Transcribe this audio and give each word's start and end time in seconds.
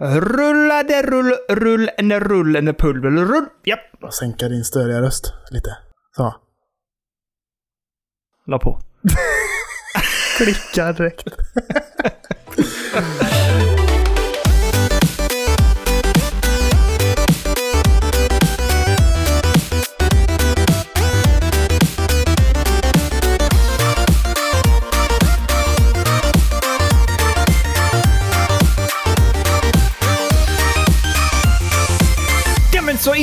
Rullade 0.00 1.02
rull, 1.02 1.34
rull, 1.48 1.90
en 1.96 2.20
rull, 2.20 2.56
en 2.56 2.74
pulver, 2.74 3.10
rull. 3.10 3.46
Japp, 3.64 4.00
Bara 4.00 4.10
sänka 4.10 4.48
din 4.48 4.64
störiga 4.64 5.00
röst 5.00 5.32
lite. 5.50 5.76
Så. 6.16 6.34
la 8.46 8.58
på. 8.58 8.80
Klickar 10.38 10.92
direkt. 10.92 11.28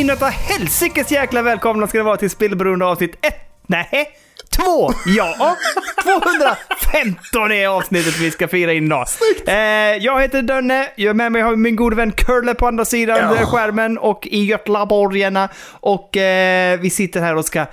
inåt 0.01 0.21
helsikes 0.31 1.11
jäkla 1.11 1.41
välkomna 1.41 1.87
ska 1.87 1.97
det 1.97 2.03
vara 2.03 2.17
till 2.17 2.29
Spelberoende 2.29 2.85
avsnitt 2.85 3.15
1. 3.21 3.33
Nej, 3.67 4.09
2. 4.55 4.91
Ja, 5.05 5.57
215 6.03 7.51
är 7.51 7.67
avsnittet 7.67 8.19
vi 8.19 8.31
ska 8.31 8.47
fira 8.47 8.73
in 8.73 8.85
idag. 8.85 9.07
Eh, 9.47 9.55
jag 9.99 10.21
heter 10.21 10.41
Dönne, 10.41 10.87
jag 10.95 11.15
med 11.15 11.31
mig 11.31 11.41
har 11.41 11.55
min 11.55 11.75
gode 11.75 11.95
vän 11.95 12.11
Curle 12.11 12.53
på 12.53 12.67
andra 12.67 12.85
sidan 12.85 13.17
Ja. 13.39 13.45
skärmen 13.45 13.97
och 13.97 14.27
i 14.27 14.43
Götlaborgarna. 14.45 15.49
Och 15.71 16.17
eh, 16.17 16.79
vi 16.79 16.89
sitter 16.89 17.21
här 17.21 17.35
och 17.35 17.45
ska 17.45 17.65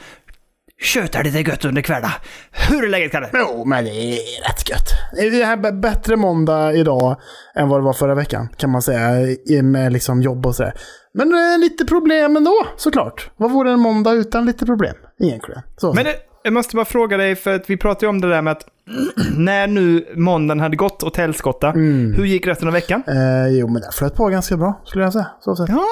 köta 0.80 1.23
lite 1.23 1.38
gött 1.41 1.64
under 1.64 1.82
kvällen. 1.82 2.10
Hur 2.52 2.84
är 2.84 2.88
läget 2.88 3.12
Kalle? 3.12 3.30
Jo, 3.34 3.64
men 3.64 3.84
det 3.84 3.91
är 3.91 4.48
rätt 4.48 4.70
gött. 4.70 4.88
Det 5.12 5.42
är 5.42 5.73
bättre 5.73 6.16
måndag 6.16 6.73
idag 6.73 7.16
än 7.55 7.69
vad 7.69 7.80
det 7.80 7.84
var 7.84 7.92
förra 7.92 8.14
veckan, 8.14 8.48
kan 8.56 8.70
man 8.70 8.83
säga. 8.83 9.36
Med 9.62 9.92
liksom 9.92 10.22
jobb 10.22 10.46
och 10.46 10.55
sådär. 10.55 10.74
Men 11.14 11.33
eh, 11.34 11.59
lite 11.59 11.84
problem 11.84 12.36
ändå, 12.36 12.66
såklart. 12.77 13.30
Vad 13.36 13.50
vore 13.50 13.72
en 13.72 13.80
måndag 13.80 14.12
utan 14.12 14.47
lite 14.47 14.66
problem? 14.66 14.94
Egentligen. 15.20 15.62
Så. 15.77 15.92
Men 15.92 16.06
eh, 16.06 16.12
jag 16.42 16.53
måste 16.53 16.77
bara 16.77 16.84
fråga 16.84 17.16
dig, 17.16 17.36
för 17.36 17.55
att 17.55 17.70
vi 17.70 17.77
pratade 17.77 18.06
ju 18.06 18.10
om 18.10 18.20
det 18.20 18.28
där 18.28 18.42
med 18.42 18.50
att 18.50 18.66
när 19.36 19.66
nu 19.66 20.06
måndagen 20.16 20.60
hade 20.60 20.77
gått 20.77 21.03
åt 21.03 21.16
helskotta, 21.16 21.70
hur 22.16 22.25
gick 22.25 22.47
resten 22.47 22.69
av 22.69 22.75
veckan? 22.75 23.03
eh, 23.06 23.48
jo, 23.48 23.69
men 23.69 23.83
det 23.83 23.88
flöt 23.92 24.14
på 24.14 24.28
ganska 24.28 24.56
bra, 24.56 24.83
skulle 24.84 25.05
jag 25.05 25.12
säga. 25.12 25.27
Så 25.41 25.56
sett. 25.56 25.69
Ja, 25.69 25.84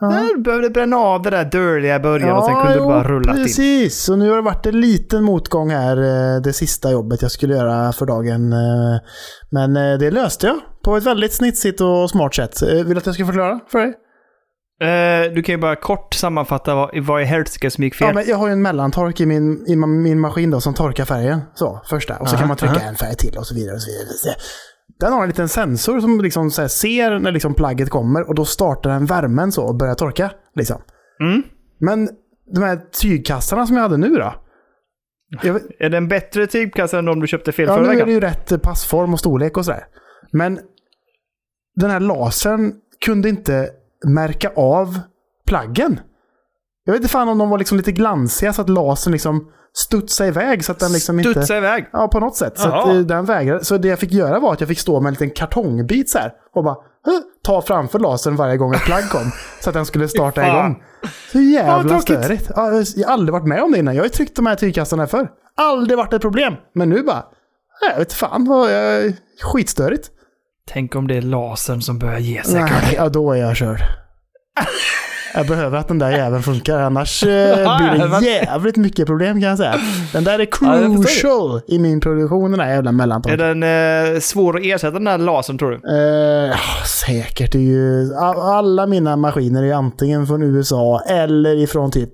ja. 0.00 0.28
du 0.36 0.42
behövde 0.42 0.70
bränna 0.70 0.96
av 0.96 1.22
det 1.22 1.30
där 1.30 1.44
dirtiga 1.44 2.00
början 2.00 2.36
och 2.38 2.44
sen 2.44 2.54
kunde 2.54 2.72
du 2.72 2.78
jo, 2.78 2.88
bara 2.88 3.02
rulla 3.02 3.36
in. 3.36 3.42
precis. 3.42 4.08
Och 4.08 4.18
nu 4.18 4.28
har 4.30 4.36
det 4.36 4.42
varit 4.42 4.66
en 4.66 4.80
liten 4.80 5.24
motgång 5.24 5.70
här, 5.70 5.96
eh, 5.96 6.40
det 6.42 6.52
sista 6.52 6.90
jobbet 6.92 7.22
jag 7.22 7.30
skulle 7.30 7.54
göra 7.54 7.92
för 7.92 8.06
dagen. 8.06 8.52
eh, 8.52 8.98
Men 9.50 9.76
eh, 9.76 9.98
det 9.98 10.10
löste 10.10 10.46
jag 10.46 10.56
på 10.84 10.96
ett 10.96 11.04
väldigt 11.04 11.32
snitsigt 11.32 11.80
och 11.80 12.10
smart 12.10 12.34
sätt. 12.34 12.62
Vill 12.62 12.88
du 12.88 12.96
att 12.96 13.06
jag 13.06 13.14
ska 13.14 13.26
förklara 13.26 13.60
för 13.70 13.78
dig? 13.78 13.94
Eh, 14.82 15.32
du 15.32 15.42
kan 15.42 15.54
ju 15.54 15.60
bara 15.60 15.76
kort 15.76 16.14
sammanfatta 16.14 16.74
vad, 16.74 16.90
vad 17.06 17.22
i 17.22 17.24
helsike 17.24 17.70
som 17.70 17.84
gick 17.84 17.94
fel. 17.94 18.08
Ja, 18.08 18.14
men 18.14 18.24
jag 18.26 18.36
har 18.36 18.46
ju 18.46 18.52
en 18.52 18.62
mellantork 18.62 19.20
i 19.20 19.26
min, 19.26 19.64
i 19.66 19.76
min 19.76 20.20
maskin 20.20 20.50
då 20.50 20.60
som 20.60 20.74
torkar 20.74 21.04
färgen. 21.04 21.40
Så, 21.54 21.80
första. 21.90 22.16
Och 22.16 22.28
så 22.28 22.34
Aha, 22.34 22.40
kan 22.40 22.48
man 22.48 22.56
trycka 22.56 22.74
aha. 22.74 22.88
en 22.88 22.96
färg 22.96 23.14
till 23.14 23.38
och 23.38 23.46
så 23.46 23.54
vidare. 23.54 23.74
Och 23.74 23.82
så 23.82 23.90
vidare. 23.90 24.36
Den 25.00 25.12
har 25.12 25.22
en 25.22 25.28
liten 25.28 25.48
sensor 25.48 26.00
som 26.00 26.20
liksom 26.20 26.50
ser 26.50 27.18
när 27.18 27.32
liksom 27.32 27.54
plagget 27.54 27.90
kommer 27.90 28.28
och 28.28 28.34
då 28.34 28.44
startar 28.44 28.90
den 28.90 29.06
värmen 29.06 29.52
så 29.52 29.64
och 29.64 29.74
börjar 29.74 29.94
torka. 29.94 30.30
Liksom. 30.54 30.82
Mm. 31.20 31.42
Men 31.78 32.08
de 32.54 32.64
här 32.64 32.80
tygkassarna 33.02 33.66
som 33.66 33.76
jag 33.76 33.82
hade 33.82 33.96
nu 33.96 34.08
då? 34.08 34.34
Jag, 35.42 35.60
Är 35.78 35.90
det 35.90 35.96
en 35.96 36.08
bättre 36.08 36.46
tygkassa 36.46 36.98
än 36.98 37.04
de 37.04 37.20
du 37.20 37.26
köpte 37.26 37.52
fel 37.52 37.66
ja, 37.68 37.74
förra 37.74 37.82
nu 37.82 37.88
är 37.88 37.92
veckan? 37.92 38.08
det 38.08 38.14
ju 38.14 38.20
rätt 38.20 38.62
passform 38.62 39.12
och 39.12 39.18
storlek 39.18 39.56
och 39.56 39.64
sådär. 39.64 39.86
Men 40.30 40.60
den 41.76 41.90
här 41.90 42.00
lasern 42.00 42.72
kunde 43.04 43.28
inte 43.28 43.70
märka 44.06 44.52
av 44.56 45.00
plaggen. 45.46 46.00
Jag 46.84 46.92
vet 46.92 47.00
inte 47.00 47.12
fan 47.12 47.28
om 47.28 47.38
de 47.38 47.48
var 47.50 47.58
liksom 47.58 47.76
lite 47.76 47.92
glansiga 47.92 48.52
så 48.52 48.62
att 48.62 48.68
lasern 48.68 49.12
liksom 49.12 49.50
studsade 49.76 50.28
iväg 50.28 50.64
så 50.64 50.72
att 50.72 50.78
den 50.78 50.92
liksom 50.92 51.18
inte... 51.18 51.30
Studsa 51.30 51.56
iväg. 51.56 51.86
Ja, 51.92 52.08
på 52.08 52.20
något 52.20 52.36
sätt. 52.36 52.58
Så, 52.58 52.68
att, 52.68 52.74
Jaha. 52.74 52.94
eh, 52.94 53.00
den 53.00 53.24
vägrade. 53.24 53.64
så 53.64 53.76
det 53.78 53.88
jag 53.88 53.98
fick 53.98 54.12
göra 54.12 54.38
var 54.40 54.52
att 54.52 54.60
jag 54.60 54.68
fick 54.68 54.78
stå 54.80 55.00
med 55.00 55.08
en 55.08 55.14
liten 55.14 55.30
kartongbit 55.30 56.10
så 56.10 56.18
här 56.18 56.32
och 56.54 56.64
bara 56.64 56.74
"Huh", 57.04 57.20
ta 57.44 57.62
framför 57.62 57.98
lasern 57.98 58.36
varje 58.36 58.56
gång 58.56 58.74
ett 58.74 58.84
plagg 58.84 59.10
kom. 59.10 59.30
så 59.60 59.70
att 59.70 59.74
den 59.74 59.86
skulle 59.86 60.08
starta 60.08 60.40
fan. 60.42 60.50
igång. 60.58 60.82
Så 61.32 61.40
jävla 61.40 62.00
störigt. 62.00 62.50
Ja, 62.56 62.82
jag 62.96 63.06
har 63.08 63.12
aldrig 63.12 63.32
varit 63.32 63.46
med 63.46 63.62
om 63.62 63.72
det 63.72 63.78
innan. 63.78 63.94
Jag 63.94 64.02
har 64.02 64.06
ju 64.06 64.10
tryckt 64.10 64.36
de 64.36 64.46
här 64.46 64.54
tygkassarna 64.56 65.06
förr. 65.06 65.28
Aldrig 65.56 65.98
varit 65.98 66.12
ett 66.12 66.22
problem. 66.22 66.54
Men 66.74 66.88
nu 66.88 67.02
bara, 67.02 67.24
jag 67.90 67.98
vet 67.98 68.12
fan 68.12 68.44
vad 68.44 68.72
jag... 68.72 69.12
Skitstörigt. 69.42 70.10
Tänk 70.68 70.94
om 70.96 71.08
det 71.08 71.16
är 71.16 71.22
lasern 71.22 71.82
som 71.82 71.98
börjar 71.98 72.18
ge 72.18 72.42
sig. 72.42 72.60
Nej, 72.62 72.94
ja 72.96 73.08
då 73.08 73.32
är 73.32 73.36
jag 73.36 73.56
körd. 73.56 73.78
Jag 75.34 75.46
behöver 75.46 75.78
att 75.78 75.88
den 75.88 75.98
där 75.98 76.10
jäveln 76.10 76.42
funkar, 76.42 76.80
annars 76.80 77.22
eh, 77.22 77.28
blir 77.78 78.20
det 78.20 78.26
jävligt 78.26 78.76
mycket 78.76 79.06
problem 79.06 79.40
kan 79.40 79.48
jag 79.48 79.58
säga. 79.58 79.74
Den 80.12 80.24
där 80.24 80.38
är 80.38 80.48
Ja, 80.60 80.80
jag 80.80 80.96
crucial 80.96 81.60
i 81.68 81.78
min 81.78 82.00
produktion, 82.00 82.50
den 82.50 82.58
där 82.58 82.66
jävla 82.68 82.88
Är 82.90 82.92
mellantorken. 82.92 83.60
den 83.60 84.14
eh, 84.14 84.20
svår 84.20 84.56
att 84.56 84.64
ersätta 84.64 84.90
den 84.90 85.04
där 85.04 85.18
lasern 85.18 85.58
tror 85.58 85.70
du? 85.70 85.76
Eh, 85.96 86.50
ja, 86.50 86.84
säkert. 87.06 87.52
Det 87.52 87.58
är 87.58 87.62
ju, 87.62 88.14
alla 88.42 88.86
mina 88.86 89.16
maskiner 89.16 89.62
är 89.62 89.72
antingen 89.74 90.26
från 90.26 90.42
USA 90.42 91.00
eller 91.08 91.56
ifrån 91.56 91.90
typ 91.90 92.12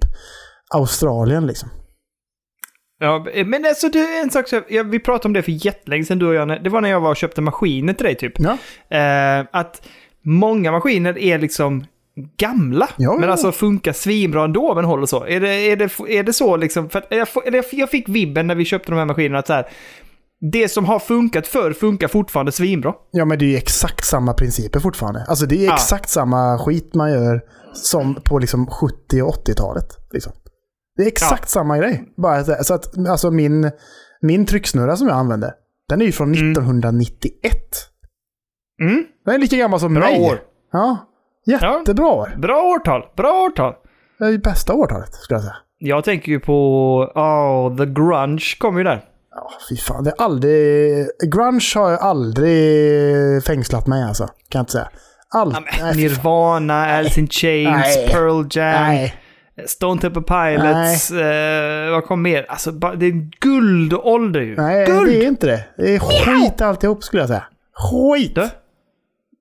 Australien 0.75 1.47
liksom. 1.47 1.69
Ja, 3.03 3.27
men 3.47 3.65
alltså 3.67 3.89
det 3.89 3.99
är 3.99 4.23
en 4.23 4.31
sak, 4.31 4.49
så- 4.49 4.63
ja, 4.69 4.83
vi 4.83 4.99
pratade 4.99 5.27
om 5.29 5.33
det 5.33 5.43
för 5.43 5.67
jättelänge 5.67 6.05
sedan 6.05 6.19
du 6.19 6.27
och 6.27 6.35
jag, 6.35 6.65
det 6.65 6.71
var 6.71 6.81
när 6.81 6.91
jag 6.91 7.01
var 7.01 7.11
och 7.11 7.17
köpte 7.17 7.41
maskiner 7.41 7.93
till 7.93 8.07
dig 8.07 8.15
typ. 8.17 8.33
Ja, 8.39 8.57
Eh, 8.97 9.47
att 9.53 9.83
många 10.25 10.73
maskiner 10.73 11.19
är 11.19 11.39
liksom 11.39 11.85
gamla, 12.37 12.89
Ja, 12.97 13.17
men 13.21 13.31
alltså 13.31 13.53
funkar 13.53 13.93
svinbra 13.93 14.45
ändå, 14.45 14.75
men 14.75 14.85
håller 14.85 15.07
så. 15.07 15.25
Är 15.27 15.41
det, 15.41 15.49
är 15.55 15.77
det, 15.77 15.91
är 16.19 16.23
det 16.23 16.33
så 16.33 16.57
liksom? 16.57 16.89
För 16.91 17.05
jag, 17.11 17.29
jag 17.73 17.91
fick 17.91 18.09
vibben 18.09 18.47
när 18.47 18.55
vi 18.55 18.65
köpte 18.65 18.93
de 18.93 18.99
här 18.99 19.05
maskinerna 19.07 19.39
att 19.39 19.47
så 19.47 19.53
här, 19.53 19.69
det 20.53 20.69
som 20.69 20.85
har 20.85 20.99
funkat 20.99 21.47
förr 21.47 21.73
funkar 21.73 22.09
fortfarande 22.09 22.53
svinbra. 22.53 22.95
ja, 23.11 23.25
men 23.25 23.39
det 23.39 23.45
är 23.45 23.51
ju 23.51 23.57
exakt 23.57 24.05
samma 24.05 24.33
principer 24.35 24.81
fortfarande. 24.81 25.25
Alltså 25.29 25.47
det 25.47 25.67
är 25.67 25.73
exakt 25.73 26.09
samma 26.09 26.59
skit 26.59 26.95
man 26.95 27.13
gör 27.13 27.41
som 27.75 28.15
på 28.25 28.39
liksom 28.39 28.67
70 28.67 29.23
och 29.23 29.35
80-talet. 29.49 29.87
Liksom. 30.13 30.33
Det 30.97 31.03
är 31.03 31.07
exakt 31.07 31.49
samma 31.49 31.79
grej. 31.79 32.05
Bara 32.17 32.45
så- 32.45 32.57
så 32.65 32.75
att 32.75 33.09
alltså 33.09 33.31
min, 33.31 33.71
min 34.23 34.47
trycksnurra 34.47 34.97
som 34.97 35.09
jag 35.09 35.17
använder, 35.17 35.51
den 35.89 36.01
är 36.01 36.05
ju 36.07 36.13
från 36.13 36.33
1991. 36.33 37.33
Mm. 38.83 39.05
Den 39.25 39.35
är 39.35 39.39
lika 39.39 39.57
gammal 39.57 39.81
som 39.81 39.95
Bra 39.95 40.05
mig. 40.05 40.21
år. 40.21 40.41
Ja, 40.73 40.97
jättebra 41.47 42.07
år. 42.07 42.35
Bra 42.39 42.63
årtal, 42.63 43.03
bra 43.17 43.33
årtal. 43.47 43.75
Det 44.19 44.25
är 44.27 44.39
bästa 44.39 44.75
årtalet, 44.75 45.15
skulle 45.15 45.37
jag 45.37 45.43
säga. 45.45 45.57
Jag 45.79 46.05
tänker 46.05 46.33
ju 46.33 46.41
på, 46.41 46.55
oh, 47.15 47.77
The 47.77 47.87
Grunge 47.87 48.45
kom 48.59 48.79
ju 48.79 48.85
där. 48.85 49.05
Ja, 49.35 49.51
fy 49.69 49.77
fan. 49.77 50.05
Det 50.05 50.11
är 50.11 50.23
aldrig... 50.25 51.07
Grunge 51.33 51.73
har 51.75 51.91
jag 51.91 52.01
aldrig 52.01 53.45
fängslat 53.45 53.87
mig 53.87 54.03
alltså. 54.03 54.25
Kan 54.27 54.35
jag 54.59 54.63
inte 54.63 54.73
säga. 54.73 54.89
Allt. 55.35 55.55
Ja, 55.55 55.61
men 55.61 55.87
nej. 55.87 55.97
Nirvana, 55.97 56.87
Alice 56.97 57.21
in 57.21 57.29
Chains, 57.29 57.97
Nej. 57.97 58.09
Pearl 58.09 58.47
Jam, 58.51 58.83
Nej. 58.83 59.15
Stone 59.67 60.01
Temple 60.01 60.23
Pilots, 60.23 61.11
eh, 61.11 61.91
vad 61.91 62.05
kom 62.05 62.23
mer? 62.23 62.47
Alltså, 62.49 62.71
det 62.71 63.07
är 63.07 63.31
guldålder 63.41 64.41
ju. 64.41 64.57
Nej, 64.57 64.87
Guld! 64.87 65.07
det 65.09 65.25
är 65.25 65.29
inte 65.29 65.47
det. 65.47 65.65
Det 65.77 65.95
är 65.95 65.99
skit 65.99 66.61
alltihop 66.61 67.05
skulle 67.05 67.23
jag 67.23 67.29
säga. 67.29 67.45
Skit! 67.75 68.35
Du? 68.35 68.49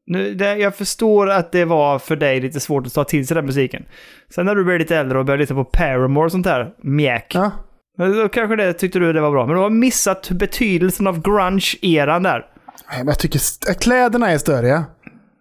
Nu, 0.10 0.34
det, 0.34 0.58
jag 0.58 0.76
förstår 0.76 1.30
att 1.30 1.52
det 1.52 1.66
var 1.66 2.00
för 2.00 2.16
dig 2.16 2.42
lite 2.42 2.60
svårt 2.60 2.88
att 2.88 2.94
ta 2.94 3.04
till 3.04 3.28
sig 3.28 3.36
den 3.36 3.46
musiken. 3.46 3.86
Sen 4.30 4.46
när 4.46 4.56
du 4.56 4.64
blev 4.64 4.80
lite 4.80 4.98
äldre 4.98 5.20
och 5.20 5.26
började 5.26 5.42
lyssna 5.42 5.56
på 5.56 5.66
Paramore 5.66 6.26
och 6.26 6.32
sånt 6.32 6.46
där, 6.46 6.74
mjäk. 6.84 7.32
Ja. 7.36 7.52
Då 7.98 8.30
kanske 8.30 8.56
det 8.56 8.74
tyckte 8.74 9.00
du 9.00 9.14
det 9.14 9.22
var 9.22 9.32
bra. 9.32 9.46
Men 9.46 9.56
du 9.56 9.62
har 9.62 9.70
missat 9.70 10.30
betydelsen 10.32 11.08
av 11.08 11.22
grunge-eran 11.22 12.24
där. 12.24 12.46
Nej, 12.90 12.98
men 12.98 13.08
jag 13.08 13.20
tycker 13.20 13.74
kläderna 13.74 14.32
är 14.32 14.38
störiga. 14.38 14.86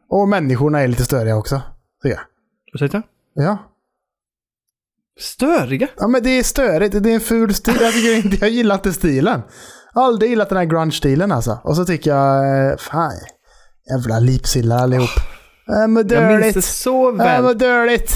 Och 0.08 0.28
människorna 0.28 0.80
är 0.80 0.88
lite 0.88 1.04
störiga 1.04 1.36
också. 1.36 1.62
Tycker 2.03 2.16
jag. 2.16 2.24
Ursäkta? 2.74 3.03
Ja. 3.34 3.59
Störiga? 5.21 5.88
ja, 5.97 6.09
men 6.09 6.22
det 6.22 6.30
är 6.30 6.42
störigt. 6.42 7.03
Det 7.03 7.10
är 7.10 7.14
en 7.14 7.21
ful 7.21 7.54
stil. 7.54 7.74
Jag, 7.80 7.92
tycker 7.92 8.16
inte, 8.16 8.36
jag 8.41 8.50
gillar 8.50 8.74
inte 8.74 8.92
stilen. 8.92 9.42
Aldrig 9.94 10.30
gillat 10.30 10.48
den 10.48 10.59
här 10.59 10.64
grunge-stilen 10.64 11.32
alltså. 11.32 11.59
Och 11.64 11.76
så 11.76 11.84
tycker 11.84 12.10
jag, 12.10 12.71
eh, 12.71 12.76
fan, 12.76 13.12
jävla 13.90 14.18
lipsillar 14.18 14.76
allihop. 14.78 15.10
Äh, 15.68 15.88
men 15.88 16.08
Jag 16.08 16.40
minns 16.40 16.54
det 16.54 16.62
så 16.62 17.08
Äh, 17.10 17.16
väl. 17.16 17.42
vad 17.42 17.58
dörligt. 17.58 18.12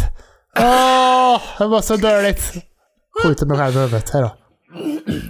Åh, 0.59 1.41
det 1.59 1.67
var 1.67 1.81
så 1.81 1.97
dörligt. 1.97 2.53
Skjuter 3.23 3.47
mig 3.47 3.59
själv 3.59 3.77
i 3.77 3.79
huvudet. 3.79 4.11
Hej 4.11 4.23
då. 4.23 4.31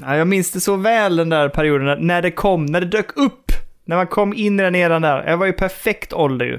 Ja, 0.02 0.16
jag 0.16 0.26
minns 0.28 0.50
det 0.52 0.60
så 0.60 0.76
väl 0.76 1.16
den 1.16 1.28
där 1.28 1.48
perioden 1.48 2.06
när- 2.06 2.22
det 2.22 2.30
kom, 2.30 2.66
när 2.66 2.80
det 2.80 2.86
dök 2.86 3.16
upp. 3.16 3.50
När 3.86 3.96
man 3.96 4.06
kom 4.06 4.34
in 4.34 4.60
i 4.60 4.62
den 4.62 4.74
eran 4.74 5.02
där. 5.02 5.24
Jag 5.26 5.36
var 5.36 5.46
ju 5.46 5.52
perfekt 5.52 6.12
ålder 6.12 6.46
ju. 6.46 6.58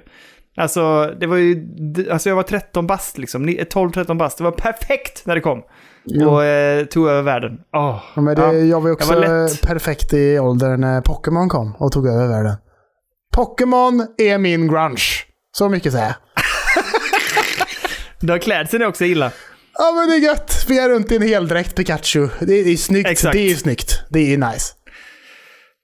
Alltså, 0.57 1.13
det 1.19 1.27
var 1.27 1.37
ju, 1.37 1.65
alltså 2.11 2.29
jag 2.29 2.35
var 2.35 2.43
13 2.43 2.87
bast 2.87 3.17
liksom. 3.17 3.43
Ni- 3.43 3.63
12-13 3.69 4.17
bast. 4.17 4.37
Det 4.37 4.43
var 4.43 4.51
perfekt 4.51 5.25
när 5.25 5.35
det 5.35 5.41
kom. 5.41 5.61
Jo. 6.05 6.29
Och 6.29 6.43
eh, 6.43 6.85
tog 6.85 7.07
över 7.07 7.21
världen. 7.21 7.59
Åh, 7.75 8.01
Ja, 8.15 8.21
men 8.21 8.35
det, 8.35 8.41
ja. 8.41 8.53
jag 8.53 8.81
var 8.81 8.91
också 8.91 9.13
Jag 9.13 9.19
var 9.29 9.67
perfekt 9.67 10.13
i 10.13 10.39
åldern 10.39 10.81
när 10.81 11.01
Pokémon 11.01 11.49
kom 11.49 11.75
och 11.79 11.91
tog 11.91 12.07
över 12.07 12.27
världen. 12.27 12.55
Pokémon 13.33 14.07
är 14.17 14.37
min 14.37 14.67
grunge. 14.67 15.03
Så 15.57 15.69
mycket 15.69 15.91
säger 15.91 16.05
jag. 16.05 16.15
Du 18.19 18.31
har 18.31 18.39
klädseln 18.39 18.83
är 18.83 18.87
också 18.87 19.05
illa. 19.05 19.31
Ja 19.77 19.91
men 19.95 20.09
det 20.09 20.15
är 20.15 20.19
gött. 20.19 20.65
Vi 20.67 20.79
är 20.79 20.89
runt 20.89 21.11
i 21.11 21.15
en 21.15 21.21
heldräkt 21.21 21.75
Pikachu. 21.75 22.27
Det 22.39 22.59
är, 22.59 22.63
det 22.63 22.71
är 22.71 22.77
snyggt. 22.77 23.09
Exakt. 23.09 23.33
Det 23.33 23.39
är 23.39 23.49
ju 23.49 23.55
snyggt. 23.55 24.01
Det 24.09 24.33
är 24.33 24.37
nice. 24.37 24.73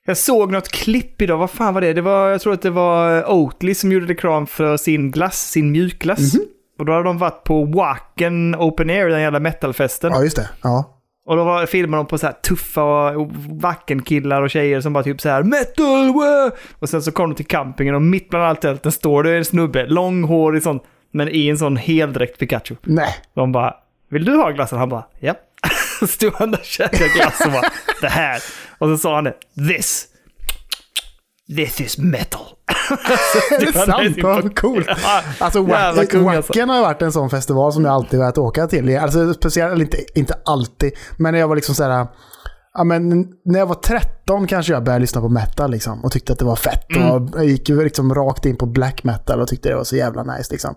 Jag 0.05 0.17
såg 0.17 0.51
något 0.51 0.69
klipp 0.69 1.21
idag, 1.21 1.37
vad 1.37 1.49
fan 1.51 1.73
var 1.73 1.81
det? 1.81 1.93
det 1.93 2.01
var, 2.01 2.29
jag 2.29 2.41
tror 2.41 2.53
att 2.53 2.61
det 2.61 2.69
var 2.69 3.29
Oatly 3.31 3.75
som 3.75 3.91
gjorde 3.91 4.05
reklam 4.05 4.47
för 4.47 4.77
sin 4.77 5.11
glass, 5.11 5.51
sin 5.51 5.71
mjukglass. 5.71 6.33
Mhm. 6.33 6.43
Och 6.79 6.85
då 6.85 6.91
hade 6.91 7.03
de 7.03 7.17
varit 7.17 7.43
på 7.43 7.65
Wacken 7.65 8.55
Open 8.55 8.89
Air, 8.89 9.07
den 9.09 9.21
jävla 9.21 9.39
metalfesten. 9.39 10.11
Ja, 10.13 10.23
just 10.23 10.35
det. 10.35 10.49
Ja. 10.61 10.98
Och 11.29 11.35
då 11.35 11.43
var, 11.43 11.65
filmade 11.65 12.03
de 12.03 12.07
på 12.07 12.17
så 12.17 12.25
här 12.25 12.33
tuffa 12.33 12.81
och 13.17 13.31
Wacken-killar 13.49 14.41
och 14.41 14.49
tjejer 14.49 14.81
som 14.81 14.93
bara 14.93 15.03
typ 15.03 15.21
så 15.21 15.29
här 15.29 15.43
metal! 15.43 16.13
Wow! 16.13 16.51
Och 16.79 16.89
sen 16.89 17.01
så 17.01 17.11
kom 17.11 17.29
de 17.29 17.35
till 17.35 17.45
campingen 17.45 17.95
och 17.95 18.01
mitt 18.01 18.29
bland 18.29 18.45
allt 18.45 18.61
tälten 18.61 18.91
står 18.91 19.23
det 19.23 19.37
en 19.37 19.45
snubbe, 19.45 19.85
långhårig 19.85 20.63
sån, 20.63 20.79
men 21.11 21.29
i 21.29 21.47
en 21.47 21.57
sån 21.57 21.77
heldräkt 21.77 22.39
Pikachu. 22.39 22.75
Nej. 22.83 23.15
De 23.33 23.51
bara, 23.51 23.75
vill 24.09 24.25
du 24.25 24.35
ha 24.35 24.51
glassen? 24.51 24.79
Han 24.79 24.89
bara, 24.89 25.05
ja. 25.19 25.33
Stod 26.07 26.33
han 26.33 26.51
där 26.51 26.59
och 26.59 26.65
käkade 26.65 27.09
glass 27.09 27.41
och 27.45 27.51
bara, 27.51 27.69
det 28.01 28.09
här. 28.09 28.41
Och 28.77 28.87
så 28.87 28.97
sa 28.97 29.15
han 29.15 29.23
det, 29.23 29.33
this. 29.67 30.07
This 31.55 31.81
is 31.81 31.97
metal. 31.97 32.41
Är 33.51 33.65
det 33.65 33.73
sant? 33.73 34.17
Vad 34.23 34.59
coolt. 34.59 34.87
Alltså, 35.39 35.59
Jävla 35.59 36.01
Wacken 36.01 36.27
alltså. 36.27 36.61
Har 36.61 36.81
varit 36.81 37.01
en 37.01 37.11
sån 37.11 37.29
festival 37.29 37.73
som 37.73 37.85
jag 37.85 37.93
alltid 37.93 38.19
velat 38.19 38.37
åka 38.37 38.67
till. 38.67 38.97
Alltså 38.97 39.33
speciellt, 39.33 39.81
inte, 39.81 39.97
inte 40.15 40.33
alltid, 40.45 40.91
men 41.17 41.33
när 41.33 41.39
jag 41.39 41.47
var 41.47 41.55
liksom 41.55 41.75
såhär, 41.75 42.07
ja 42.73 42.83
men 42.83 43.09
när 43.45 43.59
jag 43.59 43.65
var 43.65 43.75
13 43.75 44.47
kanske 44.47 44.73
jag 44.73 44.83
började 44.83 45.01
lyssna 45.01 45.21
på 45.21 45.29
metal 45.29 45.71
liksom 45.71 46.03
och 46.03 46.11
tyckte 46.11 46.33
att 46.33 46.39
det 46.39 46.45
var 46.45 46.55
fett. 46.55 46.95
Mm. 46.95 47.11
Och 47.11 47.29
jag 47.35 47.45
gick 47.45 47.69
ju 47.69 47.83
liksom 47.83 48.15
rakt 48.15 48.45
in 48.45 48.57
på 48.57 48.65
black 48.65 49.03
metal 49.03 49.41
och 49.41 49.47
tyckte 49.47 49.69
det 49.69 49.75
var 49.75 49.83
så 49.83 49.95
jävla 49.95 50.23
nice 50.23 50.51
liksom. 50.51 50.75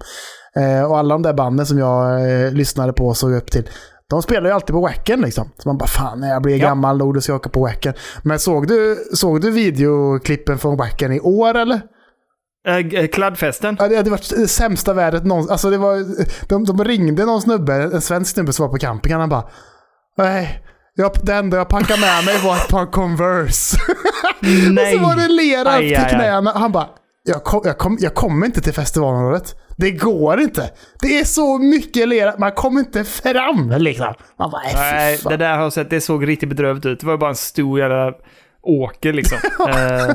Eh, 0.56 0.84
och 0.84 0.98
alla 0.98 1.14
de 1.14 1.22
där 1.22 1.32
banden 1.32 1.66
som 1.66 1.78
jag 1.78 2.30
eh, 2.30 2.52
lyssnade 2.52 2.92
på 2.92 3.06
och 3.06 3.16
såg 3.16 3.32
upp 3.32 3.50
till, 3.50 3.68
de 4.10 4.22
spelar 4.22 4.46
ju 4.50 4.54
alltid 4.54 4.74
på 4.74 4.80
Wacken 4.80 5.20
liksom. 5.20 5.50
Så 5.58 5.68
man 5.68 5.78
bara 5.78 5.86
fan, 5.86 6.20
när 6.20 6.28
jag 6.28 6.42
blir 6.42 6.56
Ja. 6.56 6.66
gammal 6.66 6.98
nog 6.98 7.14
då 7.14 7.20
ska 7.20 7.32
jag 7.32 7.38
åka 7.40 7.50
på 7.50 7.60
Wacken. 7.60 7.94
Men 8.22 8.38
såg 8.38 8.66
du, 8.68 8.96
såg 9.14 9.40
du 9.40 9.50
videoklippen 9.50 10.58
från 10.58 10.76
Wacken 10.76 11.12
i 11.12 11.20
år 11.20 11.54
eller? 11.54 11.80
Äh, 12.66 13.06
kladdfesten. 13.06 13.76
Ja, 13.80 13.88
det 13.88 13.96
hade 13.96 14.10
varit 14.10 14.30
det 14.36 14.48
sämsta 14.48 14.92
vädret 14.92 15.24
någonsin. 15.24 15.52
Alltså 15.52 15.70
det 15.70 15.78
var, 15.78 16.04
de, 16.48 16.64
de 16.64 16.84
ringde 16.84 17.24
någon 17.24 17.42
snubbe, 17.42 17.74
en 17.74 18.00
svensk 18.00 18.34
snubbe 18.34 18.52
som 18.52 18.66
var 18.66 18.72
på 18.72 18.78
campingen. 18.78 19.20
Han 19.20 19.28
bara, 19.28 19.44
nej, 20.18 20.62
jag, 20.94 21.10
det 21.22 21.34
enda 21.34 21.56
jag 21.56 21.68
packade 21.68 22.00
med 22.00 22.24
mig 22.24 22.38
var 22.44 22.56
ett 22.56 22.68
par 22.68 22.86
Converse. 22.86 23.76
Nej. 24.70 24.94
Och 24.94 25.00
så 25.00 25.06
var 25.08 25.16
det 25.16 25.28
lera 25.28 25.70
Aj, 25.70 25.88
till 25.88 26.16
knäna. 26.16 26.52
Han 26.52 26.72
bara, 26.72 26.86
jag, 27.24 27.44
kom, 27.44 27.60
jag, 27.64 27.78
kom, 27.78 27.96
jag 28.00 28.14
kommer 28.14 28.46
inte 28.46 28.60
till 28.60 28.72
festivalområdet. 28.72 29.54
Det 29.76 29.90
går 29.90 30.40
inte. 30.40 30.70
Det 31.00 31.18
är 31.18 31.24
så 31.24 31.58
mycket 31.58 32.08
lera, 32.08 32.34
man 32.38 32.52
kommer 32.52 32.80
inte 32.80 33.04
fram 33.04 33.74
liksom. 33.78 34.14
Man 34.38 34.50
bara, 34.50 34.62
nej, 34.62 34.74
Nej, 34.74 35.18
det 35.28 35.36
där 35.36 35.56
har 35.56 35.62
jag 35.62 35.72
sett, 35.72 35.90
det 35.90 36.00
såg 36.00 36.28
riktigt 36.28 36.48
bedrövligt 36.48 36.86
ut. 36.86 37.00
Det 37.00 37.06
var 37.06 37.16
bara 37.16 37.30
en 37.30 37.36
stor 37.36 37.78
jävla 37.78 38.12
åker 38.62 39.12
liksom. 39.12 39.38
Eh, 39.68 40.14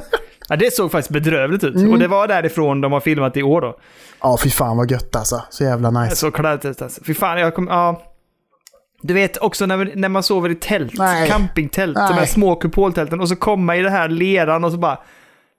ja, 0.49 0.55
det 0.55 0.73
såg 0.73 0.91
faktiskt 0.91 1.11
bedrövligt 1.11 1.63
ut. 1.63 1.75
Mm. 1.75 1.91
Och 1.91 1.99
det 1.99 2.07
var 2.07 2.27
därifrån 2.27 2.81
de 2.81 2.91
har 2.91 2.99
filmat 2.99 3.37
i 3.37 3.43
år 3.43 3.61
då. 3.61 3.79
Ja, 4.21 4.37
fy 4.43 4.49
fan 4.49 4.77
vad 4.77 4.91
gött 4.91 5.15
alltså. 5.15 5.43
Så 5.49 5.63
jävla 5.63 5.91
nice. 5.91 6.15
Så 6.15 6.31
kladdigt 6.31 6.81
alltså. 6.81 7.03
Fy 7.03 7.13
fan, 7.13 7.39
jag 7.39 7.55
kom, 7.55 7.67
ja. 7.67 8.01
Du 9.01 9.13
vet 9.13 9.37
också 9.37 9.65
när, 9.65 9.91
när 9.95 10.09
man 10.09 10.23
sover 10.23 10.49
i 10.49 10.55
tält, 10.55 10.93
Nej. 10.97 11.29
campingtält, 11.29 11.95
de 11.95 12.01
här 12.01 12.15
Nej. 12.15 12.27
små 12.27 12.55
kupoltälten 12.55 13.21
och 13.21 13.29
så 13.29 13.35
komma 13.35 13.75
i 13.75 13.81
det 13.81 13.89
här 13.89 14.09
leran 14.09 14.63
och 14.63 14.71
så 14.71 14.77
bara 14.77 14.99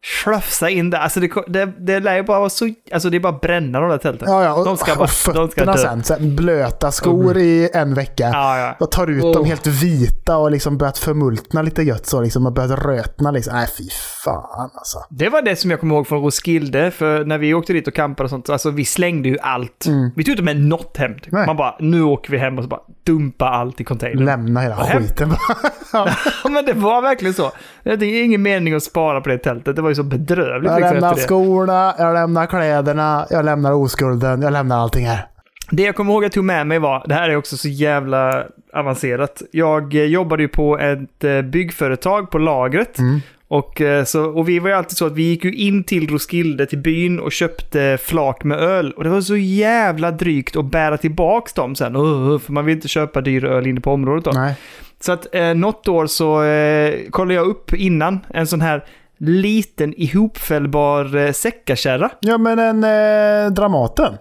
slafsa 0.06 0.70
in 0.70 0.90
där. 0.90 0.98
Alltså 0.98 1.20
det, 1.20 1.30
det, 1.46 1.72
det 1.78 2.00
lär 2.00 2.16
ju 2.16 2.22
bara 2.22 2.38
vara 2.38 2.50
så, 2.50 2.68
alltså 2.92 3.10
det 3.10 3.16
är 3.16 3.20
bara 3.20 3.32
att 3.32 3.40
bränna 3.40 3.80
de 3.80 3.90
där 3.90 3.98
tälten. 3.98 4.28
Ja, 4.30 4.44
ja. 4.44 4.54
Och, 4.54 4.64
de 4.64 4.76
ska 4.76 4.94
bara, 4.94 5.08
och 5.28 5.34
de 5.34 5.48
ska 5.48 5.48
fötterna 5.48 5.76
sen. 5.76 6.04
sen. 6.04 6.36
Blöta 6.36 6.92
skor 6.92 7.36
i 7.38 7.70
en 7.74 7.94
vecka. 7.94 8.30
Ja, 8.32 8.58
ja. 8.58 8.76
Jag 8.80 8.90
tar 8.90 9.06
ut 9.06 9.24
Oh. 9.24 9.32
dem 9.32 9.44
helt 9.44 9.66
vita 9.66 10.36
och 10.36 10.50
liksom 10.50 10.78
börjat 10.78 10.98
förmultna 10.98 11.62
lite 11.62 11.82
gött 11.82 12.06
så. 12.06 12.20
Liksom, 12.20 12.46
och 12.46 12.52
börjat 12.52 12.84
rötna 12.84 13.30
liksom. 13.30 13.54
Nej, 13.54 13.68
fy 13.78 13.84
fan 14.24 14.70
alltså. 14.74 14.98
Det 15.10 15.28
var 15.28 15.42
det 15.42 15.56
som 15.56 15.70
jag 15.70 15.80
kommer 15.80 15.94
ihåg 15.94 16.06
från 16.06 16.22
Roskilde, 16.22 16.90
för 16.90 17.24
när 17.24 17.38
vi 17.38 17.54
åkte 17.54 17.72
dit 17.72 17.88
och 17.88 17.94
campade 17.94 18.24
och 18.24 18.30
sånt, 18.30 18.50
alltså 18.50 18.70
vi 18.70 18.84
slängde 18.84 19.28
ju 19.28 19.38
allt. 19.38 19.86
Vi 20.16 20.24
tog 20.24 20.32
inte 20.32 20.42
med 20.42 20.60
något 20.60 20.96
hem. 20.96 21.14
Typ. 21.18 21.32
Mm. 21.32 21.46
Man 21.46 21.56
bara, 21.56 21.76
nu 21.80 22.02
åker 22.02 22.30
vi 22.30 22.38
hem 22.38 22.58
och 22.58 22.64
så 22.64 22.68
bara 22.68 22.80
dumpa 23.06 23.48
allt 23.48 23.80
i 23.80 23.84
containern. 23.84 24.24
Lämna 24.24 24.60
hela 24.60 24.74
hem. 24.74 25.02
skiten. 25.02 25.36
Ja, 25.92 26.08
men 26.50 26.64
det 26.64 26.72
var 26.72 27.02
verkligen 27.02 27.34
så. 27.34 27.52
Det 27.82 27.90
är 28.06 28.24
ingen 28.24 28.42
mening 28.42 28.74
att 28.74 28.82
spara 28.82 29.20
på 29.20 29.28
det 29.28 29.38
tältet. 29.38 29.76
Det 29.76 29.82
var 29.82 29.88
ju 29.88 29.94
så 29.94 30.02
bedrövligt 30.02 30.70
jag 30.70 30.81
liksom, 30.81 30.94
lämnar 30.94 31.14
skorna, 31.14 31.94
jag 31.99 32.14
lämnar 32.14 32.46
kläderna, 32.46 33.26
jag 33.31 33.44
lämnar 33.44 33.73
oskulden, 33.73 34.43
jag 34.43 34.52
lämnar 34.52 34.79
allting 34.79 35.06
här. 35.06 35.26
Det 35.70 35.82
jag 35.82 35.94
kommer 35.94 36.12
ihåg 36.12 36.25
att 36.25 36.26
jag 36.26 36.32
tog 36.32 36.44
med 36.44 36.67
mig 36.67 36.79
var, 36.79 37.05
det 37.08 37.14
här 37.14 37.31
är 37.31 37.37
också 37.37 37.56
så 37.56 37.69
jävla 37.69 38.44
avancerat. 38.73 39.43
Jag 39.50 39.94
eh, 39.94 40.05
jobbade 40.05 40.43
ju 40.43 40.49
på 40.49 40.79
ett 40.79 41.25
eh, 41.25 41.43
byggföretag 41.43 42.31
på 42.31 42.38
lagret. 42.38 42.99
Mm. 42.99 43.20
Och, 43.49 43.81
eh, 43.81 44.05
så, 44.05 44.25
och 44.25 44.49
vi 44.49 44.58
var 44.58 44.69
ju 44.69 44.75
alltid 44.75 44.96
så 44.96 45.06
att 45.06 45.12
vi 45.12 45.23
gick 45.23 45.44
ju 45.44 45.55
in 45.55 45.85
till 45.85 46.11
Roskilde, 46.11 46.67
till 46.67 46.79
byn 46.79 47.20
och 47.20 47.32
köpte 47.32 47.99
flak 48.02 48.44
med 48.44 48.58
öl. 48.58 48.93
Och 48.93 49.05
det 49.05 49.11
var 49.11 49.20
så 49.20 49.37
jävla 49.37 50.11
drygt 50.11 50.56
att 50.56 50.70
bära 50.70 50.96
tillbaks 50.96 51.52
dem 51.52 51.75
sen. 51.75 51.96
Uh, 51.96 52.38
för 52.38 52.52
man 52.52 52.64
vill 52.64 52.75
inte 52.75 52.88
köpa 52.88 53.20
dyr 53.20 53.44
öl 53.44 53.67
inne 53.67 53.81
på 53.81 53.93
området 53.93 54.25
då. 54.25 54.31
Nej. 54.31 54.55
Så 55.00 55.12
att 55.12 55.34
eh, 55.34 55.55
något 55.55 55.88
år 55.88 56.06
så 56.06 56.43
eh, 56.43 57.11
kollade 57.11 57.34
jag 57.34 57.46
upp 57.46 57.75
innan 57.75 58.20
en 58.29 58.46
sån 58.46 58.61
här 58.61 58.84
liten 59.19 59.94
ihopfällbar 59.97 61.17
eh, 61.17 61.32
säckakärra. 61.32 62.11
Ja, 62.20 62.38
men 62.38 62.59
en 62.59 62.85
eh, 62.85 63.50
Dramaten. 63.53 64.15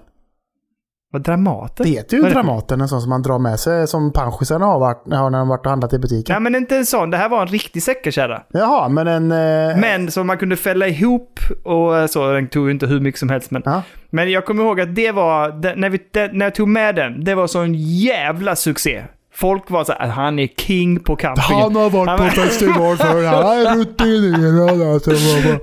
Vad 1.12 1.22
Dramaten? 1.22 1.84
Det 1.86 1.90
heter 1.92 2.18
ju 2.18 2.22
Vad 2.22 2.32
är 2.32 2.36
det 2.36 2.40
för- 2.42 2.44
Dramaten, 2.48 2.82
en 2.82 2.88
sån 2.88 3.02
som 3.02 3.10
man 3.10 3.22
drar 3.22 3.40
med 3.40 3.60
sig 3.60 3.88
som 3.88 4.14
pensionärsarna 4.14 4.66
har, 4.66 4.80
varit, 4.80 5.14
har 5.14 5.30
när 5.30 5.40
de 5.40 5.48
varit 5.48 5.66
och 5.66 5.70
handlat 5.70 5.94
i 5.94 6.00
butiken. 6.00 6.34
Ja 6.34 6.40
men 6.40 6.56
inte 6.56 6.78
en 6.78 6.86
sån, 6.86 7.10
det 7.10 7.18
här 7.18 7.30
var 7.30 7.42
en 7.42 7.48
riktig 7.48 7.84
säckakärra. 7.84 8.42
Jaha, 8.50 8.90
men 8.90 9.08
en... 9.08 9.32
Eh, 9.32 9.78
Men 9.78 10.12
som 10.12 10.28
man 10.28 10.38
kunde 10.38 10.56
fälla 10.56 10.88
ihop 10.88 11.40
och 11.64 11.98
eh, 11.98 12.08
så, 12.08 12.32
den 12.32 12.48
tog 12.50 12.66
ju 12.66 12.72
inte 12.72 12.86
hur 12.88 13.00
mycket 13.00 13.20
som 13.20 13.30
helst 13.30 13.52
men. 13.52 13.62
Ja. 13.66 13.82
Men 14.10 14.32
jag 14.32 14.46
kommer 14.46 14.64
ihåg 14.64 14.82
att 14.82 14.96
det 14.96 15.12
var, 15.12 15.52
det, 15.52 15.76
när, 15.76 15.90
vi, 15.90 16.00
det, 16.14 16.30
när 16.34 16.46
jag 16.46 16.56
tog 16.56 16.68
med 16.68 16.96
den, 16.96 17.24
det 17.24 17.36
var 17.36 17.48
sån 17.48 17.74
jävla 17.76 18.56
succé. 18.56 19.04
Folk 19.40 19.70
var 19.70 19.84
så 19.84 19.94
här, 20.00 20.08
han 20.08 20.40
är 20.40 20.48
king 20.48 21.00
på 21.00 21.16
campingen. 21.16 21.62
Han 21.62 21.76
har 21.76 21.90
varit 21.90 22.08
Ja, 22.08 22.18
på 22.18 22.24
festival 22.42 22.98
förr. 22.98 23.24
Han 23.26 23.58
är 23.58 23.76
rutinerad 23.78 24.94
alltså. 24.94 25.12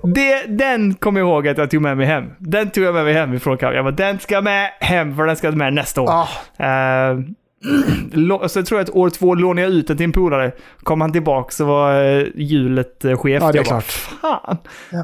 Det, 0.02 0.44
den 0.58 0.94
kommer 0.94 1.20
jag 1.20 1.28
ihåg 1.28 1.48
att 1.48 1.58
jag 1.58 1.70
tog 1.70 1.82
med 1.82 1.96
mig 1.96 2.06
hem. 2.06 2.24
Den 2.38 2.70
tog 2.70 2.84
jag 2.84 2.94
med 2.94 3.04
mig 3.04 3.14
hem 3.14 3.34
ifrån 3.34 3.56
campingen. 3.58 3.84
Jag 3.84 3.94
bara, 3.94 4.06
den 4.10 4.18
ska 4.18 4.40
med 4.40 4.70
hem 4.80 5.16
för 5.16 5.26
den 5.26 5.36
ska 5.36 5.50
med 5.50 5.72
nästa 5.74 6.00
år. 6.00 6.08
Ah, 6.10 6.28
Eh, 6.58 7.18
lo- 8.12 8.48
så 8.48 8.58
jag 8.58 8.66
tror 8.66 8.80
att 8.80 8.90
år 8.90 9.10
två 9.10 9.34
lånade 9.34 9.62
jag 9.62 9.70
ut 9.70 9.86
den 9.88 9.96
till 9.96 10.04
en 10.04 10.12
polare. 10.12 10.52
Kom 10.82 11.00
han 11.00 11.12
tillbaka 11.12 11.50
så 11.50 11.64
var 11.64 12.04
uh, 12.04 12.26
hjulet 12.34 13.04
uh, 13.04 13.16
chef. 13.16 13.42
Ja, 13.42 13.52
det 13.52 13.58
är 13.58 13.64
jag 13.64 13.64
bara, 13.64 13.80
klart. 13.80 13.84
fan, 13.84 14.56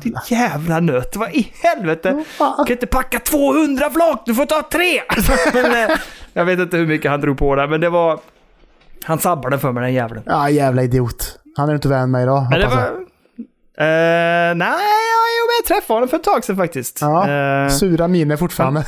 din 0.03 0.15
jävla 0.29 0.81
nöt. 0.81 1.17
Vad 1.17 1.31
i 1.35 1.53
helvete? 1.63 2.25
Du 2.39 2.65
kan 2.67 2.73
inte 2.73 2.87
packa 2.87 3.19
200 3.19 3.91
flak, 3.91 4.23
du 4.27 4.35
får 4.35 4.47
ta 4.47 4.63
tre! 4.73 5.01
men, 5.63 5.91
eh, 5.91 5.97
jag 6.33 6.45
vet 6.45 6.59
inte 6.59 6.77
hur 6.77 6.87
mycket 6.87 7.11
han 7.11 7.21
drog 7.21 7.39
på 7.39 7.55
där, 7.55 7.67
men 7.69 7.81
det 7.81 7.89
var... 7.91 8.21
Han 9.05 9.19
sabbade 9.19 9.59
för 9.59 9.73
mig 9.73 9.83
den 9.83 9.93
jäveln. 9.95 10.23
ja, 10.27 10.51
jävla 10.51 10.83
idiot. 10.83 11.39
Han 11.57 11.69
är 11.69 11.75
inte 11.75 11.89
vän 11.89 12.11
med 12.11 12.23
idag, 12.23 12.47
Men 12.51 12.61
det 12.61 12.67
var... 12.67 12.77
Eh, 13.87 14.55
nej, 14.55 14.91
jo, 15.39 15.47
jag 15.59 15.67
träffade 15.77 15.97
honom 15.97 16.09
för 16.09 16.17
ett 16.17 16.25
tag 16.25 16.45
sedan 16.45 16.57
faktiskt. 16.57 16.99
Ja, 17.01 17.31
Eh, 17.31 17.69
Sura 17.69 18.09
miner 18.09 18.37
fortfarande. 18.37 18.85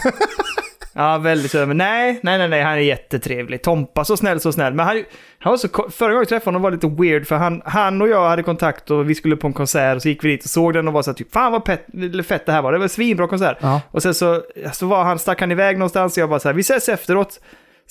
Ja, 0.94 1.18
väldigt 1.18 1.50
söt. 1.50 1.68
Men 1.68 1.76
nej, 1.76 2.20
nej, 2.22 2.38
nej, 2.38 2.48
nej, 2.48 2.62
han 2.62 2.72
är 2.72 2.78
jättetrevlig. 2.78 3.62
Tompa, 3.62 4.04
så 4.04 4.16
snäll, 4.16 4.40
så 4.40 4.52
snäll. 4.52 4.74
Men 4.74 4.86
han, 4.86 5.04
han 5.38 5.50
var 5.50 5.56
så, 5.56 5.68
förra 5.68 6.08
gången 6.08 6.20
jag 6.20 6.28
träffade 6.28 6.48
honom 6.48 6.62
var 6.62 6.70
lite 6.70 6.86
weird, 6.86 7.26
för 7.26 7.36
han, 7.36 7.62
han 7.64 8.02
och 8.02 8.08
jag 8.08 8.28
hade 8.28 8.42
kontakt 8.42 8.90
och 8.90 9.10
vi 9.10 9.14
skulle 9.14 9.36
på 9.36 9.46
en 9.46 9.52
konsert 9.52 9.96
och 9.96 10.02
så 10.02 10.08
gick 10.08 10.24
vi 10.24 10.28
dit 10.28 10.44
och 10.44 10.50
såg 10.50 10.72
den 10.74 10.88
och 10.88 10.94
var 10.94 11.02
så 11.02 11.10
här, 11.10 11.14
typ, 11.14 11.32
fan 11.32 11.52
vad 11.52 11.64
pet, 11.64 11.86
fett 12.26 12.46
det 12.46 12.52
här 12.52 12.62
var. 12.62 12.72
Det 12.72 12.78
var 12.78 12.82
en 12.84 12.88
svinbra 12.88 13.28
konsert. 13.28 13.56
Ja. 13.60 13.80
Och 13.90 14.02
sen 14.02 14.14
så, 14.14 14.42
så 14.72 14.86
var 14.86 15.04
han, 15.04 15.18
stack 15.18 15.40
han 15.40 15.52
iväg 15.52 15.78
någonstans 15.78 16.16
och 16.16 16.22
jag 16.22 16.28
bara 16.30 16.40
så 16.40 16.48
här, 16.48 16.54
vi 16.54 16.60
ses 16.60 16.88
efteråt. 16.88 17.40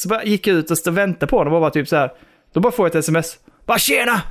Så 0.01 0.09
bara 0.09 0.23
gick 0.23 0.47
jag 0.47 0.57
ut 0.57 0.71
och 0.71 0.77
stod 0.77 0.93
och 0.93 0.97
väntade 0.97 1.27
på 1.27 1.37
honom 1.37 1.53
och 1.53 1.61
bara 1.61 1.71
typ 1.71 1.87
så 1.87 1.95
här, 1.95 2.11
då 2.53 2.59
bara 2.59 2.71
får 2.71 2.85
jag 2.85 2.89
ett 2.89 2.95
sms. 2.95 3.35
Bara 3.65 3.77
tjena! 3.77 4.21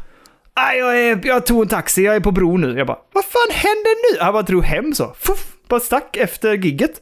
Aj, 0.55 0.79
jag, 0.79 1.00
är, 1.00 1.21
jag 1.27 1.47
tog 1.47 1.62
en 1.62 1.69
taxi, 1.69 2.05
jag 2.05 2.17
är 2.17 2.21
på 2.21 2.33
bron 2.33 2.61
nu. 2.61 2.79
Jag 2.79 2.87
bara, 2.87 2.99
vad 3.12 3.25
fan 3.25 3.50
händer 3.50 4.12
nu? 4.12 4.21
Han 4.21 4.33
bara 4.33 4.43
drog 4.43 4.65
hem 4.65 4.95
så. 4.95 5.15
Fuff, 5.19 5.47
bara 5.69 5.81
stack 5.81 6.17
efter 6.17 6.53
gigget. 6.53 7.00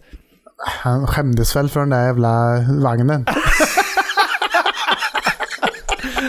Han 0.82 1.06
skämdes 1.06 1.56
väl 1.56 1.68
för 1.68 1.80
den 1.80 1.90
där 1.90 2.06
jävla 2.06 2.30
vagnen. 2.82 3.26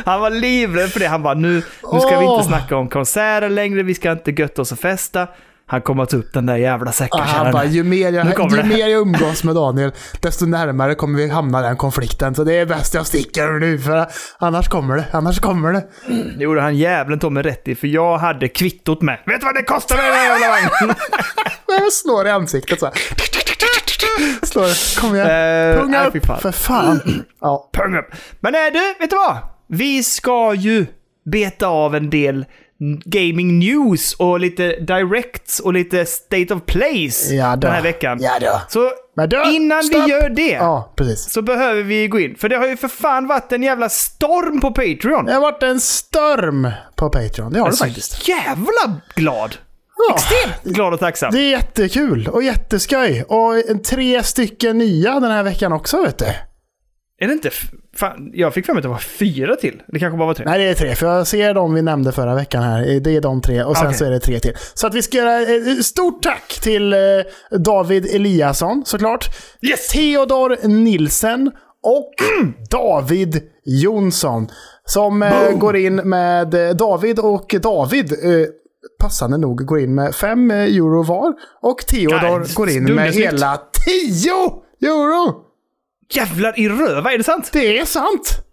Han 0.05 0.21
var 0.21 0.29
livrädd 0.29 0.89
för 0.89 0.99
det. 0.99 1.07
Han 1.07 1.23
bara, 1.23 1.33
nu, 1.33 1.63
nu 1.93 1.99
ska 1.99 2.19
vi 2.19 2.25
inte 2.25 2.47
snacka 2.47 2.77
om 2.77 2.89
konserter 2.89 3.49
längre, 3.49 3.83
vi 3.83 3.95
ska 3.95 4.11
inte 4.11 4.31
götta 4.31 4.61
oss 4.61 4.71
och 4.71 4.79
festa. 4.79 5.27
Han 5.69 5.81
kommer 5.81 6.03
att 6.03 6.09
ta 6.09 6.17
upp 6.17 6.33
den 6.33 6.45
där 6.45 6.55
jävla 6.55 6.91
säckakärran. 6.91 7.51
bara, 7.51 7.65
ju 7.65 7.83
mer, 7.83 8.11
jag, 8.11 8.51
ju 8.51 8.63
mer 8.63 8.87
jag 8.87 8.91
umgås 9.01 9.43
med 9.43 9.55
Daniel, 9.55 9.91
desto 10.21 10.45
närmare 10.45 10.95
kommer 10.95 11.17
vi 11.17 11.29
hamna 11.29 11.61
den 11.61 11.77
konflikten. 11.77 12.35
Så 12.35 12.43
det 12.43 12.53
är 12.53 12.65
bäst 12.65 12.93
jag 12.93 13.07
sticker 13.07 13.59
nu, 13.59 13.79
för 13.79 14.07
annars 14.37 14.67
kommer 14.67 14.95
det. 14.95 15.05
Annars 15.11 15.39
kommer 15.39 15.73
det. 15.73 15.83
Det 16.37 16.43
gjorde 16.43 16.61
han 16.61 16.77
jävlen 16.77 17.19
Tommy 17.19 17.41
rätt 17.41 17.67
i, 17.67 17.75
för 17.75 17.87
jag 17.87 18.17
hade 18.17 18.47
kvittot 18.47 19.01
med. 19.01 19.19
Vet 19.25 19.39
du 19.39 19.45
vad 19.45 19.55
det 19.55 19.63
kostar 19.63 19.95
med 19.95 20.05
den 20.05 20.13
här 20.13 20.29
jävla 20.29 20.47
vagnen? 20.47 20.95
Jag 21.67 21.93
slår 21.93 22.27
i 22.27 22.29
ansiktet 22.29 22.79
så 22.79 22.85
här. 22.85 22.93
Slå 24.45 24.61
det. 24.61 24.99
Kom 25.01 25.15
igen. 25.15 25.27
Eh, 25.27 25.81
Punga 25.81 26.01
nej, 26.01 26.11
fy 26.11 26.19
upp, 26.19 26.25
fan. 26.25 26.39
för 26.39 26.51
fan. 26.51 27.01
Ja. 27.41 27.69
Pung 27.73 27.97
upp. 27.97 28.05
Men 28.39 28.55
äh, 28.55 28.59
du, 28.73 28.79
vet 28.99 29.09
du 29.09 29.15
vad? 29.15 29.37
Vi 29.67 30.03
ska 30.03 30.53
ju 30.53 30.85
beta 31.31 31.67
av 31.67 31.95
en 31.95 32.09
del 32.09 32.45
gaming 33.05 33.59
news 33.59 34.13
och 34.13 34.39
lite 34.39 34.75
directs 34.79 35.59
och 35.59 35.73
lite 35.73 36.05
state 36.05 36.53
of 36.53 36.61
plays 36.65 37.31
Ja 37.31 37.55
då. 37.55 37.59
den 37.61 37.71
här 37.71 37.81
veckan. 37.81 38.17
Ja 38.21 38.31
då. 38.41 38.61
Så 38.69 38.91
du, 39.27 39.51
innan 39.55 39.83
stopp. 39.83 40.03
vi 40.03 40.09
gör 40.11 40.29
det 40.29 40.49
Ja, 40.51 40.93
så 41.15 41.41
behöver 41.41 41.83
vi 41.83 42.07
gå 42.07 42.19
in. 42.19 42.35
För 42.35 42.49
det 42.49 42.55
har 42.57 42.67
ju 42.67 42.77
för 42.77 42.87
fan 42.87 43.27
varit 43.27 43.51
en 43.51 43.63
jävla 43.63 43.89
storm 43.89 44.61
på 44.61 44.71
Patreon. 44.71 45.25
Det 45.25 45.33
har 45.33 45.41
varit 45.41 45.63
en 45.63 45.79
storm 45.79 46.71
på 46.95 47.09
Patreon. 47.09 47.53
Det 47.53 47.59
har 47.59 47.69
det 47.69 47.75
Så 47.75 47.85
faktiskt. 47.85 48.27
jävla 48.27 49.01
glad. 49.15 49.55
Ja. 50.09 50.15
Extremt 50.15 50.75
glad 50.75 50.93
och 50.93 50.99
tacksam. 50.99 51.31
Det 51.33 51.39
är 51.39 51.49
jättekul 51.49 52.27
och 52.27 52.43
jätteskoj. 52.43 53.23
Och 53.27 53.83
tre 53.83 54.23
stycken 54.23 54.77
nya 54.77 55.19
den 55.19 55.31
här 55.31 55.43
veckan 55.43 55.73
också 55.73 56.01
vet 56.03 56.17
du. 56.17 56.25
Är 57.21 57.27
det 57.27 57.33
inte... 57.33 57.49
Fan, 57.95 58.31
jag 58.33 58.53
fick 58.53 58.65
för 58.65 58.73
mig 58.73 58.79
att 58.79 58.83
det 58.83 58.89
var 58.89 58.97
fyra 58.97 59.55
till. 59.55 59.81
Det 59.87 59.99
kanske 59.99 60.17
bara 60.17 60.27
var 60.27 60.33
tre. 60.33 60.45
Nej, 60.45 60.59
det 60.59 60.69
är 60.69 60.73
tre. 60.73 60.95
För 60.95 61.07
jag 61.07 61.27
ser 61.27 61.53
de 61.53 61.73
vi 61.73 61.81
nämnde 61.81 62.11
förra 62.11 62.35
veckan 62.35 62.63
här. 62.63 62.99
Det 62.99 63.15
är 63.15 63.21
de 63.21 63.41
tre. 63.41 63.63
Och 63.63 63.77
sen 63.77 63.87
Okej. 63.87 63.97
så 63.97 64.05
är 64.05 64.11
det 64.11 64.19
tre 64.19 64.39
till. 64.39 64.53
Så 64.73 64.87
att 64.87 64.93
vi 64.93 65.01
ska 65.01 65.17
göra 65.17 65.41
ett 65.41 65.85
stort 65.85 66.23
tack 66.23 66.59
till 66.61 66.93
eh, 66.93 66.99
David 67.59 68.15
Eliasson 68.15 68.83
såklart. 68.85 69.29
Yes! 69.61 69.87
Theodor 69.87 70.67
Nilsen 70.67 71.51
och 71.83 72.13
David 72.69 73.41
Jonsson. 73.65 74.47
Som 74.85 75.23
eh, 75.23 75.51
går 75.57 75.75
in 75.75 75.95
med 75.95 76.53
eh, 76.53 76.75
David 76.75 77.19
och 77.19 77.55
David. 77.61 78.11
Eh, 78.11 78.47
passande 78.99 79.37
nog 79.37 79.65
går 79.65 79.79
in 79.79 79.95
med 79.95 80.15
5 80.15 80.51
euro 80.51 81.03
var. 81.03 81.33
Och 81.61 81.77
Theodor 81.87 82.39
Nej, 82.39 82.53
går 82.55 82.69
in 82.69 82.83
med 82.83 83.13
hela 83.13 83.59
10 83.85 84.89
euro! 84.89 85.48
Jävlar 86.13 86.59
i 86.59 86.69
röva, 86.69 87.13
är 87.13 87.17
det 87.17 87.23
sant? 87.23 87.49
Det 87.53 87.79
är 87.79 87.85
sant! 87.85 88.45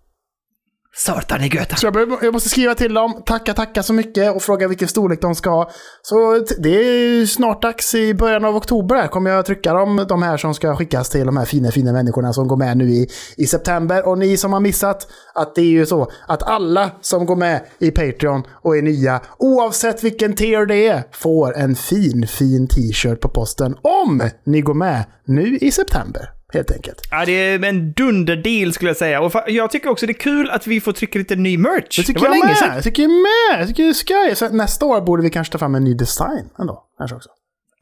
Satan 0.98 1.44
i 1.44 1.48
Göta. 1.48 1.76
Så 1.76 1.86
jag, 1.86 2.18
jag 2.22 2.32
måste 2.32 2.48
skriva 2.48 2.74
till 2.74 2.94
dem, 2.94 3.22
tacka, 3.26 3.54
tacka 3.54 3.82
så 3.82 3.92
mycket 3.92 4.34
och 4.34 4.42
fråga 4.42 4.68
vilken 4.68 4.88
storlek 4.88 5.20
de 5.20 5.34
ska 5.34 5.50
ha. 5.50 5.70
Så 6.02 6.44
det 6.58 6.68
är 6.68 6.92
ju 6.92 7.26
snart 7.26 7.62
dags 7.62 7.94
i 7.94 8.14
början 8.14 8.44
av 8.44 8.56
oktober 8.56 8.96
här. 8.96 9.08
Kommer 9.08 9.30
jag 9.30 9.46
trycka 9.46 9.72
dem, 9.72 10.06
de 10.08 10.22
här 10.22 10.36
som 10.36 10.54
ska 10.54 10.76
skickas 10.76 11.10
till 11.10 11.26
de 11.26 11.36
här 11.36 11.44
fina, 11.44 11.70
fina 11.70 11.92
människorna 11.92 12.32
som 12.32 12.48
går 12.48 12.56
med 12.56 12.76
nu 12.76 12.90
i, 12.90 13.08
i 13.36 13.46
september. 13.46 14.08
Och 14.08 14.18
ni 14.18 14.36
som 14.36 14.52
har 14.52 14.60
missat, 14.60 15.06
att 15.34 15.54
det 15.54 15.60
är 15.60 15.64
ju 15.64 15.86
så 15.86 16.10
att 16.28 16.42
alla 16.42 16.90
som 17.00 17.26
går 17.26 17.36
med 17.36 17.66
i 17.78 17.90
Patreon 17.90 18.42
och 18.50 18.76
är 18.76 18.82
nya, 18.82 19.20
oavsett 19.38 20.04
vilken 20.04 20.34
tier 20.34 20.66
det 20.66 20.86
är, 20.86 21.02
får 21.12 21.56
en 21.56 21.76
fin, 21.76 22.26
fin 22.26 22.68
t-shirt 22.68 23.20
på 23.20 23.28
posten 23.28 23.76
om 23.82 24.22
ni 24.44 24.60
går 24.60 24.74
med 24.74 25.04
nu 25.24 25.56
i 25.56 25.70
september. 25.70 26.35
Helt 26.52 26.70
enkelt. 26.70 27.00
Ja, 27.10 27.24
det 27.24 27.32
är 27.32 27.64
en 27.64 27.92
dunderdeal 27.92 28.72
skulle 28.72 28.90
jag 28.90 28.96
säga. 28.96 29.20
Och 29.20 29.32
jag 29.48 29.70
tycker 29.70 29.88
också 29.90 30.06
det 30.06 30.12
är 30.12 30.14
kul 30.14 30.50
att 30.50 30.66
vi 30.66 30.80
får 30.80 30.92
trycka 30.92 31.18
lite 31.18 31.36
ny 31.36 31.58
merch. 31.58 31.96
Det 31.96 32.02
tycker 32.02 32.20
var 32.20 32.26
jag 32.26 32.32
länge 32.34 32.46
med. 32.46 32.56
sedan. 32.56 32.74
Jag 32.74 32.84
tycker 32.84 33.02
jag 33.02 33.10
med. 33.10 33.60
Jag 33.60 33.68
tycker 33.68 33.82
det 33.82 33.88
är 33.88 33.92
skoj. 33.92 34.36
Så 34.36 34.48
nästa 34.48 34.86
år 34.86 35.00
borde 35.00 35.22
vi 35.22 35.30
kanske 35.30 35.52
ta 35.52 35.58
fram 35.58 35.74
en 35.74 35.84
ny 35.84 35.94
design 35.94 36.48
ändå. 36.58 36.84
Kanske 36.98 37.16
också. 37.16 37.28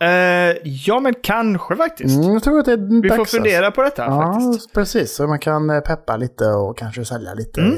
Eh, 0.04 0.56
ja, 0.64 1.00
men 1.00 1.14
kanske 1.23 1.76
faktiskt. 1.76 2.16
Mm, 2.18 2.32
jag 2.32 2.42
tror 2.42 2.58
att 2.58 2.64
det 2.64 2.73
är 2.73 3.02
Vi 3.02 3.08
får 3.11 3.25
fundera 3.25 3.70
på 3.70 3.82
detta. 3.82 4.02
Ja, 4.04 4.32
faktiskt. 4.32 4.73
precis. 4.75 5.14
Så 5.14 5.26
man 5.26 5.38
kan 5.38 5.70
eh, 5.70 5.80
peppa 5.80 6.16
lite 6.16 6.44
och 6.46 6.78
kanske 6.78 7.04
sälja 7.04 7.34
lite. 7.34 7.61
Mm, 7.61 7.73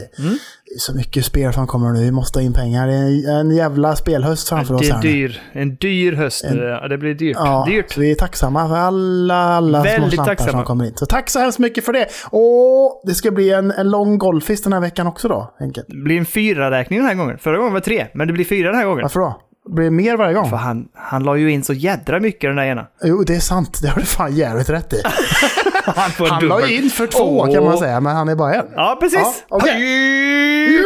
är 0.75 0.79
så 0.79 0.95
mycket 0.97 1.25
spel 1.25 1.53
som 1.53 1.67
kommer 1.67 1.93
nu. 1.93 2.01
Vi 2.01 2.11
måste 2.13 2.39
ha 2.39 2.45
in 2.45 2.53
pengar. 2.53 2.87
Det 2.87 2.95
är 2.95 3.41
en 3.41 3.51
jävla 3.51 3.97
spelhöst 3.97 4.49
framför 4.49 4.75
oss 4.75 4.81
Det 4.81 4.89
är 4.89 4.95
nu. 4.95 5.01
dyr. 5.03 5.41
En 5.53 5.77
dyr 5.77 6.13
höst. 6.13 6.45
Ja, 6.51 6.89
det 6.89 6.99
blir 6.99 7.15
dyrt. 7.15 7.37
Ja, 7.41 7.65
dyrt. 7.69 7.97
vi 7.97 8.11
är 8.11 8.15
tacksamma 8.15 8.69
för 8.69 8.77
alla, 8.77 9.35
alla 9.35 9.83
små 9.83 9.91
Väldigt 9.91 10.25
tacksamma. 10.25 10.51
som 10.53 10.65
kommer 10.65 10.85
in. 10.85 10.93
Så 10.97 11.07
tack 11.07 11.31
så 11.31 11.39
hemskt 11.39 11.59
mycket 11.59 11.85
för 11.85 11.93
det. 11.93 12.07
Och 12.31 13.03
det 13.07 13.15
ska 13.15 13.31
bli 13.31 13.51
en, 13.53 13.71
en 13.71 13.91
lång 13.91 14.19
golfis 14.19 14.63
den 14.63 14.73
här 14.73 14.81
veckan 14.81 15.07
också 15.07 15.29
då, 15.29 15.55
enkelt. 15.61 15.87
Det 15.89 15.97
blir 15.97 16.19
en 16.19 16.27
fyra-räkning 16.27 16.99
den 16.99 17.09
här 17.09 17.15
gången. 17.15 17.39
Förra 17.39 17.57
gången 17.57 17.73
var 17.73 17.81
det 17.81 17.85
tre, 17.85 18.07
men 18.15 18.27
det 18.27 18.33
blir 18.33 18.45
fyra 18.45 18.69
den 18.69 18.77
här 18.79 18.87
gången. 18.87 19.03
Varför 19.03 19.21
då? 19.21 19.43
Blir 19.69 19.91
mer 19.91 20.17
varje 20.17 20.35
gång? 20.35 20.51
För 20.51 20.57
han, 20.57 20.89
han 20.95 21.23
la 21.23 21.37
ju 21.37 21.51
in 21.53 21.65
så 21.65 21.73
jädra 21.73 22.21
mycket 22.21 22.41
den 22.51 22.57
där 22.57 22.65
ena. 22.65 22.87
Jo, 23.03 23.23
det 23.25 23.35
är 23.37 23.41
sant. 23.41 23.79
Det 23.83 23.89
har 23.89 24.01
du 24.01 24.07
fan 24.07 24.37
jävligt 24.37 24.69
rätt 24.69 24.93
i. 24.93 25.03
Han 25.85 26.11
får 26.11 26.27
Han 26.27 26.49
la 26.49 26.55
dubbel. 26.57 26.71
ju 26.71 26.77
in 26.83 26.91
för 26.91 27.07
två 27.07 27.39
Åh. 27.41 27.55
kan 27.55 27.65
man 27.65 27.79
säga, 27.79 28.01
men 28.01 28.17
han 28.17 28.29
är 28.29 28.35
bara 28.35 28.55
en. 28.55 28.67
Ja, 28.77 28.97
precis. 29.01 29.45
Ja. 29.51 29.59
Hej! 29.65 30.83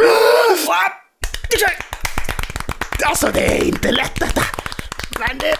Alltså 3.05 3.31
det 3.35 3.41
är 3.59 3.65
inte 3.65 3.93
lätt 3.93 4.21
detta. 4.21 4.43
Men 5.19 5.39
det... 5.39 5.55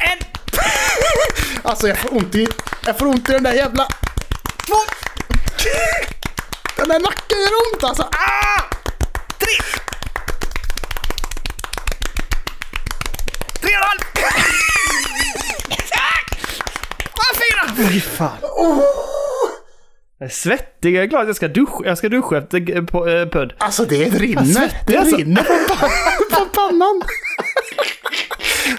En, 0.00 0.18
Alltså 1.62 1.88
jag 1.88 1.98
får 1.98 2.16
ont 2.16 2.34
i, 2.34 2.48
jag 2.86 2.98
får 2.98 3.06
ont 3.06 3.28
i 3.28 3.32
den 3.32 3.42
där 3.42 3.52
jävla... 3.52 3.86
Den 6.76 6.88
där 6.88 7.00
nacken 7.00 7.38
gör 7.40 7.74
ont 7.74 7.84
alltså. 7.84 8.02
ah! 8.02 8.62
Tre! 9.38 9.83
Ah, 17.16 17.34
fyra! 17.34 17.88
Fy 17.88 18.00
fan. 18.00 18.36
Jag 20.18 20.26
är 20.26 20.30
svettig. 20.32 20.96
Jag 20.96 21.02
är 21.02 21.06
glad 21.06 21.20
att 21.22 21.26
jag 21.26 21.36
ska 21.36 21.48
duscha, 21.48 21.80
jag 21.84 21.98
ska 21.98 22.08
duscha 22.08 22.38
efter 22.38 22.76
eh, 22.76 22.82
på, 22.84 23.04
pudd. 23.32 23.52
Alltså 23.58 23.84
det 23.84 24.04
rinner. 24.04 24.44
svettig, 24.44 24.78
Det 24.86 24.96
alltså. 24.96 25.16
rinner 25.16 25.42
på, 25.42 25.74
pa- 25.74 25.90
på 26.38 26.44
pannan. 26.44 27.02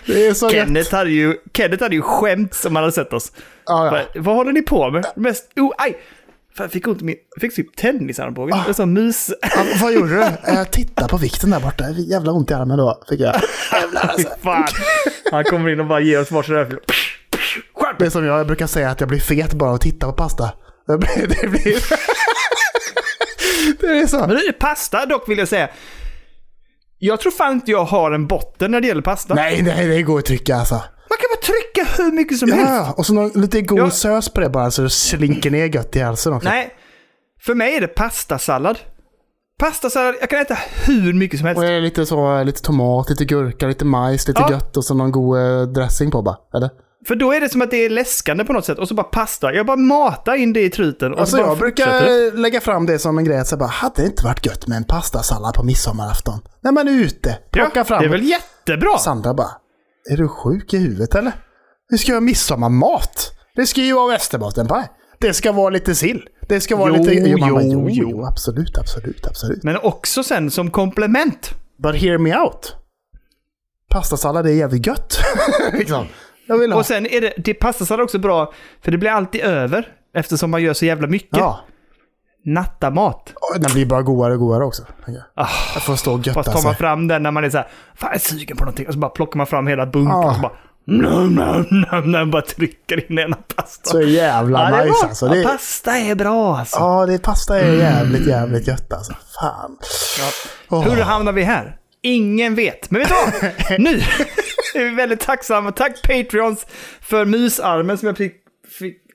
Det 0.05 0.27
är 0.27 0.33
så 0.33 0.45
gött. 0.45 0.53
Kenneth 0.53 0.95
hade, 0.95 1.09
ju, 1.09 1.37
Kenneth 1.57 1.83
hade 1.83 1.95
ju 1.95 2.01
skämt 2.01 2.53
som 2.53 2.75
han 2.75 2.83
hade 2.83 2.91
sett 2.93 3.13
oss. 3.13 3.31
Ja, 3.65 3.97
ja. 3.97 4.21
Vad 4.21 4.35
håller 4.35 4.51
ni 4.51 4.61
på 4.61 4.91
med? 4.91 5.05
Mest... 5.15 5.51
Oh, 5.55 5.73
aj! 5.77 5.97
Fan, 6.57 6.63
jag 6.63 6.71
fick 6.71 6.87
ont 6.87 7.01
i 7.01 7.05
min... 7.05 7.15
Jag 7.35 7.41
fick 7.41 7.55
typ 7.55 7.75
tennisarmbågen. 7.75 8.57
Det 8.65 8.69
är 8.69 8.73
som 8.73 8.93
mus... 8.93 9.31
Ja, 9.41 9.65
vad 9.81 9.93
gjorde 9.93 10.15
du? 10.15 10.25
Jag 10.53 10.71
tittade 10.71 11.09
på 11.09 11.17
vikten 11.17 11.49
där 11.49 11.59
borta. 11.59 11.89
Jävla 11.89 12.31
ont 12.31 12.51
i 12.51 12.53
armen 12.53 12.77
då. 12.77 13.03
Fick 13.09 13.19
jag. 13.19 13.35
Jävlar 13.71 14.01
alltså. 14.01 14.29
fan. 14.43 14.67
Han 15.31 15.43
kommer 15.43 15.69
in 15.69 15.79
och 15.79 15.85
bara 15.85 15.99
ger 15.99 16.21
oss 16.21 16.31
varsin 16.31 16.55
öl. 16.55 16.79
Det 17.99 18.05
är 18.05 18.09
som 18.09 18.25
jag 18.25 18.47
brukar 18.47 18.67
säga 18.67 18.89
att 18.89 18.99
jag 18.99 19.09
blir 19.09 19.19
fet 19.19 19.53
bara 19.53 19.69
av 19.69 19.75
att 19.75 19.81
titta 19.81 20.07
på 20.07 20.13
pasta. 20.13 20.53
Det 20.87 20.97
blir... 20.97 21.27
Det, 21.27 21.47
blir... 21.47 21.83
det 23.81 23.99
är 23.99 24.07
så. 24.07 24.19
Men 24.19 24.29
det 24.29 24.47
är 24.47 24.51
pasta 24.51 25.05
dock 25.05 25.29
vill 25.29 25.37
jag 25.37 25.47
säga. 25.47 25.69
Jag 26.99 27.19
tror 27.19 27.31
fan 27.31 27.53
inte 27.53 27.71
jag 27.71 27.85
har 27.85 28.11
en 28.11 28.27
botten 28.27 28.71
när 28.71 28.81
det 28.81 28.87
gäller 28.87 29.01
pasta. 29.01 29.33
Nej, 29.33 29.61
nej, 29.61 29.87
det 29.87 30.01
går 30.01 30.19
att 30.19 30.25
trycka 30.25 30.55
alltså. 30.55 30.83
Trycka 31.45 31.89
hur 32.03 32.11
mycket 32.11 32.37
som 32.37 32.51
helst. 32.51 32.71
Ja, 32.71 32.93
och 32.97 33.05
så 33.05 33.13
någon, 33.13 33.29
lite 33.29 33.61
god 33.61 33.79
Ja. 33.79 33.89
sös 33.91 34.29
på 34.29 34.41
det 34.41 34.49
bara 34.49 34.71
så 34.71 34.81
det 34.81 34.89
slinker 34.89 35.51
ner 35.51 35.65
gött 35.75 35.95
i 35.95 35.99
halsen 35.99 36.33
också. 36.33 36.49
Nej, 36.49 36.69
för 37.41 37.55
mig 37.55 37.75
är 37.75 37.81
det 37.81 37.87
pastasallad. 37.87 38.77
Pastasallad, 39.59 40.15
jag 40.21 40.29
kan 40.29 40.39
äta 40.39 40.57
hur 40.85 41.13
mycket 41.13 41.39
som 41.39 41.47
helst. 41.47 41.63
Och 41.63 41.81
lite 41.81 42.05
så, 42.05 42.43
lite 42.43 42.61
tomat, 42.61 43.09
lite 43.09 43.25
gurka, 43.25 43.67
lite 43.67 43.85
majs, 43.85 44.27
lite 44.27 44.41
Ja. 44.41 44.51
gött 44.51 44.77
och 44.77 44.85
så 44.85 44.93
någon 44.93 45.11
god 45.11 45.37
eh, 45.39 45.61
dressing 45.61 46.11
på 46.11 46.21
bara. 46.21 46.37
Eller? 46.55 46.69
För 47.07 47.15
då 47.15 47.31
är 47.33 47.41
det 47.41 47.49
som 47.49 47.61
att 47.61 47.71
det 47.71 47.85
är 47.85 47.89
läskande 47.89 48.43
på 48.43 48.53
något 48.53 48.65
sätt. 48.65 48.79
Och 48.79 48.87
så 48.87 48.93
bara 48.93 49.03
pasta. 49.03 49.53
Jag 49.53 49.65
bara 49.65 49.77
matar 49.77 50.35
in 50.35 50.53
det 50.53 50.61
i 50.61 50.69
truten. 50.69 51.13
Och 51.13 51.19
Alltså 51.19 51.37
jag 51.37 51.57
brukar 51.57 52.31
lägga 52.37 52.61
fram 52.61 52.85
det 52.85 52.99
som 52.99 53.17
en 53.17 53.25
grej 53.25 53.39
att 53.39 53.47
säga 53.47 53.57
bara, 53.59 53.69
hade 53.69 54.01
det 54.01 54.05
inte 54.05 54.23
varit 54.23 54.45
gött 54.45 54.67
med 54.67 54.75
en 54.77 54.83
pastasallad 54.83 55.53
på 55.53 55.63
midsommarafton? 55.63 56.39
När 56.61 56.71
man 56.71 56.87
är 56.87 56.91
ute, 56.91 57.37
plocka 57.51 57.71
Ja, 57.79 57.83
fram. 57.83 57.99
det 58.01 58.05
är 58.05 58.09
väl 58.09 58.23
jättebra. 58.23 58.97
Sandra 58.97 59.33
bara, 59.33 59.51
är 60.11 60.17
du 60.17 60.27
sjuk 60.27 60.73
i 60.73 60.77
huvudet 60.77 61.15
eller? 61.15 61.31
Vi 61.89 61.97
ska 61.97 62.11
göra 62.11 62.21
midsommarmat. 62.21 63.31
Det 63.55 63.65
ska 63.65 63.81
ju 63.81 63.93
vara 63.93 64.11
västerbottenpaj. 64.11 64.87
Det 65.19 65.33
ska 65.33 65.51
vara 65.51 65.69
lite 65.69 65.95
sill. 65.95 66.27
Det 66.47 66.61
ska 66.61 66.75
vara 66.75 66.89
Jo, 66.97 67.03
lite... 67.03 67.13
jo, 67.13 67.37
jo, 67.39 67.59
jo. 67.61 67.89
jo, 67.89 68.25
absolut, 68.25 68.77
absolut, 68.77 69.27
absolut. 69.27 69.63
Men 69.63 69.77
också 69.77 70.23
sen 70.23 70.51
som 70.51 70.71
komplement. 70.71 71.51
But 71.83 71.95
hear 71.95 72.17
me 72.17 72.37
out. 72.39 72.75
Pastasallad 73.89 74.47
är 74.47 74.51
jävligt 74.51 74.87
gött. 74.87 75.17
liksom. 75.73 76.05
Jag 76.47 76.57
vill 76.57 76.71
ha. 76.71 76.79
Och 76.79 76.85
sen 76.85 77.05
är 77.05 77.21
det, 77.21 77.33
det 77.37 77.53
pastasallad 77.53 78.03
också 78.03 78.19
bra, 78.19 78.53
för 78.81 78.91
det 78.91 78.97
blir 78.97 79.09
alltid 79.09 79.41
över. 79.41 79.87
Eftersom 80.15 80.51
man 80.51 80.63
gör 80.63 80.73
så 80.73 80.85
jävla 80.85 81.07
mycket. 81.07 81.37
ja. 81.37 81.59
Nattamat. 82.45 83.33
Och 83.35 83.59
Den 83.59 83.73
blir 83.73 83.85
bara 83.85 84.01
godare 84.01 84.33
och 84.33 84.39
godare 84.39 84.63
också. 84.65 84.83
tänker 85.05 85.23
jag. 85.35 85.49
Får 85.81 85.95
stå 85.95 86.13
och 86.13 86.27
götta 86.27 86.43
tar 86.43 86.53
man 86.53 86.61
sig. 86.61 86.75
fram 86.75 87.07
den 87.07 87.23
när 87.23 87.31
man 87.31 87.43
är 87.43 87.49
så 87.49 87.57
här, 87.57 87.67
fan 87.95 88.09
jag 88.09 88.15
är 88.15 88.19
sugen 88.19 88.57
på 88.57 88.63
någonting. 88.63 88.87
Och 88.87 88.93
så 88.93 88.99
bara 88.99 89.09
plockar 89.09 89.37
man 89.37 89.47
fram 89.47 89.67
hela 89.67 89.85
bunken 89.85 90.11
Ah. 90.15 90.29
och 90.29 90.35
så 90.35 90.41
bara, 90.41 90.51
num, 90.87 91.35
num, 91.35 91.65
num, 91.91 92.11
num, 92.11 92.31
bara 92.31 92.41
trycker 92.41 93.11
in 93.11 93.19
ena 93.19 93.37
pasta. 93.55 93.89
Så 93.89 94.01
jävla 94.01 94.71
Ja, 94.71 94.83
nice 94.85 95.05
alltså. 95.05 95.27
Ja, 95.27 95.33
Det, 95.33 95.43
pasta 95.43 95.97
är 95.97 96.15
bra 96.15 96.57
alltså. 96.57 96.77
ja, 96.79 97.05
det 97.05 97.19
pasta 97.19 97.59
är 97.59 97.73
jävligt, 97.73 98.27
jävligt 98.27 98.67
gött 98.67 98.93
alltså. 98.93 99.13
Fan. 99.41 99.77
Åh. 100.69 100.83
Hur 100.89 101.01
hamnar 101.01 101.31
vi 101.31 101.43
här? 101.43 101.77
Ingen 102.01 102.55
vet. 102.55 102.91
Men 102.91 103.01
vet 103.01 103.09
du 103.09 103.15
vad? 103.15 103.53
nu 103.79 103.95
är 104.75 104.83
vi 104.83 104.95
väldigt 104.95 105.19
tacksamma. 105.19 105.71
Tack 105.71 106.01
Patreons 106.01 106.65
för 107.01 107.25
mysarmen 107.25 107.97
som 107.97 108.07
jag 108.07 108.17
fick. 108.17 108.35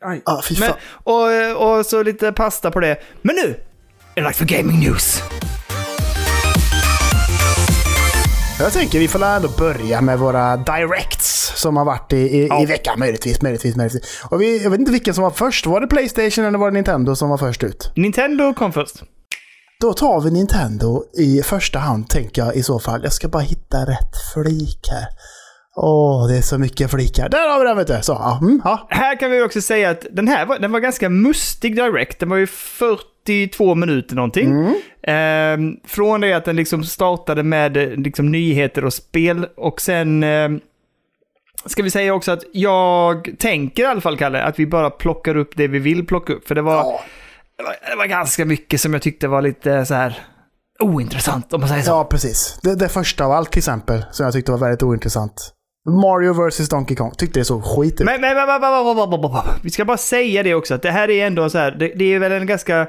Aj. 0.05 0.23
Ja, 0.27 0.43
fy 0.49 0.57
Men, 0.61 0.69
fan. 0.69 0.79
och, 1.05 1.79
och 1.79 1.87
så 1.87 2.03
lite 2.03 2.33
pasta 2.33 2.71
på 2.71 2.81
det. 2.81 2.97
Men 3.23 3.37
nu 3.37 3.49
är 4.15 4.21
det 4.21 4.21
dags 4.23 4.39
för 4.39 4.45
Gaming 4.45 4.81
News. 4.81 5.23
Jag 8.59 8.73
tänker 8.73 8.99
vi 8.99 9.09
får 9.09 9.25
ändå 9.25 9.49
börja 9.59 10.01
med 10.01 10.19
våra 10.19 10.57
directs 10.57 11.53
som 11.57 11.77
har 11.77 11.85
varit 11.85 12.13
i, 12.13 12.17
i, 12.17 12.47
Ja. 12.47 12.63
i 12.63 12.67
veckan. 12.67 12.99
Möjligtvis, 12.99 13.43
möjligtvis, 13.43 13.77
möjligtvis. 13.77 14.23
Och 14.31 14.41
vi, 14.41 14.63
jag 14.63 14.71
vet 14.71 14.81
inte 14.81 14.93
vilken 14.93 15.15
som 15.15 15.25
var 15.25 15.31
först. 15.31 15.67
Var 15.67 15.81
det 15.81 15.87
Playstation 15.87 16.45
eller 16.45 16.59
var 16.59 16.71
det 16.71 16.75
Nintendo 16.75 17.17
som 17.17 17.29
var 17.31 17.39
först 17.39 17.63
ut? 17.65 17.93
Nintendo 17.97 18.55
kom 18.55 18.73
först. 18.73 19.03
Då 19.81 19.93
tar 19.93 20.21
vi 20.21 20.31
Nintendo 20.31 21.05
i 21.19 21.43
första 21.43 21.79
hand, 21.79 22.09
tänker 22.09 22.43
jag 22.45 22.55
i 22.57 22.63
så 22.63 22.79
fall. 22.81 23.01
Jag 23.03 23.13
ska 23.13 23.29
bara 23.29 23.43
hitta 23.43 23.77
rätt 23.87 24.17
flik 24.35 24.89
här. 24.91 25.07
Åh, 25.77 26.29
det 26.29 26.37
är 26.37 26.43
så 26.43 26.59
mycket 26.59 26.91
flikar. 26.91 27.29
Där 27.29 27.49
har 27.49 27.59
vi 27.59 27.65
den 27.67 27.77
vet 27.77 27.87
du! 27.87 27.99
Så, 28.03 28.13
ja. 28.13 28.39
Mm, 28.43 28.61
ja. 28.65 28.87
Här 28.91 29.17
kan 29.21 29.31
vi 29.31 29.43
också 29.43 29.61
säga 29.61 29.91
att 29.91 30.07
den 30.13 30.29
här 30.29 30.47
var, 30.47 30.59
den 30.59 30.73
var 30.73 30.81
ganska 30.81 31.09
mustig 31.09 31.77
direkt. 31.77 32.19
Den 32.21 32.29
var 32.29 32.37
ju 32.37 32.47
42 32.47 33.75
minuter 33.75 34.17
någonting. 34.17 34.75
Ehm, 35.03 35.77
från 35.87 36.21
det 36.21 36.33
att 36.33 36.45
den 36.45 36.57
liksom 36.57 36.85
startade 36.85 37.43
med 37.43 37.77
eh, 37.77 37.89
liksom, 37.89 38.33
nyheter 38.33 38.85
och 38.85 38.93
spel 38.93 39.47
och 39.57 39.81
sen 39.81 40.23
ehm, 40.23 40.61
ska 41.67 41.83
vi 41.83 41.91
säga 41.91 42.15
också 42.15 42.33
att 42.33 42.45
jag 42.53 43.31
tänker 43.39 43.83
i 43.83 43.87
alla 43.87 44.01
fall, 44.01 44.17
Kalle, 44.19 44.43
att 44.43 44.59
vi 44.59 44.67
bara 44.67 44.91
plockar 44.91 45.37
upp 45.37 45.51
det 45.57 45.69
vi 45.69 45.79
vill 45.79 46.07
plocka 46.07 46.33
upp. 46.33 46.49
För 46.49 46.55
det 46.55 46.63
var, 46.63 46.75
Ja. 46.75 47.01
det 47.57 47.63
var, 47.63 47.77
det 47.91 47.97
var 47.97 48.07
ganska 48.07 48.45
mycket 48.45 48.81
som 48.81 48.93
jag 48.93 49.03
tyckte 49.03 49.29
var 49.29 49.43
lite 49.43 49.87
så 49.87 49.95
här 49.95 50.19
ointressant, 50.81 51.53
om 51.53 51.61
man 51.61 51.69
säger 51.69 51.83
så. 51.83 51.91
ja, 51.91 52.05
precis. 52.05 52.59
Det, 52.63 52.75
det 52.75 52.89
första 52.89 53.25
av 53.25 53.33
allt 53.33 53.51
till 53.53 53.59
exempel, 53.59 54.05
som 54.11 54.25
jag 54.25 54.33
tyckte 54.33 54.53
var 54.53 54.59
väldigt 54.59 54.83
ointressant. 54.83 55.53
Mario 55.87 56.49
vs 56.49 56.69
Donkey 56.69 56.97
Kong. 56.97 57.13
Tyckte 57.19 57.41
det 57.41 57.45
såg 57.45 57.65
skit 57.65 58.01
ut. 58.01 58.07
Men, 58.07 58.21
men, 58.21 58.37
men, 58.37 58.61
men, 59.21 59.43
vi 59.63 59.71
ska 59.71 59.85
bara 59.85 59.97
säga 59.97 60.43
det 60.43 60.55
också, 60.55 60.75
att 60.75 60.83
det 60.83 60.91
här 60.91 61.11
är 61.11 61.27
ändå 61.27 61.51
så 61.51 61.59
här, 61.59 61.71
det, 61.71 61.93
det 61.97 62.05
är 62.05 62.19
väl 62.19 62.33
en 62.33 62.47
ganska... 62.47 62.89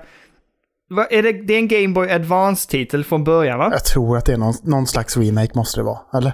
Va, 0.90 1.06
är 1.10 1.24
det, 1.24 1.32
det 1.32 1.54
är 1.54 1.58
en 1.58 1.68
Game 1.68 1.94
Boy 1.94 2.12
Advance-titel 2.12 3.04
från 3.04 3.24
början 3.24 3.60
va? 3.60 3.70
Jag 3.72 3.86
tror 3.86 4.18
att 4.18 4.26
det 4.26 4.34
är 4.34 4.38
någon, 4.38 4.54
någon 4.64 4.88
slags 4.88 5.18
remake 5.18 5.52
måste 5.56 5.80
det 5.80 5.84
vara, 5.84 6.00
eller? 6.14 6.34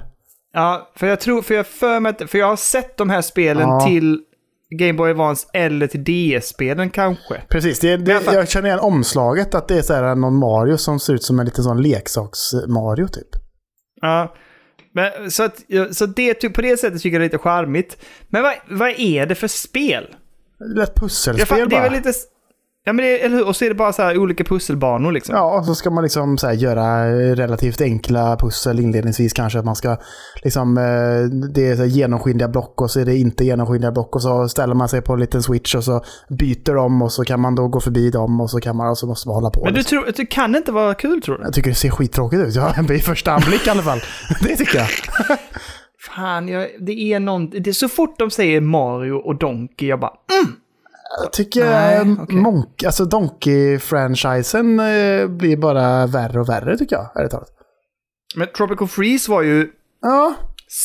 Ja, 0.54 0.92
för 0.96 1.08
jag 1.08 1.20
tror, 1.20 1.42
för 1.42 1.54
jag 1.54 1.68
för 1.68 2.00
mig 2.00 2.10
att, 2.10 2.30
för 2.30 2.38
jag 2.38 2.48
har 2.48 2.56
sett 2.56 2.98
de 2.98 3.10
här 3.10 3.22
spelen 3.22 3.70
ja. 3.70 3.80
till 3.88 4.22
Game 4.70 4.94
Boy 4.94 5.12
Advance 5.12 5.48
eller 5.54 5.88
till 5.88 6.04
DS-spelen 6.04 6.90
kanske. 6.90 7.42
Precis, 7.50 7.80
det, 7.80 7.98
det, 7.98 8.12
jag, 8.12 8.34
jag 8.34 8.50
känner 8.50 8.68
igen 8.68 8.80
omslaget 8.80 9.56
att 9.56 9.68
det 9.68 9.78
är 9.78 9.82
så 9.82 9.94
här 9.94 10.16
någon 10.16 10.40
Mario 10.40 10.78
som 10.78 11.00
ser 11.00 11.14
ut 11.14 11.24
som 11.24 11.40
en 11.40 11.46
liten 11.46 11.64
sån 11.64 11.82
leksaks-Mario 11.82 13.08
typ. 13.08 13.30
Ja, 14.02 14.36
men, 14.98 15.32
så 15.32 15.44
att, 15.44 15.64
så 15.92 16.06
det, 16.06 16.34
ty- 16.34 16.50
på 16.50 16.62
det 16.62 16.78
sättet 16.78 17.02
tycker 17.02 17.16
jag 17.16 17.22
det 17.22 17.24
är 17.24 17.28
lite 17.28 17.38
charmigt. 17.38 17.98
Men 18.30 18.44
vad, 18.44 18.54
vad 18.70 18.90
är 19.00 19.26
det 19.26 19.36
för 19.36 19.48
spel? 19.48 20.04
Lätt 20.60 20.90
Jag 20.90 20.96
pusselspel 20.96 21.46
fa- 21.48 21.56
det 21.56 21.62
är 21.76 21.80
bara. 21.80 21.82
väl 21.84 21.92
lite... 21.94 22.14
Ja, 22.88 22.94
men 22.94 23.06
det, 23.06 23.20
eller 23.26 23.38
hur? 23.38 23.48
Och 23.48 23.56
så 23.56 23.66
är 23.66 23.70
det 23.70 23.76
bara 23.76 23.94
så 23.94 24.02
här 24.02 24.18
olika 24.18 24.44
pusselbanor 24.44 25.12
liksom. 25.12 25.36
Ja, 25.36 25.64
så 25.64 25.76
ska 25.76 25.90
man 25.90 26.04
liksom 26.04 26.38
så 26.38 26.48
här 26.48 26.54
göra 26.54 27.12
relativt 27.36 27.82
enkla 27.82 28.38
pussel 28.38 28.80
inledningsvis 28.80 29.34
kanske. 29.34 29.60
Att 29.60 29.66
man 29.66 29.76
ska 29.76 29.98
liksom, 30.44 30.78
eh, 30.78 31.38
det 31.54 31.68
är 31.68 31.76
så 31.76 31.86
genomskinliga 31.86 32.48
block 32.48 32.82
och 32.82 32.92
så 32.92 33.00
är 33.00 33.06
det 33.06 33.18
inte 33.18 33.46
genomskinliga 33.46 33.92
block. 33.92 34.16
Och 34.16 34.22
så 34.22 34.50
ställer 34.50 34.74
man 34.74 34.90
sig 34.90 35.02
på 35.02 35.14
en 35.14 35.20
liten 35.20 35.44
switch 35.44 35.76
och 35.76 35.84
så 35.84 36.02
byter 36.30 36.76
de 36.76 37.02
och 37.02 37.12
så 37.12 37.24
kan 37.24 37.42
man 37.42 37.56
då 37.56 37.68
gå 37.68 37.80
förbi 37.80 38.10
dem 38.10 38.42
och 38.42 38.50
så 38.50 38.60
kan 38.60 38.78
man 38.78 38.90
och 38.90 38.98
så 38.98 39.08
måste 39.08 39.28
man 39.28 39.36
hålla 39.36 39.50
på. 39.50 39.64
Men 39.64 39.74
du 39.74 39.80
liksom. 39.80 40.04
tror, 40.04 40.14
det 40.16 40.26
kan 40.26 40.56
inte 40.56 40.72
vara 40.72 40.94
kul 40.94 41.22
tror 41.22 41.38
du? 41.38 41.44
Jag 41.44 41.54
tycker 41.54 41.70
det 41.70 41.76
ser 41.76 41.90
skittråkigt 41.90 42.42
ut. 42.42 42.56
Ja, 42.56 42.94
i 42.94 43.00
första 43.00 43.32
anblick 43.32 43.68
i 43.68 43.70
alla 43.70 43.84
fall. 43.84 44.00
Det 44.42 44.56
tycker 44.56 44.78
jag. 44.78 44.88
Fan, 46.00 46.48
jag, 46.48 46.68
det 46.80 47.14
är 47.14 47.20
någon... 47.20 47.50
Det 47.50 47.70
är 47.70 47.74
så 47.74 47.90
fort 47.90 48.20
de 48.20 48.32
säger 48.32 48.62
Mario 48.62 49.14
och 49.14 49.38
Donkey, 49.40 49.88
jag 49.90 50.00
bara... 50.00 50.14
Jag 51.24 51.34
tycker 51.34 51.66
Nej, 51.66 52.16
okej. 52.20 52.36
Monk, 52.36 52.84
alltså 52.84 53.06
Donkey-franchisen 53.06 54.80
eh, 54.80 55.28
blir 55.28 55.58
bara 55.58 56.06
värre 56.06 56.40
och 56.40 56.50
värre 56.50 56.78
tycker 56.78 56.96
jag. 56.96 57.10
Ärligt 57.20 57.32
talat. 57.32 57.50
Men 58.36 58.48
Tropical 58.58 58.88
Freeze 58.88 59.32
var 59.32 59.42
ju 59.42 59.68
Ja, 60.02 60.34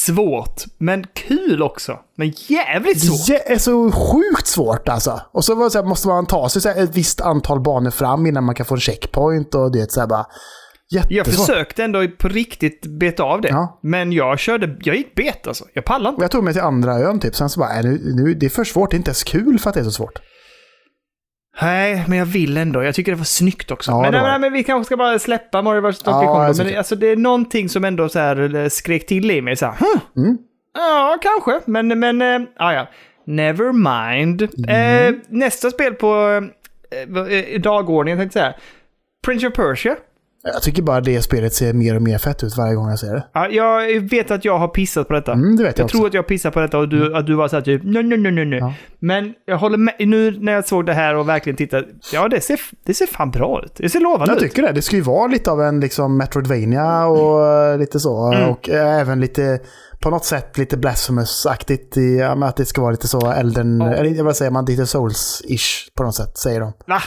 svårt, 0.07 0.63
men 0.79 1.05
kul 1.15 1.63
också. 1.63 1.99
Men 2.17 2.33
jävligt 2.37 3.07
svårt. 3.07 3.27
det 3.27 3.53
är 3.53 3.59
så 3.59 3.91
sjukt 3.93 4.47
svårt 4.47 4.89
alltså. 4.89 5.21
Och 5.33 5.45
så, 5.45 5.55
var 5.55 5.65
det 5.65 5.71
så 5.71 5.79
här, 5.79 5.85
måste 5.87 6.09
man 6.09 6.27
ta 6.27 6.49
sig 6.49 6.63
så 6.63 6.69
här, 6.69 6.83
ett 6.83 6.97
visst 6.97 7.21
antal 7.21 7.61
banor 7.61 7.91
fram 7.91 8.27
innan 8.27 8.45
man 8.45 8.55
kan 8.55 8.67
få 8.67 8.75
en 8.75 8.81
checkpoint 8.81 9.55
och 9.55 9.73
det 9.73 9.81
är 9.81 9.87
så 9.89 10.01
här 10.01 10.07
bara... 10.07 10.27
Jag 11.09 11.27
försökte 11.27 11.85
ändå 11.85 12.09
på 12.09 12.29
riktigt 12.29 12.87
beta 12.87 13.23
av 13.23 13.41
det. 13.41 13.49
Ja. 13.49 13.79
Men 13.83 14.13
jag 14.13 14.39
körde... 14.39 14.77
Jag 14.83 14.97
gick 14.97 15.15
bet 15.15 15.47
alltså. 15.47 15.65
Jag 15.73 15.85
pallade 15.85 16.09
inte. 16.09 16.19
Och 16.19 16.25
jag 16.25 16.31
tog 16.31 16.45
mig 16.45 16.53
till 16.53 16.63
andra 16.63 16.93
ön 16.93 17.21
typ. 17.21 17.35
Sen 17.35 17.49
så 17.49 17.61
bara, 17.61 17.79
äh, 17.79 17.85
nu, 17.85 18.01
nu, 18.17 18.35
det 18.35 18.47
är 18.47 18.51
för 18.51 18.65
svårt. 18.65 18.91
Det 18.91 18.95
är 18.95 18.99
inte 18.99 19.09
ens 19.09 19.25
kul 19.25 19.59
för 19.59 19.69
att 19.71 19.75
det 19.75 19.81
är 19.81 19.85
så 19.85 19.91
svårt. 19.91 20.19
Nej, 21.63 22.05
men 22.09 22.19
jag 22.19 22.27
vill 22.27 22.57
ändå. 22.57 22.83
Jag 22.83 22.95
tycker 22.95 23.13
det 23.13 23.19
var 23.19 23.25
snyggt 23.25 23.71
också. 23.71 23.91
Ja, 23.91 24.03
men, 24.03 24.13
nej, 24.13 24.23
nej, 24.23 24.39
men 24.39 24.53
vi 24.53 24.65
kanske 24.65 24.87
ska 24.87 24.97
bara 24.97 25.19
släppa 25.19 25.63
Mario 25.63 25.91
vs. 25.91 25.99
Donkey 25.99 26.25
Ja, 26.25 26.47
Kong. 26.47 26.57
Men 26.57 26.67
det. 26.67 26.77
alltså, 26.77 26.97
det 26.97 27.07
är 27.07 27.17
någonting 27.17 27.69
som 27.69 27.85
ändå 27.85 28.09
så 28.09 28.19
här 28.19 28.55
eh, 28.55 28.69
skrek 28.69 29.07
till 29.07 29.31
i 29.31 29.43
mig. 29.43 29.57
Så 29.57 29.67
här, 29.67 29.75
hm. 29.79 30.01
Mm. 30.25 30.39
Ja, 30.75 31.19
kanske. 31.23 31.71
Men, 31.71 32.01
men, 32.01 32.23
äh, 32.23 32.49
ja. 32.59 32.89
Never 33.27 33.73
mind. 33.73 34.43
Mm. 34.43 35.15
Eh, 35.15 35.21
nästa 35.29 35.71
spel 35.71 35.95
på 35.95 36.41
eh, 36.91 37.23
eh, 37.39 37.61
dagordningen 37.61 38.19
tänkte 38.19 38.39
jag 38.39 38.47
säga. 38.47 38.61
Prince 39.27 39.47
of 39.47 39.55
Persia. 39.55 39.97
Jag 40.45 40.63
tycker 40.63 40.83
bara 40.83 41.01
det 41.01 41.23
spelet 41.23 41.55
ser 41.55 41.73
mer 41.73 41.97
och 41.97 42.03
mer 42.03 42.19
fett 42.19 42.45
ut 42.45 42.57
varje 42.57 42.75
gång 42.75 42.89
jag 42.89 42.99
ser 42.99 43.15
det. 43.15 43.25
Ja, 43.33 43.49
jag 43.49 44.01
vet 44.01 44.31
att 44.31 44.45
jag 44.45 44.59
har 44.59 44.69
pissat 44.69 45.09
på 45.09 45.15
detta. 45.15 45.33
Mm, 45.33 45.57
det 45.57 45.63
vet 45.65 45.79
jag, 45.79 45.83
Jag 45.83 45.85
också. 45.85 45.97
tror 45.99 46.07
att 46.07 46.15
jag 46.15 46.27
pissar 46.27 46.51
på 46.51 46.61
detta 46.61 46.79
och 46.79 46.89
du, 46.89 47.17
att 47.17 47.27
du 47.27 47.35
var 47.35 47.49
så 47.49 47.57
här 47.57 47.63
typ 47.63 47.81
nej, 47.85 48.03
nej, 48.03 48.19
nej, 48.19 48.33
nej, 48.33 48.45
nej. 48.45 48.59
Ja. 48.59 48.75
Men 48.99 49.35
jag 49.47 49.59
håller 49.59 49.79
med. 49.79 49.95
Nu 49.99 50.39
när 50.41 50.53
jag 50.53 50.69
såg 50.69 50.87
det 50.87 50.93
här 50.95 51.15
och 51.15 51.29
verkligen 51.29 51.57
tittade. 51.57 51.87
Ja, 52.13 52.29
det 52.29 52.41
ser, 52.41 52.61
det 52.87 52.95
ser 52.95 53.07
fan 53.07 53.31
bra 53.31 53.63
ut. 53.65 53.73
Det 53.77 53.89
ser 53.89 54.01
lovande 54.01 54.27
Jag 54.35 54.37
ut. 54.37 54.43
tycker 54.43 54.63
det. 54.63 54.73
Det 54.73 54.83
ska 54.83 54.97
ju 54.97 55.03
vara 55.03 55.27
lite 55.27 55.51
av 55.51 55.63
en 55.63 55.81
liksom 55.81 56.17
Metroidvania 56.17 57.07
och 57.07 57.47
eh, 57.47 57.79
lite 57.79 58.01
så. 58.01 58.33
Mm. 58.33 58.49
Och 58.51 58.69
eh, 58.71 59.01
även 59.01 59.21
lite, 59.21 59.61
på 60.01 60.11
något 60.11 60.25
sätt 60.25 60.59
lite 60.59 60.77
Blasphemous-aktigt 60.77 61.97
i 61.99 62.23
att 62.23 62.57
det 62.57 62.65
ska 62.65 62.81
vara 62.81 62.91
lite 62.91 63.09
så 63.09 63.31
Elden, 63.33 63.81
Ja. 63.81 63.93
eller 63.95 64.23
vad 64.23 64.37
säger 64.37 64.51
man, 64.51 64.65
lite 64.65 64.83
Souls-ish 64.85 65.89
på 65.97 66.03
något 66.03 66.15
sätt, 66.15 66.39
säger 66.39 66.61
de. 66.61 66.73
Va? 66.87 67.03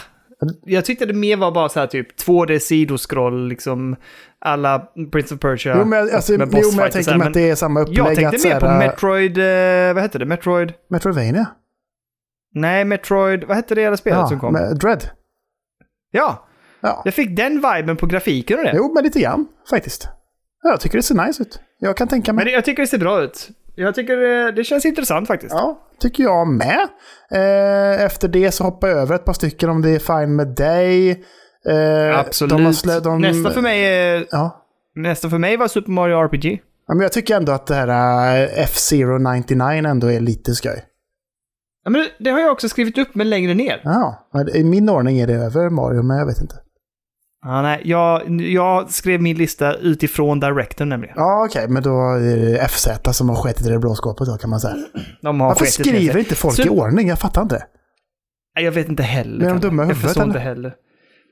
Jag 0.65 0.85
tyckte 0.85 1.05
det 1.05 1.13
mer 1.13 1.37
var 1.37 1.51
bara 1.51 1.69
så 1.69 1.79
här 1.79 1.87
typ 1.87 2.19
2D 2.19 2.59
sidoskroll, 2.59 3.47
liksom 3.47 3.95
alla 4.39 4.87
Prince 5.11 5.35
of 5.35 5.41
Persia. 5.41 5.75
Jo, 5.79 5.85
men, 5.85 6.09
alltså, 6.15 6.31
med 6.37 6.49
jo, 6.53 6.71
men 6.75 6.79
jag 6.93 7.03
så 7.03 7.11
här, 7.11 7.17
mig 7.17 7.27
att 7.27 7.33
det 7.33 7.49
är 7.49 7.55
samma 7.55 7.79
upplägg. 7.81 7.97
Jag 7.97 8.15
tänkte 8.15 8.47
mer 8.49 8.59
på 8.59 8.65
här, 8.67 8.87
Metroid, 8.87 9.37
eh, 9.37 9.93
vad 9.93 10.03
hette 10.03 10.19
det? 10.19 10.25
Metroid? 10.25 10.73
Metroidvania? 10.89 11.45
Nej, 12.53 12.85
Metroid, 12.85 13.43
vad 13.43 13.55
hette 13.55 13.75
det 13.75 13.81
jävla 13.81 13.97
spelet 13.97 14.19
Ja, 14.19 14.27
som 14.27 14.39
kom? 14.39 14.53
med 14.53 14.77
Dread. 14.79 15.09
Ja, 16.11 16.47
Ja. 16.81 17.01
jag 17.05 17.13
fick 17.13 17.37
den 17.37 17.53
viben 17.55 17.97
på 17.97 18.05
grafiken 18.05 18.57
och 18.57 18.63
det. 18.65 18.71
Jo, 18.75 18.91
men 18.93 19.03
lite 19.03 19.19
grann 19.19 19.47
faktiskt. 19.69 20.07
Ja, 20.63 20.69
jag 20.69 20.79
tycker 20.81 20.97
det 20.97 21.03
ser 21.03 21.25
nice 21.27 21.43
ut. 21.43 21.59
Jag 21.79 21.97
kan 21.97 22.07
tänka 22.07 22.33
mig. 22.33 22.45
Men 22.45 22.51
det, 22.51 22.55
jag 22.55 22.65
tycker 22.65 22.81
det 22.83 22.87
ser 22.87 22.97
bra 22.97 23.21
ut. 23.21 23.49
Jag 23.75 23.95
tycker 23.95 24.17
det, 24.17 24.51
det 24.51 24.63
känns 24.63 24.85
intressant 24.85 25.27
faktiskt. 25.27 25.53
Ja, 25.53 25.79
tycker 25.99 26.23
jag 26.23 26.47
med. 26.47 26.87
Eh, 27.31 28.03
efter 28.05 28.27
det 28.27 28.51
så 28.51 28.63
hoppar 28.63 28.87
jag 28.87 28.97
över 28.97 29.15
ett 29.15 29.25
par 29.25 29.33
stycken 29.33 29.69
om 29.69 29.81
det 29.81 29.89
är 29.89 29.99
fine 29.99 30.35
med 30.35 30.47
dig. 30.47 31.09
Eh, 31.69 32.19
Absolut. 32.19 32.49
de 32.51 32.57
de- 33.03 33.21
nästa, 33.21 33.51
för 33.51 33.61
mig 33.61 33.85
är, 33.85 34.25
Ja. 34.31 34.65
nästa 34.95 35.29
för 35.29 35.37
mig 35.37 35.57
var 35.57 35.67
Super 35.67 35.91
Mario 35.91 36.15
RPG. 36.17 36.61
ja, 36.87 36.93
men 36.93 37.01
jag 37.01 37.11
tycker 37.11 37.35
ändå 37.35 37.51
att 37.51 37.67
det 37.67 37.75
här 37.75 38.37
eh, 38.43 38.49
F-Zero 38.63 39.17
99 39.33 39.85
ändå 39.87 40.11
är 40.11 40.19
lite 40.19 40.53
skoj. 40.55 40.83
Ja, 41.83 41.89
men 41.91 42.07
det, 42.19 42.29
har 42.29 42.39
jag 42.39 42.51
också 42.51 42.69
skrivit 42.69 42.97
upp, 42.97 43.15
men 43.15 43.29
längre 43.29 43.53
ner. 43.53 43.81
Ja, 43.83 44.29
i 44.53 44.63
min 44.63 44.89
ordning 44.89 45.19
är 45.19 45.27
det 45.27 45.33
över 45.33 45.69
Mario, 45.69 46.01
men 46.01 46.17
jag 46.17 46.25
vet 46.25 46.41
inte. 46.41 46.55
Ja, 47.47 47.61
nej, 47.61 47.81
jag, 47.83 48.41
jag 48.41 48.89
skrev 48.89 49.21
min 49.21 49.37
lista 49.37 49.73
utifrån 49.75 50.39
Directen 50.39 50.89
nämligen. 50.89 51.15
Ja, 51.17 51.45
okej, 51.49 51.67
men 51.69 51.83
då 51.83 51.89
är 51.99 52.19
det 52.51 52.67
FZ 52.67 52.87
som 53.11 53.29
har 53.29 53.35
skitit 53.35 53.67
i 53.67 53.69
det 53.69 53.79
blå 53.79 53.95
skåpet 53.95 54.27
då 54.27 54.37
kan 54.37 54.49
man 54.49 54.59
säga. 54.59 54.75
De 55.21 55.41
har 55.41 55.47
Varför 55.47 55.65
skriver 55.65 56.17
inte 56.17 56.35
folk 56.35 56.59
i 56.59 56.63
Så- 56.63 56.69
ordning? 56.69 57.07
Jag 57.07 57.19
fattar 57.19 57.41
inte. 57.41 57.63
Nej, 58.55 58.65
Jag 58.65 58.71
vet 58.71 58.89
inte 58.89 59.03
heller. 59.03 59.45
Är 59.45 59.49
de 59.49 59.59
dumma 59.59 59.85
i 59.85 59.87
jag 59.87 59.97
förstår 59.97 60.23
inte 60.23 60.39
heller. 60.39 60.73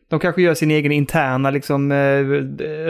De 0.09 0.19
kanske 0.19 0.41
gör 0.41 0.53
sin 0.53 0.71
egen 0.71 0.91
interna 0.91 1.49
liksom, 1.49 1.91
eh, 1.91 2.23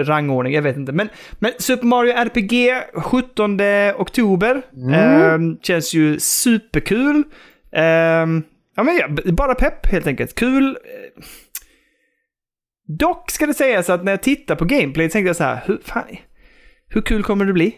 rangordning, 0.03 0.53
jag 0.53 0.61
vet 0.61 0.77
inte. 0.77 0.91
Men, 0.91 1.09
men 1.39 1.51
Super 1.59 1.85
Mario 1.85 2.13
RPG 2.13 2.73
17 2.95 3.59
oktober. 3.97 4.61
Mm. 4.75 4.93
Eh, 5.53 5.57
känns 5.61 5.93
ju 5.93 6.19
superkul. 6.19 7.23
Eh, 7.71 7.83
ja, 8.75 8.83
men 8.83 8.97
ja, 8.97 9.07
bara 9.33 9.55
pepp 9.55 9.85
helt 9.85 10.07
enkelt. 10.07 10.35
Kul. 10.35 10.77
Dock 12.99 13.31
ska 13.31 13.45
det 13.45 13.53
sägas 13.53 13.89
att 13.89 14.03
när 14.03 14.11
jag 14.11 14.23
tittar 14.23 14.55
på 14.55 14.65
gameplay 14.65 15.09
tänkte 15.09 15.29
jag 15.29 15.35
så 15.35 15.43
här, 15.43 15.63
hur, 15.65 15.81
fan, 15.85 16.03
hur 16.89 17.01
kul 17.01 17.23
kommer 17.23 17.45
det 17.45 17.53
bli? 17.53 17.75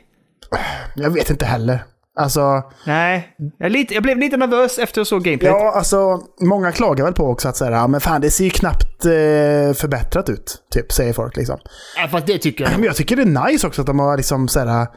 Jag 0.95 1.10
vet 1.10 1.30
inte 1.30 1.45
heller. 1.45 1.80
Alltså, 2.17 2.63
Nej, 2.86 3.36
jag, 3.58 3.71
lite, 3.71 3.93
jag 3.93 4.04
blev 4.04 4.17
lite 4.17 4.38
nervös 4.38 4.80
efter 4.80 4.99
jag 4.99 5.08
såg 5.08 5.23
gameplay. 5.23 5.51
ja, 5.51 5.73
alltså, 5.75 6.19
många 6.41 6.71
klagar 6.71 7.06
väl 7.06 7.13
på 7.13 7.23
också 7.23 7.49
att 7.49 7.58
säga, 7.58 7.71
ja, 7.71 7.88
men 7.88 8.01
fan 8.01 8.21
det 8.21 8.32
ser 8.32 8.43
ju 8.43 8.49
knappt 8.49 9.06
eh, 9.06 9.12
förbättrat 9.73 10.30
ut, 10.30 10.58
typ, 10.71 10.91
säger 10.91 11.13
folk 11.13 11.38
liksom. 11.38 11.60
Ja, 11.97 12.08
fast 12.08 12.28
det 12.28 12.38
tycker 12.38 12.63
jag. 12.63 12.73
Men 12.73 12.84
jag 12.84 12.95
tycker 12.95 13.15
det 13.15 13.21
är 13.21 13.47
nice 13.51 13.67
också 13.67 13.82
att 13.82 13.88
de 13.88 13.99
har 13.99 14.17
liksom 14.17 14.47
så 14.47 14.60
här, 14.60 14.88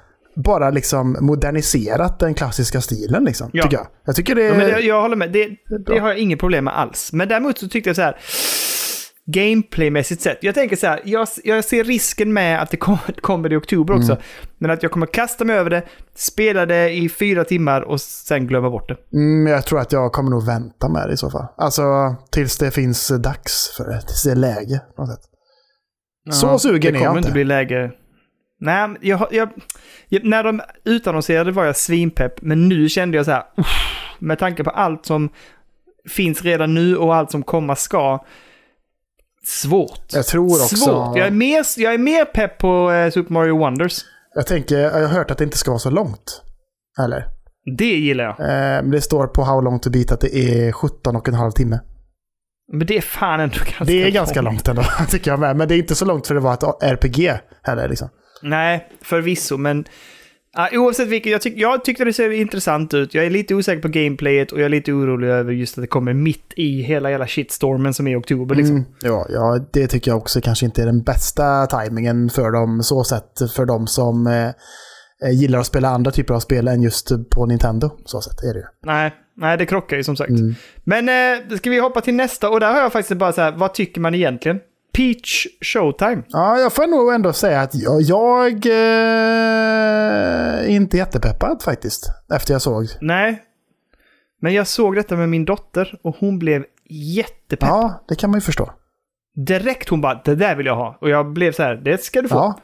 bara 0.45 0.71
liksom 0.71 1.17
moderniserat 1.21 2.19
den 2.19 2.35
klassiska 2.35 2.81
stilen 2.81 3.25
liksom. 3.25 3.51
Ja. 3.53 3.63
Tycker 3.63 3.77
jag. 3.77 3.87
Jag 4.05 4.17
tycker 4.17 4.35
det 4.35 4.43
är... 4.43 4.49
Ja, 4.49 4.55
men 4.55 4.69
jag, 4.69 4.83
jag 4.83 5.03
håller 5.03 5.17
med. 5.17 5.33
Det, 5.33 5.49
det 5.87 5.99
har 5.99 6.09
jag 6.09 6.19
inget 6.19 6.39
problem 6.39 6.65
med 6.65 6.79
alls. 6.79 7.13
Men 7.13 7.29
däremot 7.29 7.59
så 7.59 7.69
tyckte 7.69 7.91
jag 7.91 7.97
så 7.97 8.03
här. 8.03 8.17
Gameplaymässigt 9.33 10.23
sett. 10.23 10.39
Jag 10.43 10.55
tänker 10.55 10.77
så 10.77 10.87
här, 10.87 11.01
jag, 11.05 11.29
jag 11.45 11.65
ser 11.65 11.85
risken 11.85 12.33
med 12.33 12.63
att 12.63 12.71
det 12.71 12.77
kommer, 12.77 13.21
kommer 13.21 13.53
i 13.53 13.57
oktober 13.57 13.95
också. 13.95 14.13
Mm. 14.13 14.23
Men 14.59 14.71
att 14.71 14.83
jag 14.83 14.93
kommer 14.93 15.07
kasta 15.07 15.45
mig 15.45 15.57
över 15.57 15.71
det, 15.71 15.83
spela 16.15 16.67
det 16.67 16.91
i 16.91 17.09
fyra 17.09 17.45
timmar 17.45 17.81
och 17.81 18.01
sen 18.01 18.47
glömma 18.47 18.71
bort 18.71 18.89
det. 18.89 19.17
Mm, 19.17 19.47
jag 19.47 19.67
tror 19.67 19.81
att 19.81 19.93
jag 19.93 20.13
kommer 20.13 20.31
nog 20.31 20.47
vänta 20.47 20.89
med 20.89 21.09
det 21.09 21.13
i 21.13 21.17
så 21.17 21.31
fall. 21.31 21.47
Alltså 21.57 21.83
tills 22.31 22.59
det 22.59 22.71
finns 22.71 23.09
dags 23.09 23.77
för 23.77 23.85
det. 23.85 24.01
Tills 24.01 24.23
det 24.23 24.31
är 24.31 24.37
läge 24.37 24.81
på 24.97 25.03
något 25.03 25.11
sätt. 25.11 25.25
Så 26.31 26.47
Ja, 26.47 26.59
sugen 26.59 26.81
det 26.81 26.89
är 26.89 26.93
jag 26.93 27.01
kommer 27.07 27.19
inte. 27.19 27.29
inte 27.29 27.33
bli 27.33 27.45
läge. 27.45 27.93
Nej, 28.61 28.89
jag, 29.01 29.29
jag, 29.31 29.49
jag, 30.09 30.25
när 30.25 30.45
de 30.45 30.61
utannonserade 30.85 31.53
var 31.53 31.65
jag 31.65 31.77
svinpepp, 31.77 32.43
men 32.43 32.69
nu 32.69 32.89
kände 32.89 33.17
jag 33.17 33.27
så 33.27 33.33
här, 33.33 33.45
med 34.19 34.39
tanke 34.39 34.65
på 34.65 34.71
allt 34.71 35.07
som 35.07 35.29
finns 36.09 36.43
redan 36.43 36.75
nu 36.75 36.97
och 36.97 37.15
allt 37.15 37.31
som 37.31 37.43
komma 37.43 37.77
ska. 37.77 38.25
Svårt. 39.49 40.13
Jag 40.13 40.27
tror 40.27 40.63
också... 40.63 40.77
Svårt. 40.77 41.17
Jag 41.17 41.27
är 41.27 41.31
mer, 41.31 41.65
jag 41.77 41.95
är 41.95 41.99
mer 41.99 42.25
pepp 42.25 42.59
på 42.59 42.93
eh, 42.93 43.11
Super 43.11 43.33
Mario 43.33 43.59
Wonders. 43.59 44.05
Jag 44.35 44.47
tänker, 44.47 44.79
jag 44.79 44.91
har 44.91 45.07
hört 45.07 45.31
att 45.31 45.39
det 45.39 45.45
inte 45.45 45.59
ska 45.59 45.71
vara 45.71 45.79
så 45.79 45.91
långt. 45.91 46.43
Eller? 47.05 47.25
Det 47.79 47.85
gillar 47.97 48.25
jag. 48.25 48.41
Eh, 48.41 48.83
men 48.83 48.91
det 48.91 49.01
står 49.01 49.27
på 49.27 49.43
How 49.43 49.61
long 49.61 49.81
to 49.81 49.91
beat 49.91 50.13
att 50.13 50.21
det 50.21 50.37
är 50.37 50.73
17 50.73 51.17
och 51.17 51.29
en 51.29 51.35
halv 51.35 51.51
timme. 51.51 51.81
Men 52.73 52.87
det 52.87 52.97
är 52.97 53.01
fan 53.01 53.41
ändå 53.41 53.57
ganska 53.59 53.85
Det 53.85 54.03
är 54.03 54.11
ganska 54.11 54.41
långt 54.41 54.69
ändå, 54.69 54.83
tycker 55.09 55.31
jag 55.31 55.41
med. 55.41 55.57
Men 55.57 55.69
det 55.69 55.75
är 55.75 55.79
inte 55.79 55.95
så 55.95 56.05
långt 56.05 56.27
för 56.27 56.35
det 56.35 56.41
var 56.41 56.55
ett 56.55 56.83
RPG 56.83 57.33
heller. 57.63 57.89
Liksom. 57.89 58.09
Nej, 58.43 58.89
förvisso, 59.03 59.57
men 59.57 59.85
ja, 60.53 60.69
oavsett 60.73 61.09
vilket, 61.09 61.33
jag, 61.33 61.41
tyck, 61.41 61.55
jag 61.57 61.85
tyckte 61.85 62.05
det 62.05 62.13
ser 62.13 62.31
intressant 62.31 62.95
ut. 62.95 63.15
Jag 63.15 63.27
är 63.27 63.31
lite 63.31 63.55
osäker 63.55 63.83
på 63.83 63.89
gameplayet 63.89 64.53
och 64.53 64.59
jag 64.59 64.65
är 64.65 64.69
lite 64.69 64.93
orolig 64.93 65.29
över 65.29 65.53
just 65.53 65.79
att 65.79 65.83
det 65.83 65.89
kommer 65.89 66.15
mitt 66.15 66.53
i 66.57 66.83
hela 66.83 67.11
jävla 67.11 67.27
shitstormen 67.27 67.95
som 67.95 68.07
är 68.07 68.13
i 68.13 68.17
oktober. 68.17 68.55
Liksom. 68.55 68.77
Mm, 68.77 68.89
ja, 69.03 69.27
ja, 69.31 69.67
det 69.73 69.87
tycker 69.87 70.11
jag 70.11 70.19
också 70.19 70.41
kanske 70.41 70.67
inte 70.67 70.83
är 70.83 70.87
den 70.87 71.03
bästa 71.03 71.67
tajmingen 71.67 72.31
för 72.31 72.51
dem. 72.53 72.83
Så 72.83 73.05
sett 73.05 73.53
för 73.55 73.67
dem 73.67 73.87
som 73.87 74.27
eh, 74.27 74.49
eh, 75.29 75.41
gillar 75.41 75.59
att 75.59 75.67
spela 75.67 75.89
andra 75.89 76.11
typer 76.11 76.35
av 76.35 76.41
spel 76.41 76.69
än 76.69 76.83
just 76.83 77.31
på 77.31 77.47
Nintendo. 77.47 77.91
Så 78.05 78.21
sett 78.21 78.43
är 78.43 78.55
det 78.55 78.59
ju. 78.59 78.67
Nej, 78.87 79.15
nej, 79.37 79.59
det 79.59 79.67
krockar 79.67 79.97
ju 79.97 80.05
som 80.05 80.17
sagt. 80.17 80.31
Mm. 80.31 80.55
Men 80.85 81.09
eh, 81.09 81.57
ska 81.57 81.71
vi 81.71 81.79
hoppa 81.79 82.01
till 82.01 82.15
nästa 82.15 82.51
och 82.51 82.61
där 82.61 82.73
har 82.73 82.81
jag 82.81 82.93
faktiskt 82.93 83.19
bara 83.19 83.33
så 83.33 83.41
här, 83.41 83.53
vad 83.53 83.75
tycker 83.75 84.01
man 84.01 84.15
egentligen? 84.15 84.59
Peach 84.99 85.47
Showtime. 85.61 86.23
Ja, 86.29 86.59
jag 86.59 86.73
får 86.73 86.87
nog 86.87 87.15
ändå 87.15 87.33
säga 87.33 87.61
att 87.61 87.75
jag, 87.75 88.03
jag 88.03 88.67
eh, 88.67 88.73
är 90.65 90.69
inte 90.69 90.97
jättepeppad 90.97 91.63
faktiskt. 91.63 92.07
Efter 92.35 92.53
jag 92.55 92.63
såg. 92.63 92.87
Nej. 93.01 93.43
Men 94.41 94.55
jag 94.55 94.67
såg 94.67 94.95
detta 94.95 95.17
med 95.17 95.29
min 95.29 95.45
dotter 95.45 96.01
och 96.05 96.17
hon 96.21 96.39
blev 96.39 96.65
jättepepp. 97.17 97.69
Ja, 97.69 98.05
det 98.09 98.15
kan 98.15 98.31
man 98.31 98.37
ju 98.39 98.41
förstå. 98.41 98.71
Direkt 99.47 99.89
hon 99.89 100.01
bara, 100.01 100.21
det 100.25 100.35
där 100.35 100.57
vill 100.57 100.67
jag 100.67 100.77
ha. 100.77 100.99
Och 101.01 101.11
jag 101.11 101.33
blev 101.33 101.53
så 101.53 101.63
här, 101.63 101.75
det 101.75 102.05
ska 102.05 102.23
du 102.23 102.29
få. 102.29 102.35
Ja. 102.35 102.61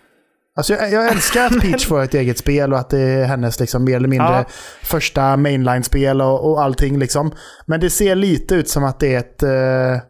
Alltså 0.56 0.72
jag, 0.74 0.92
jag 0.92 1.08
älskar 1.12 1.46
att 1.46 1.60
Peach 1.60 1.86
får 1.88 2.02
ett 2.02 2.14
eget 2.14 2.38
spel 2.38 2.72
och 2.72 2.78
att 2.78 2.90
det 2.90 2.98
är 3.00 3.24
hennes 3.24 3.60
liksom 3.60 3.84
mer 3.84 3.96
eller 3.96 4.08
mindre 4.08 4.28
Ja. 4.28 4.44
första 4.82 5.36
mainline-spel 5.36 6.20
och, 6.20 6.50
och 6.50 6.62
allting 6.62 6.98
liksom. 6.98 7.32
Men 7.66 7.80
det 7.80 7.90
ser 7.90 8.14
lite 8.14 8.54
ut 8.54 8.68
som 8.68 8.84
att 8.84 9.00
det 9.00 9.14
är 9.14 9.18
ett... 9.18 9.42
eh, 9.42 10.02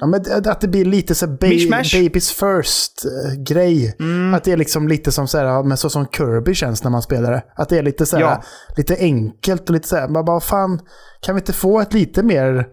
ja, 0.00 0.06
men 0.06 0.20
att 0.46 0.60
det 0.60 0.68
blir 0.68 0.84
lite 0.84 1.14
så 1.14 1.26
ba- 1.26 1.36
babies 1.92 2.32
first-grej. 2.32 3.96
Mm. 4.00 4.34
Att 4.34 4.44
det 4.44 4.52
är 4.52 4.56
liksom 4.56 4.88
lite 4.88 5.12
som 5.12 5.28
så 5.28 5.38
här, 5.38 5.62
men 5.62 5.76
så 5.76 5.90
som 5.90 6.06
Kirby 6.06 6.54
känns 6.54 6.84
när 6.84 6.90
man 6.90 7.02
spelar 7.02 7.30
det. 7.32 7.42
Att 7.56 7.68
det 7.68 7.78
är 7.78 7.82
lite 7.82 8.06
så 8.06 8.16
här, 8.16 8.22
Ja. 8.22 8.42
lite 8.76 8.96
enkelt 8.98 9.68
och 9.68 9.74
lite 9.74 9.88
så 9.88 9.96
här, 9.96 10.08
man 10.08 10.24
bara 10.24 10.40
fan, 10.40 10.80
kan 11.22 11.34
vi 11.34 11.40
inte 11.40 11.52
få 11.52 11.80
ett 11.80 11.94
lite 11.94 12.22
mer 12.22 12.66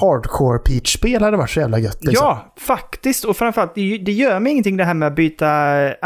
hardcore 0.00 0.58
Peach-spel 0.58 1.22
hade 1.22 1.36
varit 1.36 1.50
så 1.50 1.60
jävla 1.60 1.78
gött. 1.78 2.04
Liksom. 2.04 2.26
Ja, 2.26 2.54
faktiskt. 2.60 3.24
Och 3.24 3.36
framförallt, 3.36 3.74
det, 3.74 4.12
gör 4.12 4.40
mig 4.40 4.52
ingenting 4.52 4.76
det 4.76 4.84
här 4.84 4.94
med 4.94 5.08
att 5.08 5.14
byta 5.16 5.46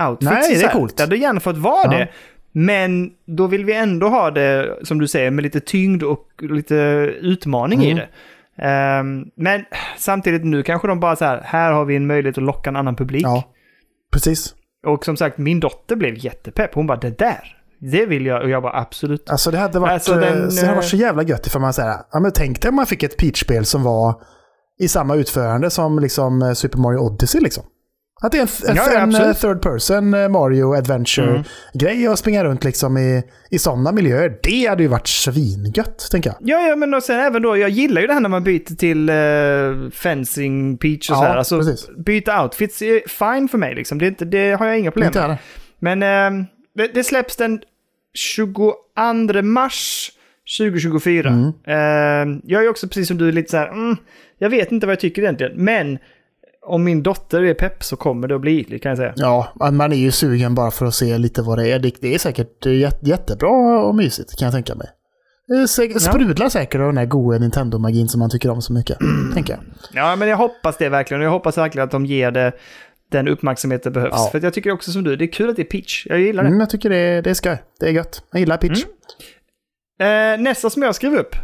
outfits. 0.08 0.30
Nej, 0.32 0.54
det 0.58 0.64
är 0.64 0.72
coolt. 0.72 0.96
Det 0.96 1.02
hade 1.02 1.16
gärna 1.16 1.40
fått 1.40 1.56
vara 1.56 1.82
Ja. 1.92 1.98
det. 1.98 2.08
Men 2.56 3.10
då 3.37 3.46
vill 3.46 3.64
vi 3.64 3.74
ändå 3.74 4.08
ha 4.08 4.30
det, 4.30 4.78
som 4.82 4.98
du 4.98 5.08
säger, 5.08 5.30
med 5.30 5.42
lite 5.42 5.60
tyngd 5.60 6.02
och 6.02 6.24
lite 6.42 6.74
utmaning 7.20 7.82
i 7.84 7.90
Mm. 7.90 7.96
det. 7.96 8.08
Ehm, 8.59 9.25
men 9.37 9.64
samtidigt 9.99 10.45
nu 10.45 10.62
kanske 10.62 10.88
de 10.88 11.01
bara 11.01 11.17
så 11.17 11.25
här, 11.25 11.40
här 11.45 11.73
har 11.73 11.85
vi 11.85 11.97
en 11.97 12.07
möjlighet 12.07 12.38
att 12.38 12.45
locka 12.45 12.71
en 12.71 12.77
annan 12.77 12.97
publik. 12.97 13.23
Ja, 13.25 13.45
precis. 14.12 14.55
Och 14.87 15.05
som 15.05 15.17
sagt, 15.17 15.38
min 15.38 15.61
dotter 15.61 15.97
blev 15.97 16.14
jättepepp. 16.25 16.75
Hon 16.75 16.87
bara, 16.87 16.99
det 16.99 17.19
där, 17.19 17.57
det 17.81 18.07
vill 18.07 18.27
jag. 18.27 18.43
Och 18.43 18.51
jag 18.51 18.62
bara, 18.62 18.81
absolut. 18.81 19.31
Alltså 19.31 19.51
det 19.51 19.59
hade 19.59 19.79
varit, 19.79 19.93
Alltså, 19.93 20.14
den, 20.14 20.43
eh, 20.43 20.49
så 20.49 20.61
det 20.61 20.67
hade 20.67 20.77
varit 20.77 20.85
eh, 20.85 20.88
så 20.88 20.97
jävla 20.97 21.23
gött 21.23 21.47
ifall 21.47 21.62
man 21.62 21.73
säger, 21.73 21.97
ja 22.12 22.21
men 22.21 22.33
tänk 22.35 22.62
dig 22.62 22.69
om 22.69 22.75
man 22.75 22.87
fick 22.87 23.03
ett 23.03 23.17
Peach-spel 23.17 23.64
som 23.64 23.83
var 23.83 24.14
i 24.81 24.88
samma 24.88 25.14
utförande 25.14 25.71
som 25.71 25.99
liksom 25.99 26.43
eh, 26.43 26.53
Super 26.53 26.79
Mario 26.79 26.99
Odyssey 26.99 27.40
liksom. 27.40 27.64
Att 28.24 28.32
det 28.32 28.38
är 28.38 28.42
en, 28.42 28.70
en, 28.70 28.76
Ja, 28.76 29.00
en 29.00 29.14
eh, 29.14 29.32
third 29.32 29.62
person 29.62 30.14
eh, 30.14 30.28
Mario 30.28 30.74
Adventure-grej 30.74 32.06
att 32.06 32.18
springa 32.18 32.44
runt 32.44 32.64
liksom 32.64 32.98
i, 32.98 33.22
i 33.50 33.58
sådana 33.58 33.92
miljöer. 33.92 34.38
Det 34.42 34.66
hade 34.66 34.82
ju 34.82 34.88
varit 34.88 35.06
svingött, 35.08 36.08
tänker 36.10 36.30
jag. 36.30 36.37
Ja, 36.40 36.68
ja, 36.68 36.76
men 36.76 36.94
och 36.94 37.02
sen 37.02 37.20
även 37.20 37.42
då, 37.42 37.56
jag 37.56 37.70
gillar 37.70 38.00
ju 38.00 38.06
det 38.06 38.12
här 38.12 38.20
när 38.20 38.28
man 38.28 38.44
byter 38.44 38.76
till 38.76 39.10
uh, 39.10 39.90
fencing, 39.90 40.78
peach 40.78 41.10
och 41.10 41.16
Ja, 41.16 41.20
så 41.20 41.24
här. 41.24 41.37
Alltså, 41.37 41.58
precis. 41.58 41.88
byta 41.96 42.42
outfits 42.42 42.82
är 42.82 43.08
fine 43.08 43.48
för 43.48 43.58
mig 43.58 43.74
liksom. 43.74 43.98
Det, 43.98 44.06
är 44.06 44.08
inte- 44.08 44.24
det 44.24 44.52
har 44.52 44.66
jag 44.66 44.78
inga 44.78 44.90
problem 44.90 45.06
Inte 45.06 45.28
med. 45.28 45.38
Men 45.78 46.02
eh, 46.02 46.46
det, 46.74 46.94
det 46.94 47.04
släpps 47.04 47.37
den 47.37 47.60
22 48.14 48.72
mars 49.42 50.10
2024. 50.58 51.28
Mm. 51.28 51.52
Eh, 51.66 52.40
jag 52.44 52.64
är 52.64 52.68
också 52.68 52.88
precis 52.88 53.08
som 53.08 53.18
du 53.18 53.32
lite 53.32 53.50
så 53.50 53.56
här, 53.56 53.68
mm, 53.68 53.96
jag 54.38 54.50
vet 54.50 54.72
inte 54.72 54.87
vad 54.87 54.92
jag 54.92 55.00
tycker 55.00 55.22
egentligen. 55.22 55.52
Men 55.56 55.98
om 56.66 56.85
min 56.85 57.03
dotter 57.03 57.42
är 57.42 57.55
pepp 57.55 57.85
så 57.85 57.96
kommer 57.96 58.29
det 58.29 58.35
att 58.35 58.40
bli 58.40 58.61
ytligt 58.61 58.83
kan 58.83 58.88
jag 58.90 58.98
säga. 58.98 59.12
Ja, 59.16 59.53
man 59.72 59.92
är 59.92 59.96
ju 59.96 60.11
sugen 60.11 60.55
bara 60.55 60.70
för 60.70 60.87
att 60.87 60.94
se 60.94 61.18
lite 61.18 61.42
vad 61.42 61.59
det 61.59 61.68
är. 61.72 61.79
Det, 61.79 61.94
det 62.00 62.14
är 62.14 62.18
säkert 62.18 62.66
eh, 62.66 62.72
jät- 62.72 62.98
jättebra 63.09 63.83
och 63.85 63.94
mysigt 63.94 64.38
kan 64.38 64.46
jag 64.46 64.53
tänka 64.55 64.74
mig. 64.74 64.87
Det 65.48 65.68
säkert, 65.68 66.03
sprudlar 66.03 66.48
säkert 66.48 66.81
av 66.81 66.87
den 66.87 66.96
här 66.96 67.07
goda 67.07 67.38
Nintendo-magin 67.38 68.09
som 68.09 68.18
man 68.20 68.31
tycker 68.31 68.50
om 68.50 68.62
så 68.62 68.72
mycket. 68.72 68.98
tänker 69.35 69.53
jag. 69.53 69.62
Ja, 69.92 70.16
men 70.16 70.29
jag 70.29 70.37
hoppas 70.37 70.77
det 70.77 70.88
verkligen. 70.88 71.22
Jag 71.22 71.31
hoppas 71.31 71.59
verkligen 71.59 71.85
att 71.85 71.90
de 71.90 72.07
ger 72.07 72.31
det 72.31 72.53
den 73.11 73.29
uppmärksamhet 73.29 73.83
det 73.83 73.90
behövs. 73.90 74.12
Ja. 74.16 74.29
För 74.33 74.40
jag 74.44 74.55
tycker 74.55 74.70
också 74.72 74.92
som 74.92 75.05
du, 75.05 75.16
det 75.16 75.24
är 75.24 75.33
kul 75.33 75.50
att 75.50 75.57
det 75.57 75.62
är 75.62 75.66
pitch. 75.66 76.07
Jag 76.07 76.20
gillar 76.20 76.42
det. 76.42 76.48
Mm, 76.48 76.61
jag 76.61 76.70
tycker 76.70 76.90
det, 76.90 77.20
det 77.20 77.31
är 77.31 77.35
skoj. 77.35 77.62
Det 77.81 77.87
är 77.87 77.90
gött. 77.92 78.22
Jag 78.33 78.40
gillar 78.40 78.57
Peach. 78.57 78.85
Eh, 80.00 80.40
nästa 80.42 80.70
som 80.70 80.83
jag 80.83 80.94
skrev 80.94 81.14
upp. 81.14 81.37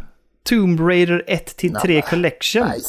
Tomb 0.49 0.79
Raider 0.79 1.23
1-3 1.27 1.91
Ja, 1.95 2.01
Collection. 2.01 2.63
Nej. 2.67 2.79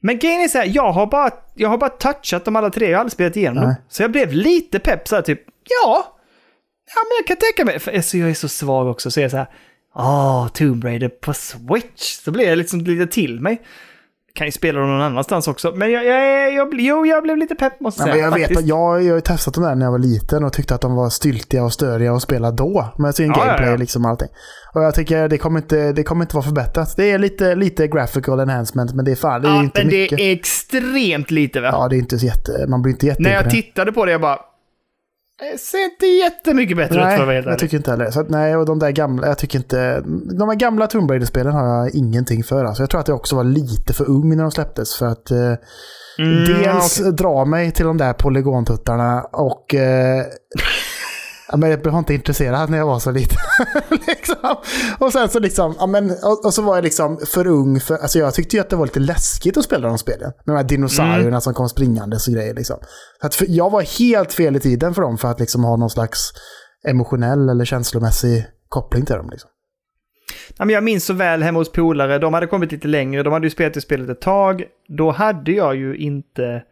Men 0.00 0.18
grejen 0.18 0.42
är 0.42 0.48
så 0.48 0.58
här, 0.58 0.70
jag 0.74 0.92
har 0.92 1.06
bara, 1.06 1.30
jag 1.54 1.68
har 1.68 1.78
bara 1.78 1.90
touchat 1.90 2.44
dem 2.44 2.56
alla 2.56 2.70
tre, 2.70 2.86
jag 2.86 2.96
har 2.98 3.00
aldrig 3.00 3.12
spelat 3.12 3.36
igenom 3.36 3.62
dem. 3.62 3.74
Så 3.88 4.02
jag 4.02 4.12
blev 4.12 4.32
lite 4.32 4.78
pepp 4.78 5.08
så 5.08 5.14
här 5.14 5.22
typ, 5.22 5.40
ja, 5.68 6.16
ja 6.94 7.00
men 7.04 7.16
jag 7.18 7.26
kan 7.26 7.36
tänka 7.36 7.64
mig, 7.64 7.78
för 7.78 7.96
alltså, 7.96 8.16
jag 8.16 8.30
är 8.30 8.34
så 8.34 8.48
svag 8.48 8.86
också, 8.86 9.10
så 9.10 9.20
jag 9.20 9.24
är 9.24 9.28
så 9.28 9.36
här, 9.36 9.48
åh, 9.94 10.48
Tomb 10.48 10.84
Raider 10.84 11.08
på 11.08 11.34
Switch. 11.34 12.02
Så 12.02 12.30
blir 12.30 12.48
jag 12.48 12.58
liksom 12.58 12.80
lite 12.80 13.06
till 13.06 13.40
mig. 13.40 13.62
Kan 14.34 14.46
ju 14.46 14.50
spela 14.52 14.80
dem 14.80 14.88
någon 14.88 15.00
annanstans 15.00 15.48
också, 15.48 15.72
men 15.74 15.90
jag, 15.92 16.04
jag, 16.04 16.52
jag, 16.54 16.68
jo, 16.80 17.06
jag 17.06 17.22
blev 17.22 17.36
lite 17.36 17.54
pepp 17.54 17.80
måste 17.80 18.02
Ja, 18.02 18.08
jag 18.08 18.16
men 18.16 18.32
säga. 18.32 18.42
jag 18.42 18.48
vet 18.48 18.68
jag, 18.68 18.78
jag 18.78 18.86
har 18.86 18.98
ju 18.98 19.20
testat 19.20 19.54
dem 19.54 19.64
där 19.64 19.74
när 19.74 19.86
jag 19.86 19.92
var 19.92 19.98
liten 19.98 20.44
och 20.44 20.52
tyckte 20.52 20.74
att 20.74 20.80
de 20.80 20.94
var 20.94 21.10
styltiga 21.10 21.64
och 21.64 21.72
störiga 21.72 22.12
att 22.12 22.22
spela 22.22 22.50
då. 22.50 22.92
Med 22.98 23.14
sin 23.14 23.26
Ja, 23.26 23.34
ja, 23.38 23.44
gameplay 23.46 23.70
ja. 23.70 23.76
liksom 23.76 24.04
och 24.04 24.10
allting. 24.10 24.28
Och 24.74 24.82
jag 24.82 24.94
tycker 24.94 25.28
det 25.28 25.38
kommer 25.38 25.58
inte, 25.60 25.92
det 25.92 26.02
kommer 26.02 26.24
inte 26.24 26.36
vara 26.36 26.44
förbättrat. 26.46 26.94
Det 26.96 27.10
är 27.10 27.18
lite, 27.18 27.54
lite 27.54 27.86
graphical 27.88 28.40
enhancement 28.40 28.94
men 28.94 29.04
det 29.04 29.10
är 29.10 29.16
fan, 29.16 29.42
det 29.42 29.48
är 29.48 29.52
Ja, 29.52 29.60
inte 29.62 29.80
men 29.80 29.90
det 29.90 29.96
mycket. 30.00 30.20
är 30.20 30.32
extremt 30.32 31.30
lite 31.30 31.60
va? 31.60 31.68
Ja, 31.72 31.88
det 31.88 31.96
är 31.96 31.98
inte 31.98 32.18
så 32.18 32.26
jätte, 32.26 32.66
man 32.68 32.82
blir 32.82 32.92
inte 32.92 33.16
När 33.18 33.32
jag 33.32 33.50
tittade 33.50 33.92
på 33.92 34.04
det, 34.04 34.12
jag 34.12 34.20
bara... 34.20 34.38
Det 35.40 35.60
ser 35.60 35.84
inte 35.84 36.06
jättemycket 36.06 36.76
bättre 36.76 36.94
ut 36.94 37.00
för 37.00 37.08
att 37.12 37.18
vara 37.18 37.26
Nej, 37.26 37.34
helt 37.34 37.46
jag 37.46 37.58
tycker 37.58 37.76
inte 37.76 37.90
heller. 37.90 38.10
Så 38.10 38.20
att, 38.20 38.30
nej, 38.30 38.56
och 38.56 38.66
de 38.66 38.78
där 38.78 38.90
gamla, 38.90 39.26
jag 39.26 39.38
tycker 39.38 39.58
inte... 39.58 40.00
De 40.38 40.48
här 40.48 40.56
gamla 40.56 40.86
Tomb 40.86 41.10
Raider-spelen 41.10 41.52
har 41.52 41.66
jag 41.66 41.94
ingenting 41.94 42.44
för. 42.44 42.64
Alltså. 42.64 42.82
Jag 42.82 42.90
tror 42.90 43.00
att 43.00 43.08
jag 43.08 43.16
också 43.16 43.36
var 43.36 43.44
lite 43.44 43.92
för 43.92 44.10
ung 44.10 44.36
när 44.36 44.42
de 44.42 44.50
släpptes. 44.50 44.94
För 44.94 45.06
att 45.06 45.30
eh, 45.30 45.54
Mm, 46.18 46.44
dels 46.44 47.00
okej. 47.00 47.12
dra 47.12 47.44
mig 47.44 47.72
till 47.72 47.84
de 47.86 47.96
där 47.96 48.12
polygontuttarna 48.12 49.22
och... 49.22 49.74
Eh, 49.74 50.24
ja, 51.50 51.56
men 51.56 51.70
jag 51.70 51.86
var 51.86 51.98
inte 51.98 52.14
intresserad 52.14 52.70
när 52.70 52.78
jag 52.78 52.86
var 52.86 52.98
så 52.98 53.10
liten. 53.10 53.38
liksom. 54.06 54.56
Och 54.98 55.12
sen 55.12 55.28
så 55.28 55.38
liksom, 55.38 55.74
ja, 55.78 55.86
men, 55.86 56.10
och, 56.10 56.44
och 56.44 56.54
så 56.54 56.62
var 56.62 56.74
jag 56.74 56.84
liksom 56.84 57.18
för 57.26 57.46
ung 57.46 57.80
för, 57.80 57.96
alltså 57.96 58.18
jag 58.18 58.34
tyckte 58.34 58.56
ju 58.56 58.60
att 58.60 58.70
det 58.70 58.76
var 58.76 58.86
lite 58.86 59.00
läskigt 59.00 59.56
att 59.56 59.64
spela 59.64 59.88
de 59.88 59.98
spelen. 59.98 60.32
Med 60.44 60.54
de 60.54 60.56
här 60.56 60.64
dinosaurierna 60.64 61.28
Mm. 61.28 61.40
som 61.40 61.54
kom 61.54 61.68
springande 61.68 62.16
och 62.16 62.34
grejer 62.34 62.54
liksom. 62.54 62.76
Att 63.20 63.34
för, 63.34 63.46
jag 63.48 63.70
var 63.70 63.98
helt 63.98 64.32
fel 64.32 64.56
i 64.56 64.60
tiden 64.60 64.94
för 64.94 65.02
dem 65.02 65.18
för 65.18 65.28
att 65.28 65.40
liksom 65.40 65.64
ha 65.64 65.76
någon 65.76 65.90
slags 65.90 66.32
emotionell 66.88 67.48
eller 67.48 67.64
känslomässig 67.64 68.46
koppling 68.68 69.06
till 69.06 69.16
dem. 69.16 69.28
Liksom. 69.30 69.50
Ja, 70.56 70.64
men 70.64 70.74
jag 70.74 70.84
minns 70.84 71.04
så 71.04 71.12
väl 71.12 71.42
hemma 71.42 71.58
hos 71.58 71.72
polare, 71.72 72.18
de 72.18 72.34
hade 72.34 72.46
kommit 72.46 72.72
lite 72.72 72.88
längre, 72.88 73.22
de 73.22 73.32
hade 73.32 73.46
ju 73.46 73.50
spelat 73.50 73.76
i 73.76 73.80
spelet 73.80 74.08
ett 74.08 74.20
tag. 74.20 74.64
Då 74.88 75.10
hade 75.10 75.52
jag 75.52 75.76
ju 75.76 75.96
inte... 75.96 76.62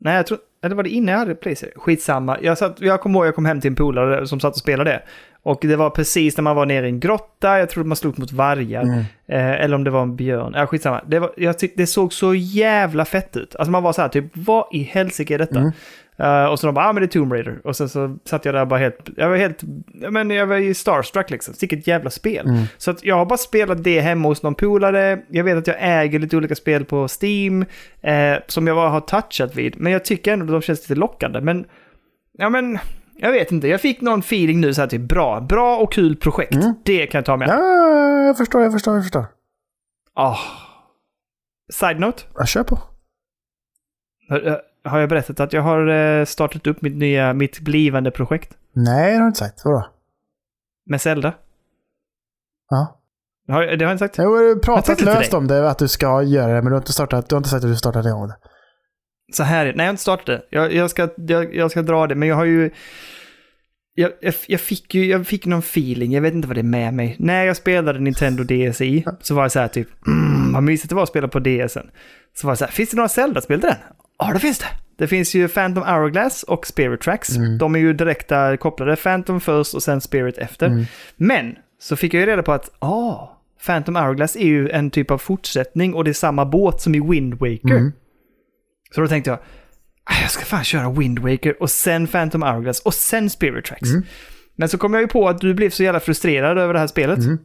Nej, 0.00 0.16
jag 0.16 0.26
tror... 0.26 0.38
eller 0.62 0.76
var 0.76 0.82
det 0.82 0.90
innan 0.90 1.12
jag 1.12 1.18
hade 1.18 1.34
Playstation? 1.34 1.82
Skitsamma. 1.82 2.38
Jag, 2.42 2.58
satt, 2.58 2.80
jag 2.80 3.00
kommer 3.00 3.18
ihåg 3.18 3.26
jag 3.26 3.34
kom 3.34 3.44
hem 3.44 3.60
till 3.60 3.68
en 3.68 3.74
polare 3.74 4.26
som 4.26 4.40
satt 4.40 4.52
och 4.52 4.58
spelade 4.58 4.90
det. 4.90 5.02
Och 5.42 5.58
det 5.62 5.76
var 5.76 5.90
precis 5.90 6.36
när 6.36 6.42
man 6.42 6.56
var 6.56 6.66
nere 6.66 6.86
i 6.86 6.88
en 6.88 7.00
grotta, 7.00 7.58
jag 7.58 7.70
trodde 7.70 7.88
man 7.88 7.96
slog 7.96 8.18
mot 8.18 8.32
vargar. 8.32 8.82
Mm. 8.82 8.98
Eh, 9.26 9.64
eller 9.64 9.74
om 9.74 9.84
det 9.84 9.90
var 9.90 10.02
en 10.02 10.16
björn. 10.16 10.52
Ja, 10.56 10.66
skitsamma. 10.66 11.00
Det, 11.06 11.18
var, 11.18 11.32
jag 11.36 11.58
tyckte 11.58 11.82
det 11.82 11.86
såg 11.86 12.12
så 12.12 12.34
jävla 12.34 13.04
fett 13.04 13.36
ut. 13.36 13.56
Alltså 13.56 13.70
man 13.70 13.82
var 13.82 13.92
så 13.92 14.02
här 14.02 14.08
typ, 14.08 14.24
vad 14.32 14.64
i 14.72 14.82
helsike 14.82 15.34
är 15.34 15.38
detta? 15.38 15.58
Mm. 15.58 15.72
Eh, 16.20 16.44
och 16.44 16.60
så 16.60 16.66
de 16.66 16.74
bara, 16.74 16.84
ah 16.88 16.92
men 16.92 17.00
det 17.00 17.06
är 17.06 17.20
Tomb 17.20 17.32
Raider. 17.32 17.60
Och 17.64 17.76
sen 17.76 17.88
så 17.88 18.16
satt 18.24 18.44
jag 18.44 18.54
där 18.54 18.66
bara 18.66 18.78
helt, 18.78 19.08
jag 19.16 19.28
var 19.28 19.36
helt, 19.36 19.60
men 20.10 20.30
jag 20.30 20.46
var 20.46 20.56
ju 20.56 20.74
starstruck 20.74 21.30
liksom. 21.30 21.54
Vilket 21.60 21.86
jävla 21.86 22.10
spel. 22.10 22.46
Mm. 22.46 22.62
Så 22.78 22.90
att 22.90 23.04
jag 23.04 23.16
har 23.16 23.26
bara 23.26 23.38
spelat 23.38 23.84
det 23.84 24.00
hemma 24.00 24.28
hos 24.28 24.42
någon 24.42 24.54
polare. 24.54 25.22
Jag 25.28 25.44
vet 25.44 25.58
att 25.58 25.66
jag 25.66 25.76
äger 25.78 26.18
lite 26.18 26.36
olika 26.36 26.54
spel 26.54 26.84
på 26.84 27.08
Steam. 27.22 27.64
Eh, 28.00 28.38
som 28.46 28.66
jag 28.66 28.76
bara 28.76 28.88
har 28.88 29.00
touchat 29.00 29.56
vid. 29.56 29.80
Men 29.80 29.92
jag 29.92 30.04
tycker 30.04 30.32
ändå 30.32 30.44
att 30.44 30.50
de 30.50 30.62
känns 30.62 30.88
lite 30.88 31.00
lockande. 31.00 31.40
Men, 31.40 31.64
ja 32.38 32.48
men, 32.48 32.78
jag 33.16 33.32
vet 33.32 33.52
inte. 33.52 33.68
Jag 33.68 33.80
fick 33.80 34.00
någon 34.00 34.20
feeling 34.20 34.60
nu 34.60 34.74
så 34.74 34.80
här 34.80 34.88
typ 34.88 35.02
bra. 35.08 35.40
Bra 35.40 35.76
och 35.76 35.92
kul 35.92 36.16
projekt. 36.16 36.54
Mm. 36.54 36.74
Det 36.84 37.06
kan 37.06 37.18
jag 37.18 37.24
ta 37.24 37.36
med. 37.36 37.48
Ja, 37.48 38.26
jag 38.26 38.36
förstår, 38.36 38.62
jag 38.62 38.72
förstår, 38.72 38.94
jag 38.94 39.04
förstår. 39.04 39.26
Ah. 40.14 40.36
Side 41.72 42.00
note. 42.00 42.22
Jag 42.34 42.48
kör 42.48 42.62
på. 42.62 42.78
Har- 44.84 44.90
Har 44.90 45.00
jag 45.00 45.08
berättat 45.08 45.40
att 45.40 45.52
jag 45.52 45.62
har 45.62 45.86
eh, 45.88 46.24
startat 46.24 46.66
upp 46.66 46.82
mitt 46.82 46.96
nya, 46.96 47.32
mitt 47.32 47.60
blivande 47.60 48.10
projekt? 48.10 48.56
Nej, 48.72 49.10
det 49.10 49.16
har 49.16 49.22
du 49.22 49.26
inte 49.26 49.38
sagt. 49.38 49.60
Vadå? 49.64 49.86
Med 50.86 51.00
Zelda. 51.00 51.34
Ja. 52.70 52.96
Har, 53.48 53.62
jag- 53.62 53.78
det 53.78 53.84
har 53.84 53.90
jag 53.90 53.94
inte 53.94 54.04
sagt. 54.04 54.18
Jag 54.18 54.24
har 54.30 54.42
Jag 54.42 54.62
pratat 54.62 55.00
löst 55.00 55.34
om 55.34 55.46
det, 55.46 55.70
att 55.70 55.78
du 55.78 55.88
ska 55.88 56.22
göra 56.22 56.46
det, 56.46 56.54
men 56.62 56.64
du 56.64 56.70
har 56.70 56.78
inte, 56.78 56.92
startat, 56.92 57.28
du 57.28 57.34
har 57.34 57.38
inte 57.40 57.48
sagt 57.50 57.64
att 57.64 57.70
du 57.70 57.76
startade 57.76 58.08
igång 58.08 58.28
det. 58.28 58.36
Så 59.32 59.42
här 59.42 59.66
är- 59.66 59.72
Nej, 59.72 59.76
jag 59.76 59.84
har 59.84 59.90
inte 59.90 60.02
startat 60.02 60.26
det. 60.26 60.42
Jag, 60.50 60.72
jag, 60.74 60.90
ska, 60.90 61.08
jag, 61.16 61.54
jag 61.54 61.70
ska 61.70 61.82
dra 61.82 62.06
det, 62.06 62.14
men 62.14 62.28
jag 62.28 62.36
har 62.36 62.44
ju... 62.44 62.70
Jag, 63.94 64.12
jag, 64.20 64.34
jag, 64.48 64.60
fick 64.60 64.94
ju 64.94 65.04
jag 65.06 65.26
fick 65.26 65.46
någon 65.46 65.58
feeling, 65.58 66.12
jag 66.12 66.20
vet 66.22 66.34
inte 66.34 66.48
vad 66.48 66.56
det 66.56 66.60
är 66.60 66.62
med 66.62 66.94
mig. 66.94 67.16
När 67.18 67.44
jag 67.44 67.56
spelade 67.56 67.98
Nintendo 67.98 68.44
DSi 68.44 69.04
så 69.20 69.34
var 69.34 69.42
det 69.44 69.50
så 69.50 69.58
här 69.60 69.68
typ, 69.68 70.06
mm, 70.06 70.52
vad 70.52 70.62
mysigt 70.62 70.88
det 70.88 70.94
var 70.94 71.02
att 71.02 71.08
spela 71.08 71.28
på 71.28 71.38
DSen. 71.38 71.90
Så 72.36 72.46
var 72.46 72.52
det 72.52 72.56
så 72.56 72.64
här, 72.64 72.72
finns 72.72 72.90
det 72.90 72.96
några 72.96 73.08
Zelda-spel 73.08 73.60
till 73.60 73.68
den? 73.68 73.78
Ja, 74.20 74.32
det 74.32 74.38
finns 74.38 74.58
det. 74.58 74.66
Det 74.98 75.06
finns 75.08 75.34
ju 75.34 75.48
Phantom 75.48 75.82
Hourglass 75.84 76.42
och 76.42 76.66
Spirit 76.66 77.00
Tracks. 77.00 77.28
De 77.58 77.74
är 77.74 77.78
ju 77.78 77.92
direkta 77.92 78.56
kopplade, 78.56 78.96
Phantom 78.96 79.40
först 79.40 79.74
och 79.74 79.82
sen 79.82 80.00
Spirit 80.00 80.38
efter. 80.38 80.68
Men 81.16 81.56
så 81.78 81.96
fick 81.96 82.14
jag 82.14 82.20
ju 82.20 82.26
reda 82.26 82.42
på 82.42 82.52
att, 82.52 82.70
ah, 82.78 83.28
Phantom 83.66 83.96
Hourglass 83.96 84.36
är 84.36 84.46
ju 84.46 84.70
en 84.70 84.90
typ 84.90 85.10
av 85.10 85.18
fortsättning 85.18 85.94
och 85.94 86.04
det 86.04 86.10
är 86.10 86.14
samma 86.14 86.44
båt 86.44 86.80
som 86.80 86.94
i 86.94 87.00
Wind 87.00 87.34
Waker. 87.34 87.76
Mm. 87.76 87.92
Så 88.94 89.00
då 89.00 89.08
tänkte 89.08 89.30
jag, 89.30 89.38
"Ah, 90.04 90.20
jag 90.22 90.30
ska 90.30 90.44
fan 90.44 90.64
köra 90.64 90.90
Wind 90.90 91.18
Waker 91.18 91.62
och 91.62 91.70
sen 91.70 92.06
Phantom 92.06 92.42
Hourglass 92.42 92.80
och 92.80 92.94
sen 92.94 93.30
Spirit 93.30 93.64
Tracks. 93.64 93.90
Mm. 93.90 94.02
Men 94.56 94.68
så 94.68 94.78
kom 94.78 94.94
jag 94.94 95.00
ju 95.00 95.08
på 95.08 95.28
att 95.28 95.40
du 95.40 95.54
blev 95.54 95.70
så 95.70 95.82
jävla 95.82 96.00
frustrerad 96.00 96.58
över 96.58 96.74
det 96.74 96.80
här 96.80 96.86
spelet. 96.86 97.18
Mm. 97.18 97.38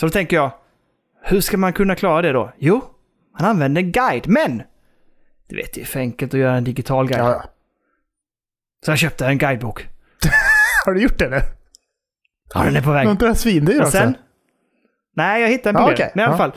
Så 0.00 0.06
då 0.06 0.10
tänker 0.10 0.36
jag, 0.36 0.50
hur 1.24 1.40
ska 1.40 1.56
man 1.56 1.72
kunna 1.72 1.94
klara 1.94 2.22
det 2.22 2.32
då? 2.32 2.52
Jo, 2.58 2.84
man 3.40 3.50
använder 3.50 3.82
en 3.82 3.92
guide, 3.92 4.28
men 4.28 4.62
du 5.48 5.56
vet, 5.56 5.72
det 5.74 5.80
är 5.80 5.84
för 5.84 6.00
enkelt 6.00 6.34
att 6.34 6.40
göra 6.40 6.56
en 6.56 6.64
digital 6.64 7.08
guide. 7.08 7.20
Ja, 7.20 7.30
ja. 7.30 7.44
Så 8.84 8.90
jag 8.90 8.98
köpte 8.98 9.26
en 9.26 9.38
guidebok. 9.38 9.88
Har 10.86 10.92
du 10.94 11.02
gjort 11.02 11.18
det 11.18 11.28
nu? 11.28 11.40
Ja, 12.54 12.62
den 12.64 12.76
är 12.76 12.82
på 12.82 12.90
väg. 12.92 13.04
Var 13.06 13.12
inte 13.12 13.26
det 13.26 13.34
svindyr 13.34 13.80
också? 13.80 13.90
sen? 13.90 14.16
Nej, 15.16 15.42
jag 15.42 15.48
hittade 15.48 15.78
en 15.78 15.82
Ja, 15.82 15.88
bild. 15.88 15.96
okej. 16.00 16.12
Men 16.14 16.22
i 16.22 16.26
alla 16.26 16.34
Ja. 16.34 16.38
fall. 16.38 16.52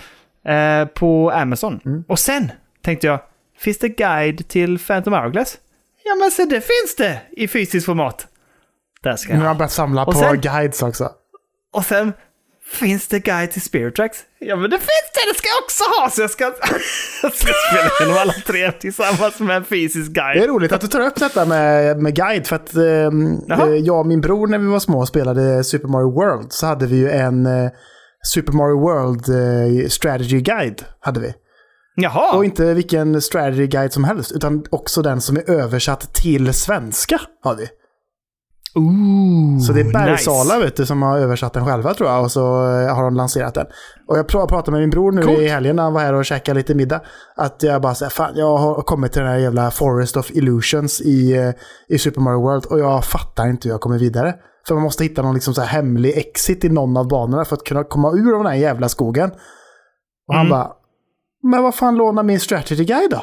Eh, 0.83 0.85
på 0.87 1.31
Amazon. 1.31 1.79
Mm. 1.85 2.03
Och 2.07 2.19
sen 2.19 2.51
tänkte 2.81 3.07
jag, 3.07 3.19
finns 3.57 3.77
det 3.79 3.89
guide 3.89 4.47
till 4.47 4.79
Phantom 4.79 5.13
Hourglass? 5.13 5.57
Ja, 6.03 6.15
men 6.15 6.31
se 6.31 6.45
det 6.45 6.61
finns 6.61 6.95
det 6.97 7.21
i 7.31 7.47
fysiskt 7.47 7.85
format. 7.85 8.27
Där 9.01 9.15
ska 9.15 9.29
Nu 9.33 9.33
jag 9.33 9.39
har 9.39 9.45
ha. 9.45 9.49
jag 9.49 9.57
börjat 9.57 9.71
samla 9.71 10.05
Och 10.05 10.13
på 10.13 10.19
sen- 10.19 10.41
guides 10.41 10.83
också. 10.83 11.11
Och 11.73 11.85
sen 11.85 12.13
finns 12.71 13.07
det 13.07 13.19
guide 13.19 13.51
till 13.51 13.61
Spirit 13.61 13.95
Tracks. 13.95 14.17
Ja, 14.39 14.55
men 14.55 14.69
det 14.69 14.77
finns 14.77 15.09
det! 15.13 15.31
Det 15.31 15.37
ska 15.37 15.47
jag 15.47 15.63
också 15.63 15.83
ha! 15.83 16.09
Så 16.09 16.21
jag 16.21 16.29
ska, 16.29 16.43
jag 17.23 17.33
ska 17.33 17.53
spela 17.71 17.89
genom 17.99 18.17
alla 18.21 18.33
tre 18.33 18.71
tillsammans 18.71 19.39
med 19.39 19.57
en 19.57 19.65
fysisk 19.65 20.13
Det 20.13 20.19
guide. 20.21 20.43
är 20.43 20.47
roligt 20.47 20.71
att 20.71 20.81
du 20.81 20.87
tar 20.87 20.99
upp 20.99 21.15
detta 21.15 21.45
med, 21.45 22.01
med 22.01 22.15
guide. 22.15 22.47
För 22.47 22.55
att 22.55 22.75
ehm, 22.75 23.37
eh, 23.51 23.75
jag 23.75 23.99
och 23.99 24.05
min 24.07 24.21
bror 24.21 24.47
när 24.47 24.57
vi 24.57 24.65
var 24.67 24.79
små 24.79 24.99
och 24.99 25.07
spelade 25.07 25.63
Super 25.63 25.87
Mario 25.87 26.11
World 26.11 26.53
så 26.53 26.65
hade 26.65 26.85
vi 26.85 26.95
ju 26.95 27.09
en 27.11 27.45
eh, 27.45 27.69
Super 28.23 28.53
Mario 28.53 28.79
World 28.79 29.29
eh, 29.29 29.87
Strategy 29.89 30.41
Guide. 30.41 30.85
Hade 30.99 31.19
vi. 31.19 31.33
Jaha! 31.95 32.37
Och 32.37 32.45
inte 32.45 32.73
vilken 32.73 33.21
strategy 33.21 33.67
guide 33.67 33.93
som 33.93 34.03
helst, 34.03 34.31
utan 34.31 34.63
också 34.69 35.01
den 35.01 35.21
som 35.21 35.37
är 35.37 35.49
översatt 35.49 36.13
till 36.13 36.53
svenska. 36.53 37.21
Har 37.43 37.55
vi. 37.55 37.67
Ooh, 38.75 39.59
Så 39.59 39.73
det 39.73 39.79
är 39.81 39.91
Bergsala 39.93 40.53
nice. 40.55 40.65
vet 40.65 40.75
du, 40.75 40.85
som 40.85 41.01
har 41.01 41.17
översatt 41.19 41.53
den 41.53 41.65
själva 41.65 41.93
tror 41.93 42.09
jag. 42.09 42.23
Och 42.23 42.31
så 42.31 42.41
eh, 42.41 42.95
har 42.95 43.03
de 43.03 43.15
lanserat 43.15 43.53
den. 43.53 43.65
Och 44.07 44.17
jag 44.17 44.25
pr- 44.29 44.47
pratade 44.47 44.71
med 44.71 44.79
min 44.81 44.89
bror 44.89 45.11
nu 45.11 45.21
Coolt. 45.21 45.39
i 45.39 45.47
helgen 45.47 45.75
när 45.75 45.83
han 45.83 45.93
var 45.93 46.01
här 46.01 46.13
och 46.13 46.25
käkade 46.25 46.57
lite 46.59 46.75
middag. 46.75 47.01
Att 47.35 47.63
jag 47.63 47.81
bara 47.81 47.95
säger, 47.95 48.09
fan 48.09 48.31
jag 48.35 48.57
har 48.57 48.81
kommit 48.81 49.11
till 49.11 49.21
den 49.21 49.31
här 49.31 49.37
jävla 49.37 49.71
Forest 49.71 50.17
of 50.17 50.31
Illusions 50.31 51.01
i, 51.01 51.37
eh, 51.37 51.49
i 51.95 51.97
Super 51.97 52.21
Mario 52.21 52.41
World. 52.41 52.65
Och 52.65 52.79
jag 52.79 53.05
fattar 53.05 53.47
inte 53.47 53.67
hur 53.67 53.73
jag 53.73 53.81
kommer 53.81 53.97
vidare. 53.99 54.35
För 54.67 54.75
man 54.75 54.83
måste 54.83 55.03
hitta 55.03 55.21
någon 55.21 55.33
liksom 55.33 55.53
så 55.53 55.61
här 55.61 55.67
hemlig 55.67 56.17
exit 56.17 56.63
i 56.65 56.69
någon 56.69 56.97
av 56.97 57.07
banorna 57.07 57.45
för 57.45 57.55
att 57.55 57.63
kunna 57.63 57.83
komma 57.83 58.11
ur 58.11 58.37
den 58.37 58.45
här 58.45 58.53
jävla 58.55 58.89
skogen. 58.89 59.31
Och 60.27 60.35
han 60.35 60.45
Mm. 60.45 60.49
bara, 60.49 60.71
men 61.51 61.63
vad 61.63 61.75
fan 61.75 61.95
låna 61.95 62.23
min 62.23 62.39
strategy 62.39 62.83
guide 62.85 63.11
då? 63.11 63.21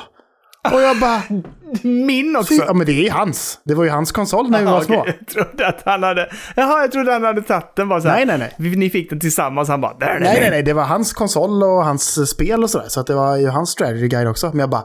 Och 0.73 0.81
jag 0.83 1.01
bara, 1.01 1.23
Min 1.83 2.37
också. 2.37 2.55
Ja 2.55 2.73
men 2.73 2.87
det 2.87 3.07
är 3.07 3.11
hans. 3.11 3.61
Det 3.65 3.75
var 3.75 3.85
ju 3.85 3.91
hans 3.91 4.13
konsol 4.13 4.51
när 4.51 4.59
vi 4.59 4.65
var 4.65 4.81
små. 4.81 5.07
Jag 5.07 5.27
trodde 5.27 5.67
att 5.67 5.83
han 5.85 6.03
hade... 6.03 6.31
Jaha, 6.57 6.81
jag 6.81 6.93
trodde 6.93 7.13
han 7.13 7.25
hade 7.25 7.43
tagit 7.43 7.77
den 7.77 7.89
bara 7.89 8.01
så 8.01 8.09
här. 8.09 8.27
Nej, 8.27 8.39
nej, 8.39 8.53
nej. 8.59 8.77
Ni 8.77 8.91
fick 8.91 9.11
den 9.11 9.21
tillsammans, 9.21 9.69
han 9.69 9.81
bara... 9.81 9.97
Nej, 10.01 10.19
nej, 10.21 10.51
nej. 10.51 10.63
Det 10.63 10.73
var 10.73 10.85
hans 10.85 11.13
konsol 11.13 11.63
och 11.63 11.85
hans 11.85 12.31
spel 12.31 12.63
och 12.63 12.71
sådär. 12.71 12.89
Så 12.89 13.01
att 13.01 13.07
det 13.07 13.15
var 13.15 13.37
ju 13.37 13.49
hans 13.49 13.71
strategy 13.71 14.09
guide 14.09 14.29
också. 14.29 14.49
Men 14.49 14.59
jag 14.59 14.71
bara, 14.71 14.85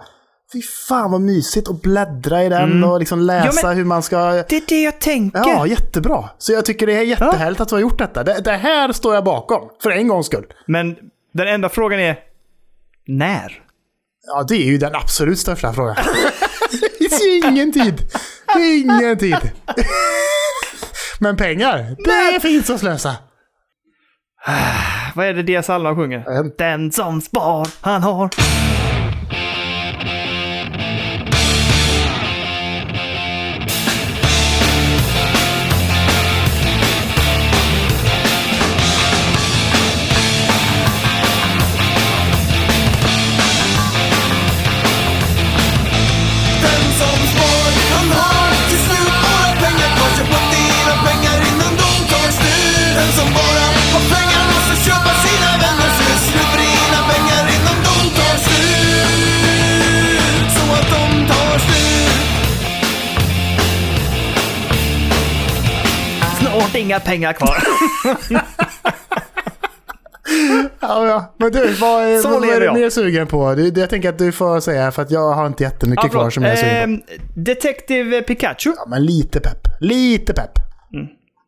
fy 0.54 0.62
fan 0.88 1.12
vad 1.12 1.22
mysigt 1.22 1.70
att 1.70 1.82
bläddra 1.82 2.44
i 2.44 2.50
den 2.50 2.84
och 2.84 3.00
liksom 3.00 3.20
läsa 3.20 3.60
Mm. 3.62 3.72
Ja, 3.72 3.72
hur 3.72 3.86
man 3.86 4.04
ska... 4.04 4.18
Det 4.32 4.56
är 4.58 4.64
det 4.68 4.82
jag 4.84 5.00
tänker. 5.00 5.40
Ja, 5.40 5.68
jättebra. 5.68 6.30
Så 6.38 6.54
jag 6.54 6.66
tycker 6.66 6.88
det 6.88 6.94
är 6.94 7.04
jättehärligt 7.04 7.62
att 7.62 7.70
du 7.70 7.76
har 7.76 7.82
gjort 7.82 7.98
detta. 7.98 8.24
Det, 8.24 8.42
det 8.44 8.52
här 8.52 8.92
står 8.92 9.16
jag 9.16 9.24
bakom, 9.24 9.70
för 9.84 9.90
en 9.90 10.08
gångs 10.08 10.26
skull. 10.26 10.46
Men 10.66 10.96
den 11.34 11.48
enda 11.48 11.70
frågan 11.70 12.00
är... 12.00 12.20
När? 13.08 13.62
Ja, 14.34 14.44
det 14.48 14.56
är 14.56 14.66
ju 14.66 14.78
den 14.78 14.96
absolut 14.96 15.40
största 15.40 15.74
frågan. 15.74 15.96
det 16.72 17.10
finns 17.10 17.22
ju 17.24 17.38
ingen 17.50 17.72
tid. 17.72 18.02
Ingen 18.60 19.18
tid. 19.18 19.38
Men 21.20 21.38
pengar, 21.38 21.96
det 22.34 22.40
finns 22.40 22.70
att 22.70 22.80
slösa. 22.80 23.16
Vad 25.16 25.26
är 25.26 25.34
det 25.34 25.44
Dia 25.44 25.64
Salma 25.64 25.96
sjunger? 25.96 26.30
En- 26.40 26.52
Den 26.58 26.92
som 26.92 27.22
spar, 27.22 27.68
han 27.82 28.04
har... 28.04 28.30
inga 66.82 67.00
pengar 67.00 67.34
kvar. 67.34 67.58
Ja, 70.80 71.08
ja. 71.08 71.34
Men 71.38 71.52
du, 71.52 71.74
vad 71.74 72.04
är, 72.04 72.24
vad 72.24 72.50
är 72.50 72.62
du 72.62 72.72
mer 72.72 72.90
sugen 72.90 73.28
på? 73.28 73.56
Du, 73.56 73.82
jag 73.82 73.90
tänker 73.90 74.10
att 74.10 74.18
du 74.18 74.32
får 74.32 74.60
säga, 74.60 74.92
för 74.92 75.02
att 75.02 75.12
jag 75.12 75.32
har 75.34 75.48
inte 75.48 75.64
jättemycket 75.64 76.04
Ja, 76.04 76.10
kvar 76.10 76.30
som 76.30 76.44
jag 76.44 76.52
är 76.52 76.56
sugen 76.56 76.98
på. 76.98 77.04
Ehm, 77.14 77.20
Detective 77.44 78.22
Pikachu. 78.22 78.74
Ja, 78.78 78.86
men 78.88 79.06
lite 79.06 79.40
pepp. 79.40 79.68
Lite 79.80 80.34
pepp. 80.34 80.52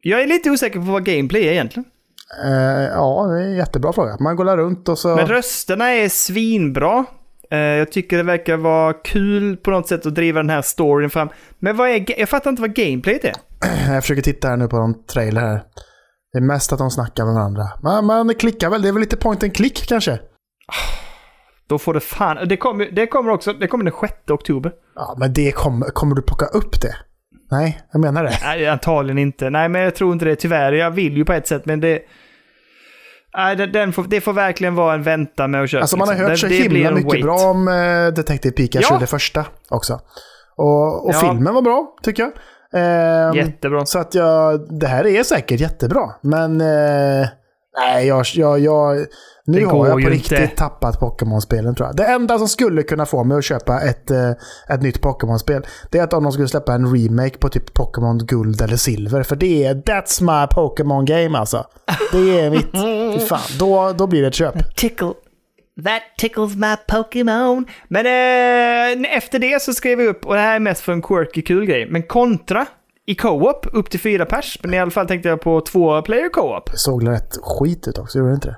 Jag 0.02 0.22
är 0.22 0.28
lite 0.28 0.50
osäker 0.52 0.80
på 0.80 0.86
vad 0.86 1.06
gameplay 1.06 1.48
är 1.48 1.52
egentligen. 1.52 1.86
Eh, 2.46 2.84
ja, 2.84 3.28
det 3.28 3.40
är 3.40 3.46
en 3.46 3.56
jättebra 3.56 3.94
fråga. 3.94 4.18
Man 4.20 4.36
går 4.36 4.58
runt 4.58 4.90
och 4.90 5.00
så... 5.00 5.16
Men 5.16 5.28
rösterna 5.28 5.90
är 5.90 6.10
svinbra. 6.10 7.06
Eh, 7.52 7.60
jag 7.60 7.92
tycker 7.92 8.18
det 8.18 8.24
verkar 8.24 8.58
vara 8.58 8.94
kul 8.94 9.58
på 9.58 9.72
något 9.72 9.88
sätt 9.88 10.06
att 10.06 10.16
driva 10.16 10.40
den 10.40 10.50
här 10.50 10.62
storyn 10.62 11.10
fram. 11.10 11.30
Men 11.60 11.78
vad 11.78 11.90
är... 11.90 12.20
Jag 12.20 12.30
fattar 12.30 12.50
inte 12.50 12.62
vad 12.62 12.76
gameplayet 12.76 13.26
är. 13.26 13.34
Jag 13.94 14.04
försöker 14.04 14.22
titta 14.22 14.48
här 14.48 14.58
nu 14.58 14.68
på 14.68 14.78
någon 14.78 15.06
trailer 15.06 15.42
här. 15.42 15.64
Det 16.34 16.40
är 16.40 16.42
mest 16.42 16.74
att 16.74 16.80
de 16.80 16.92
snackar 16.92 17.26
med 17.26 17.34
varandra. 17.34 17.64
Man, 17.84 18.06
man 18.06 18.36
klickar 18.36 18.70
väl. 18.70 18.82
Det 18.82 18.88
är 18.88 18.94
väl 18.94 19.00
lite 19.00 19.18
point 19.18 19.44
and 19.44 19.56
click 19.56 19.88
kanske? 19.88 20.12
Då 20.12 20.20
Då 21.68 21.80
får 21.80 21.94
det 21.94 22.00
fan... 22.00 22.48
Det 22.48 22.58
kommer, 22.58 22.86
det 22.92 23.08
kommer 23.08 23.32
också... 23.32 23.54
Det 23.54 23.68
kommer 23.68 23.86
den 23.86 23.94
6 24.02 24.14
oktober. 24.30 24.72
Ja, 24.96 25.16
men 25.20 25.34
det 25.34 25.52
kommer, 25.52 25.86
kommer 25.86 26.16
du 26.16 26.22
plocka 26.22 26.46
upp 26.46 26.82
det? 26.82 26.96
Nej, 27.52 27.82
jag 27.92 28.02
menar 28.02 28.24
det. 28.24 28.38
Nej, 28.44 28.68
antagligen 28.68 29.18
inte. 29.18 29.50
Nej, 29.50 29.70
men 29.70 29.82
jag 29.82 29.96
tror 29.96 30.14
inte 30.14 30.26
det 30.26 30.36
tyvärr. 30.36 30.72
Jag 30.74 30.92
vill 30.92 31.18
ju 31.18 31.26
på 31.26 31.34
ett 31.34 31.48
sätt, 31.48 31.66
men 31.66 31.80
det... 31.80 32.00
Nej, 33.38 33.56
det, 33.56 33.66
den 33.66 33.94
får, 33.94 34.04
det 34.04 34.22
får 34.22 34.34
verkligen 34.34 34.76
vara 34.76 34.94
en 34.94 35.04
vänta 35.04 35.48
med 35.48 35.64
att 35.64 35.70
köpa. 35.70 35.82
Alltså 35.82 35.98
man 35.98 36.08
har 36.08 36.16
liksom. 36.16 36.30
hört 36.30 36.40
så 36.40 36.48
Det- 36.48 36.54
det 36.58 36.64
himla 36.64 36.88
en 36.90 36.96
mycket 36.96 37.12
wait. 37.12 37.24
bra 37.24 37.36
om 37.36 37.68
uh, 37.68 38.14
Detective 38.14 38.56
Pikachu, 38.56 38.88
Ja. 38.90 38.98
det 39.00 39.08
första 39.08 39.46
också. 39.70 40.00
Och, 40.56 41.06
och 41.06 41.14
Ja. 41.14 41.20
filmen 41.20 41.54
var 41.54 41.62
bra, 41.62 41.96
tycker 42.04 42.24
jag. 42.24 42.32
Ehm, 42.76 43.34
Jättebra. 43.36 43.86
Så 43.86 44.00
att 44.00 44.16
jag, 44.16 44.68
det 44.80 44.88
här 44.88 45.08
är 45.08 45.24
säkert 45.24 45.60
jättebra. 45.60 46.10
Men 46.22 46.62
eh, 46.62 47.28
nej, 47.78 48.08
jag, 48.08 48.26
jag, 48.34 48.60
jag, 48.60 49.06
nu 49.46 49.60
Det 49.60 49.66
har 49.66 49.88
jag 49.88 50.04
på 50.04 50.10
riktigt 50.10 50.40
inte. 50.40 50.56
tappat 50.56 51.00
Pokémon-spelen 51.00 51.76
tror 51.76 51.88
jag. 51.88 51.96
Det 51.96 52.06
enda 52.06 52.38
som 52.38 52.48
skulle 52.48 52.84
kunna 52.84 53.06
få 53.06 53.24
mig 53.24 53.38
att 53.38 53.44
köpa 53.44 53.82
ett, 53.82 54.12
eh, 54.12 54.32
ett 54.70 54.82
nytt 54.82 55.02
Pokémon-spel, 55.02 55.66
det 55.92 55.98
är 56.00 56.04
att 56.04 56.14
om 56.14 56.24
de 56.24 56.32
skulle 56.32 56.48
släppa 56.48 56.74
en 56.74 56.96
remake 56.96 57.38
på 57.38 57.50
typ 57.50 57.74
Pokémon 57.74 58.18
Guld 58.18 58.62
eller 58.62 58.76
Silver. 58.76 59.24
För 59.24 59.36
det 59.36 59.66
är, 59.66 59.76
that's 59.76 60.22
my 60.42 60.48
Pokémon 60.48 61.06
game 61.06 61.38
alltså. 61.38 61.66
Det 62.12 62.40
är 62.40 62.50
mitt, 62.50 62.72
fy 63.22 63.26
fan. 63.28 63.40
Då, 63.60 63.94
då 63.98 64.08
blir 64.08 64.22
det 64.22 64.28
ett 64.28 64.34
köp. 64.34 64.76
Tickle. 64.76 65.14
That 65.86 66.02
tickles 66.18 66.56
my 66.56 66.76
Pokémon. 66.88 67.66
Men 67.88 68.06
eh, 68.06 69.16
efter 69.18 69.40
det 69.40 69.62
så 69.62 69.74
skrev 69.74 69.98
vi 69.98 70.08
upp, 70.08 70.26
och 70.26 70.34
det 70.36 70.42
här 70.42 70.56
är 70.56 70.60
mest 70.60 70.82
för 70.82 70.92
en 70.94 71.02
quirky 71.02 71.42
kul 71.42 71.66
grej, 71.66 71.88
men 71.90 72.04
kontra 72.04 72.66
i 73.08 73.16
co-op 73.16 73.68
upp 73.74 73.90
till 73.90 74.00
fyra 74.00 74.26
pers. 74.26 74.58
Men 74.64 74.74
i 74.74 74.80
alla 74.80 74.92
fall 74.92 75.08
tänkte 75.08 75.30
jag 75.30 75.42
på 75.42 75.62
två 75.62 76.02
player 76.02 76.30
co-op. 76.30 76.72
Det 76.72 76.78
såg 76.78 77.08
rätt 77.08 77.38
skit 77.42 77.88
ut 77.88 77.98
också, 77.98 78.18
gjorde 78.18 78.32
det 78.32 78.36
inte 78.36 78.48
det? 78.48 78.58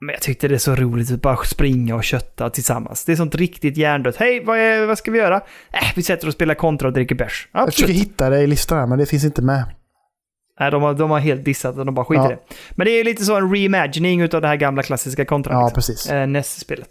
Men 0.00 0.12
jag 0.12 0.22
tyckte 0.22 0.48
det 0.48 0.54
är 0.54 0.58
så 0.58 0.74
roligt 0.74 1.12
att 1.12 1.22
bara 1.22 1.36
springa 1.36 1.94
och 1.94 2.04
kötta 2.04 2.50
tillsammans. 2.50 3.04
Det 3.04 3.12
är 3.12 3.16
sånt 3.16 3.34
riktigt 3.34 3.76
hjärndött. 3.76 4.16
Hej, 4.16 4.44
vad, 4.44 4.58
är, 4.58 4.86
vad 4.86 4.98
ska 4.98 5.10
vi 5.10 5.18
göra? 5.18 5.36
Äh, 5.36 5.80
vi 5.96 6.02
sätter 6.02 6.26
oss 6.26 6.28
och 6.28 6.36
spelar 6.36 6.54
kontra 6.54 6.88
och 6.88 6.94
dricker 6.94 7.14
bärs. 7.14 7.48
Jag 7.52 7.72
försöker 7.72 7.92
hitta 7.92 8.30
det 8.30 8.40
i 8.40 8.46
listan 8.46 8.78
här, 8.78 8.86
men 8.86 8.98
det 8.98 9.06
finns 9.06 9.24
inte 9.24 9.42
med. 9.42 9.64
Nej, 10.60 10.70
de 10.70 10.82
har, 10.82 10.94
de 10.94 11.10
har 11.10 11.18
helt 11.18 11.44
dissat 11.44 11.76
och 11.78 11.86
de 11.86 11.94
bara 11.94 12.04
skiter 12.06 12.22
Ja. 12.22 12.32
i 12.32 12.34
det. 12.34 12.54
Men 12.70 12.84
det 12.84 12.90
är 12.90 13.04
lite 13.04 13.24
så 13.24 13.36
en 13.36 13.52
reimagining 13.54 14.20
utav 14.20 14.40
det 14.42 14.48
här 14.48 14.56
gamla 14.56 14.82
klassiska 14.82 15.24
kontra. 15.24 15.52
Ja, 15.52 15.60
liksom. 15.60 15.74
precis. 15.74 16.10
Eh, 16.10 16.26
NES-spelet. 16.26 16.88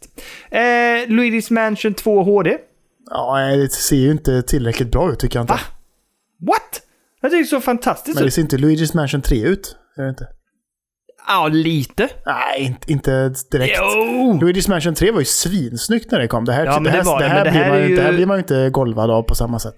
Eh, 0.51 0.59
Luigi's 1.07 1.53
Mansion 1.53 1.93
2 1.93 2.23
HD. 2.23 2.57
Ja, 3.09 3.37
det 3.39 3.71
ser 3.71 3.95
ju 3.95 4.11
inte 4.11 4.41
tillräckligt 4.41 4.91
bra 4.91 5.11
ut 5.11 5.19
tycker 5.19 5.39
jag 5.39 5.43
inte. 5.43 5.53
Va? 5.53 5.59
What? 6.47 6.81
Jag 7.27 7.31
tycker 7.31 7.43
det 7.43 7.49
så 7.49 7.61
fantastiskt 7.61 8.15
Men 8.15 8.25
det 8.25 8.31
ser 8.31 8.41
inte 8.41 8.57
Luigi's 8.57 8.95
Mansion 8.95 9.21
3 9.21 9.41
ut. 9.43 9.75
Gör 9.97 10.03
det 10.03 10.09
inte? 10.09 10.27
Ja, 11.27 11.47
lite. 11.47 12.09
Nej, 12.25 12.65
inte, 12.67 12.91
inte 12.91 13.33
direkt. 13.51 13.77
Jo! 13.81 14.39
Luigi's 14.41 14.69
Mansion 14.69 14.95
3 14.95 15.11
var 15.11 15.19
ju 15.19 15.25
svinsnyggt 15.25 16.11
när 16.11 16.19
det 16.19 16.27
kom. 16.27 16.45
Det 16.45 16.53
här, 16.53 16.65
Ja, 16.65 16.71
men 16.73 16.83
det 16.83 16.89
här, 16.89 16.97
det 16.99 17.05
var 17.05 17.19
det 17.19 17.25
det, 17.25 17.29
här, 17.29 17.43
men 17.43 17.53
det 17.53 17.59
blir, 17.59 17.69
man, 17.69 17.79
ju... 17.81 17.87
ju- 17.89 17.95
det 17.95 18.01
här 18.01 18.13
blir 18.13 18.25
man 18.25 18.37
ju 18.37 18.39
inte 18.39 18.69
golvad 18.69 19.11
av 19.11 19.23
på 19.23 19.35
samma 19.35 19.59
sätt. 19.59 19.75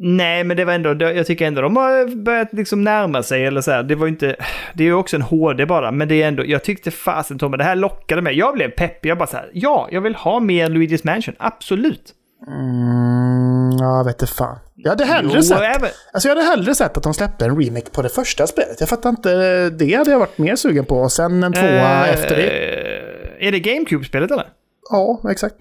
Nej, 0.00 0.44
men 0.44 0.56
det 0.56 0.64
var 0.64 0.72
ändå, 0.72 0.90
jag 1.04 1.26
tycker 1.26 1.46
ändå 1.46 1.62
de 1.62 1.76
har 1.76 2.24
börjat 2.24 2.52
liksom 2.52 2.84
närma 2.84 3.22
sig 3.22 3.44
eller 3.44 3.60
så 3.60 3.70
här. 3.70 3.82
Det 3.82 3.94
var 3.94 4.06
ju 4.06 4.12
inte, 4.12 4.36
det 4.74 4.82
är 4.82 4.86
ju 4.86 4.94
också 4.94 5.16
en 5.16 5.22
HD 5.22 5.66
bara, 5.66 5.92
men 5.92 6.08
det 6.08 6.22
är 6.22 6.28
ändå, 6.28 6.46
jag 6.46 6.64
tyckte 6.64 6.90
fasen 6.90 7.38
Tommy, 7.38 7.56
det 7.56 7.64
här 7.64 7.76
lockade 7.76 8.22
mig. 8.22 8.38
Jag 8.38 8.54
blev 8.54 8.70
peppig, 8.70 9.10
jag 9.10 9.18
bara 9.18 9.26
så 9.26 9.36
här, 9.36 9.50
ja, 9.52 9.88
jag 9.92 10.00
vill 10.00 10.14
ha 10.14 10.40
mer 10.40 10.68
Luigi's 10.68 11.00
Mansion, 11.04 11.34
absolut. 11.38 12.14
Mm, 12.50 13.70
jag 13.78 14.04
vet 14.04 14.22
inte 14.22 14.32
fan. 14.34 14.58
Jag 14.74 14.90
hade 14.90 15.04
hellre 15.04 15.32
Jo, 15.34 15.42
sett... 15.42 15.60
även- 15.60 15.90
Alltså 16.12 16.28
jag 16.28 16.36
hade 16.36 16.46
hellre 16.48 16.74
sett 16.74 16.96
att 16.96 17.02
de 17.02 17.14
släppte 17.14 17.44
en 17.44 17.60
remake 17.62 17.90
på 17.90 18.02
det 18.02 18.08
första 18.08 18.46
spelet. 18.46 18.76
Jag 18.80 18.88
fattar 18.88 19.10
inte. 19.10 19.70
Det 19.70 19.94
hade 19.94 20.10
jag 20.10 20.18
varit 20.18 20.38
mer 20.38 20.56
sugen 20.56 20.84
på. 20.84 20.96
Och 20.98 21.12
sen 21.12 21.42
en 21.42 21.52
tvåa 21.52 22.06
Eh, 22.06 22.14
efter 22.14 22.36
det. 22.36 22.48
Är 23.46 23.52
det 23.52 23.60
GameCube-spelet 23.60 24.30
eller? 24.30 24.46
Ja, 24.90 25.20
exakt. 25.30 25.56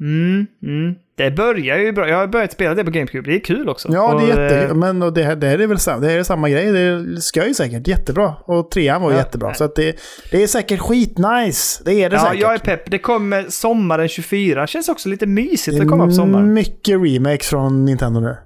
Mm, 0.00 0.46
mm. 0.62 0.94
Det 1.24 1.30
börjar 1.30 1.78
ju 1.78 1.92
bra. 1.92 2.08
Jag 2.08 2.16
har 2.16 2.26
börjat 2.26 2.52
spela 2.52 2.74
det 2.74 2.84
på 2.84 2.90
GameCube. 2.90 3.30
Det 3.30 3.36
är 3.36 3.40
kul 3.44 3.68
också. 3.68 3.88
Ja, 3.92 4.20
det 4.20 4.32
är 4.32 4.36
Och, 4.36 4.42
jätte... 4.52 4.66
eh, 4.66 4.74
Men 4.74 5.02
och 5.02 5.12
det, 5.12 5.22
här, 5.22 5.36
det 5.36 5.46
här 5.46 5.58
är 5.58 5.66
väl 5.66 5.78
samma, 5.78 5.98
det 6.00 6.08
här 6.08 6.18
är 6.18 6.22
samma 6.22 6.48
grej. 6.48 6.72
Det 6.72 7.20
ska 7.20 7.46
ju 7.46 7.54
säkert 7.54 7.88
jättebra. 7.88 8.34
Och 8.44 8.70
trean 8.70 9.02
var 9.02 9.10
Ja, 9.12 9.16
jättebra. 9.18 9.48
nej. 9.48 9.56
Så 9.56 9.64
att 9.64 9.74
det, 9.76 9.96
det 10.30 10.42
är 10.42 10.46
säkert 10.46 10.80
skitnice. 10.80 11.82
Det 11.84 11.92
är 12.04 12.10
det 12.10 12.16
Ja, 12.16 12.22
säkert. 12.22 12.40
jag 12.40 12.54
är 12.54 12.58
pepp. 12.58 12.90
Det 12.90 12.98
kommer 12.98 13.44
sommaren 13.48 14.08
24. 14.08 14.66
Känns 14.66 14.88
också 14.88 15.08
lite 15.08 15.26
mysigt 15.26 15.80
att 15.80 15.88
komma 15.88 16.06
på 16.06 16.12
sommaren. 16.12 16.52
mycket 16.52 16.94
remakes 17.02 17.46
från 17.48 17.84
Nintendo 17.84 18.20
nu. 18.20 18.36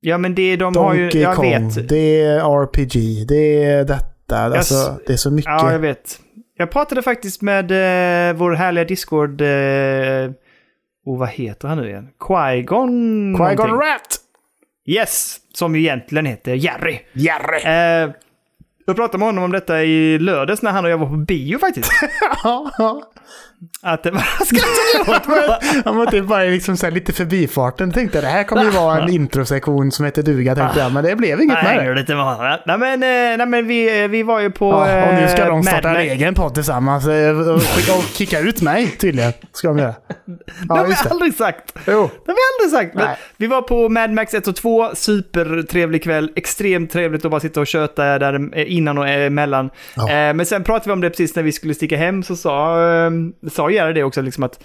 Ja, 0.00 0.18
men 0.18 0.34
det 0.34 0.56
de 0.56 0.76
har 0.76 0.94
ju... 0.94 1.00
Donkey 1.02 1.22
Jag 1.22 1.36
Kong, 1.36 1.68
vet. 1.68 1.88
det 1.88 2.20
är 2.22 2.38
RPG, 2.62 3.26
det 3.28 3.64
är 3.64 3.84
detta. 3.84 4.38
Alltså, 4.38 4.74
s- 4.74 4.90
det 5.06 5.12
är 5.12 5.16
så 5.16 5.30
mycket. 5.30 5.50
Ja, 5.50 5.72
jag 5.72 5.78
vet. 5.78 6.18
Jag 6.58 6.70
pratade 6.70 7.02
faktiskt 7.02 7.42
med 7.42 7.70
eh, 8.30 8.36
vår 8.36 8.52
härliga 8.52 8.84
Discord... 8.84 9.40
Eh, 9.40 9.46
oh, 11.12 11.18
vad 11.18 11.28
heter 11.28 11.68
han 11.68 11.78
nu 11.78 11.88
igen? 11.88 12.08
Qui-Gon 12.18 13.36
Qui-Gon. 13.36 13.78
Rat! 13.78 14.16
Yes! 14.86 15.36
Som 15.54 15.74
ju 15.74 15.80
egentligen 15.80 16.26
heter 16.26 16.54
Jerry. 16.54 17.00
Jerry! 17.12 17.62
Eh, 17.64 18.14
jag 18.86 18.96
pratade 18.96 19.18
med 19.18 19.28
honom 19.28 19.44
om 19.44 19.52
detta 19.52 19.82
i 19.82 20.18
lördags 20.18 20.62
när 20.62 20.70
han 20.70 20.84
och 20.84 20.90
jag 20.90 20.98
var 20.98 21.06
på 21.06 21.16
bio 21.16 21.58
faktiskt. 21.58 21.90
Ja, 22.44 22.70
ja. 22.78 23.02
Att, 23.82 24.02
du 24.02 24.10
åt? 24.10 24.18
Han 25.84 25.96
var 25.96 26.06
typ 26.10 26.24
bara 26.24 26.42
liksom 26.44 26.76
så 26.76 26.90
lite 26.90 27.12
förbifarten. 27.12 27.92
Tänkte 27.92 28.20
det 28.20 28.26
här 28.26 28.44
kommer 28.44 28.64
ju 28.64 28.70
vara 28.70 29.02
en 29.02 29.08
introsektion 29.14 29.92
som 29.92 30.04
heter 30.04 30.22
duga, 30.22 30.54
tänkte 30.54 30.80
jag. 30.80 30.92
Men 30.92 31.04
det 31.04 31.16
blev 31.16 31.40
inget 31.40 31.62
med 31.62 31.76
Nej, 31.76 32.04
det. 32.06 32.14
med 32.14 32.24
honom. 32.24 32.58
Nej, 32.66 32.78
men, 32.78 32.92
eh, 32.92 33.36
nej, 33.38 33.46
men 33.46 33.66
vi, 33.66 34.08
vi 34.08 34.22
var 34.22 34.40
ju 34.40 34.50
på... 34.50 34.70
Ja, 34.70 35.08
och 35.08 35.14
nu 35.14 35.28
ska 35.28 35.42
eh, 35.42 35.48
de 35.48 35.62
starta 35.62 35.88
en 35.90 35.96
egen 35.96 36.34
podd 36.34 36.54
tillsammans 36.54 37.06
eh, 37.06 37.38
och, 37.38 37.54
och 37.96 38.02
kicka 38.14 38.40
ut 38.40 38.62
mig 38.62 38.86
tydligen. 39.00 39.32
Ska 39.52 39.68
de 39.68 39.78
göra. 39.78 39.94
Det 40.24 40.36
Ja, 40.68 40.74
har 40.76 40.86
vi 40.86 40.92
det. 40.92 41.10
aldrig 41.10 41.34
sagt. 41.34 41.72
Jo. 41.76 42.10
Det 42.26 42.30
har 42.32 42.36
vi 42.36 42.66
aldrig 42.66 42.80
sagt. 42.80 42.94
Men 42.94 43.16
vi 43.36 43.46
var 43.46 43.62
på 43.62 43.88
Mad 43.88 44.10
Max 44.10 44.34
1 44.34 44.46
och 44.48 44.56
2, 44.56 44.94
supertrevlig 44.94 46.02
kväll. 46.02 46.30
Extremt 46.36 46.92
trevligt 46.92 47.24
att 47.24 47.30
bara 47.30 47.40
sitta 47.40 47.60
och 47.60 47.66
köta 47.66 48.18
där 48.18 48.58
eh, 48.58 48.72
innan 48.76 48.98
och 48.98 49.08
emellan. 49.08 49.70
Ja. 49.94 50.02
Eh, 50.02 50.34
Men 50.34 50.46
sen 50.46 50.64
pratade 50.64 50.88
vi 50.88 50.92
om 50.92 51.00
det 51.00 51.10
precis 51.10 51.36
när 51.36 51.42
vi 51.42 51.52
skulle 51.52 51.74
sticka 51.74 51.96
hem, 51.96 52.22
så 52.22 52.36
sa, 52.36 52.80
eh, 52.90 53.10
sa 53.50 53.70
Gerhard 53.70 53.94
det 53.94 54.04
också, 54.04 54.22
liksom 54.22 54.44
att 54.44 54.60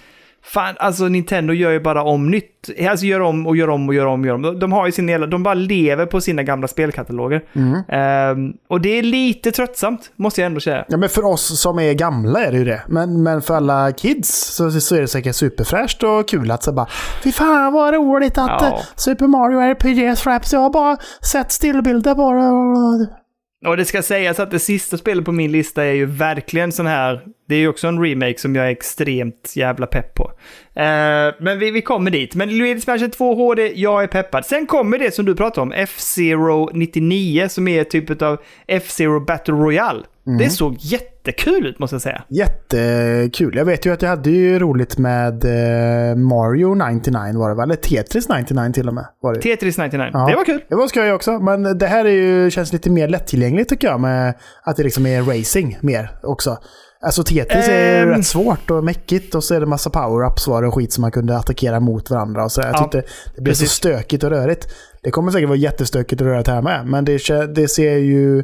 Fan, 0.45 0.75
alltså 0.79 1.03
Nintendo 1.07 1.53
gör 1.53 1.71
ju 1.71 1.79
bara 1.79 2.03
om 2.03 2.31
nytt. 2.31 2.69
Alltså 2.89 3.05
gör 3.05 3.19
om 3.19 3.47
och 3.47 3.55
gör 3.57 3.69
om 3.69 3.87
och 3.89 3.95
gör 3.95 4.05
om 4.05 4.21
och 4.21 4.27
gör 4.27 4.33
om. 4.35 4.41
De- 4.41 4.59
De 4.59 4.71
har 4.71 4.85
ju 4.85 4.91
sin 4.91 5.07
hela, 5.07 5.27
de 5.27 5.43
bara 5.43 5.53
lever 5.53 6.05
på 6.05 6.21
sina 6.21 6.43
gamla 6.43 6.67
spelkataloger. 6.67 7.41
Mm. 7.53 7.73
Eh, 7.73 8.53
och 8.69 8.81
det 8.81 8.89
är 8.99 9.03
lite 9.03 9.51
tröttsamt, 9.51 10.11
måste 10.15 10.41
jag 10.41 10.45
ändå 10.45 10.59
säga. 10.59 10.85
Ja, 10.87 10.97
men 10.97 11.09
för 11.09 11.25
oss 11.25 11.61
som 11.61 11.79
är 11.79 11.93
gamla 11.93 12.39
är 12.45 12.51
det 12.51 12.57
ju 12.57 12.65
det. 12.65 12.81
Men, 12.87 13.23
men 13.23 13.41
för 13.41 13.53
alla 13.55 13.91
kids 13.91 14.29
så, 14.55 14.71
så 14.71 14.95
är 14.95 15.01
det 15.01 15.07
säkert 15.07 15.35
superfräscht 15.35 16.03
och 16.03 16.27
kul 16.27 16.51
att 16.51 16.63
så 16.63 16.71
bara 16.71 16.87
Fy 17.23 17.31
fan 17.31 17.73
vad 17.73 17.93
roligt 17.93 18.37
att 18.37 18.61
Ja. 18.61 18.67
eh, 18.67 18.79
Super 18.95 19.27
Mario 19.27 19.59
RPG 19.59 20.15
släpps. 20.17 20.53
Jag 20.53 20.59
har 20.59 20.69
bara 20.69 20.97
sett 21.31 21.51
stillbilder 21.51 22.15
på 22.15 22.31
det. 22.31 23.22
Och 23.65 23.77
det 23.77 23.85
ska 23.85 24.01
sägas 24.01 24.39
att 24.39 24.51
det 24.51 24.59
sista 24.59 24.97
spelet 24.97 25.25
på 25.25 25.31
min 25.31 25.51
lista 25.51 25.83
är 25.83 25.93
ju 25.93 26.05
verkligen 26.05 26.71
sån 26.71 26.85
här, 26.85 27.21
det 27.47 27.55
är 27.55 27.59
ju 27.59 27.67
också 27.67 27.87
en 27.87 28.03
remake 28.03 28.37
som 28.37 28.55
jag 28.55 28.65
är 28.65 28.71
extremt 28.71 29.53
jävla 29.55 29.87
pepp 29.87 30.15
på. 30.15 30.23
Uh, 30.23 31.33
men 31.39 31.59
vi, 31.59 31.71
vi 31.71 31.81
kommer 31.81 32.11
dit. 32.11 32.35
Men 32.35 32.49
Luigi's 32.49 32.83
Mansion 32.87 33.11
2 33.11 33.35
HD, 33.35 33.73
jag 33.75 34.03
är 34.03 34.07
peppad. 34.07 34.45
Sen 34.45 34.65
kommer 34.65 34.99
det 34.99 35.13
som 35.13 35.25
du 35.25 35.35
pratade 35.35 35.61
om, 35.61 35.71
F-Zero 35.71 36.69
99, 36.73 37.47
som 37.49 37.67
är 37.67 37.83
typ 37.83 38.21
av 38.21 38.41
F-Zero 38.67 39.19
Battle 39.19 39.53
Royale. 39.53 40.03
Det 40.39 40.49
såg 40.49 40.75
jättekul 40.79 41.65
ut 41.65 41.79
måste 41.79 41.93
jag 41.95 42.01
säga. 42.01 42.23
Jättekul. 42.29 43.55
Jag 43.55 43.65
vet 43.65 43.85
ju 43.85 43.93
att 43.93 44.01
jag 44.01 44.09
hade 44.09 44.29
ju 44.29 44.59
roligt 44.59 44.97
med 44.97 45.45
eh, 45.45 46.15
Mario 46.15 46.75
99 46.75 47.39
var 47.39 47.49
det 47.49 47.55
va? 47.55 47.63
Eller 47.63 47.75
Tetris 47.75 48.29
99 48.29 48.71
till 48.73 48.87
och 48.87 48.93
med. 48.93 49.05
Var 49.21 49.33
det. 49.33 49.41
Tetris 49.41 49.77
99, 49.77 50.09
Ja. 50.13 50.25
det 50.29 50.35
var 50.35 50.45
kul. 50.45 50.61
Det 50.69 50.75
var 50.75 50.87
skoj 50.87 51.11
också. 51.11 51.39
Men 51.39 51.77
det 51.77 51.87
här 51.87 52.05
är 52.05 52.09
ju, 52.09 52.51
känns 52.51 52.73
lite 52.73 52.89
mer 52.89 53.07
lättillgängligt 53.07 53.69
tycker 53.69 53.87
jag. 53.87 53.99
Med 53.99 54.33
att 54.63 54.75
det 54.77 54.83
liksom 54.83 55.05
är 55.05 55.21
racing 55.21 55.77
mer 55.81 56.11
också. 56.23 56.57
Alltså 57.05 57.23
Tetris 57.23 57.67
är 57.69 58.03
Ehm. 58.03 58.09
rätt 58.09 58.25
svårt 58.25 58.71
och 58.71 58.83
mäckigt 58.83 59.35
och 59.35 59.43
så 59.43 59.55
är 59.55 59.59
det 59.59 59.65
massa 59.65 59.89
power-ups 59.89 60.49
var 60.49 60.61
det 60.61 60.67
och 60.67 60.73
skit 60.75 60.93
som 60.93 61.01
man 61.01 61.11
kunde 61.11 61.37
attackera 61.37 61.79
mot 61.79 62.09
varandra. 62.09 62.43
Och 62.43 62.51
så 62.51 62.61
jag 62.61 62.69
Ja, 62.73 62.77
tyckte 62.83 63.03
det 63.35 63.41
blev 63.41 63.53
så 63.53 63.61
precis. 63.61 63.71
stökigt 63.71 64.23
och 64.23 64.29
rörigt. 64.29 64.67
Det 65.03 65.11
kommer 65.11 65.31
säkert 65.31 65.49
vara 65.49 65.57
jättestökigt 65.57 66.21
och 66.21 66.27
rörigt 66.27 66.47
här 66.47 66.61
med. 66.61 66.87
Men 66.87 67.05
det, 67.05 67.17
det 67.55 67.67
ser 67.67 67.97
ju 67.97 68.43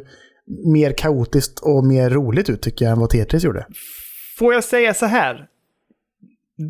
mer 0.64 0.92
kaotiskt 0.92 1.58
och 1.60 1.84
mer 1.86 2.10
roligt 2.10 2.50
ut 2.50 2.62
tycker 2.62 2.84
jag 2.84 2.92
än 2.92 3.00
vad 3.00 3.10
Tetris 3.10 3.44
gjorde. 3.44 3.66
Får 4.38 4.54
jag 4.54 4.64
säga 4.64 4.94
så 4.94 5.06
här? 5.06 5.46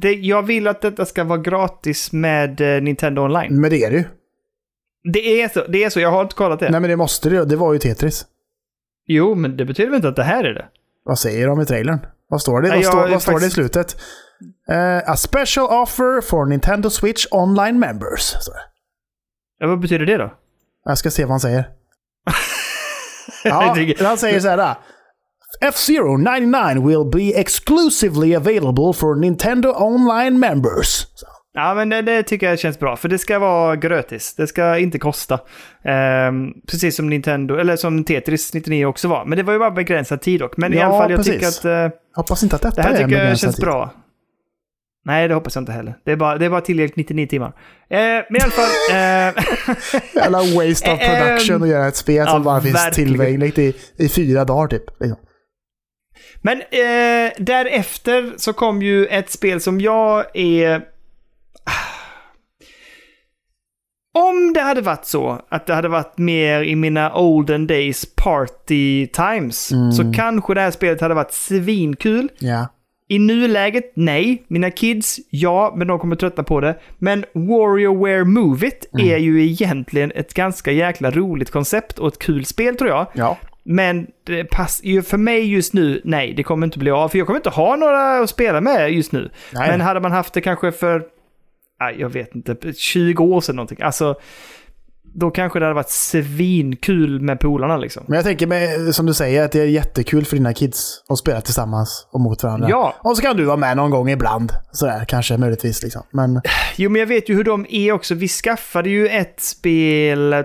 Det, 0.00 0.12
jag 0.12 0.42
vill 0.42 0.68
att 0.68 0.80
detta 0.80 1.06
ska 1.06 1.24
vara 1.24 1.38
gratis 1.38 2.12
med 2.12 2.60
eh, 2.76 2.82
Nintendo 2.82 3.22
Online. 3.22 3.60
Men 3.60 3.70
det 3.70 3.84
är 3.84 3.90
det 3.90 3.96
ju. 3.96 4.04
Det 5.12 5.42
är 5.42 5.48
så, 5.48 5.66
det 5.66 5.84
är 5.84 5.90
så, 5.90 6.00
jag 6.00 6.10
har 6.10 6.22
inte 6.22 6.34
kollat 6.34 6.60
det. 6.60 6.70
Nej 6.70 6.80
men 6.80 6.90
det 6.90 6.96
måste 6.96 7.30
det 7.30 7.44
Det 7.44 7.56
var 7.56 7.72
ju 7.72 7.78
Tetris. 7.78 8.26
Jo, 9.06 9.34
men 9.34 9.56
det 9.56 9.64
betyder 9.64 9.90
väl 9.90 9.96
inte 9.96 10.08
att 10.08 10.16
det 10.16 10.22
här 10.22 10.44
är 10.44 10.54
det? 10.54 10.68
Vad 11.04 11.18
säger 11.18 11.46
de 11.46 11.60
i 11.60 11.66
trailern? 11.66 11.98
Vad 12.28 12.40
står 12.42 12.62
det, 12.62 12.68
Nej, 12.68 12.76
vad 12.76 12.84
jag 12.84 12.92
står, 12.92 13.08
vad 13.08 13.22
står 13.22 13.32
det 13.32 13.36
i 13.36 13.40
faktiskt- 13.40 13.54
slutet? 13.54 13.96
Eh, 14.68 15.10
a 15.10 15.16
special 15.16 15.66
offer 15.82 16.20
for 16.20 16.46
Nintendo 16.46 16.90
Switch 16.90 17.26
online 17.30 17.78
members. 17.78 18.34
Ja, 19.58 19.66
vad 19.66 19.80
betyder 19.80 20.06
det 20.06 20.16
då? 20.16 20.34
Jag 20.84 20.98
ska 20.98 21.10
se 21.10 21.22
vad 21.22 21.30
han 21.30 21.40
säger. 21.40 21.64
Ja, 23.44 23.76
han 24.00 24.18
säger 24.18 24.40
så 24.40 24.48
här. 24.48 24.74
F-Zero 25.62 26.16
99 26.16 26.86
will 26.88 27.10
be 27.12 27.40
exclusively 27.40 28.34
available 28.34 28.92
for 28.94 29.14
Nintendo 29.14 29.68
Online 29.76 30.38
members. 30.38 31.06
Så. 31.14 31.26
Ja, 31.52 31.74
men 31.74 31.88
det, 31.88 32.02
det 32.02 32.22
tycker 32.22 32.48
jag 32.48 32.58
känns 32.58 32.78
bra. 32.78 32.96
För 32.96 33.08
det 33.08 33.18
ska 33.18 33.38
vara 33.38 33.76
gratis. 33.76 34.34
Det 34.36 34.46
ska 34.46 34.78
inte 34.78 34.98
kosta. 34.98 35.38
Ehm, 35.84 36.52
precis 36.70 36.96
som 36.96 37.08
Nintendo, 37.08 37.56
eller 37.56 37.76
som 37.76 38.04
Tetris 38.04 38.54
99 38.54 38.84
också 38.86 39.08
var. 39.08 39.24
Men 39.24 39.36
det 39.38 39.42
var 39.44 39.52
ju 39.52 39.58
bara 39.58 39.70
begränsad 39.70 40.20
tid 40.20 40.40
dock. 40.40 40.56
Men 40.56 40.72
i 40.74 40.76
Ja, 40.76 40.84
alla 40.86 40.98
fall, 40.98 41.10
jag 41.10 41.18
precis. 41.18 41.60
tycker 41.60 41.80
att 41.80 41.92
eh, 41.92 41.98
Hoppas 42.16 42.42
inte 42.42 42.56
att 42.56 42.62
detta 42.62 42.76
det 42.76 42.82
här 42.82 42.94
är 42.94 43.02
en 43.02 43.08
tycker 43.08 43.24
jag 43.24 43.38
känns 43.38 43.56
tid. 43.56 43.64
bra. 43.64 43.90
Nej, 45.04 45.28
det 45.28 45.34
hoppas 45.34 45.54
jag 45.54 45.62
inte 45.62 45.72
heller. 45.72 45.94
Det 46.04 46.12
är 46.12 46.16
bara, 46.16 46.38
det 46.38 46.44
är 46.44 46.50
bara 46.50 46.60
tillgängligt 46.60 46.96
99 46.96 47.26
timmar. 47.26 47.52
Eh, 47.90 47.98
men 47.98 48.36
i 48.36 48.40
alla 48.42 48.50
fall... 48.50 48.70
Eh, 48.90 49.34
Jävla 50.22 50.38
waste 50.38 50.92
of 50.92 50.98
Ehm, 51.00 51.18
production 51.26 51.62
att 51.62 51.68
göra 51.68 51.88
ett 51.88 51.96
spel 51.96 52.26
som 52.26 52.34
ja, 52.36 52.40
bara 52.44 52.60
finns 52.60 52.90
tillgängligt 52.92 53.58
i, 53.58 53.76
i 53.96 54.08
fyra 54.08 54.44
dagar 54.44 54.68
typ. 54.68 55.00
Liksom. 55.00 55.18
Men 56.42 56.60
eh, 56.60 57.32
därefter 57.38 58.32
så 58.36 58.52
kom 58.52 58.82
ju 58.82 59.06
ett 59.06 59.30
spel 59.30 59.60
som 59.60 59.80
jag 59.80 60.36
är... 60.36 60.82
Om 64.14 64.52
det 64.52 64.60
hade 64.60 64.80
varit 64.80 65.04
så 65.04 65.40
att 65.48 65.66
det 65.66 65.74
hade 65.74 65.88
varit 65.88 66.18
mer 66.18 66.62
i 66.62 66.76
mina 66.76 67.14
olden 67.14 67.66
days 67.66 68.06
party 68.16 69.06
times 69.06 69.72
Mm. 69.72 69.92
så 69.92 70.12
kanske 70.12 70.54
det 70.54 70.60
här 70.60 70.70
spelet 70.70 71.00
hade 71.00 71.14
varit 71.14 71.32
svinkul. 71.32 72.28
Ja. 72.38 72.66
I 73.10 73.18
nuläget, 73.18 73.92
nej. 73.94 74.44
Mina 74.48 74.70
kids, 74.70 75.20
ja, 75.30 75.74
men 75.76 75.86
de 75.86 75.98
kommer 75.98 76.16
tröttna 76.16 76.42
på 76.42 76.60
det. 76.60 76.78
Men 76.98 77.24
WarioWare 77.32 78.24
Move 78.24 78.66
It 78.66 78.86
är 78.98 79.16
ju 79.16 79.44
egentligen 79.44 80.12
ett 80.14 80.34
ganska 80.34 80.72
jäkla 80.72 81.10
roligt 81.10 81.50
koncept 81.50 81.98
och 81.98 82.08
ett 82.08 82.18
kul 82.18 82.44
spel 82.44 82.76
tror 82.76 82.90
jag. 82.90 83.06
Ja. 83.14 83.38
Men 83.62 84.06
pass, 84.50 84.80
för 85.04 85.16
mig 85.16 85.52
just 85.52 85.72
nu, 85.72 86.00
nej, 86.04 86.34
det 86.34 86.42
kommer 86.42 86.66
inte 86.66 86.78
bli 86.78 86.90
av. 86.90 87.08
För 87.08 87.18
jag 87.18 87.26
kommer 87.26 87.38
inte 87.38 87.50
ha 87.50 87.76
några 87.76 88.18
att 88.18 88.30
spela 88.30 88.60
med 88.60 88.92
just 88.92 89.12
nu. 89.12 89.30
Nej. 89.52 89.70
Men 89.70 89.80
hade 89.80 90.00
man 90.00 90.12
haft 90.12 90.34
det 90.34 90.40
kanske 90.40 90.72
för, 90.72 91.02
jag 91.98 92.08
vet 92.08 92.34
inte, 92.34 92.72
20 92.72 93.24
år 93.24 93.40
sedan 93.40 93.56
någonting. 93.56 93.78
Alltså, 93.82 94.14
då 95.12 95.30
kanske 95.30 95.58
det 95.58 95.64
hade 95.64 95.74
varit 95.74 95.90
svinkul 95.90 97.20
med 97.20 97.40
polarna 97.40 97.76
liksom. 97.76 98.04
Men 98.06 98.16
jag 98.16 98.24
tänker 98.24 98.46
med, 98.46 98.94
som 98.94 99.06
du 99.06 99.14
säger 99.14 99.44
att 99.44 99.52
det 99.52 99.60
är 99.60 99.66
jättekul 99.66 100.24
för 100.24 100.36
dina 100.36 100.52
kids 100.52 101.04
att 101.08 101.18
spela 101.18 101.40
tillsammans 101.40 102.08
och 102.12 102.20
mot 102.20 102.42
varandra. 102.42 102.68
Ja. 102.70 102.94
Och 102.98 103.16
så 103.16 103.22
kan 103.22 103.36
du 103.36 103.44
vara 103.44 103.56
med 103.56 103.76
någon 103.76 103.90
gång 103.90 104.10
ibland. 104.10 104.52
Sådär 104.72 105.04
kanske, 105.08 105.36
möjligtvis 105.36 105.82
liksom. 105.82 106.02
Men 106.10 106.40
Jo, 106.76 106.90
men 106.90 107.00
jag 107.00 107.06
vet 107.06 107.28
ju 107.28 107.34
hur 107.34 107.44
de 107.44 107.66
är 107.68 107.92
också. 107.92 108.14
Vi 108.14 108.28
skaffade 108.28 108.90
ju 108.90 109.08
ett 109.08 109.40
spel... 109.40 110.32
Äh, 110.32 110.38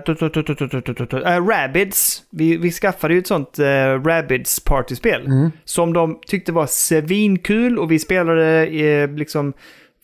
Rabbids. 1.48 2.22
Vi, 2.30 2.56
vi 2.56 2.70
skaffade 2.70 3.14
ju 3.14 3.20
ett 3.20 3.26
sånt 3.26 3.58
uh, 3.58 3.66
Rabbids 4.04 4.60
partyspel. 4.60 5.26
Mm. 5.26 5.50
Som 5.64 5.92
de 5.92 6.20
tyckte 6.26 6.52
var 6.52 6.66
svinkul 6.66 7.78
och 7.78 7.90
vi 7.90 7.98
spelade 7.98 8.66
eh, 8.66 9.10
liksom 9.10 9.52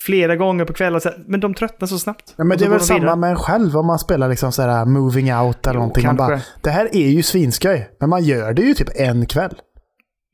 flera 0.07 0.37
gånger 0.37 0.65
på 0.65 0.73
kvällen. 0.73 1.01
så 1.01 1.09
här, 1.09 1.19
Men 1.27 1.41
de 1.41 1.55
tröttnade 1.55 1.89
så 1.89 1.99
snabbt. 1.99 2.35
Ja, 2.37 2.45
men 2.45 2.59
det 2.59 2.65
så 2.65 2.65
är 2.65 2.71
väl 2.71 2.79
de 2.79 2.85
samma 2.85 3.01
vidare. 3.01 3.17
med 3.17 3.31
en 3.31 3.37
själv 3.37 3.77
om 3.77 3.87
man 3.87 3.99
spelar 3.99 4.29
liksom 4.29 4.53
sådär 4.53 4.85
moving 4.85 5.35
out 5.35 5.67
eller 5.67 5.75
Jo, 5.75 5.79
någonting. 5.81 6.07
Man 6.07 6.17
bara, 6.17 6.41
det 6.63 6.71
här 6.71 6.89
är 6.93 7.09
ju 7.09 7.23
svinskoj, 7.23 7.91
men 8.01 8.09
man 8.11 8.23
gör 8.25 8.53
det 8.53 8.63
ju 8.63 8.75
typ 8.75 8.89
en 8.95 9.27
kväll. 9.27 9.55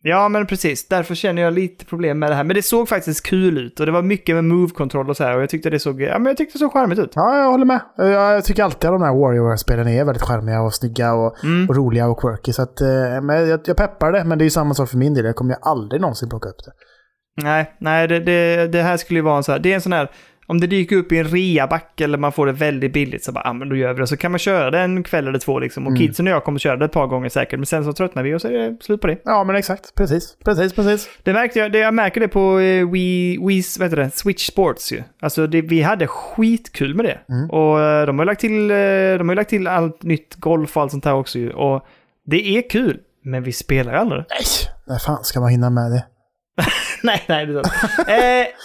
Ja, 0.02 0.28
men 0.28 0.46
precis. 0.46 0.88
Därför 0.88 1.14
känner 1.14 1.42
jag 1.42 1.52
lite 1.52 1.84
problem 1.84 2.18
med 2.18 2.30
det 2.30 2.34
här. 2.34 2.44
Men 2.44 2.56
det 2.56 2.62
såg 2.62 2.88
faktiskt 2.88 3.26
kul 3.26 3.58
ut 3.58 3.80
och 3.80 3.86
det 3.86 3.92
var 3.92 4.02
mycket 4.02 4.34
med 4.34 4.44
move-kontroll 4.44 5.10
och 5.10 5.16
så 5.16 5.24
här. 5.24 5.36
Och 5.36 5.42
jag 5.42 5.48
tyckte 5.50 5.70
det 5.70 5.78
såg, 5.78 6.00
ja, 6.02 6.18
men 6.18 6.26
jag 6.26 6.36
tyckte 6.36 6.54
det 6.54 6.58
såg 6.58 6.72
charmigt 6.72 6.98
ut. 6.98 7.12
Ja, 7.14 7.38
jag 7.38 7.50
håller 7.50 7.64
med. 7.64 7.80
Jag 7.96 8.44
tycker 8.44 8.64
alltid 8.64 8.90
att 8.90 8.94
de 9.00 9.02
här 9.02 9.14
Warrior-spelen 9.14 9.88
är 9.88 10.04
väldigt 10.04 10.22
charmiga 10.22 10.60
och 10.62 10.74
snygga 10.74 11.14
och, 11.14 11.44
Mm. 11.44 11.68
och 11.68 11.76
roliga 11.76 12.08
och 12.08 12.20
quirky. 12.20 12.52
Så 12.52 12.62
att, 12.62 12.80
eh, 12.80 13.20
men 13.22 13.48
jag, 13.48 13.60
jag 13.64 13.76
peppar 13.76 14.12
det, 14.12 14.24
men 14.24 14.38
det 14.38 14.42
är 14.42 14.46
ju 14.46 14.50
samma 14.50 14.74
sak 14.74 14.88
för 14.88 14.96
min 14.98 15.14
del. 15.14 15.24
Jag 15.24 15.36
kommer 15.36 15.54
ju 15.54 15.58
aldrig 15.62 16.00
någonsin 16.00 16.28
plocka 16.28 16.48
upp 16.48 16.64
det. 16.64 16.72
Nej, 17.43 17.72
nej 17.78 18.09
det, 18.09 18.20
det, 18.20 18.68
det 18.72 18.82
här 18.82 18.97
skulle 18.97 19.18
ju 19.18 19.24
vara 19.24 19.36
en 19.36 19.43
så 19.43 19.53
här, 19.53 19.59
det 19.59 19.70
är 19.70 19.74
en 19.74 19.80
sån 19.80 19.93
här, 19.93 20.09
om 20.47 20.61
det 20.61 20.66
dyker 20.66 20.97
upp 20.97 21.12
i 21.12 21.18
en 21.18 21.24
reaback 21.28 22.01
eller 22.01 22.18
man 22.18 22.32
får 22.32 22.47
det 22.47 22.53
väldigt 22.53 22.93
billigt 22.93 23.24
så 23.24 23.32
bara, 23.32 23.43
ja 23.45 23.53
men 23.53 23.68
då 23.68 23.76
gör 23.76 23.93
vi 23.95 24.01
det. 24.01 24.07
Så 24.07 24.16
kan 24.16 24.30
man 24.32 24.39
köra 24.39 24.70
det 24.70 24.78
en 24.80 25.03
kväll 25.03 25.28
eller 25.28 25.39
två 25.39 25.59
liksom. 25.59 25.86
Och 25.86 25.91
Mm. 25.93 26.01
kidsen 26.01 26.26
och 26.26 26.32
jag 26.32 26.45
kommer 26.45 26.59
köra 26.59 26.76
det 26.76 26.84
ett 26.84 26.93
par 26.93 27.07
gånger 27.07 27.28
säkert. 27.28 27.59
Men 27.59 27.66
sen 27.66 27.84
så 27.84 27.93
tröttnar 27.93 28.22
vi 28.22 28.34
och 28.34 28.41
så 28.41 28.49
är 28.49 28.53
det 28.53 28.76
slut 28.82 29.01
på 29.01 29.07
det. 29.07 29.18
Ja, 29.24 29.45
men 29.45 29.57
exakt. 29.57 29.95
Precis, 29.95 30.36
precis, 30.45 30.72
precis. 30.72 31.09
Det 31.22 31.32
märkte 31.32 31.59
jag, 31.59 31.72
det, 31.72 31.78
jag 31.78 31.95
märker 31.95 32.20
det 32.20 32.28
på 32.28 32.59
eh, 32.61 32.91
Wii, 32.91 33.39
Wii, 33.47 33.62
vad 33.78 33.91
det, 33.97 34.11
Switch 34.16 34.47
Sports 34.49 34.93
ju. 34.93 35.03
Alltså 35.20 35.47
det, 35.47 35.61
vi 35.62 35.82
hade 35.82 36.07
skitkul 36.07 36.95
med 36.95 37.05
det. 37.05 37.18
Mm. 37.34 37.51
Och 37.51 37.80
eh, 37.80 38.07
de 38.07 38.18
har 38.18 38.24
ju 38.24 38.26
lagt 38.26 38.41
till, 38.41 38.70
eh, 38.70 38.76
de 39.18 39.28
har 39.28 39.34
lagt 39.34 39.51
till 39.51 39.66
allt 39.66 40.03
nytt 40.03 40.34
golf 40.34 40.76
och 40.76 40.82
allt 40.82 40.91
sånt 40.93 41.05
här 41.05 41.14
också 41.14 41.39
ju. 41.39 41.51
Och 41.51 41.86
det 42.26 42.57
är 42.59 42.70
kul, 42.70 42.99
men 43.24 43.43
vi 43.43 43.53
spelar 43.53 43.93
aldrig. 43.93 44.24
Nej, 44.30 44.45
när 44.86 44.99
fan 44.99 45.24
ska 45.24 45.41
man 45.41 45.49
hinna 45.51 45.70
med 45.70 45.91
det? 45.93 46.05
nej, 47.02 47.22
nej, 47.28 47.46
det 47.46 47.59
är 47.59 47.62
sant. 47.62 48.09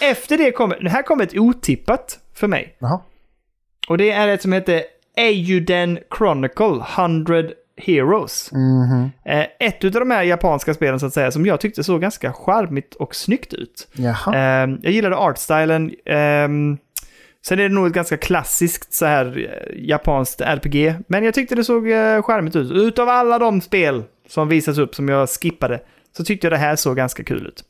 eh, 0.02 0.08
Efter 0.10 0.38
det 0.38 0.50
kommer, 0.52 0.80
det 0.80 0.90
här 0.90 1.02
kommer 1.02 1.24
ett 1.24 1.36
otippat 1.38 2.18
för 2.34 2.46
mig. 2.48 2.76
Jaha. 2.78 3.00
Och 3.88 3.98
det 3.98 4.10
är 4.10 4.28
ett 4.28 4.42
som 4.42 4.52
heter 4.52 4.82
Eiyuden 5.16 5.98
Chronicle 6.18 6.84
100 6.96 7.42
Heroes. 7.76 8.52
Mhm. 8.52 9.10
Eh, 9.24 9.46
ett 9.60 9.84
av 9.84 9.90
de 9.90 10.10
här 10.10 10.22
japanska 10.22 10.74
spelen 10.74 11.00
så 11.00 11.06
att 11.06 11.12
säga 11.14 11.30
som 11.30 11.46
jag 11.46 11.60
tyckte 11.60 11.84
såg 11.84 12.00
ganska 12.00 12.32
charmigt 12.32 12.94
och 12.94 13.14
snyggt 13.14 13.52
ut. 13.54 13.88
Eh, 14.34 14.76
jag 14.82 14.92
gillade 14.92 15.16
artstylen. 15.16 15.90
Eh, 16.06 16.48
sen 17.46 17.58
är 17.58 17.62
det 17.62 17.68
nog 17.68 17.86
ett 17.86 17.92
ganska 17.92 18.16
klassiskt 18.16 18.92
så 18.94 19.06
här 19.06 19.38
eh, 19.38 19.84
japanskt 19.88 20.40
RPG. 20.40 20.94
Men 21.08 21.24
jag 21.24 21.34
tyckte 21.34 21.54
det 21.54 21.64
såg 21.64 21.90
eh, 21.90 22.22
charmigt 22.22 22.56
ut. 22.56 22.72
Utav 22.72 23.08
alla 23.08 23.38
de 23.38 23.60
spel 23.60 24.02
som 24.28 24.48
visas 24.48 24.78
upp 24.78 24.94
som 24.94 25.08
jag 25.08 25.28
skippade 25.28 25.80
så 26.16 26.24
tyckte 26.24 26.46
jag 26.46 26.52
det 26.52 26.56
här 26.58 26.76
såg 26.76 26.96
ganska 26.96 27.24
kul 27.24 27.46
ut. 27.46 27.64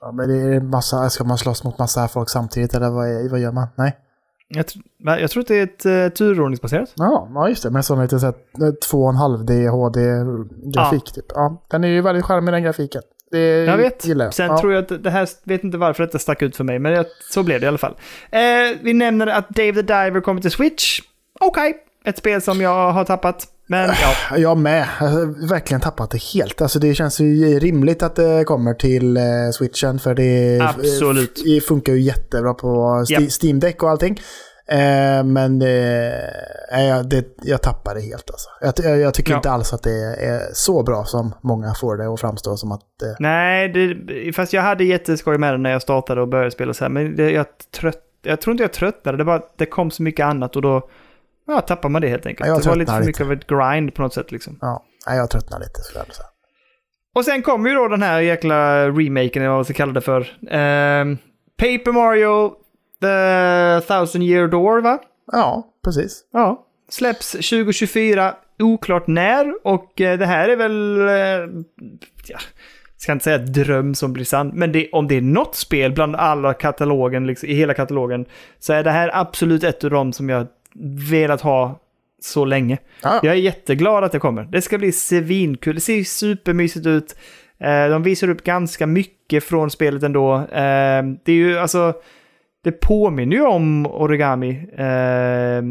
Ja, 0.00 0.12
men 0.12 0.28
det 0.28 0.34
är 0.34 0.60
massa, 0.60 1.10
ska 1.10 1.24
man 1.24 1.38
slåss 1.38 1.64
mot 1.64 1.78
massa 1.78 2.08
folk 2.08 2.28
samtidigt 2.28 2.74
eller 2.74 2.90
vad, 2.90 3.08
är, 3.08 3.30
vad 3.30 3.40
gör 3.40 3.52
man? 3.52 3.68
Nej. 3.74 3.96
Jag, 4.48 4.64
jag 5.20 5.30
tror 5.30 5.40
att 5.40 5.48
det 5.48 5.56
är 5.56 5.62
ett 5.62 5.86
uh, 5.86 6.08
turordningsbaserat. 6.08 6.92
Ja, 6.96 7.28
ja, 7.34 7.48
just 7.48 7.62
det. 7.62 7.70
Men 7.70 7.82
sån 7.82 8.02
lite 8.02 8.18
såhär 8.18 8.34
2,5D 8.56 9.68
HD-grafik 9.68 11.12
typ. 11.12 11.24
Ja, 11.28 11.62
den 11.70 11.84
är 11.84 11.88
ju 11.88 12.00
väldigt 12.00 12.24
charmig 12.24 12.54
den 12.54 12.62
grafiken. 12.62 13.02
Det 13.30 13.64
Jag 13.64 13.76
vet. 13.76 14.06
gillar 14.06 14.24
jag. 14.24 14.34
Sen 14.34 14.46
ja. 14.46 14.60
tror 14.60 14.72
jag 14.72 14.82
att 14.82 15.02
det 15.02 15.10
här, 15.10 15.28
vet 15.44 15.64
inte 15.64 15.78
varför 15.78 16.04
detta 16.04 16.18
stack 16.18 16.42
ut 16.42 16.56
för 16.56 16.64
mig, 16.64 16.78
men 16.78 16.92
jag, 16.92 17.06
så 17.30 17.42
blev 17.42 17.60
det 17.60 17.64
i 17.64 17.68
alla 17.68 17.78
fall. 17.78 17.96
Eh, 18.30 18.40
vi 18.82 18.92
nämner 18.92 19.26
att 19.26 19.48
Dave 19.48 19.72
the 19.72 19.82
Diver 19.82 20.20
kommer 20.20 20.40
till 20.40 20.50
Switch. 20.50 21.00
Okej, 21.40 21.76
ett 22.04 22.18
spel 22.18 22.42
som 22.42 22.60
jag 22.60 22.92
har 22.92 23.04
tappat. 23.04 23.46
Men 23.70 23.90
ja, 24.30 24.36
Jag 24.38 24.58
med. 24.58 24.88
Jag 25.00 25.06
har 25.06 25.48
verkligen 25.48 25.80
tappat 25.80 26.10
det 26.10 26.22
helt. 26.22 26.62
Alltså 26.62 26.78
det 26.78 26.94
känns 26.94 27.20
ju 27.20 27.58
rimligt 27.58 28.02
att 28.02 28.16
det 28.16 28.44
kommer 28.44 28.74
till 28.74 29.16
eh, 29.16 29.22
switchen 29.52 29.98
för 29.98 30.14
det 30.14 30.60
Absolut. 30.62 31.42
det 31.44 31.60
funkar 31.60 31.92
ju 31.92 32.00
jättebra 32.00 32.54
på 32.54 33.04
Japp. 33.08 33.22
Steam 33.42 33.60
Deck 33.60 33.82
och 33.82 33.90
allting. 33.90 34.20
Eh, 34.70 35.24
men 35.24 35.60
jag, 36.70 37.08
det, 37.08 37.24
jag 37.42 37.62
tappar 37.62 37.94
det 37.94 38.00
helt 38.00 38.30
alltså. 38.30 38.48
Jag, 38.60 38.92
jag, 38.92 39.00
jag 39.00 39.14
tycker 39.14 39.30
Ja. 39.32 39.36
inte 39.36 39.50
alls 39.50 39.72
att 39.72 39.82
det 39.82 40.14
är 40.20 40.40
så 40.52 40.82
bra 40.82 41.04
som 41.04 41.34
många 41.42 41.74
får 41.74 41.96
det 41.96 42.12
att 42.12 42.20
framstå 42.20 42.56
som 42.56 42.72
att... 42.72 43.02
Eh, 43.02 43.08
nej, 43.18 43.68
det, 43.68 44.32
fast 44.32 44.52
jag 44.52 44.62
hade 44.62 44.84
jätteskoj 44.84 45.38
med 45.38 45.54
det 45.54 45.58
när 45.58 45.70
jag 45.70 45.82
startade 45.82 46.20
och 46.20 46.28
började 46.28 46.50
spela 46.50 46.74
så 46.74 46.84
här. 46.84 46.90
Men 46.90 47.16
det, 47.16 47.30
jag, 47.30 47.46
trött, 47.80 48.02
jag 48.22 48.40
tror 48.40 48.52
inte 48.52 48.64
jag 48.64 48.72
tröttnade, 48.72 49.18
det, 49.18 49.24
bara, 49.24 49.42
det 49.58 49.66
kom 49.66 49.90
så 49.90 50.02
mycket 50.02 50.26
annat 50.26 50.56
och 50.56 50.62
då 50.62 50.88
ja, 51.48 51.60
tappar 51.60 51.88
man 51.88 52.02
det 52.02 52.08
helt 52.08 52.26
enkelt. 52.26 52.48
Ja, 52.48 52.54
jag 52.54 52.62
det 52.62 52.68
var 52.68 52.76
lite 52.76 52.92
för 52.92 52.98
lite. 52.98 53.06
mycket 53.06 53.22
av 53.22 53.32
ett 53.32 53.46
grind 53.46 53.94
på 53.94 54.02
något 54.02 54.14
sätt 54.14 54.32
liksom. 54.32 54.58
ja, 54.60 54.84
jag 55.06 55.30
tröttnar 55.30 55.58
lite. 55.58 55.80
Skulle 55.80 55.98
jag 55.98 56.04
vilja 56.04 56.14
säga. 56.14 56.28
Och 57.14 57.24
sen 57.24 57.42
kommer 57.42 57.70
ju 57.70 57.74
då 57.76 57.88
den 57.88 58.02
här 58.02 58.20
jäkla 58.20 58.88
remaken, 58.88 59.42
eller 59.42 59.48
vad 59.48 59.58
man 59.58 59.64
ska 59.64 59.74
kalla 59.74 59.92
det 59.92 60.00
för. 60.00 60.26
Ehm, 60.50 61.18
Paper 61.58 61.92
Mario 61.92 62.52
The 63.00 63.86
Thousand 63.86 64.24
Year 64.24 64.48
Door, 64.48 64.80
va? 64.80 64.98
Ja, 65.32 65.66
precis. 65.84 66.24
Ja. 66.32 66.64
Släpps 66.90 67.32
2024, 67.32 68.34
oklart 68.58 69.06
när. 69.06 69.54
Och 69.64 70.00
eh, 70.00 70.18
det 70.18 70.26
här 70.26 70.48
är 70.48 70.56
väl... 70.56 71.00
Eh, 71.08 71.64
ja, 72.26 72.38
ska 72.96 73.12
inte 73.12 73.24
säga 73.24 73.38
dröm 73.38 73.94
som 73.94 74.12
blir 74.12 74.24
sann, 74.24 74.50
men 74.54 74.72
det, 74.72 74.90
om 74.92 75.08
det 75.08 75.16
är 75.16 75.20
något 75.20 75.54
spel 75.54 75.92
bland 75.92 76.16
alla 76.16 76.54
katalogen, 76.54 77.26
liksom, 77.26 77.48
i 77.48 77.54
hela 77.54 77.74
katalogen, 77.74 78.26
så 78.58 78.72
är 78.72 78.84
det 78.84 78.90
här 78.90 79.10
absolut 79.14 79.64
ett 79.64 79.84
av 79.84 79.90
dem 79.90 80.12
som 80.12 80.28
jag 80.28 80.46
velat 81.10 81.40
ha 81.40 81.80
så 82.22 82.44
länge. 82.44 82.78
Ja, 83.02 83.20
Jag 83.22 83.32
är 83.34 83.38
jätteglad 83.38 84.04
att 84.04 84.12
det 84.12 84.18
kommer. 84.18 84.42
Det 84.44 84.62
ska 84.62 84.78
bli 84.78 84.92
svinkul. 84.92 85.74
Det 85.74 85.80
ser 85.80 86.04
supermysigt 86.04 86.86
ut. 86.86 87.16
Eh, 87.60 87.88
de 87.90 88.02
visar 88.02 88.30
upp 88.30 88.44
ganska 88.44 88.86
mycket 88.86 89.44
från 89.44 89.70
spelet 89.70 90.02
ändå. 90.02 90.34
Eh, 90.36 91.02
det 91.24 91.32
är 91.32 91.36
ju 91.36 91.58
alltså... 91.58 91.94
Det 92.64 92.72
påminner 92.72 93.36
ju 93.36 93.42
om 93.46 93.86
Origami. 93.86 94.50
Eh, 94.78 95.62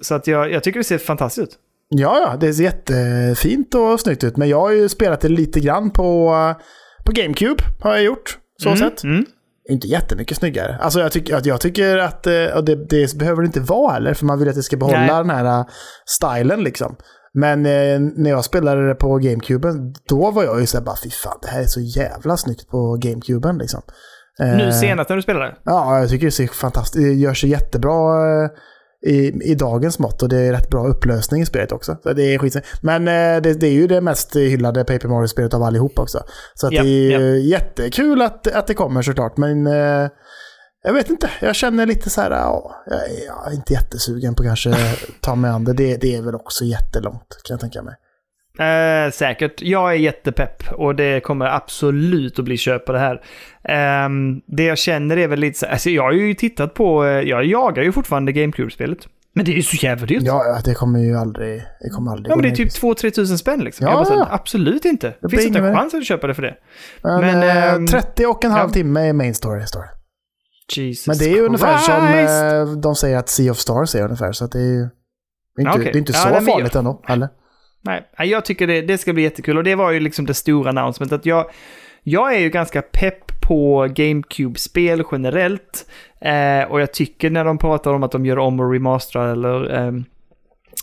så 0.00 0.14
att 0.14 0.26
jag, 0.26 0.52
jag 0.52 0.62
tycker 0.62 0.80
det 0.80 0.84
ser 0.84 0.98
fantastiskt 0.98 1.48
ut. 1.48 1.58
Ja, 1.88 2.18
ja, 2.18 2.36
det 2.40 2.52
ser 2.54 2.64
jättefint 2.64 3.74
och 3.74 4.00
snyggt 4.00 4.24
ut. 4.24 4.36
Men 4.36 4.48
jag 4.48 4.60
har 4.60 4.72
ju 4.72 4.88
spelat 4.88 5.20
det 5.20 5.28
lite 5.28 5.60
grann 5.60 5.90
på, 5.90 6.32
på 7.04 7.12
GameCube. 7.12 7.62
Har 7.80 7.92
jag 7.92 8.02
gjort. 8.04 8.38
Så 8.62 8.68
Mm, 8.68 8.78
sett. 8.78 9.04
Mm. 9.04 9.26
Inte 9.68 9.86
jättemycket 9.86 10.36
snyggare. 10.36 10.78
Alltså 10.80 11.00
jag 11.00 11.12
tycker 11.12 11.36
att, 11.36 11.46
jag 11.46 11.60
tycker 11.60 11.98
att 11.98 12.26
eh, 12.26 12.56
och 12.56 12.64
det, 12.64 12.74
det 12.74 13.14
behöver 13.14 13.42
det 13.42 13.46
inte 13.46 13.60
vara 13.60 13.92
heller. 13.92 14.14
För 14.14 14.26
man 14.26 14.38
vill 14.38 14.48
att 14.48 14.54
det 14.54 14.62
ska 14.62 14.76
behålla 14.76 14.98
Nej. 14.98 15.08
den 15.08 15.30
här 15.30 15.58
eh, 15.60 15.66
stilen 16.06 16.64
liksom. 16.64 16.96
Men 17.34 17.66
eh, 17.66 18.00
när 18.00 18.30
jag 18.30 18.44
spelade 18.44 18.88
det 18.88 18.94
på 18.94 19.18
GameCuben, 19.18 19.94
då 20.08 20.30
var 20.30 20.44
jag 20.44 20.60
ju 20.60 20.66
såhär 20.66 20.84
bara 20.84 20.96
fy 21.04 21.10
fan, 21.10 21.38
det 21.42 21.48
här 21.48 21.60
är 21.60 21.66
så 21.66 21.80
jävla 21.80 22.36
snyggt 22.36 22.68
på 22.68 22.96
GameCuben 23.00 23.58
liksom. 23.58 23.82
Nu 24.38 24.66
Eh, 24.66 24.70
senast 24.70 25.08
när 25.08 25.16
du 25.16 25.22
spelade? 25.22 25.56
Ja, 25.64 25.98
jag 25.98 26.08
tycker 26.08 26.26
det 26.26 26.32
ser 26.32 26.46
fantastiskt 26.46 27.04
Det 27.04 27.12
gör 27.12 27.34
sig 27.34 27.50
jättebra 27.50 28.42
eh, 28.44 28.50
i, 29.06 29.50
i 29.50 29.54
dagens 29.54 29.98
mått 29.98 30.22
och 30.22 30.28
det 30.28 30.38
är 30.38 30.52
rätt 30.52 30.70
bra 30.70 30.86
upplösning 30.86 31.42
i 31.42 31.46
spelet 31.46 31.72
också. 31.72 31.96
Så 32.02 32.12
det 32.12 32.34
är 32.34 32.38
skit. 32.38 32.56
Men 32.82 33.08
eh, 33.08 33.42
det, 33.42 33.54
det 33.60 33.66
är 33.66 33.72
ju 33.72 33.86
det 33.86 34.00
mest 34.00 34.36
hyllade 34.36 34.84
Paper 34.84 35.08
Mario-spelet 35.08 35.54
av 35.54 35.62
allihop 35.62 35.98
också. 35.98 36.22
Så 36.54 36.68
Ja, 36.72 36.82
det 36.82 36.88
är 36.88 37.20
ju 37.20 37.40
jättekul 37.40 38.22
att, 38.22 38.46
att 38.46 38.66
det 38.66 38.74
kommer 38.74 39.02
såklart. 39.02 39.36
Men 39.36 39.66
eh, 39.66 40.08
jag 40.82 40.92
vet 40.92 41.10
inte, 41.10 41.30
jag 41.40 41.56
känner 41.56 41.86
lite 41.86 42.10
så 42.10 42.20
här, 42.20 42.30
ja, 42.30 42.84
jag, 42.86 43.00
jag 43.26 43.52
är 43.52 43.56
inte 43.56 43.72
jättesugen 43.72 44.34
på 44.34 44.42
kanske 44.42 44.74
ta 45.20 45.34
mig 45.34 45.50
an 45.50 45.64
det. 45.64 45.72
det. 45.72 45.96
Det 45.96 46.16
är 46.16 46.22
väl 46.22 46.34
också 46.34 46.64
jättelångt 46.64 47.40
kan 47.44 47.54
jag 47.54 47.60
tänka 47.60 47.82
mig. 47.82 47.94
Eh, 48.58 49.10
säkert. 49.10 49.62
Jag 49.62 49.90
är 49.90 49.96
jättepepp 49.96 50.72
och 50.72 50.94
det 50.94 51.20
kommer 51.20 51.46
absolut 51.46 52.38
att 52.38 52.44
bli 52.44 52.56
köp 52.56 52.86
på 52.86 52.92
det 52.92 52.98
här. 52.98 53.22
Ehm, 53.68 54.40
det 54.46 54.64
jag 54.64 54.78
känner 54.78 55.16
är 55.16 55.28
väl 55.28 55.38
lite 55.38 55.58
så 55.58 55.66
alltså 55.66 55.90
jag 55.90 56.02
har 56.02 56.12
ju 56.12 56.34
tittat 56.34 56.74
på, 56.74 57.04
eh, 57.04 57.10
jag 57.10 57.44
jagar 57.44 57.82
ju 57.82 57.92
fortfarande 57.92 58.32
GameCube-spelet. 58.32 58.98
Men 59.34 59.44
det 59.44 59.50
är 59.52 59.56
ju 59.56 59.62
så 59.62 59.76
jävla 59.86 60.06
dyrt. 60.06 60.22
Ja, 60.22 60.44
ja, 60.44 60.60
det 60.64 60.74
kommer 60.74 60.98
ju 60.98 61.16
aldrig, 61.16 61.62
det 61.80 61.88
kommer 61.90 62.10
aldrig 62.12 62.32
Ja, 62.32 62.36
men 62.36 62.42
det 62.42 62.48
är 62.48 62.54
typ 62.56 62.72
2-3 62.72 63.10
tusen 63.10 63.38
spänn 63.38 63.60
liksom. 63.64 63.86
Ja, 63.86 63.92
jag 63.92 63.98
bara, 63.98 64.04
så 64.04 64.14
ja. 64.14 64.28
absolut 64.30 64.84
inte. 64.84 65.14
Det 65.22 65.28
finns 65.28 65.46
inte 65.46 65.58
en 65.58 65.74
chans 65.76 65.94
att 65.94 66.06
köpa 66.06 66.26
det 66.26 66.34
för 66.34 66.42
det. 66.42 66.54
Men, 67.02 67.20
Men, 67.20 67.42
ehm, 67.74 67.86
30 67.86 68.26
och 68.26 68.44
en 68.44 68.50
halv 68.50 68.68
ja. 68.70 68.72
timme 68.74 69.08
är 69.08 69.12
main 69.12 69.34
story, 69.34 69.66
står 69.66 69.80
det. 69.80 69.90
Jesus 70.80 71.06
Men 71.06 71.18
det 71.18 71.24
är 71.24 71.34
ju 71.36 71.46
ungefär 71.46 71.78
som 71.78 72.08
Christ. 72.08 72.74
eh, 72.76 72.80
de 72.82 72.94
säger 72.96 73.16
att 73.18 73.28
Sea 73.28 73.52
of 73.52 73.58
Stars 73.58 73.94
är 73.94 74.02
ungefär. 74.04 74.32
Så 74.32 74.44
att 74.44 74.52
det 74.52 74.58
är 74.58 74.62
ju 74.74 74.88
inte, 75.60 75.70
Okej. 75.72 75.84
det 75.84 75.96
är 75.96 75.98
inte 75.98 76.12
Ja, 76.12 76.18
så 76.18 76.28
men 76.28 76.44
farligt 76.46 76.74
jag- 76.74 76.78
ändå. 76.78 77.02
Eller? 77.08 77.28
Nej, 77.84 78.06
jag 78.18 78.44
tycker 78.44 78.66
det, 78.66 78.82
det 78.82 78.98
ska 78.98 79.12
bli 79.12 79.22
jättekul. 79.22 79.56
Och 79.56 79.64
det 79.64 79.74
var 79.74 79.90
ju 79.90 80.00
liksom 80.00 80.26
det 80.26 80.34
stora 80.34 80.70
announcement. 80.70 81.12
Att 81.12 81.26
jag, 81.26 81.50
jag 82.08 82.34
är 82.34 82.38
ju 82.38 82.48
ganska 82.50 82.82
pepp 82.82 83.40
på 83.48 83.86
GameCube-spel 83.94 85.02
generellt. 85.12 85.86
Eh, 86.20 86.70
och 86.70 86.80
jag 86.80 86.92
tycker 86.92 87.30
när 87.30 87.44
de 87.44 87.58
pratar 87.58 87.92
om 87.92 88.02
att 88.02 88.12
de 88.12 88.26
gör 88.26 88.38
om 88.38 88.60
och 88.60 88.72
remasterar 88.72 89.32
eller 89.32 89.74
ehm, 89.74 90.04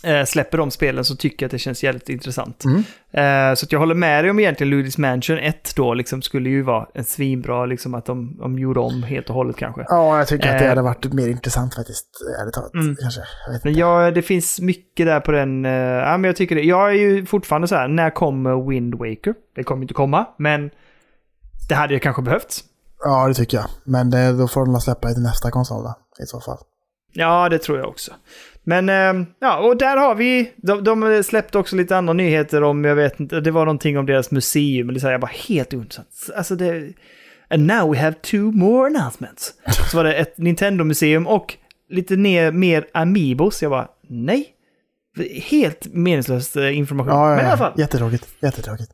eh, 0.04 0.24
släpper 0.24 0.58
de 0.58 0.70
spelen 0.70 1.04
så 1.04 1.16
tycker 1.16 1.44
jag 1.44 1.48
att 1.48 1.50
det 1.52 1.58
känns 1.58 1.84
jävligt 1.84 2.08
intressant. 2.08 2.64
Mm. 2.64 2.78
Eh, 3.50 3.54
så 3.54 3.66
jag 3.70 3.78
håller 3.78 3.94
med 3.94 4.24
dig 4.24 4.30
om 4.30 4.38
egentligen 4.38 4.72
Luigi's 4.72 5.00
Mansion 5.00 5.38
1 5.38 5.76
då 5.76 5.94
liksom 5.94 6.22
skulle 6.22 6.50
ju 6.50 6.62
vara 6.62 6.86
en 6.94 7.04
svinbra, 7.04 7.66
liksom 7.66 7.94
att 7.94 8.06
de, 8.06 8.36
de 8.38 8.58
gjorde 8.58 8.80
om 8.80 9.02
helt 9.02 9.28
och 9.28 9.34
hållet 9.34 9.56
kanske. 9.56 9.84
Ja, 9.88 10.18
jag 10.18 10.28
tycker 10.28 10.52
att 10.52 10.58
det 10.58 10.64
Eh. 10.64 10.68
hade 10.68 10.82
varit 10.82 11.12
mer 11.12 11.28
intressant 11.28 11.74
faktiskt. 11.74 12.06
Ärligt 12.42 12.54
talat. 12.54 12.74
Mm. 12.74 12.96
Kanske. 13.00 13.20
Jag 13.46 13.60
Men 13.64 13.74
ja, 13.74 14.10
det 14.10 14.22
finns 14.22 14.60
mycket 14.60 15.06
där 15.06 15.20
på 15.20 15.32
den. 15.32 15.64
eh, 15.64 15.70
ja, 15.72 16.16
men 16.16 16.24
jag 16.24 16.36
tycker 16.36 16.54
det. 16.54 16.62
Jag 16.62 16.88
är 16.90 16.94
ju 16.94 17.26
fortfarande 17.26 17.68
så 17.68 17.74
här, 17.74 17.88
när 17.88 18.10
kommer 18.10 18.68
Wind 18.70 18.94
Waker? 18.94 19.34
Det 19.56 19.62
kommer 19.64 19.82
inte 19.82 19.94
komma, 19.94 20.26
men 20.38 20.70
det 21.68 21.74
hade 21.74 21.94
ju 21.94 22.00
kanske 22.00 22.22
behövts. 22.22 22.64
Ja, 23.04 23.28
det 23.28 23.34
tycker 23.34 23.56
jag. 23.56 23.66
Men 23.84 24.10
det, 24.10 24.32
då 24.32 24.48
får 24.48 24.66
de 24.66 24.80
släppa 24.80 25.08
det 25.08 25.14
till 25.14 25.22
nästa 25.22 25.50
konsol 25.50 25.82
då, 25.82 25.94
i 26.22 26.26
så 26.26 26.40
fall. 26.40 26.58
Ja, 27.12 27.48
det 27.48 27.58
tror 27.58 27.78
jag 27.78 27.88
också. 27.88 28.12
Men 28.64 28.88
eh, 28.88 29.26
ja, 29.40 29.58
och 29.58 29.76
där 29.76 29.96
har 29.96 30.14
vi, 30.14 30.52
de, 30.56 30.84
de 30.84 31.22
släppte 31.22 31.58
också 31.58 31.76
lite 31.76 31.96
andra 31.96 32.12
nyheter 32.12 32.62
om, 32.62 32.84
jag 32.84 32.94
vet 32.94 33.20
inte, 33.20 33.40
det 33.40 33.50
var 33.50 33.64
någonting 33.64 33.98
om 33.98 34.06
deras 34.06 34.30
museum, 34.30 34.88
eller 34.88 35.00
så 35.00 35.06
här, 35.06 35.12
jag 35.12 35.20
bara 35.20 35.30
helt 35.48 35.74
ointressant. 35.74 36.08
Alltså 36.36 36.56
det, 36.56 36.92
and 37.50 37.66
now 37.66 37.92
we 37.92 37.98
have 37.98 38.14
two 38.14 38.42
more 38.52 38.86
announcements. 38.86 39.52
Så 39.90 39.96
var 39.96 40.04
det 40.04 40.14
ett 40.14 40.38
Nintendo-museum 40.38 41.26
och 41.26 41.56
lite 41.90 42.16
ner, 42.16 42.52
mer 42.52 42.86
Amiibos. 42.94 43.62
Jag 43.62 43.70
bara, 43.70 43.88
nej. 44.08 44.50
Helt 45.42 45.86
meningslös 45.86 46.56
eh, 46.56 46.78
information. 46.78 47.12
Ja, 47.12 47.30
ja, 47.30 47.36
Men 47.36 47.38
i 47.38 47.48
alla 47.48 47.50
ja. 47.50 47.56
fall. 47.56 47.72
Jättetråkigt. 47.76 48.28
Jättetråkigt. 48.40 48.90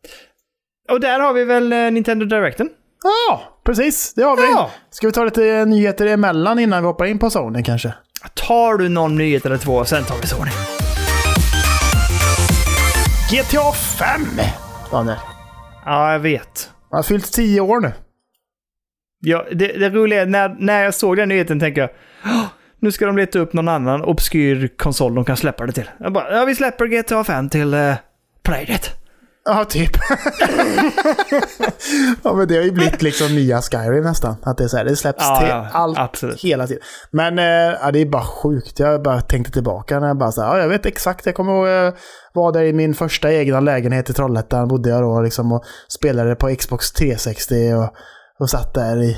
Och 0.91 1.01
där 1.01 1.21
har 1.21 1.33
vi 1.33 1.45
väl 1.45 1.73
eh, 1.73 1.91
Nintendo 1.91 2.27
Directen. 2.27 2.69
Ja, 3.03 3.43
precis. 3.65 4.15
Det 4.15 4.23
har 4.23 4.37
vi. 4.37 4.43
Ja. 4.43 4.71
Ska 4.91 5.07
vi 5.07 5.13
ta 5.13 5.25
lite 5.25 5.65
nyheter 5.65 6.07
emellan 6.07 6.59
innan 6.59 6.83
vi 6.83 6.87
hoppar 6.87 7.05
in 7.07 7.19
på 7.19 7.31
Sony 7.31 7.63
kanske? 7.63 7.95
Tar 8.35 8.79
du 8.79 8.89
någon 8.89 9.17
nyhet 9.17 9.47
eller 9.47 9.57
två, 9.59 9.85
sen 9.85 10.05
tar 10.05 10.17
vi 10.21 10.27
Sony. 10.27 10.51
GTA 13.31 13.73
5! 13.73 14.21
Daniel. 14.91 15.17
Ja, 15.85 16.13
jag 16.13 16.19
vet. 16.19 16.71
Han 16.91 16.99
har 16.99 17.03
fyllt 17.03 17.33
10 17.33 17.61
år 17.61 17.81
nu. 17.81 17.93
Ja, 19.21 19.47
det, 19.53 19.67
det 19.67 19.91
roliga 19.91 20.23
är 20.23 20.27
när, 20.27 20.57
när 20.59 20.83
jag 20.83 20.95
såg 20.95 21.17
den 21.17 21.29
nyheten 21.29 21.61
tänker 21.61 21.81
jag 21.81 21.91
"Åh, 22.25 22.45
nu 22.81 22.93
ska 22.93 23.07
de 23.07 23.17
leta 23.17 23.39
upp 23.39 23.53
någon 23.53 23.69
annan 23.69 24.03
obskyr 24.05 24.69
konsol 24.79 25.15
de 25.15 25.25
kan 25.25 25.37
släppa 25.37 25.67
det 25.67 25.73
till. 25.73 25.91
Jag 25.99 26.13
bara, 26.13 26.37
ja 26.39 26.45
vi 26.45 26.55
släpper 26.55 26.87
GTA 26.87 27.25
5 27.25 27.49
till 27.49 27.75
uh, 27.75 27.95
Playdate. 28.43 28.89
Ja, 29.45 29.65
typ. 29.65 29.91
ja, 32.23 32.33
men 32.35 32.49
det 32.49 32.57
har 32.57 32.63
ju 32.63 32.73
blivit 32.73 33.03
liksom 33.03 33.35
nya 33.35 33.63
Skyrim 33.63 34.05
nästan. 34.05 34.37
Att 34.43 34.59
det 34.59 34.65
är 34.65 34.69
så 34.69 34.77
här, 34.77 34.85
det 34.85 34.97
släpps 34.97 35.25
Ja, 35.25 35.41
till 35.41 35.77
allt 35.77 35.99
absolut. 35.99 36.41
hela 36.41 36.67
tiden. 36.67 36.83
Men 37.11 37.39
eh, 37.39 37.79
ja, 37.83 37.91
det 37.93 37.99
är 37.99 38.07
bara 38.07 38.25
sjukt. 38.25 38.79
Jag 38.79 39.03
bara 39.03 39.21
tänkte 39.21 39.53
tillbaka 39.53 40.01
när 40.01 40.07
jag 40.07 40.19
bara 40.19 40.33
så 40.33 40.43
här, 40.43 40.49
ja, 40.49 40.63
jag 40.63 40.69
vet 40.69 40.87
exakt. 40.87 41.27
Jag 41.27 41.35
kommer 41.35 41.53
ihåg 41.53 41.87
eh, 41.87 41.95
var 42.35 42.53
där 42.53 42.63
i 42.63 42.73
min 42.73 42.95
första 42.95 43.33
egna 43.33 43.61
lägenhet 43.61 44.11
i 44.11 44.13
Trollhättan 44.13 44.69
bodde 44.69 44.91
jag 44.91 45.03
då 45.03 45.21
liksom 45.21 45.53
och 45.53 45.65
spelade 45.89 46.35
på 46.35 46.55
Xbox 46.57 46.93
360 46.93 47.55
och, 47.75 47.95
och 48.39 48.51
satt 48.51 48.75
där 48.75 49.03
i, 49.03 49.11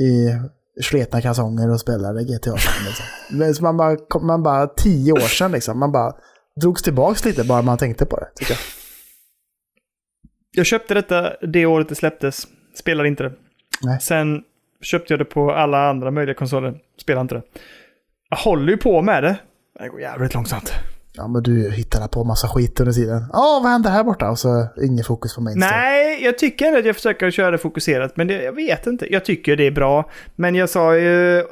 i 0.00 0.38
sletna 0.82 1.20
kalsonger 1.20 1.70
och 1.70 1.80
spelade 1.80 2.24
GTA 2.24 2.56
5 2.56 2.72
liksom. 2.86 3.54
Så 3.54 3.62
man 3.62 3.76
bara, 3.76 3.96
man 4.20 4.42
bara 4.42 4.66
tio 4.66 5.12
år 5.12 5.18
sedan 5.28 5.52
liksom. 5.52 5.78
Man 5.78 5.92
bara 5.92 6.12
drogs 6.60 6.82
tillbaks 6.82 7.24
lite 7.24 7.44
bara 7.44 7.62
man 7.62 7.78
tänkte 7.78 8.06
på 8.06 8.16
det, 8.16 8.26
tycker 8.36 8.52
jag. 8.52 8.60
Jag 10.60 10.66
köpte 10.66 10.94
detta 10.94 11.32
det 11.42 11.66
året 11.66 11.88
det 11.88 11.94
släpptes. 11.94 12.46
Spelade 12.74 13.08
inte 13.08 13.22
det. 13.22 13.32
Nej. 13.82 14.00
Sen 14.00 14.42
köpte 14.82 15.12
jag 15.12 15.20
det 15.20 15.24
på 15.24 15.52
alla 15.52 15.88
andra 15.88 16.10
möjliga 16.10 16.34
konsoler. 16.34 16.74
Spelade 17.02 17.20
inte 17.20 17.34
det. 17.34 17.42
Jag 18.30 18.36
håller 18.36 18.72
ju 18.72 18.76
på 18.76 19.02
med 19.02 19.22
det. 19.22 19.36
Det 19.78 19.88
går 19.88 20.00
jävligt 20.00 20.34
långsamt. 20.34 20.72
Ja, 21.12 21.28
men 21.28 21.42
du 21.42 21.70
hittade 21.70 22.08
på 22.08 22.24
massa 22.24 22.48
skit 22.48 22.80
under 22.80 22.92
tiden. 22.92 23.24
Ja, 23.32 23.60
vad 23.62 23.72
händer 23.72 23.90
här 23.90 24.04
borta? 24.04 24.30
Och 24.30 24.38
så 24.38 24.68
ingen 24.82 25.04
fokus 25.04 25.34
på 25.34 25.40
mainstream. 25.40 25.80
Nej, 25.80 26.24
jag 26.24 26.38
tycker 26.38 26.66
ändå 26.66 26.78
att 26.78 26.86
jag 26.86 26.96
försöker 26.96 27.30
köra 27.30 27.50
det 27.50 27.58
fokuserat, 27.58 28.16
men 28.16 28.26
det, 28.26 28.42
jag 28.42 28.52
vet 28.52 28.86
inte. 28.86 29.12
Jag 29.12 29.24
tycker 29.24 29.56
det 29.56 29.66
är 29.66 29.70
bra. 29.70 30.10
Men 30.36 30.54
jag 30.54 30.70
sa 30.70 30.96
ju, 30.96 31.38
äh, 31.38 31.44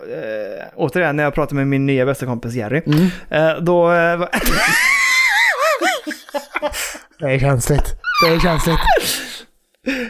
återigen 0.77 1.17
när 1.17 1.25
jag 1.25 1.35
pratade 1.35 1.55
med 1.55 1.67
min 1.67 1.87
nya 1.87 2.07
bästa 2.07 2.27
kompis 2.27 2.55
Jerry, 2.55 2.83
eh, 3.31 3.57
då... 3.61 3.93
eh, 3.93 4.21
Det 7.19 7.27
är 7.27 7.39
känsligt. 7.39 7.95
Det 8.25 8.35
är 8.35 8.41
känsligt. 8.41 8.79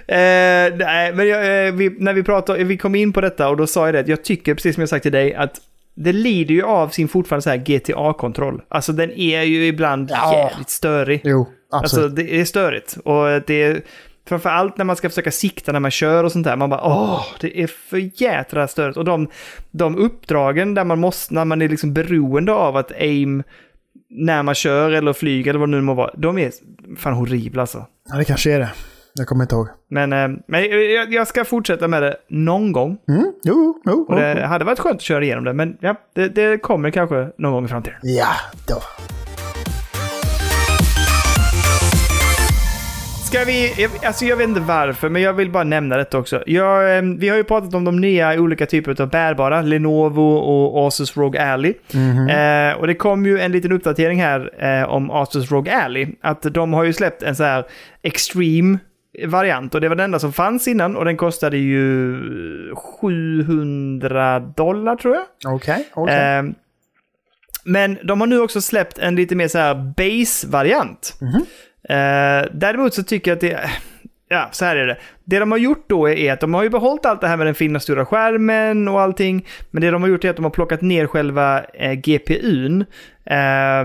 Eh, 0.08 0.76
nej, 0.76 1.12
men 1.14 1.28
jag, 1.28 1.66
eh, 1.66 1.74
vi, 1.74 1.96
när 1.98 2.12
vi 2.12 2.22
pratade, 2.22 2.64
vi 2.64 2.76
kom 2.76 2.94
in 2.94 3.12
på 3.12 3.20
detta 3.20 3.48
och 3.48 3.56
då 3.56 3.66
sa 3.66 3.86
jag 3.86 3.94
det 3.94 4.08
jag 4.08 4.24
tycker, 4.24 4.54
precis 4.54 4.74
som 4.74 4.80
jag 4.82 4.88
sagt 4.88 5.02
till 5.02 5.12
dig, 5.12 5.34
att 5.34 5.60
det 5.94 6.12
lider 6.12 6.54
ju 6.54 6.62
av 6.62 6.88
sin 6.88 7.08
fortfarande 7.08 7.42
så 7.42 7.50
här 7.50 7.56
GTA-kontroll. 7.56 8.62
Alltså 8.68 8.92
den 8.92 9.10
är 9.10 9.42
ju 9.42 9.66
ibland 9.66 10.10
Ja. 10.10 10.32
jävligt 10.34 10.70
störig. 10.70 11.20
Jo, 11.24 11.46
absolut. 11.72 12.04
Alltså 12.04 12.22
det 12.22 12.40
är 12.40 12.44
störigt. 12.44 12.96
Och 13.04 13.24
det 13.46 13.62
är 13.62 13.80
framförallt 14.28 14.76
när 14.78 14.84
man 14.84 14.96
ska 14.96 15.08
försöka 15.08 15.30
sikta 15.30 15.72
när 15.72 15.80
man 15.80 15.90
kör 15.90 16.24
och 16.24 16.32
sånt 16.32 16.44
där. 16.46 16.56
Man 16.56 16.70
bara 16.70 16.84
åh, 16.84 17.26
det 17.40 17.60
är 17.62 17.66
för 17.66 18.22
jädra 18.22 18.68
störigt. 18.68 18.96
Och 18.96 19.04
de, 19.04 19.28
de 19.70 19.96
uppdragen 19.96 20.74
där 20.74 20.84
man 20.84 21.00
måste, 21.00 21.34
när 21.34 21.44
man 21.44 21.62
är 21.62 21.68
liksom 21.68 21.92
beroende 21.94 22.52
av 22.52 22.76
att 22.76 22.92
aim 22.92 23.42
när 24.10 24.42
man 24.42 24.54
kör 24.54 24.90
eller 24.90 25.12
flyger 25.12 25.50
eller 25.50 25.60
vad 25.60 25.68
det 25.68 25.76
nu 25.76 25.80
må 25.82 25.94
vara. 25.94 26.10
De 26.16 26.38
är 26.38 26.52
fan 26.98 27.12
horribla 27.14 27.60
alltså. 27.62 27.86
ja, 28.08 28.16
det 28.16 28.24
kanske 28.24 28.52
är 28.52 28.58
det. 28.58 28.70
Jag 29.14 29.26
kommer 29.26 29.44
inte 29.44 29.54
ihåg. 29.54 29.68
Men, 29.90 30.12
eh, 30.12 30.28
men 30.46 30.64
jag, 30.94 31.12
jag 31.12 31.28
ska 31.28 31.44
fortsätta 31.44 31.88
med 31.88 32.02
det 32.02 32.16
någon 32.28 32.72
gång. 32.72 32.98
Mm, 33.08 33.32
jo, 33.44 33.82
jo. 33.84 34.06
Jo. 34.08 34.16
det 34.16 34.46
hade 34.46 34.64
varit 34.64 34.78
skönt 34.78 34.96
att 34.96 35.02
köra 35.02 35.24
igenom 35.24 35.44
det. 35.44 35.52
Men 35.52 35.76
ja, 35.80 35.94
det, 36.14 36.28
det 36.28 36.58
kommer 36.58 36.90
kanske 36.90 37.30
någon 37.38 37.52
gång 37.52 37.64
i 37.64 37.68
framtiden. 37.68 37.98
Ja, 38.02 38.32
då. 38.68 38.80
Ska 43.28 43.44
vi, 43.44 43.88
alltså 44.04 44.24
jag 44.24 44.36
vet 44.36 44.48
inte 44.48 44.60
varför, 44.60 45.08
men 45.08 45.22
jag 45.22 45.32
vill 45.32 45.50
bara 45.50 45.64
nämna 45.64 45.96
detta 45.96 46.18
också. 46.18 46.42
Jag, 46.46 46.96
eh, 46.96 47.02
vi 47.18 47.28
har 47.28 47.36
ju 47.36 47.44
pratat 47.44 47.74
om 47.74 47.84
de 47.84 48.00
nya 48.00 48.40
olika 48.40 48.66
typer 48.66 49.02
av 49.02 49.10
bärbara, 49.10 49.62
Lenovo 49.62 50.36
och 50.36 50.86
Asus 50.86 51.16
ROG 51.16 51.36
Ally. 51.36 51.74
Eh, 52.28 52.72
och 52.78 52.86
det 52.86 52.94
kom 52.94 53.26
ju 53.26 53.38
en 53.38 53.52
liten 53.52 53.72
uppdatering 53.72 54.20
här 54.22 54.64
eh, 54.64 54.88
om 54.88 55.10
Asus 55.10 55.50
ROG 55.50 55.68
Ally. 55.68 56.06
Att 56.22 56.42
de 56.42 56.72
har 56.72 56.84
ju 56.84 56.92
släppt 56.92 57.22
en 57.22 57.36
så 57.36 57.44
här 57.44 57.64
extreme 58.02 58.78
variant 59.26 59.74
och 59.74 59.80
det 59.80 59.88
var 59.88 59.96
den 59.96 60.04
enda 60.04 60.18
som 60.18 60.32
fanns 60.32 60.68
innan 60.68 60.96
och 60.96 61.04
den 61.04 61.16
kostade 61.16 61.56
ju 61.56 62.16
700 63.00 64.40
dollar 64.40 64.96
tror 64.96 65.14
jag. 65.14 65.54
Okej, 65.54 65.88
okej. 65.94 66.14
Eh, 66.16 66.42
men 67.64 67.98
de 68.04 68.20
har 68.20 68.26
nu 68.26 68.40
också 68.40 68.60
släppt 68.60 68.98
en 68.98 69.16
lite 69.16 69.34
mer 69.34 69.48
så 69.48 69.58
här 69.58 69.74
base-variant. 69.74 71.18
Eh, 71.88 72.46
däremot 72.52 72.94
så 72.94 73.02
tycker 73.02 73.30
jag 73.30 73.36
att 73.36 73.40
det... 73.40 73.70
Ja, 74.30 74.48
så 74.52 74.64
här 74.64 74.76
är 74.76 74.86
det. 74.86 74.98
Det 75.24 75.38
de 75.38 75.50
har 75.50 75.58
gjort 75.58 75.84
då 75.88 76.08
är 76.08 76.32
att 76.32 76.40
de 76.40 76.54
har 76.54 76.62
ju 76.62 76.68
behållit 76.70 77.06
allt 77.06 77.20
det 77.20 77.28
här 77.28 77.36
med 77.36 77.46
den 77.46 77.54
fina 77.54 77.80
stora 77.80 78.06
skärmen 78.06 78.88
och 78.88 79.00
allting. 79.00 79.46
Men 79.70 79.82
det 79.82 79.90
de 79.90 80.02
har 80.02 80.08
gjort 80.08 80.24
är 80.24 80.30
att 80.30 80.36
de 80.36 80.44
har 80.44 80.50
plockat 80.50 80.80
ner 80.82 81.06
själva 81.06 81.64
eh, 81.64 81.92
GPUn. 81.92 82.84
Eh, 83.24 83.84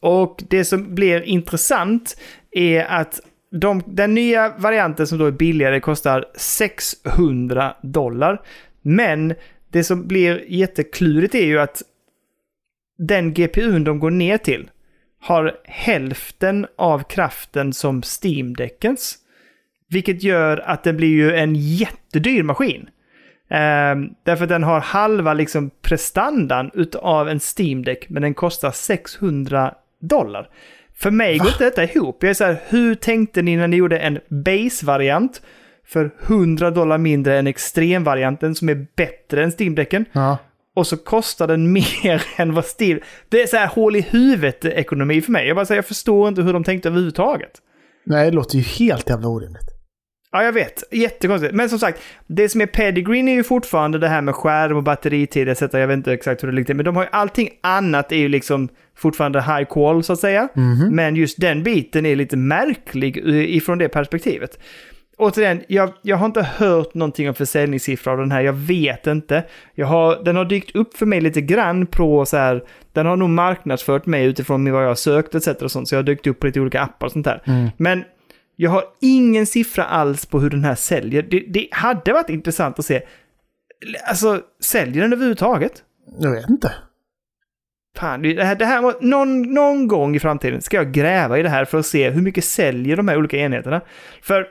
Och 0.00 0.42
det 0.50 0.64
som 0.64 0.94
blir 0.94 1.22
intressant 1.22 2.16
är 2.50 2.84
att 2.84 3.20
de, 3.60 3.82
den 3.86 4.14
nya 4.14 4.52
varianten 4.58 5.06
som 5.06 5.18
då 5.18 5.26
är 5.26 5.30
billigare 5.30 5.80
kostar 5.80 6.24
600 6.36 7.74
dollar. 7.82 8.40
Men 8.82 9.34
det 9.72 9.84
som 9.84 10.06
blir 10.06 10.44
jätteklurigt 10.48 11.34
är 11.34 11.46
ju 11.46 11.58
att 11.60 11.82
den 12.98 13.34
GPUn 13.34 13.84
de 13.84 13.98
går 14.00 14.10
ner 14.10 14.38
till 14.38 14.70
har 15.26 15.56
hälften 15.64 16.66
av 16.76 17.02
kraften 17.02 17.72
som 17.72 18.02
Steam-däckens. 18.02 19.14
Vilket 19.88 20.22
gör 20.22 20.58
att 20.58 20.84
det 20.84 20.92
blir 20.92 21.08
ju 21.08 21.36
en 21.36 21.54
jättedyr 21.54 22.42
maskin. 22.42 22.88
Ehm, 23.48 24.10
därför 24.22 24.44
att 24.44 24.48
den 24.48 24.62
har 24.62 24.80
halva 24.80 25.34
liksom 25.34 25.70
prestandan 25.82 26.70
utav 26.74 27.28
en 27.28 27.40
Steam-däck, 27.40 28.08
men 28.08 28.22
den 28.22 28.34
kostar 28.34 28.70
600 28.70 29.74
dollar. 30.00 30.48
För 30.94 31.10
mig 31.10 31.38
går 31.38 31.48
inte 31.48 31.64
detta 31.64 31.84
ihop. 31.84 32.22
Jag 32.22 32.30
är 32.30 32.34
så 32.34 32.44
här, 32.44 32.56
hur 32.68 32.94
tänkte 32.94 33.42
ni 33.42 33.56
när 33.56 33.68
ni 33.68 33.76
gjorde 33.76 33.98
en 33.98 34.20
base-variant 34.28 35.42
för 35.86 36.10
100 36.26 36.70
dollar 36.70 36.98
mindre 36.98 37.38
än 37.38 37.46
extremvarianten 37.46 38.54
som 38.54 38.68
är 38.68 38.86
bättre 38.96 39.44
än 39.44 39.50
Steam-däcken? 39.50 40.04
Ja. 40.12 40.38
Och 40.76 40.86
så 40.86 40.96
kostar 40.96 41.46
den 41.46 41.72
mer 41.72 42.22
än 42.36 42.54
vad 42.54 42.64
Steam... 42.80 43.00
Det 43.28 43.42
är 43.42 43.46
så 43.46 43.56
här 43.56 43.66
hål 43.66 43.96
i 43.96 44.00
huvudet-ekonomi 44.00 45.22
för 45.22 45.32
mig. 45.32 45.46
Jag 45.46 45.56
bara 45.56 45.66
säger, 45.66 45.78
jag 45.78 45.86
förstår 45.86 46.28
inte 46.28 46.42
hur 46.42 46.52
de 46.52 46.64
tänkte 46.64 46.88
överhuvudtaget. 46.88 47.52
Nej, 48.06 48.30
det 48.30 48.36
låter 48.36 48.56
ju 48.56 48.62
helt 48.62 49.10
jävla 49.10 49.28
orimligt. 49.28 49.70
Ja, 50.32 50.42
jag 50.42 50.52
vet. 50.52 50.82
Jättekonstigt. 50.90 51.54
Men 51.54 51.68
som 51.68 51.78
sagt, 51.78 52.02
det 52.26 52.48
som 52.48 52.60
är 52.60 52.66
pedigreen 52.66 53.28
är 53.28 53.34
ju 53.34 53.44
fortfarande 53.44 53.98
det 53.98 54.08
här 54.08 54.22
med 54.22 54.34
skärm 54.34 54.76
och 54.76 54.82
batteritid 54.82 55.48
etc. 55.48 55.60
Jag 55.60 55.86
vet 55.86 55.96
inte 55.96 56.12
exakt 56.12 56.42
hur 56.42 56.48
det 56.48 56.54
ligger 56.54 56.66
till. 56.66 56.76
Men 56.76 56.84
de 56.84 56.96
har 56.96 57.02
ju 57.02 57.08
allting 57.12 57.48
annat 57.60 58.12
är 58.12 58.16
ju 58.16 58.28
liksom 58.28 58.68
fortfarande 58.96 59.42
high 59.42 59.64
qual 59.64 60.02
så 60.02 60.12
att 60.12 60.18
säga. 60.18 60.48
Men 60.90 61.16
just 61.16 61.40
den 61.40 61.62
biten 61.62 62.06
är 62.06 62.16
lite 62.16 62.36
märklig 62.36 63.28
eh, 63.28 63.56
ifrån 63.56 63.78
det 63.78 63.88
perspektivet. 63.88 64.58
Återigen, 65.18 65.62
jag, 65.68 65.92
jag 66.02 66.16
har 66.16 66.26
inte 66.26 66.42
hört 66.42 66.94
någonting 66.94 67.28
om 67.28 67.34
försäljningssiffror 67.34 68.12
av 68.12 68.18
den 68.18 68.32
här. 68.32 68.40
Jag 68.40 68.52
vet 68.52 69.06
inte. 69.06 69.44
Jag 69.74 69.86
har, 69.86 70.24
den 70.24 70.36
har 70.36 70.44
dykt 70.44 70.76
upp 70.76 70.96
för 70.96 71.06
mig 71.06 71.20
lite 71.20 71.40
grann 71.40 71.86
på 71.86 72.26
så 72.26 72.36
här. 72.36 72.64
Den 72.92 73.06
har 73.06 73.16
nog 73.16 73.28
marknadsfört 73.28 74.06
mig 74.06 74.26
utifrån 74.26 74.72
vad 74.72 74.82
jag 74.82 74.88
har 74.88 74.94
sökt 74.94 75.34
etc. 75.34 75.48
och 75.48 75.70
sånt. 75.70 75.88
Så 75.88 75.94
jag 75.94 75.98
har 75.98 76.04
dykt 76.04 76.26
upp 76.26 76.40
på 76.40 76.46
lite 76.46 76.60
olika 76.60 76.80
appar 76.80 77.06
och 77.06 77.12
sånt 77.12 77.24
där. 77.24 77.72
Men 77.76 78.04
jag 78.56 78.70
har 78.70 78.84
ingen 79.00 79.46
siffra 79.46 79.84
alls 79.84 80.26
på 80.26 80.40
hur 80.40 80.50
den 80.50 80.64
här 80.64 80.74
säljer. 80.74 81.22
Det, 81.22 81.44
det 81.48 81.68
hade 81.70 82.12
varit 82.12 82.30
intressant 82.30 82.78
att 82.78 82.84
se. 82.84 83.02
Alltså, 84.08 84.40
säljer 84.60 85.02
den 85.02 85.12
överhuvudtaget? 85.12 85.82
Jag 86.18 86.30
vet 86.30 86.50
inte. 86.50 86.72
Fan, 87.96 88.22
det 88.22 88.44
här, 88.44 88.54
det 88.54 88.64
här 88.64 88.94
någon, 89.00 89.54
någon 89.54 89.88
gång 89.88 90.16
i 90.16 90.20
framtiden 90.20 90.62
ska 90.62 90.76
jag 90.76 90.92
gräva 90.92 91.38
i 91.38 91.42
det 91.42 91.48
här 91.48 91.64
för 91.64 91.78
att 91.78 91.86
se 91.86 92.10
hur 92.10 92.22
mycket 92.22 92.44
säljer 92.44 92.96
de 92.96 93.08
här 93.08 93.18
olika 93.18 93.36
enheterna. 93.36 93.80
För 94.22 94.46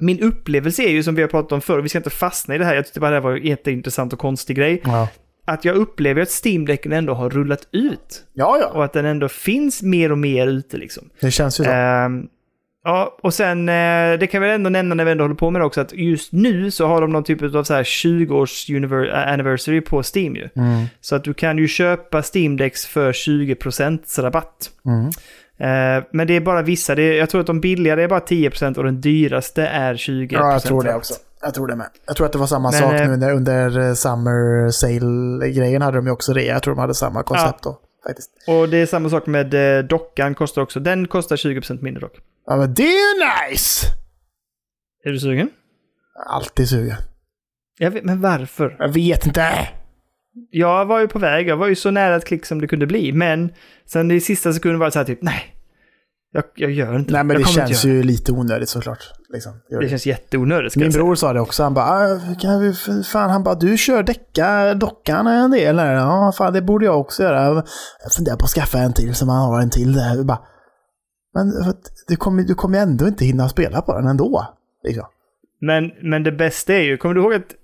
min 0.00 0.20
upplevelse 0.20 0.82
är 0.82 0.90
ju 0.90 1.02
som 1.02 1.14
vi 1.14 1.22
har 1.22 1.28
pratat 1.28 1.52
om 1.52 1.60
förr, 1.60 1.78
vi 1.80 1.88
ska 1.88 1.98
inte 1.98 2.10
fastna 2.10 2.54
i 2.54 2.58
det 2.58 2.64
här, 2.64 2.74
jag 2.74 2.84
tyckte 2.84 3.00
bara 3.00 3.10
det 3.10 3.16
här 3.16 3.22
var 3.22 3.32
en 3.36 3.46
jätteintressant 3.46 4.12
och 4.12 4.18
konstig 4.18 4.56
grej. 4.56 4.82
Ja, 4.84 5.08
Att 5.46 5.64
jag 5.64 5.76
upplever 5.76 6.22
att 6.22 6.28
Steam-däcken 6.44 6.92
ändå 6.92 7.14
har 7.14 7.30
rullat 7.30 7.68
ut. 7.72 8.24
ja. 8.32 8.58
ja. 8.60 8.66
Och 8.66 8.84
att 8.84 8.92
den 8.92 9.04
ändå 9.04 9.28
finns 9.28 9.82
mer 9.82 10.12
och 10.12 10.18
mer 10.18 10.46
ute 10.46 10.76
liksom. 10.76 11.10
Det 11.20 11.30
känns 11.30 11.60
ju 11.60 11.64
så. 11.64 11.70
Ehm, 11.70 12.26
ja, 12.84 13.18
och 13.22 13.34
sen, 13.34 13.68
eh, 13.68 14.18
det 14.18 14.28
kan 14.30 14.42
vi 14.42 14.50
ändå 14.50 14.70
nämna 14.70 14.94
när 14.94 15.04
vi 15.04 15.10
ändå 15.10 15.24
håller 15.24 15.34
på 15.34 15.50
med 15.50 15.60
det 15.60 15.64
också, 15.66 15.80
att 15.80 15.92
just 15.92 16.32
nu 16.32 16.70
så 16.70 16.86
har 16.86 17.00
de 17.00 17.12
någon 17.12 17.24
typ 17.24 17.42
av 17.42 17.64
så 17.64 17.74
här 17.74 17.82
20-års 17.84 18.70
univer- 18.70 19.08
äh, 19.26 19.32
anniversary 19.32 19.80
på 19.80 20.02
Steam 20.14 20.36
ju. 20.36 20.48
Mm. 20.56 20.84
Så 21.00 21.16
att 21.16 21.24
du 21.24 21.34
kan 21.34 21.58
ju 21.58 21.68
köpa 21.68 22.22
Steam 22.34 22.56
Decks 22.56 22.86
för 22.86 23.12
20% 23.12 24.18
rabatt. 24.22 24.70
Mm. 24.86 25.10
Eh, 25.58 26.04
men 26.12 26.26
det 26.26 26.36
är 26.36 26.40
bara 26.40 26.62
vissa, 26.62 26.92
är, 26.92 26.98
jag 26.98 27.30
tror 27.30 27.40
att 27.40 27.46
de 27.46 27.60
billigare 27.60 28.02
är 28.02 28.08
bara 28.08 28.20
10% 28.20 28.78
och 28.78 28.84
den 28.84 29.00
dyraste 29.00 29.66
är 29.66 29.94
20%. 29.94 30.28
Ja, 30.30 30.52
jag 30.52 30.62
tror 30.62 30.82
det 30.82 30.94
också. 30.94 31.14
Jag 31.42 31.54
tror 31.54 31.66
det 31.66 31.76
med. 31.76 31.86
Jag 32.06 32.16
tror 32.16 32.26
att 32.26 32.32
det 32.32 32.38
var 32.38 32.46
samma 32.46 32.70
Men, 32.70 32.80
sak 32.80 32.92
eh, 32.92 33.08
nu 33.08 33.16
när, 33.16 33.32
under 33.32 33.88
eh, 33.88 33.94
Summer 33.94 34.70
Sale-grejen 34.70 35.82
hade 35.82 35.98
de 35.98 36.06
ju 36.06 36.12
också 36.12 36.32
rea. 36.32 36.52
Jag 36.52 36.62
tror 36.62 36.74
de 36.74 36.80
hade 36.80 36.94
samma 36.94 37.22
koncept 37.22 37.62
då. 37.62 37.78
Faktiskt. 38.06 38.30
Och 38.46 38.68
det 38.68 38.76
är 38.76 38.86
samma 38.86 39.10
sak 39.10 39.26
med 39.26 39.54
dockan 39.86 40.34
kostar 40.34 40.62
också. 40.62 40.80
Den 40.80 41.08
kostar 41.08 41.36
20% 41.36 41.82
mindre 41.82 42.00
dock. 42.00 42.16
Ja, 42.46 42.56
men 42.56 42.74
det 42.74 42.82
är 42.82 42.86
ju 42.86 43.50
nice! 43.50 43.86
Är 45.04 45.10
du 45.10 45.18
sugen? 45.18 45.50
Alltid 46.26 46.68
sugen. 46.68 46.96
Jag 47.78 47.90
vet, 47.90 48.04
men 48.04 48.20
varför? 48.20 48.76
Jag 48.78 48.88
vet 48.88 49.26
inte. 49.26 49.68
Jag 50.50 50.86
var 50.86 51.00
ju 51.00 51.08
på 51.08 51.18
väg, 51.18 51.48
jag 51.48 51.56
var 51.56 51.66
ju 51.66 51.74
så 51.74 51.90
nära 51.90 52.16
ett 52.16 52.24
klick 52.24 52.46
som 52.46 52.60
det 52.60 52.66
kunde 52.66 52.86
bli, 52.86 53.12
men 53.12 53.52
sen 53.86 54.10
i 54.10 54.20
sista 54.20 54.52
sekunden 54.52 54.78
var 54.78 54.86
det 54.86 54.92
så 54.92 54.98
här 54.98 55.06
typ, 55.06 55.22
nej. 55.22 55.50
Jag, 56.32 56.44
jag 56.54 56.70
gör 56.70 56.96
inte 56.96 57.12
Nej, 57.12 57.24
men 57.24 57.36
det 57.36 57.44
känns 57.44 57.84
ju 57.84 58.02
lite 58.02 58.32
onödigt 58.32 58.68
såklart. 58.68 58.98
Liksom. 59.32 59.52
Det 59.68 59.80
det. 59.80 59.88
känns 59.88 60.06
jätteonödigt. 60.06 60.76
Min 60.76 60.90
bror 60.90 61.14
sa 61.14 61.32
det 61.32 61.40
också. 61.40 61.62
Han 61.62 61.74
bara, 61.74 61.84
"Ah, 61.86 62.18
kan 62.40 62.60
vi, 62.60 62.72
fan, 63.04 63.30
han 63.30 63.42
bara, 63.42 63.54
du 63.54 63.76
kör 63.76 64.02
däcka, 64.02 64.74
dockan 64.74 65.26
en 65.26 65.50
del. 65.50 65.78
här." 65.78 65.94
Ja, 65.94 66.32
fan 66.38 66.52
det 66.52 66.62
borde 66.62 66.84
jag 66.84 67.00
också 67.00 67.22
göra. 67.22 67.64
Jag 68.02 68.12
funderar 68.16 68.36
på 68.36 68.44
att 68.44 68.50
skaffa 68.50 68.78
en 68.78 68.92
till 68.92 69.14
så 69.14 69.26
man 69.26 69.36
har 69.50 69.60
en 69.60 69.70
till 69.70 69.92
där. 69.92 70.16
Jag 70.16 70.26
bara, 70.26 70.40
men 71.34 71.52
du 72.08 72.16
kommer, 72.16 72.42
du 72.42 72.54
kommer 72.54 72.78
ändå 72.78 73.08
inte 73.08 73.24
hinna 73.24 73.48
spela 73.48 73.82
på 73.82 73.96
den 73.96 74.06
ändå. 74.06 74.46
Liksom. 74.84 75.04
Men, 75.60 75.90
men 76.02 76.22
det 76.22 76.32
bästa 76.32 76.74
är 76.74 76.82
ju, 76.82 76.96
kommer 76.96 77.14
du 77.14 77.20
ihåg 77.20 77.34
att, 77.34 77.54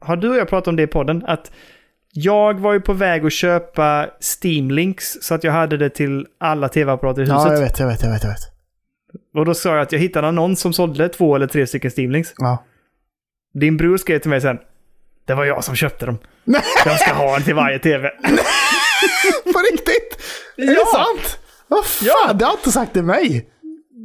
har 0.00 0.16
du 0.16 0.28
och 0.30 0.36
jag 0.36 0.48
pratat 0.48 0.68
om 0.68 0.76
det 0.76 0.82
i 0.82 0.86
podden? 0.86 1.24
Att 1.26 1.50
jag 2.12 2.60
var 2.60 2.72
ju 2.72 2.80
på 2.80 2.92
väg 2.92 3.26
att 3.26 3.32
köpa 3.32 4.08
Steam 4.42 4.70
Links 4.70 5.16
så 5.22 5.34
att 5.34 5.44
jag 5.44 5.52
hade 5.52 5.76
det 5.76 5.90
till 5.90 6.26
alla 6.40 6.68
tv-apparater 6.68 7.22
i 7.22 7.24
huset. 7.24 7.36
Ja, 7.46 7.52
jag 7.52 7.60
vet, 7.60 7.78
jag 7.78 7.86
vet, 7.86 8.02
jag 8.02 8.10
vet. 8.10 8.22
Jag 8.22 8.30
vet. 8.30 8.40
Och 9.34 9.44
då 9.44 9.54
sa 9.54 9.68
jag 9.70 9.80
att 9.80 9.92
jag 9.92 9.98
hittade 9.98 10.26
en 10.28 10.34
annons 10.38 10.60
som 10.60 10.72
sålde 10.72 11.08
två 11.08 11.36
eller 11.36 11.46
tre 11.46 11.66
stycken 11.66 11.90
Steam 11.96 12.10
Links. 12.10 12.32
Ja. 12.36 12.64
Din 13.54 13.76
bror 13.76 13.96
skrev 13.96 14.18
till 14.18 14.30
mig 14.30 14.40
sen, 14.40 14.58
det 15.26 15.34
var 15.34 15.44
jag 15.44 15.64
som 15.64 15.74
köpte 15.76 16.06
dem. 16.06 16.18
Jag 16.84 17.00
ska 17.00 17.12
ha 17.14 17.36
en 17.36 17.42
till 17.42 17.54
varje 17.54 17.78
tv. 17.88 18.10
På 19.52 19.58
riktigt? 19.72 20.18
Är 20.56 20.62
Ja. 20.64 20.70
det 20.72 20.86
sant? 20.98 21.38
Vad 21.68 21.84
fan, 21.84 22.38
det 22.38 22.44
har 22.44 22.52
inte 22.52 22.72
sagt 22.72 22.92
till 22.92 23.02
mig. 23.02 23.50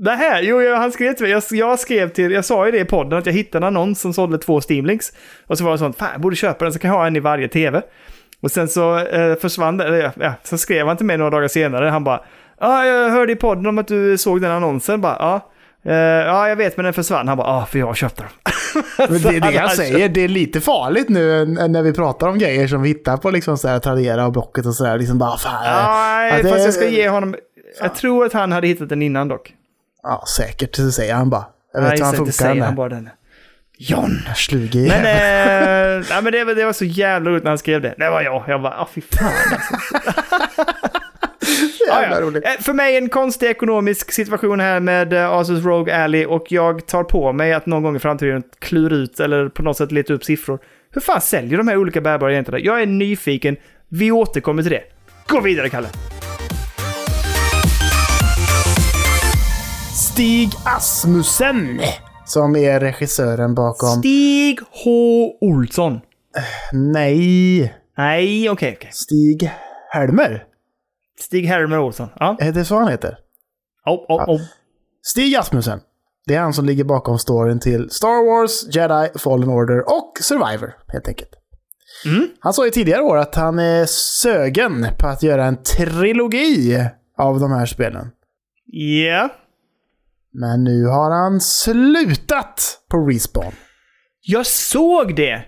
Här, 0.08 0.41
jo, 0.41 0.62
jag, 0.62 0.78
han 0.78 0.91
skrev 0.91 1.14
till 1.14 1.24
mig, 1.24 1.32
jag, 1.32 1.43
jag 1.52 1.80
skrev 1.80 2.10
till, 2.10 2.32
jag 2.32 2.46
sa 2.46 2.66
ju 2.66 2.72
det 2.72 2.80
i 2.80 2.86
podden 2.86 3.20
att 3.20 3.26
jag 3.26 3.34
hittade 3.34 3.68
en 3.68 3.76
annons 3.78 4.02
som 4.02 4.14
sålde 4.14 4.38
två 4.38 4.62
Steamlinks. 4.62 5.14
Och 5.48 5.58
så 5.58 5.64
var 5.64 5.72
det 5.72 5.78
sånt, 5.78 5.98
fan 5.98 6.10
jag 6.12 6.22
borde 6.22 6.36
köpa 6.36 6.66
den 6.66 6.74
så 6.74 6.80
kan 6.80 6.91
jag 6.91 6.98
ha 6.98 7.08
en 7.08 7.16
i 7.16 7.20
varje 7.20 7.48
tv. 7.48 7.82
Och 8.41 8.52
sen 8.52 8.68
så 8.68 9.00
eh, 9.00 9.36
försvann 9.36 9.78
det, 9.78 9.86
eller 9.86 10.12
ja, 10.20 10.34
så 10.43 10.58
skrev 10.58 10.88
han 10.88 10.98
till 10.98 11.06
mig 11.06 11.18
några 11.18 11.32
dagar 11.32 11.48
senare, 11.48 11.89
han 11.89 12.04
bara, 12.04 12.22
ja 12.60 12.86
jag 12.86 13.10
hörde 13.10 13.32
i 13.32 13.36
podden 13.36 13.66
om 13.66 13.78
att 13.78 13.88
du 13.88 14.18
såg 14.18 14.41
den 14.41 14.52
annonsen, 14.52 15.02
bara, 15.02 15.16
ja. 15.20 15.52
Eh, 15.91 15.96
ja, 15.96 16.50
jag 16.50 16.56
vet, 16.56 16.78
men 16.78 16.84
den 16.84 16.93
försvann. 16.93 17.28
Han 17.28 17.38
bara, 17.38 17.48
ja, 17.48 17.66
för 17.72 17.80
jag 17.80 17.96
köpte 17.98 18.24
den. 18.24 19.22
Det 19.24 19.30
är 19.30 19.39
det 19.39 19.52
jag 19.54 19.62
Han- 19.62 19.70
säger, 19.70 20.10
det 20.10 20.22
är 20.22 20.28
lite 20.28 20.62
farligt 20.62 21.10
nu 21.10 21.46
när 21.46 21.82
vi 21.84 21.93
pratar 21.93 22.28
om 22.28 22.38
grejer 22.39 22.68
som 22.68 22.82
vi 22.82 22.88
hittar 22.89 23.18
på 23.18 23.32
liksom 23.32 23.58
så 23.58 23.68
här 23.68 23.80
Tradera 23.80 24.26
och 24.26 24.32
Blocket 24.32 24.66
och 24.66 24.74
sådär. 24.76 24.98
Liksom 24.98 25.18
bara, 25.18 25.38
fan. 25.38 25.64
Nej, 25.64 26.32
Ja, 26.32 26.43
det- 26.43 26.50
fast 26.50 26.66
jag 26.66 26.74
ska 26.74 26.88
ge 26.88 27.10
honom, 27.10 27.36
jag 27.82 27.96
tror 27.96 28.26
att 28.26 28.34
han 28.34 28.52
hade 28.52 28.68
hittat 28.68 28.89
den 28.89 29.02
innan 29.02 29.28
dock. 29.28 29.54
Ja, 30.08 30.24
säkert, 30.38 30.76
så 30.76 30.91
säger 30.91 31.14
han 31.16 31.30
bara. 31.30 31.45
Jag 31.74 31.82
vet 31.82 31.89
Nej, 31.89 31.97
hur 31.97 32.06
han 32.06 32.14
inte 32.16 32.18
funkar 32.18 32.32
säger 32.53 32.64
han 32.66 32.76
bara 32.76 32.89
den. 32.89 33.10
John! 33.78 34.20
där 34.28 34.34
sluge 34.34 34.78
Men, 34.80 34.97
eh, 35.06 36.06
nej, 36.10 36.22
men 36.24 36.32
det, 36.32 36.43
var- 36.43 36.56
det 36.56 36.66
var 36.66 36.74
så 36.74 36.86
jävla 36.86 37.30
roligt 37.32 37.43
när 37.43 37.51
han 37.51 37.58
skrev 37.58 37.82
det. 37.82 37.95
Det 37.97 38.10
var 38.10 38.22
jag. 38.22 38.43
Jag 38.47 38.62
bara, 38.62 38.74
ah 38.74 38.88
fy 38.95 39.01
fan. 39.01 39.32
Ja, 41.88 42.01
Jävla 42.01 42.16
ja. 42.16 42.22
roligt. 42.22 42.45
Eh, 42.45 42.51
För 42.64 42.74
mig 42.74 42.97
en 42.97 43.10
konstig 43.10 43.47
ekonomisk 43.49 44.12
situation 44.12 44.60
här 44.60 44.80
med 44.80 45.14
eh, 45.14 45.30
Asus 45.32 45.64
Rogue 45.66 45.95
Ally 46.03 46.26
och 46.26 46.45
jag 46.49 46.86
tar 46.88 47.03
på 47.03 47.34
mig 47.34 47.53
att 47.53 47.66
någon 47.66 47.84
gång 47.84 47.95
i 47.95 47.99
framtiden 47.99 48.43
klura 48.60 48.95
ut 48.95 49.20
eller 49.20 49.49
på 49.49 49.64
något 49.64 49.78
sätt 49.78 49.91
leta 49.91 50.14
upp 50.14 50.24
siffror. 50.24 50.60
Hur 50.93 51.01
fan 51.01 51.22
säljer 51.22 51.58
de 51.58 51.68
här 51.68 51.78
olika 51.78 52.01
bärbara 52.01 52.32
enheterna? 52.34 52.60
Jag 52.60 52.82
är 52.82 52.86
nyfiken. 52.86 53.58
Vi 53.89 54.12
återkommer 54.12 54.64
till 54.64 54.72
det. 54.72 54.84
Gå 55.28 55.41
vidare, 55.41 55.70
Kalle! 55.70 55.88
Stig 60.16 60.49
Asmussen. 60.66 61.80
Som 62.26 62.55
är 62.55 62.80
regissören 62.80 63.55
bakom... 63.55 63.89
Stig 63.89 64.59
H. 64.72 64.89
Olsson. 65.41 65.99
Nej. 66.74 67.74
Nej, 67.97 68.49
okej, 68.49 68.76
okej. 68.78 68.89
Stig 68.93 69.51
Helmer. 69.89 70.43
Stig 71.20 71.45
Helmer 71.45 71.80
Olsson. 71.80 72.09
Ja. 72.20 72.38
Är 72.39 72.51
det 72.51 72.66
så 72.66 72.76
han 72.76 72.88
heter? 72.88 73.18
Oh, 73.86 73.93
oh, 73.93 74.30
oh. 74.30 74.41
Stig 75.01 75.36
Asmussen. 75.36 75.80
Det 76.26 76.36
är 76.36 76.39
han 76.39 76.53
som 76.53 76.66
ligger 76.66 76.84
bakom 76.84 77.20
storyn 77.20 77.59
till 77.59 77.89
Star 77.89 78.26
Wars, 78.26 78.76
Jedi, 78.76 79.20
Fallen 79.20 79.49
Order 79.49 79.80
och 79.80 80.13
Survivor, 80.22 80.74
helt 80.88 81.07
enkelt. 81.07 81.32
Mm. 82.05 82.28
Han 82.39 82.53
sa 82.53 82.66
ju 82.66 82.72
tidigare 82.72 83.01
år 83.01 83.18
att 83.18 83.36
han 83.36 83.59
är 83.59 83.86
sögen 84.22 84.88
på 84.99 85.07
att 85.07 85.24
göra 85.24 85.45
en 85.45 85.63
trilogi 85.63 86.88
av 87.18 87.39
de 87.39 87.51
här 87.51 87.66
spelen. 87.66 88.11
Ja. 89.07 89.30
Men 90.40 90.64
nu 90.64 90.86
har 90.86 91.12
han 91.12 91.42
slutat 91.42 92.78
på 92.92 92.98
Respawn. 92.98 93.52
Jag 94.22 94.46
såg 94.46 95.16
det! 95.16 95.46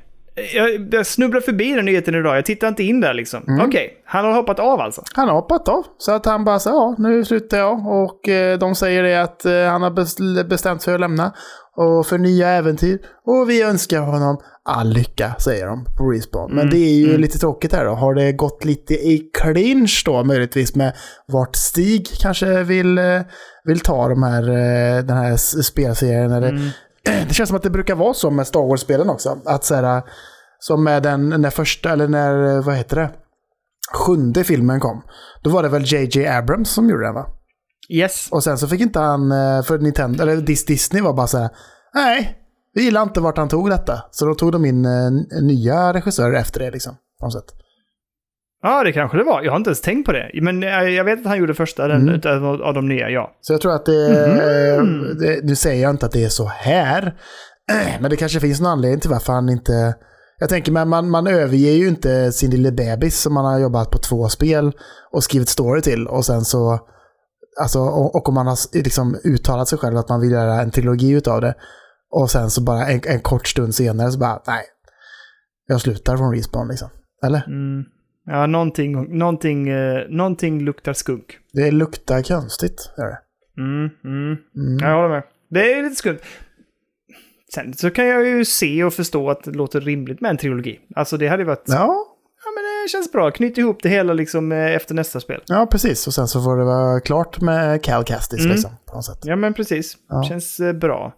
Jag, 0.53 0.93
jag 0.93 1.05
snubblade 1.05 1.45
förbi 1.45 1.73
den 1.73 1.85
nyheten 1.85 2.15
idag. 2.15 2.37
Jag 2.37 2.45
tittar 2.45 2.67
inte 2.67 2.83
in 2.83 3.01
där 3.01 3.13
liksom. 3.13 3.43
Mm. 3.47 3.65
Okej, 3.65 4.03
han 4.05 4.25
har 4.25 4.33
hoppat 4.33 4.59
av 4.59 4.79
alltså. 4.79 5.01
Han 5.15 5.27
har 5.27 5.35
hoppat 5.35 5.67
av. 5.67 5.83
Så 5.97 6.11
att 6.11 6.25
han 6.25 6.43
bara 6.45 6.59
sa 6.59 6.69
ja, 6.69 6.95
nu 6.97 7.25
slutar 7.25 7.57
jag. 7.57 7.87
Och 7.87 8.29
eh, 8.29 8.57
de 8.59 8.75
säger 8.75 9.03
det 9.03 9.21
att 9.21 9.45
eh, 9.45 9.63
han 9.65 9.81
har 9.81 9.91
bes- 9.91 10.47
bestämt 10.47 10.81
sig 10.81 10.93
att 10.93 10.99
lämna. 10.99 11.33
Och 11.75 12.07
för 12.07 12.17
nya 12.17 12.49
äventyr. 12.49 12.99
Och 13.25 13.49
vi 13.49 13.61
önskar 13.61 13.99
honom 14.01 14.37
all 14.67 14.89
lycka, 14.89 15.35
säger 15.39 15.67
de 15.67 15.85
på 15.97 16.09
Respawn. 16.11 16.55
Men 16.55 16.69
det 16.69 16.77
är 16.77 16.93
ju 16.93 17.17
lite 17.17 17.37
tråkigt 17.39 17.73
här 17.73 17.85
då. 17.85 17.91
Har 17.95 18.13
det 18.13 18.31
gått 18.31 18.65
lite 18.65 18.93
i 18.93 19.29
clinch 19.41 20.03
då 20.05 20.23
möjligtvis 20.23 20.75
med 20.75 20.93
vart 21.27 21.55
Stig 21.55 22.07
kanske 22.21 22.63
vill, 22.63 22.97
eh, 22.97 23.21
vill 23.63 23.79
ta 23.79 24.07
de 24.09 24.23
här, 24.23 24.41
eh, 24.49 25.03
den 25.03 25.17
här 25.17 25.35
spelserien? 25.61 26.31
Eller, 26.31 26.73
Det 27.27 27.33
känns 27.33 27.47
som 27.49 27.57
att 27.57 27.63
det 27.63 27.69
brukar 27.69 27.95
vara 27.95 28.13
så 28.13 28.29
med 28.31 28.47
Star 28.47 28.59
Wars-spelen 28.69 29.09
också. 29.09 29.37
Att 29.45 29.63
så 29.63 29.75
här, 29.75 30.01
som 30.59 30.83
med 30.83 31.03
den, 31.03 31.29
den 31.29 31.51
första, 31.51 31.91
eller 31.91 32.07
när, 32.07 32.55
eh, 32.57 32.63
vad 32.63 32.75
heter 32.75 32.95
det? 32.95 33.09
Sjunde 33.93 34.43
filmen 34.43 34.79
kom. 34.79 35.01
Då 35.43 35.49
var 35.49 35.63
det 35.63 35.69
väl 35.69 35.83
JJ 35.85 36.27
Abrams 36.27 36.69
som 36.69 36.89
gjorde 36.89 37.05
den 37.05 37.13
va? 37.13 37.25
Yes. 37.89 38.27
Och 38.31 38.43
sen 38.43 38.57
så 38.57 38.67
fick 38.67 38.81
inte 38.81 38.99
han, 38.99 39.29
för 39.63 39.77
Nintendo, 39.79 40.23
eller 40.23 40.35
Dis- 40.35 40.67
Disney 40.67 41.01
var 41.01 41.13
bara 41.13 41.27
så 41.27 41.37
här, 41.37 41.49
nej, 41.93 42.37
vi 42.77 42.83
gillar 42.83 43.03
inte 43.03 43.19
vart 43.21 43.37
han 43.37 43.49
tog 43.49 43.69
detta. 43.69 44.03
Så 44.11 44.25
då 44.25 44.35
tog 44.35 44.51
de 44.51 44.65
in 44.65 44.85
eh, 44.85 44.91
nya 45.41 45.93
regissörer 45.93 46.33
efter 46.39 46.59
det 46.59 46.71
liksom. 46.71 46.93
På 47.19 47.25
något 47.25 47.33
sätt. 47.33 47.45
Ja, 48.63 48.83
det 48.83 48.91
kanske 48.91 49.17
det 49.17 49.23
var. 49.23 49.41
Jag 49.43 49.51
har 49.51 49.57
inte 49.57 49.69
ens 49.69 49.81
tänkt 49.81 50.05
på 50.05 50.11
det. 50.11 50.29
Men 50.41 50.61
jag, 50.61 50.91
jag 50.91 51.03
vet 51.03 51.19
att 51.19 51.25
han 51.25 51.37
gjorde 51.37 51.53
första 51.53 51.87
den, 51.87 52.09
Mm. 52.09 52.43
av 52.61 52.73
de 52.73 52.87
nya, 52.87 53.09
ja. 53.09 53.31
Så 53.41 53.53
jag 53.53 53.61
tror 53.61 53.75
att 53.75 53.85
det, 53.85 54.09
eh, 54.09 54.83
det, 55.19 55.43
nu 55.43 55.55
säger 55.55 55.83
jag 55.83 55.89
inte 55.89 56.05
att 56.05 56.11
det 56.11 56.23
är 56.23 56.29
så 56.29 56.45
här. 56.45 57.15
eh, 57.71 57.93
Men 58.01 58.09
det 58.09 58.15
kanske 58.17 58.39
finns 58.39 58.61
någon 58.61 58.71
anledning 58.71 58.99
till 58.99 59.09
varför 59.09 59.33
han 59.33 59.49
inte... 59.49 59.95
Jag 60.39 60.49
tänker, 60.49 60.71
men 60.71 60.89
man, 60.89 61.09
man 61.09 61.27
överger 61.27 61.71
ju 61.71 61.87
inte 61.87 62.31
sin 62.31 62.51
lille 62.51 62.71
bebis 62.71 63.21
som 63.21 63.33
man 63.33 63.45
har 63.45 63.59
jobbat 63.59 63.91
på 63.91 63.97
två 63.97 64.29
spel 64.29 64.71
och 65.11 65.23
skrivit 65.23 65.49
story 65.49 65.81
till. 65.81 66.07
Och 66.07 66.25
sen 66.25 66.41
så... 66.45 66.79
Alltså, 67.61 67.79
och, 67.79 68.15
och 68.15 68.29
om 68.29 68.35
man 68.35 68.47
har 68.47 68.57
liksom 68.77 69.15
uttalat 69.25 69.67
sig 69.67 69.79
själv 69.79 69.97
att 69.97 70.09
man 70.09 70.21
vill 70.21 70.31
göra 70.31 70.61
en 70.61 70.71
trilogi 70.71 71.11
utav 71.11 71.41
det. 71.41 71.53
Och 72.11 72.31
sen 72.31 72.49
så 72.49 72.61
bara 72.63 72.87
en, 72.87 73.01
en 73.07 73.19
kort 73.21 73.47
stund 73.47 73.75
senare 73.75 74.11
så 74.11 74.19
bara, 74.19 74.41
nej. 74.47 74.63
Jag 75.67 75.81
slutar 75.81 76.17
från 76.17 76.35
Respawn 76.35 76.67
liksom. 76.67 76.89
Eller? 77.25 77.43
Mm. 77.47 77.83
Ja, 78.25 78.47
någonting, 78.47 79.17
någonting, 79.17 79.69
eh, 79.69 80.03
någonting 80.09 80.61
luktar 80.61 80.93
skunk. 80.93 81.37
Det 81.53 81.71
luktar 81.71 82.21
konstigt. 82.21 82.89
Gör 82.97 83.05
det. 83.05 83.19
Mm, 83.61 83.89
mm. 84.03 84.37
Mm. 84.55 84.77
Jag 84.89 84.95
håller 84.95 85.09
med. 85.09 85.23
Det 85.49 85.73
är 85.73 85.83
lite 85.83 85.95
skumt. 85.95 86.19
Sen 87.53 87.73
så 87.73 87.89
kan 87.89 88.07
jag 88.07 88.25
ju 88.27 88.45
se 88.45 88.83
och 88.83 88.93
förstå 88.93 89.29
att 89.29 89.43
det 89.43 89.51
låter 89.51 89.81
rimligt 89.81 90.21
med 90.21 90.29
en 90.31 90.37
trilogi. 90.37 90.79
Alltså 90.95 91.17
det 91.17 91.27
hade 91.27 91.43
ju 91.43 91.47
varit... 91.47 91.63
Ja, 91.65 92.13
Ja, 92.45 92.51
men 92.55 92.63
det 92.83 92.89
känns 92.89 93.11
bra. 93.11 93.31
Knyt 93.31 93.57
ihop 93.57 93.83
det 93.83 93.89
hela 93.89 94.13
liksom 94.13 94.51
eh, 94.51 94.75
efter 94.75 94.95
nästa 94.95 95.19
spel. 95.19 95.41
Ja, 95.47 95.67
precis. 95.71 96.07
Och 96.07 96.13
sen 96.13 96.27
så 96.27 96.41
får 96.43 96.57
det 96.57 96.63
vara 96.63 96.99
klart 96.99 97.41
med 97.41 97.83
Cal 97.83 98.03
Castis 98.03 98.39
Mm. 98.39 98.51
liksom. 98.51 98.71
På 98.85 98.95
något 98.95 99.05
sätt. 99.05 99.17
Ja, 99.21 99.35
men 99.35 99.53
precis. 99.53 99.97
Ja. 100.09 100.23
Känns 100.23 100.59
eh, 100.59 100.73
bra. 100.73 101.13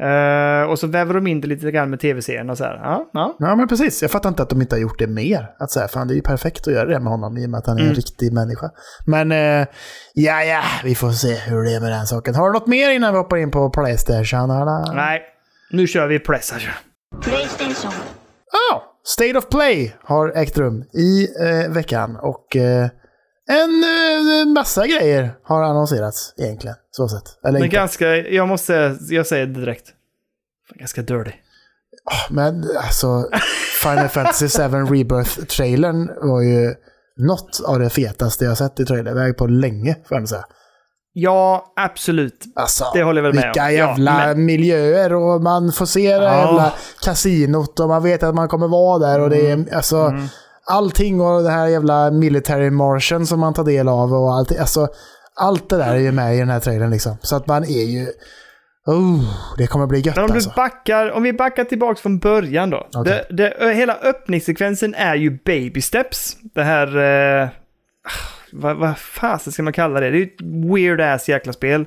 Eh, 0.00 0.70
och 0.70 0.78
så 0.78 0.86
väver 0.86 1.14
de 1.14 1.26
in 1.26 1.40
det 1.40 1.48
lite 1.48 1.70
grann 1.70 1.90
med 1.90 2.00
tv-serien 2.00 2.50
och 2.50 2.58
så 2.58 2.64
här. 2.64 2.80
Ja, 2.82 3.10
ja. 3.12 3.36
Ja, 3.38 3.56
men 3.56 3.68
precis. 3.68 4.02
Jag 4.02 4.10
fattar 4.10 4.28
inte 4.28 4.42
att 4.42 4.50
de 4.50 4.60
inte 4.60 4.74
har 4.74 4.80
gjort 4.80 4.98
det 4.98 5.06
mer. 5.06 5.50
Att 5.58 5.70
säga, 5.70 5.88
fan 5.88 6.08
det 6.08 6.14
är 6.14 6.16
ju 6.16 6.22
perfekt 6.22 6.68
att 6.68 6.74
göra 6.74 6.88
det 6.88 7.00
med 7.00 7.12
honom 7.12 7.36
i 7.38 7.46
och 7.46 7.50
med 7.50 7.58
att 7.58 7.66
han 7.66 7.76
är 7.76 7.80
Mm. 7.80 7.90
en 7.90 7.94
riktig 7.96 8.32
människa. 8.32 8.70
Men, 9.06 9.32
eh, 9.32 9.66
ja, 10.14 10.42
ja, 10.44 10.62
vi 10.84 10.94
får 10.94 11.10
se 11.10 11.34
hur 11.34 11.62
det 11.62 11.72
är 11.74 11.80
med 11.80 11.92
den 11.92 12.06
saken. 12.06 12.34
Har 12.34 12.46
du 12.46 12.52
något 12.58 12.66
mer 12.66 12.90
innan 12.90 13.12
vi 13.12 13.18
hoppar 13.18 13.36
in 13.36 13.50
på 13.50 13.70
Playstation? 13.70 14.50
eller? 14.50 14.94
Nej, 14.94 15.22
nu 15.70 15.86
kör 15.86 16.06
vi 16.06 16.18
Pressage. 16.18 16.70
PlayStation. 17.22 17.92
Ja, 18.70 18.82
State 19.04 19.38
of 19.38 19.48
Play 19.48 19.94
har 20.04 20.32
ägt 20.36 20.58
rum 20.58 20.82
i 20.82 21.28
eh, 21.42 21.72
veckan. 21.72 22.16
Och 22.16 22.56
en 23.50 24.52
massa 24.52 24.86
grejer 24.86 25.32
har 25.44 25.62
annonserats 25.62 26.34
egentligen. 26.38 26.76
Så 26.90 27.08
sett. 27.08 27.22
Eller 27.44 27.52
Men 27.52 27.64
inte. 27.64 27.76
ganska, 27.76 28.16
jag 28.16 28.48
måste 28.48 28.66
säga, 28.66 28.96
jag 29.18 29.26
säger 29.26 29.46
det 29.46 29.60
direkt. 29.60 29.86
Ganska 30.74 31.02
dirty. 31.02 31.32
Men 32.30 32.64
alltså, 32.84 33.24
Final 33.82 34.08
Fantasy 34.08 34.48
7 34.48 34.62
Rebirth-trailern 34.62 36.08
var 36.28 36.40
ju 36.40 36.74
något 37.16 37.60
av 37.66 37.78
det 37.78 37.90
fetaste 37.90 38.44
jag 38.44 38.58
sett 38.58 38.80
i 38.80 38.84
trailerväg 38.84 39.36
på 39.36 39.46
länge, 39.46 39.96
får 40.08 40.18
jag 40.18 40.28
säga. 40.28 40.44
Ja, 41.12 41.72
absolut. 41.76 42.44
Alltså, 42.56 42.84
Det 42.94 43.02
håller 43.02 43.22
jag 43.22 43.32
väl 43.32 43.34
med 43.34 43.44
vilka 43.44 43.64
om. 43.66 43.72
jävla 43.74 44.20
Ja, 44.20 44.26
men- 44.34 44.44
miljöer 44.44 45.12
och 45.12 45.42
man 45.42 45.72
får 45.72 45.86
se 45.86 46.18
det 46.18 46.24
Ja. 46.24 46.46
jävla 46.46 46.72
kasinot 47.04 47.80
och 47.80 47.88
man 47.88 48.02
vet 48.02 48.22
att 48.22 48.34
man 48.34 48.48
kommer 48.48 48.68
vara 48.68 48.98
där 48.98 49.20
och 49.20 49.30
det 49.30 49.50
Mm. 49.50 49.68
är 49.70 49.74
alltså 49.76 50.12
allting 50.66 51.20
och 51.20 51.42
det 51.42 51.50
här 51.50 51.66
jävla 51.66 52.10
military 52.10 52.70
marchen 52.70 53.26
som 53.26 53.40
man 53.40 53.54
tar 53.54 53.64
del 53.64 53.88
av 53.88 54.14
och 54.14 54.32
allt. 54.34 54.58
Alltså, 54.60 54.88
allt 55.40 55.68
det 55.70 55.76
där 55.76 55.94
är 55.94 55.98
ju 55.98 56.12
med 56.12 56.36
i 56.36 56.38
den 56.38 56.48
här 56.48 56.60
trailern 56.60 56.90
liksom. 56.90 57.16
Så 57.22 57.36
att 57.36 57.46
man 57.46 57.64
är 57.64 57.84
ju... 57.84 58.06
Oh, 58.86 59.24
det 59.58 59.66
kommer 59.66 59.86
bli 59.86 60.00
gött 60.00 60.16
Men 60.16 60.24
om, 60.24 60.30
alltså. 60.30 60.50
du 60.50 60.54
backar, 60.56 61.10
om 61.10 61.22
vi 61.22 61.32
backar 61.32 61.64
tillbaka 61.64 62.00
från 62.00 62.18
början 62.18 62.70
då. 62.70 62.88
Okej. 62.96 63.26
Det, 63.30 63.56
det, 63.60 63.74
hela 63.74 63.94
öppningssekvensen 64.02 64.94
är 64.94 65.14
ju 65.14 65.38
baby 65.44 65.80
steps. 65.80 66.36
Det 66.54 66.62
här... 66.62 66.86
Eh, 67.42 67.48
vad, 68.52 68.76
vad 68.76 68.98
fasen 68.98 69.52
ska 69.52 69.62
man 69.62 69.72
kalla 69.72 70.00
det? 70.00 70.10
Det 70.10 70.16
är 70.16 70.20
ju 70.20 70.24
ett 70.24 70.70
weird 70.74 71.00
ass 71.00 71.28
jäkla 71.28 71.52
spel. 71.52 71.80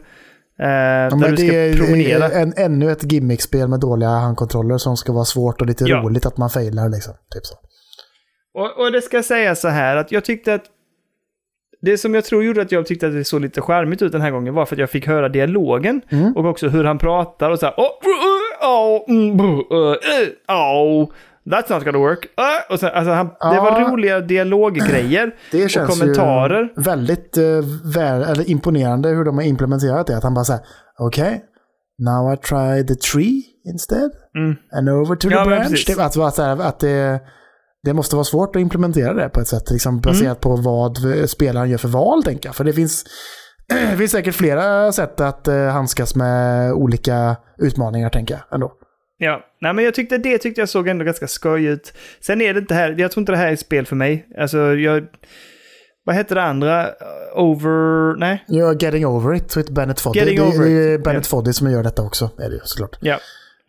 Eh, 0.60 0.68
Ja, 0.70 1.10
där 1.10 1.30
du 1.30 1.38
ska 1.38 1.46
det 1.46 1.56
är 1.70 1.78
promenera. 1.78 2.30
en, 2.30 2.54
ännu 2.58 2.92
ett 2.92 3.12
gimmickspel 3.12 3.68
med 3.68 3.80
dåliga 3.80 4.10
handkontroller 4.10 4.78
som 4.78 4.98
ska 4.98 5.14
vara 5.14 5.26
svårt 5.26 5.62
och 5.62 5.68
lite 5.68 5.84
Ja. 5.88 5.98
roligt 5.98 6.26
att 6.26 6.38
man 6.38 6.50
failar 6.50 6.90
liksom. 6.90 7.14
Typ 7.34 7.46
så. 7.46 7.56
Och, 8.54 8.80
och 8.86 8.92
det 8.92 9.02
ska 9.02 9.24
säga 9.24 9.56
så 9.56 9.68
här 9.68 9.96
att 9.96 10.12
jag 10.12 10.26
tyckte 10.26 10.54
att 10.54 10.64
det 11.86 11.98
som 11.98 12.14
jag 12.14 12.26
tror 12.26 12.44
gjorde 12.44 12.62
att 12.62 12.72
jag 12.72 12.86
tyckte 12.86 13.08
att 13.08 13.14
det 13.14 13.24
såg 13.24 13.42
lite 13.42 13.62
charmigt 13.62 14.02
ut 14.02 14.12
den 14.12 14.22
här 14.22 14.32
gången 14.32 14.54
var 14.54 14.66
för 14.66 14.76
att 14.76 14.80
jag 14.80 14.90
fick 14.90 15.08
höra 15.08 15.30
dialogen 15.30 16.02
Mm. 16.10 16.34
och 16.38 16.46
också 16.46 16.68
hur 16.68 16.84
han 16.84 16.98
pratar 16.98 17.52
och 17.52 17.60
så 17.60 17.66
här. 17.66 17.74
Oh, 17.78 17.90
oh, 18.62 19.12
uh, 19.12 19.76
uh, 19.78 19.96
oh, 20.48 21.10
that's 21.46 21.74
not 21.74 21.84
gonna 21.86 21.98
work. 21.98 22.26
Uh, 22.26 22.74
och 22.74 22.80
så, 22.80 22.88
alltså 22.88 23.12
han, 23.12 23.26
Det 23.28 23.34
Ja. 23.42 23.64
var 23.64 23.92
roliga 23.92 24.20
dialoggrejer 24.20 25.32
Det 25.52 25.64
och 25.64 25.70
känns 25.70 26.00
kommentarer. 26.00 26.62
ju 26.78 26.82
väldigt 26.84 27.38
eh, 27.38 27.44
väl, 27.96 28.22
eller 28.24 28.50
imponerande 28.50 29.10
hur 29.10 29.24
de 29.26 29.38
har 29.38 29.44
implementerat 29.44 30.08
det. 30.08 30.18
Att 30.18 30.24
han 30.24 30.34
bara 30.34 30.46
säger 30.46 30.62
okej, 31.00 31.44
now 32.00 32.34
I 32.34 32.38
try 32.38 32.88
the 32.88 32.96
tree 32.96 33.42
instead. 33.74 34.12
Mm. 34.38 34.56
And 34.72 34.90
over 34.90 35.16
to 35.16 35.28
the 35.30 35.36
Ja, 35.36 35.46
men 35.46 35.60
branch. 35.60 35.86
Typ, 35.88 36.00
att, 36.00 36.18
att, 36.18 36.40
att 36.40 36.80
det, 36.80 37.20
det 37.84 37.94
måste 37.94 38.16
vara 38.16 38.24
svårt 38.24 38.56
att 38.56 38.62
implementera 38.62 39.14
det 39.14 39.30
på 39.30 39.40
ett 39.40 39.48
sätt. 39.48 39.70
Liksom, 39.72 40.02
baserat 40.02 40.22
Mm. 40.24 40.36
på 40.36 40.56
vad 40.56 40.98
spelaren 41.30 41.70
gör 41.70 41.78
för 41.78 41.88
val, 41.88 42.24
tänker 42.24 42.50
jag. 42.50 42.56
För 42.56 42.64
det 42.64 42.74
finns, 42.74 43.06
det 43.70 43.76
finns 43.98 44.12
säkert 44.12 44.36
flera 44.36 44.92
sätt 44.92 45.20
att 45.22 45.48
uh, 45.48 45.68
handskas 45.68 46.16
med 46.16 46.72
olika 46.74 47.36
utmaningar, 47.58 48.10
tänker 48.10 48.34
jag. 48.34 48.44
Ändå. 48.56 48.72
Ja, 49.18 49.40
nej 49.62 49.74
men 49.74 49.86
jag 49.86 49.94
tyckte 49.94 50.18
det 50.18 50.38
tyckte 50.38 50.62
jag 50.62 50.70
såg 50.70 50.88
ändå 50.88 51.06
ganska 51.06 51.28
skoj 51.28 51.66
ut. 51.66 51.94
Sen 52.22 52.42
är 52.42 52.54
det 52.54 52.60
inte 52.60 52.74
här, 52.74 52.96
jag 52.98 53.12
tror 53.12 53.22
inte 53.22 53.32
det 53.32 53.38
här 53.38 53.48
är 53.48 53.54
ett 53.54 53.60
spel 53.60 53.86
för 53.86 53.96
mig. 53.96 54.28
Alltså 54.40 54.58
jag... 54.76 55.04
Vad 56.06 56.16
heter 56.16 56.36
det 56.36 56.44
andra? 56.44 56.90
Over... 57.36 58.16
Nej? 58.20 58.46
You're 58.48 58.84
getting 58.84 59.06
over 59.06 59.36
it 59.36 59.70
Bennett 59.70 60.00
Foddy. 60.00 60.20
Getting 60.20 60.36
det, 60.38 60.44
over 60.44 60.66
det 60.66 60.72
är 60.72 60.96
it. 60.96 61.04
Bennett 61.04 61.26
Ja. 61.26 61.30
Foddy 61.38 61.54
som 61.54 61.72
gör 61.72 61.84
detta 61.84 62.02
också, 62.04 62.30
är 62.38 62.50
det 62.50 62.56
ju 62.56 62.62
såklart. 62.64 62.98
Ja. 63.02 63.18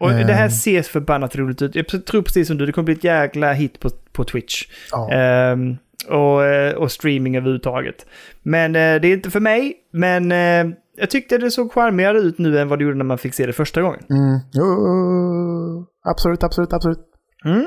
Och 0.05 0.11
Ehm. 0.11 0.27
det 0.27 0.33
här 0.33 0.49
ser 0.49 0.83
förbannat 0.83 1.37
roligt 1.37 1.63
ut. 1.63 1.75
Jag 1.75 2.07
tror 2.07 2.23
precis 2.23 2.49
som 2.49 2.59
du, 2.59 2.67
det 2.67 2.73
kommer 2.73 2.85
bli 2.85 2.95
ett 2.95 3.05
jäkla 3.05 3.53
hit 3.53 3.81
på, 3.81 3.91
på 4.13 4.25
Twitch. 4.25 4.67
Ja. 4.91 5.13
Ehm, 5.13 5.77
och, 6.09 6.45
eh, 6.45 6.75
och 6.75 6.93
streaming 6.93 7.37
överhuvudtaget. 7.37 8.07
Men 8.43 8.71
eh, 8.77 9.01
det 9.01 9.09
är 9.09 9.13
inte 9.13 9.31
för 9.31 9.41
mig. 9.41 9.75
Men 9.93 10.33
eh, 10.33 10.77
jag 10.97 11.11
tyckte 11.11 11.39
det 11.39 11.51
såg 11.51 11.73
charmigare 11.73 12.19
ut 12.19 12.39
nu 12.39 12.59
än 12.59 12.69
vad 12.69 12.79
det 12.79 12.83
gjorde 12.83 12.97
när 12.97 13.05
man 13.05 13.19
fick 13.19 13.35
se 13.35 13.47
det 13.47 13.53
första 13.53 13.83
gången. 13.83 14.01
Mm. 14.11 14.39
Jo, 14.53 15.87
absolut, 16.05 16.43
absolut, 16.43 16.73
absolut. 16.73 16.99
Mm. 17.45 17.67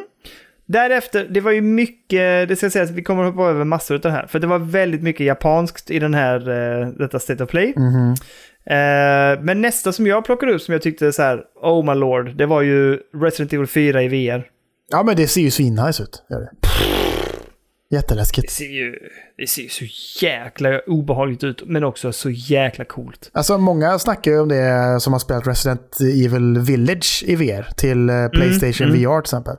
Därefter, 0.67 1.27
det 1.29 1.41
var 1.41 1.51
ju 1.51 1.61
mycket, 1.61 2.49
det 2.49 2.55
ska 2.55 2.69
sägas 2.69 2.91
vi 2.91 3.03
kommer 3.03 3.23
att 3.23 3.33
hoppa 3.33 3.49
över 3.49 3.63
massor 3.63 3.95
av 3.95 4.01
det 4.01 4.11
här. 4.11 4.27
För 4.27 4.39
det 4.39 4.47
var 4.47 4.59
väldigt 4.59 5.03
mycket 5.03 5.25
japanskt 5.25 5.91
i 5.91 5.99
den 5.99 6.13
här, 6.13 6.49
eh, 6.49 6.87
detta 6.87 7.19
State 7.19 7.43
of 7.43 7.49
Play. 7.49 7.73
Mhm. 7.77 8.15
Eh, 8.69 9.43
men 9.43 9.61
nästa 9.61 9.91
som 9.91 10.07
jag 10.07 10.25
plockade 10.25 10.53
upp 10.53 10.61
som 10.61 10.71
jag 10.71 10.81
tyckte 10.81 11.13
så 11.13 11.21
här, 11.21 11.43
oh 11.63 11.85
my 11.85 11.99
lord, 11.99 12.37
det 12.37 12.45
var 12.45 12.61
ju 12.61 12.99
Resident 13.21 13.53
Evil 13.53 13.67
4 13.67 14.03
i 14.03 14.07
VR. 14.07 14.45
Ja, 14.91 15.03
men 15.03 15.15
det 15.15 15.27
ser 15.27 15.41
ju 15.41 15.51
svinnice 15.51 16.03
ut. 16.03 16.25
Gör 16.29 16.39
det. 16.39 16.51
Det 17.89 17.95
Jätteläskigt. 17.95 18.51
ser 18.51 18.65
ju, 18.65 18.95
det 19.37 19.47
ser 19.47 19.61
ju 19.61 19.69
så 19.69 19.85
jäkla 20.25 20.79
obehagligt 20.87 21.43
ut, 21.43 21.63
men 21.65 21.83
också 21.83 22.11
så 22.11 22.29
jäkla 22.29 22.85
coolt. 22.85 23.29
Alltså 23.33 23.57
många 23.57 23.99
snackar 23.99 24.31
ju 24.31 24.39
om 24.39 24.49
det 24.49 24.97
som 25.01 25.13
har 25.13 25.19
spelat 25.19 25.47
Resident 25.47 25.97
Evil 26.01 26.59
Village 26.59 27.23
i 27.27 27.35
VR 27.35 27.67
till 27.77 28.09
eh, 28.09 28.27
Playstation 28.27 28.87
mm. 28.87 28.99
VR 28.99 29.21
till 29.21 29.27
exempel. 29.27 29.55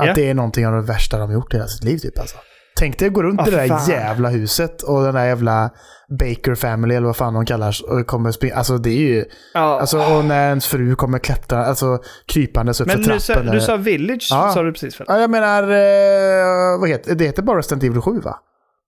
Att 0.00 0.06
Ja. 0.06 0.14
det 0.14 0.30
är 0.30 0.34
någonting 0.34 0.66
av 0.66 0.72
det 0.72 0.82
värsta 0.82 1.18
de 1.18 1.32
gjort 1.32 1.54
i 1.54 1.56
hela 1.56 1.68
sitt 1.68 1.84
liv 1.84 1.98
typ 1.98 2.18
alltså. 2.18 2.36
Tänk 2.76 2.98
dig 2.98 3.08
att 3.08 3.14
gå 3.14 3.22
runt 3.22 3.40
Ah, 3.40 3.46
i 3.46 3.50
det 3.50 3.56
där 3.56 3.68
fan. 3.68 3.88
jävla 3.90 4.28
huset 4.28 4.82
och 4.82 5.02
den 5.02 5.14
där 5.14 5.24
jävla 5.24 5.70
Baker 6.18 6.54
Family 6.54 6.94
eller 6.94 7.06
vad 7.06 7.16
fan 7.16 7.34
de 7.34 7.46
kallas. 7.46 7.80
Och 7.80 8.06
kommer 8.06 8.30
springa. 8.32 8.54
Alltså 8.54 8.78
det 8.78 8.90
är 8.90 8.98
ju... 8.98 9.24
Ja. 9.54 9.80
Alltså 9.80 9.98
och 9.98 10.24
när 10.24 10.48
ens 10.48 10.66
fru 10.66 10.94
kommer 10.94 11.18
klättra, 11.18 11.64
alltså 11.64 11.98
krypandes 12.32 12.80
upp 12.80 12.86
Men 12.86 12.96
för 12.96 13.04
trappen. 13.04 13.20
sa, 13.20 13.34
där. 13.42 13.52
du 13.52 13.60
sa 13.60 13.76
Village, 13.76 14.28
Ja. 14.30 14.50
sa 14.54 14.62
du 14.62 14.72
precis? 14.72 15.00
Ja, 15.08 15.18
jag 15.20 15.30
menar... 15.30 15.62
Eh, 15.62 16.80
vad 16.80 16.88
heter 16.88 17.14
det? 17.14 17.24
heter 17.24 17.42
bara 17.42 17.58
Resident 17.58 17.84
Evil 17.84 18.00
7 18.00 18.20
va? 18.20 18.38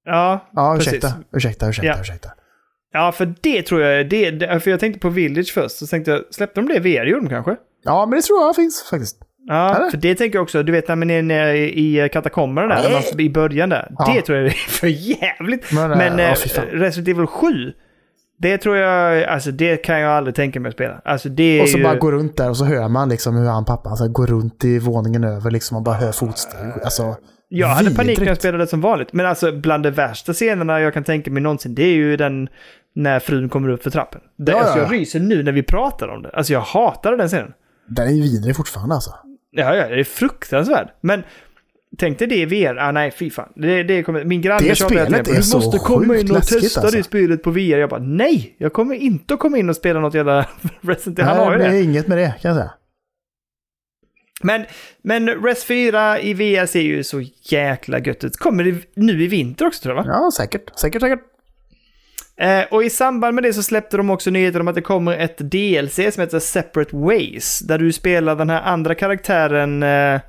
Ja, 0.04 0.48
Ja, 0.52 0.74
precis. 0.76 0.92
ursäkta. 0.92 1.12
Ursäkta, 1.36 1.68
ursäkta, 1.68 1.86
Ja. 1.88 2.00
ursäkta. 2.00 2.28
Ja, 2.92 3.12
för 3.12 3.34
det 3.40 3.62
tror 3.62 3.80
jag, 3.82 4.08
det, 4.10 4.30
det, 4.30 4.60
för 4.60 4.70
jag 4.70 4.80
tänkte 4.80 5.00
på 5.00 5.08
Village 5.08 5.52
först, 5.54 5.76
så 5.76 5.86
tänkte 5.86 6.10
jag, 6.10 6.20
släppte 6.30 6.60
de 6.60 6.68
det 6.68 6.74
i 6.74 6.78
VR, 6.78 7.04
gjorde 7.06 7.22
de 7.24 7.28
kanske? 7.28 7.56
Ja, 7.84 8.06
men 8.06 8.16
det 8.16 8.22
tror 8.22 8.40
jag 8.42 8.56
finns 8.56 8.82
faktiskt. 8.90 9.16
Ja, 9.46 9.76
Eller? 9.76 9.90
för 9.90 9.96
det 9.96 10.14
tänker 10.14 10.36
jag 10.38 10.42
också, 10.42 10.62
du 10.62 10.72
vet 10.72 10.88
när 10.88 10.96
man 10.96 11.10
är 11.10 11.22
nere 11.22 11.58
i 11.58 12.08
katakomberna 12.12 12.68
där, 12.82 12.90
man, 12.92 13.20
i 13.20 13.30
början 13.30 13.68
där. 13.68 13.94
Ja. 13.98 14.12
Det 14.14 14.22
tror 14.22 14.38
jag 14.38 14.46
är 14.46 14.50
för 14.68 14.86
jävligt. 14.86 15.72
Men, 15.72 15.90
Men, 15.90 16.18
äh, 16.20 16.34
fy 16.34 16.48
fan. 16.48 16.64
Resident 16.64 17.08
Evil 17.08 17.26
7, 17.26 17.46
det 18.38 18.58
tror 18.58 18.76
jag, 18.76 19.24
alltså 19.24 19.50
det 19.50 19.76
kan 19.76 20.00
jag 20.00 20.12
aldrig 20.12 20.34
tänka 20.34 20.60
mig 20.60 20.68
att 20.68 20.74
spela. 20.74 21.00
Alltså 21.04 21.28
det 21.28 21.62
Och 21.62 21.68
så 21.68 21.78
ju... 21.78 21.84
bara 21.84 21.94
gå 21.94 22.12
runt 22.12 22.36
där 22.36 22.48
och 22.50 22.56
så 22.56 22.64
hör 22.64 22.88
man 22.88 23.08
liksom 23.08 23.36
hur 23.36 23.48
han 23.48 23.64
pappa 23.64 23.96
så 23.96 24.04
här, 24.04 24.10
går 24.10 24.26
runt 24.26 24.64
i 24.64 24.78
våningen 24.78 25.24
över 25.24 25.50
liksom 25.50 25.76
och 25.76 25.82
bara 25.82 25.94
hör 25.94 26.12
fotsteg. 26.12 26.60
Alltså, 26.84 27.16
Jag 27.48 27.68
hade 27.68 27.90
panik 27.94 28.18
när 28.18 28.26
jag 28.26 28.36
spelade 28.36 28.66
som 28.66 28.80
vanligt. 28.80 29.12
Men 29.12 29.26
alltså 29.26 29.52
bland 29.52 29.82
de 29.82 29.90
värsta 29.90 30.32
scenerna 30.32 30.80
jag 30.80 30.94
kan 30.94 31.04
tänka 31.04 31.30
mig 31.30 31.42
någonsin, 31.42 31.74
det 31.74 31.82
är 31.84 31.94
ju 31.94 32.16
den 32.16 32.48
när 32.94 33.20
frun 33.20 33.48
kommer 33.48 33.68
upp 33.68 33.82
för 33.82 33.90
trappen. 33.90 34.20
Det, 34.38 34.52
Ja, 34.52 34.58
alltså, 34.58 34.78
ja. 34.78 34.84
jag 34.84 34.92
ryser 34.92 35.20
nu 35.20 35.42
när 35.42 35.52
vi 35.52 35.62
pratar 35.62 36.08
om 36.08 36.22
det. 36.22 36.30
Alltså 36.30 36.52
jag 36.52 36.60
hatar 36.60 37.16
den 37.16 37.28
scenen. 37.28 37.52
Den 37.88 38.06
är 38.08 38.12
ju 38.12 38.22
vidrig 38.22 38.56
fortfarande 38.56 38.94
alltså. 38.94 39.10
Ja, 39.54 39.76
ja, 39.76 39.88
det 39.88 40.00
är 40.00 40.04
fruktansvärt. 40.04 40.88
Men 41.00 41.22
tänk 41.98 42.18
dig 42.18 42.28
det 42.28 42.36
i 42.36 42.44
VR. 42.44 42.76
Ah, 42.76 42.92
nej, 42.92 43.10
fy 43.10 43.30
fan. 43.30 43.52
Det, 43.56 43.82
det 43.82 44.02
kommer, 44.02 44.24
min 44.24 44.40
granne 44.40 44.74
tjatar 44.74 44.94
hela 44.94 45.24
tiden 45.24 45.24
Du 45.24 45.56
måste 45.56 45.78
komma 45.78 46.16
in 46.16 46.30
och 46.30 46.42
testa 46.42 46.80
alltså." 46.80 46.96
det 46.96 47.02
spelet 47.02 47.42
på 47.42 47.50
VR. 47.50 47.78
Jag 47.78 47.90
bara, 47.90 48.00
nej! 48.00 48.54
Jag 48.58 48.72
kommer 48.72 48.94
inte 48.94 49.34
att 49.34 49.40
komma 49.40 49.58
in 49.58 49.68
och 49.68 49.76
spela 49.76 50.00
något 50.00 50.14
jävla 50.14 50.46
Resident 50.80 51.18
Evil. 51.18 51.28
Han 51.28 51.38
har 51.38 51.52
ju 51.52 51.58
det 51.58 51.70
det. 51.70 51.76
är 51.76 51.82
inget 51.82 52.06
med 52.08 52.18
det 52.18 52.34
kan 52.42 52.48
jag 52.48 52.56
säga. 52.56 52.72
Men, 54.44 54.64
men 55.02 55.28
Res 55.28 55.64
4 55.64 56.20
i 56.20 56.34
VR 56.34 56.66
ser 56.66 56.80
ju 56.80 57.04
så 57.04 57.22
jäkla 57.42 57.98
gött 57.98 58.24
ut. 58.24 58.36
Kommer 58.36 58.64
det 58.64 58.74
nu 58.94 59.22
i 59.22 59.26
vinter 59.26 59.66
också 59.66 59.82
tror 59.82 59.96
jag 59.96 60.04
va? 60.04 60.10
Ja, 60.14 60.30
säkert. 60.36 60.78
Säkert, 60.78 61.02
säkert. 61.02 61.20
Eh, 62.40 62.64
och 62.70 62.84
i 62.84 62.90
samband 62.90 63.34
med 63.34 63.44
det 63.44 63.52
så 63.52 63.62
släppte 63.62 63.96
de 63.96 64.10
också 64.10 64.30
nyheter 64.30 64.60
om 64.60 64.68
att 64.68 64.74
det 64.74 64.82
kommer 64.82 65.18
ett 65.18 65.38
DLC 65.38 65.94
som 65.94 66.20
heter 66.20 66.38
Separate 66.38 66.96
Ways. 66.96 67.58
Där 67.58 67.78
du 67.78 67.92
spelar 67.92 68.36
den 68.36 68.50
här 68.50 68.62
andra 68.62 68.94
karaktären, 68.94 69.82
eh, 69.82 70.20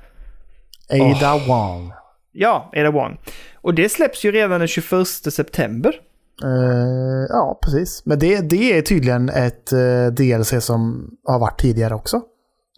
Ada 0.90 1.40
Wong. 1.48 1.92
ja, 2.32 2.70
Ada 2.76 2.90
Wong. 2.90 3.18
Och 3.54 3.74
det 3.74 3.88
släpps 3.88 4.24
ju 4.24 4.32
redan 4.32 4.58
den 4.60 4.68
21 4.68 5.06
september. 5.32 5.94
Eh, 6.42 7.26
ja, 7.28 7.58
precis. 7.62 8.02
Men 8.04 8.18
det, 8.18 8.40
det 8.40 8.78
är 8.78 8.82
tydligen 8.82 9.28
ett 9.28 9.72
uh, 9.72 10.06
DLC 10.06 10.64
som 10.64 11.10
har 11.24 11.38
varit 11.38 11.60
tidigare 11.60 11.94
också. 11.94 12.22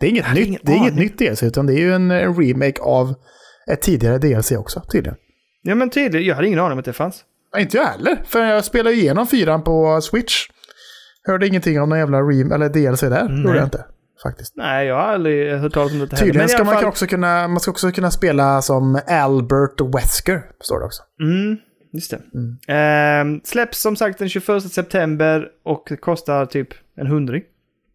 Det 0.01 0.07
är 0.07 0.11
inget, 0.11 0.35
nytt, 0.35 0.47
ingen 0.47 0.61
det 0.64 0.72
är 0.72 0.77
inget 0.77 0.95
nytt 0.95 1.18
DLC, 1.18 1.43
utan 1.43 1.66
det 1.66 1.72
är 1.72 1.79
ju 1.79 1.93
en, 1.93 2.11
en 2.11 2.35
remake 2.35 2.83
av 2.83 3.14
ett 3.70 3.83
tidigare 3.83 4.18
DLC 4.18 4.53
också, 4.53 4.83
tydligen. 4.93 5.16
Ja 5.62 5.74
men 5.74 5.91
tydligt, 5.91 6.27
jag 6.27 6.35
hade 6.35 6.47
ingen 6.47 6.61
aning 6.61 6.72
om 6.72 6.79
att 6.79 6.85
det 6.85 6.93
fanns. 6.93 7.24
Ja, 7.57 7.61
inte 7.61 7.76
jag 7.76 7.84
heller, 7.84 8.22
för 8.26 8.44
jag 8.44 8.64
spelade 8.64 8.96
igenom 8.96 9.26
fyran 9.26 9.62
på 9.62 10.00
Switch. 10.00 10.46
Hörde 11.28 11.46
ingenting 11.46 11.80
om 11.80 11.88
någon 11.88 11.98
jävla 11.98 12.18
rem 12.22 12.52
eller 12.52 12.68
DLC 12.68 13.00
där. 13.00 13.28
Gjorde 13.44 13.57
jag 13.59 13.66
inte, 13.66 13.84
faktiskt. 14.22 14.52
Nej, 14.57 14.86
jag 14.86 14.94
har 14.94 15.02
aldrig 15.02 15.52
hört 15.59 15.72
talas 15.72 15.92
om 15.92 15.98
detta 15.98 16.16
heller. 16.16 16.26
Tydligen 16.26 16.48
ska 16.48 16.64
man 16.64 16.74
fall- 16.74 16.84
också 16.84 17.07
kunna, 17.07 17.48
man 17.48 17.61
ska 17.61 17.70
också 17.70 17.90
kunna 17.92 18.11
spela 18.11 18.62
som 18.62 19.00
Albert 19.09 19.80
Wesker, 19.94 20.42
står 20.61 20.78
det 20.78 20.84
också. 20.84 21.02
Mm, 21.20 21.57
just 21.92 22.11
det. 22.11 22.72
Ehm, 22.72 23.40
släpps 23.44 23.80
som 23.80 23.96
sagt 23.96 24.18
den 24.18 24.28
21 24.28 24.62
september 24.72 25.48
och 25.64 25.92
kostar 26.00 26.46
typ 26.46 26.68
en 26.96 27.07
hundring. 27.07 27.42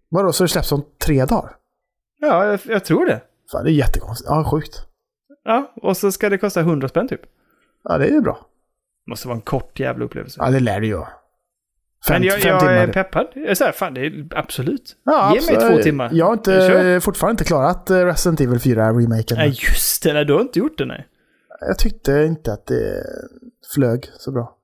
Vadå, 0.10 0.32
så 0.34 0.44
det 0.44 0.48
släpps 0.48 0.72
om 0.72 0.86
tre 1.06 1.26
dagar? 1.26 1.52
Ja, 2.20 2.46
jag, 2.46 2.60
jag 2.66 2.86
tror 2.86 3.06
det. 3.06 3.22
Fan, 3.52 3.64
det 3.64 3.72
är 3.72 3.74
jättekonstigt. 3.74 4.30
Ja, 4.30 4.50
sjukt. 4.52 4.86
Ja, 5.44 5.74
och 5.82 5.98
så 5.98 6.12
ska 6.12 6.30
det 6.30 6.38
kosta 6.38 6.60
100 6.60 6.88
spänn 6.88 7.08
typ. 7.08 7.22
Ja, 7.84 7.98
det 7.98 8.06
är 8.06 8.12
ju 8.12 8.22
bra. 8.22 8.48
Måste 9.08 9.28
vara 9.28 9.36
en 9.36 9.42
kort 9.42 9.80
jävla 9.80 10.06
upplevelse. 10.06 10.40
Ja, 10.44 10.50
det 10.52 10.60
lär 10.60 10.80
det 10.82 10.88
ju. 10.88 10.98
Fem, 12.08 12.14
Men 12.22 12.24
jag, 12.24 12.40
fem 12.42 12.50
jag 12.50 12.60
timmar. 12.60 12.74
är 12.74 12.88
peppad. 12.88 13.28
Så 13.54 13.64
här, 13.64 13.72
fan 13.72 13.94
det 13.94 14.02
är 14.06 14.28
absolut. 14.36 14.96
Ja, 15.06 15.36
Ge 15.36 15.42
mig 15.42 15.56
absolut. 15.56 15.78
två 15.78 15.84
timmar. 15.84 16.10
Jag 16.14 16.26
har 16.26 16.34
inte, 16.34 16.52
Kör. 16.52 17.00
fortfarande 17.00 17.32
inte 17.34 17.44
klarat 17.44 17.90
eh, 17.90 17.96
Resident 18.06 18.42
Evil 18.42 18.58
4-remaken. 18.60 19.36
Nej, 19.36 19.48
just 19.50 20.04
det. 20.04 20.14
Nej, 20.14 20.26
du 20.26 20.34
har 20.34 20.42
inte 20.42 20.60
gjort 20.60 20.78
det 20.78 20.86
nej. 20.86 21.08
Jag 21.68 21.80
tyckte 21.80 22.12
inte 22.12 22.54
att 22.54 22.66
det 22.66 23.04
flög 23.76 24.06
så 24.14 24.32
bra. 24.32 24.56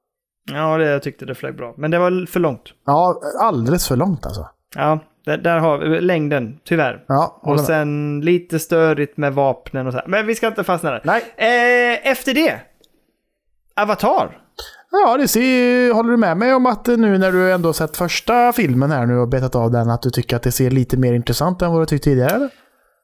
Ja, 0.51 0.77
det, 0.77 0.85
jag 0.85 1.03
tyckte 1.03 1.25
det 1.25 1.35
flög 1.35 1.55
bra. 1.55 1.73
Men 1.77 1.91
det 1.91 1.99
var 1.99 2.25
för 2.25 2.39
långt. 2.39 2.61
Ja, 2.85 3.21
alldeles 3.41 3.87
för 3.87 3.95
långt 3.95 4.25
alltså. 4.25 4.49
Ja, 4.75 4.99
där, 5.25 5.37
där 5.37 5.59
har 5.59 5.77
vi 5.77 6.01
längden, 6.01 6.59
tyvärr. 6.63 7.03
Ja, 7.07 7.39
Och 7.43 7.55
med. 7.55 7.65
sen 7.65 8.21
lite 8.21 8.59
störigt 8.59 9.17
med 9.17 9.33
vapnen 9.33 9.87
och 9.87 9.93
så 9.93 9.99
här. 9.99 10.07
Men 10.07 10.25
vi 10.27 10.35
ska 10.35 10.47
inte 10.47 10.63
fastna 10.63 10.91
där. 10.91 11.01
Nej. 11.03 11.21
Eh, 11.37 12.11
efter 12.11 12.33
det. 12.33 12.59
Avatar. 13.77 14.37
Ja, 14.91 15.17
det 15.17 15.27
ser, 15.27 15.93
håller 15.93 16.11
du 16.11 16.17
med 16.17 16.37
mig 16.37 16.53
om 16.53 16.65
att 16.65 16.87
eh, 16.87 16.97
nu 16.97 17.17
när 17.17 17.31
du 17.31 17.51
ändå 17.51 17.73
sett 17.73 17.97
första 17.97 18.53
filmen 18.53 18.91
här 18.91 19.05
nu 19.05 19.17
och 19.17 19.27
betat 19.29 19.55
av 19.55 19.71
den, 19.71 19.89
att 19.89 20.01
du 20.01 20.09
tycker 20.09 20.35
att 20.35 20.43
det 20.43 20.51
ser 20.51 20.69
lite 20.69 20.97
mer 20.97 21.13
intressant 21.13 21.61
än 21.61 21.71
vad 21.71 21.81
du 21.81 21.85
tyckte 21.85 22.09
tidigare? 22.09 22.29
Eller? 22.35 22.49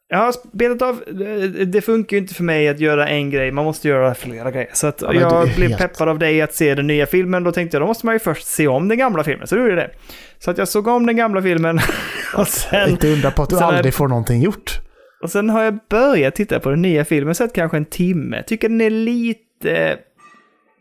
Jag 0.07 0.17
har 0.17 0.31
spelat 0.31 0.81
av, 0.81 1.03
det- 1.11 1.65
det 1.65 1.81
funkar 1.81 2.17
ju 2.17 2.21
inte 2.21 2.33
för 2.33 2.43
mig 2.43 2.67
att 2.69 2.79
göra 2.79 3.07
en 3.07 3.29
grej, 3.29 3.51
man 3.51 3.65
måste 3.65 3.87
göra 3.87 4.13
flera 4.15 4.51
grejer. 4.51 4.69
Så 4.73 4.87
att 4.87 4.97
du 4.97 5.05
jag 5.19 5.49
blev 5.55 5.69
helt- 5.69 5.77
peppad 5.81 6.09
av 6.09 6.19
dig 6.19 6.41
att 6.41 6.53
se 6.53 6.75
den 6.75 6.87
nya 6.87 7.05
filmen, 7.05 7.43
då 7.43 7.51
tänkte 7.51 7.77
jag 7.77 7.81
då 7.81 7.87
måste 7.87 8.05
man 8.05 8.15
ju 8.15 8.19
först 8.19 8.47
se 8.47 8.67
om 8.67 8.87
den 8.87 8.97
gamla 8.97 9.23
filmen, 9.23 9.47
så 9.47 9.55
då 9.55 9.61
gjorde 9.61 9.73
jag 9.73 9.89
det. 9.89 9.91
Så 10.39 10.51
att 10.51 10.57
jag 10.57 10.67
såg 10.67 10.87
om 10.87 11.05
den 11.05 11.15
gamla 11.15 11.41
filmen 11.41 11.79
och 12.37 12.47
sen, 12.47 12.89
Inte 12.89 13.13
undra 13.13 13.31
på 13.31 13.43
att 13.43 13.49
du 13.49 13.59
aldrig 13.59 13.93
får 13.93 14.07
någonting 14.07 14.41
gjort. 14.41 14.79
och 15.23 15.29
sen 15.29 15.49
har 15.49 15.63
jag 15.63 15.79
börjat 15.89 16.35
titta 16.35 16.59
på 16.59 16.69
den 16.69 16.81
nya 16.81 17.05
filmen, 17.05 17.35
sett 17.35 17.53
kanske 17.53 17.77
en 17.77 17.85
timme. 17.85 18.43
Tycker 18.47 18.69
den 18.69 18.81
är 18.81 18.89
lite 18.89 19.97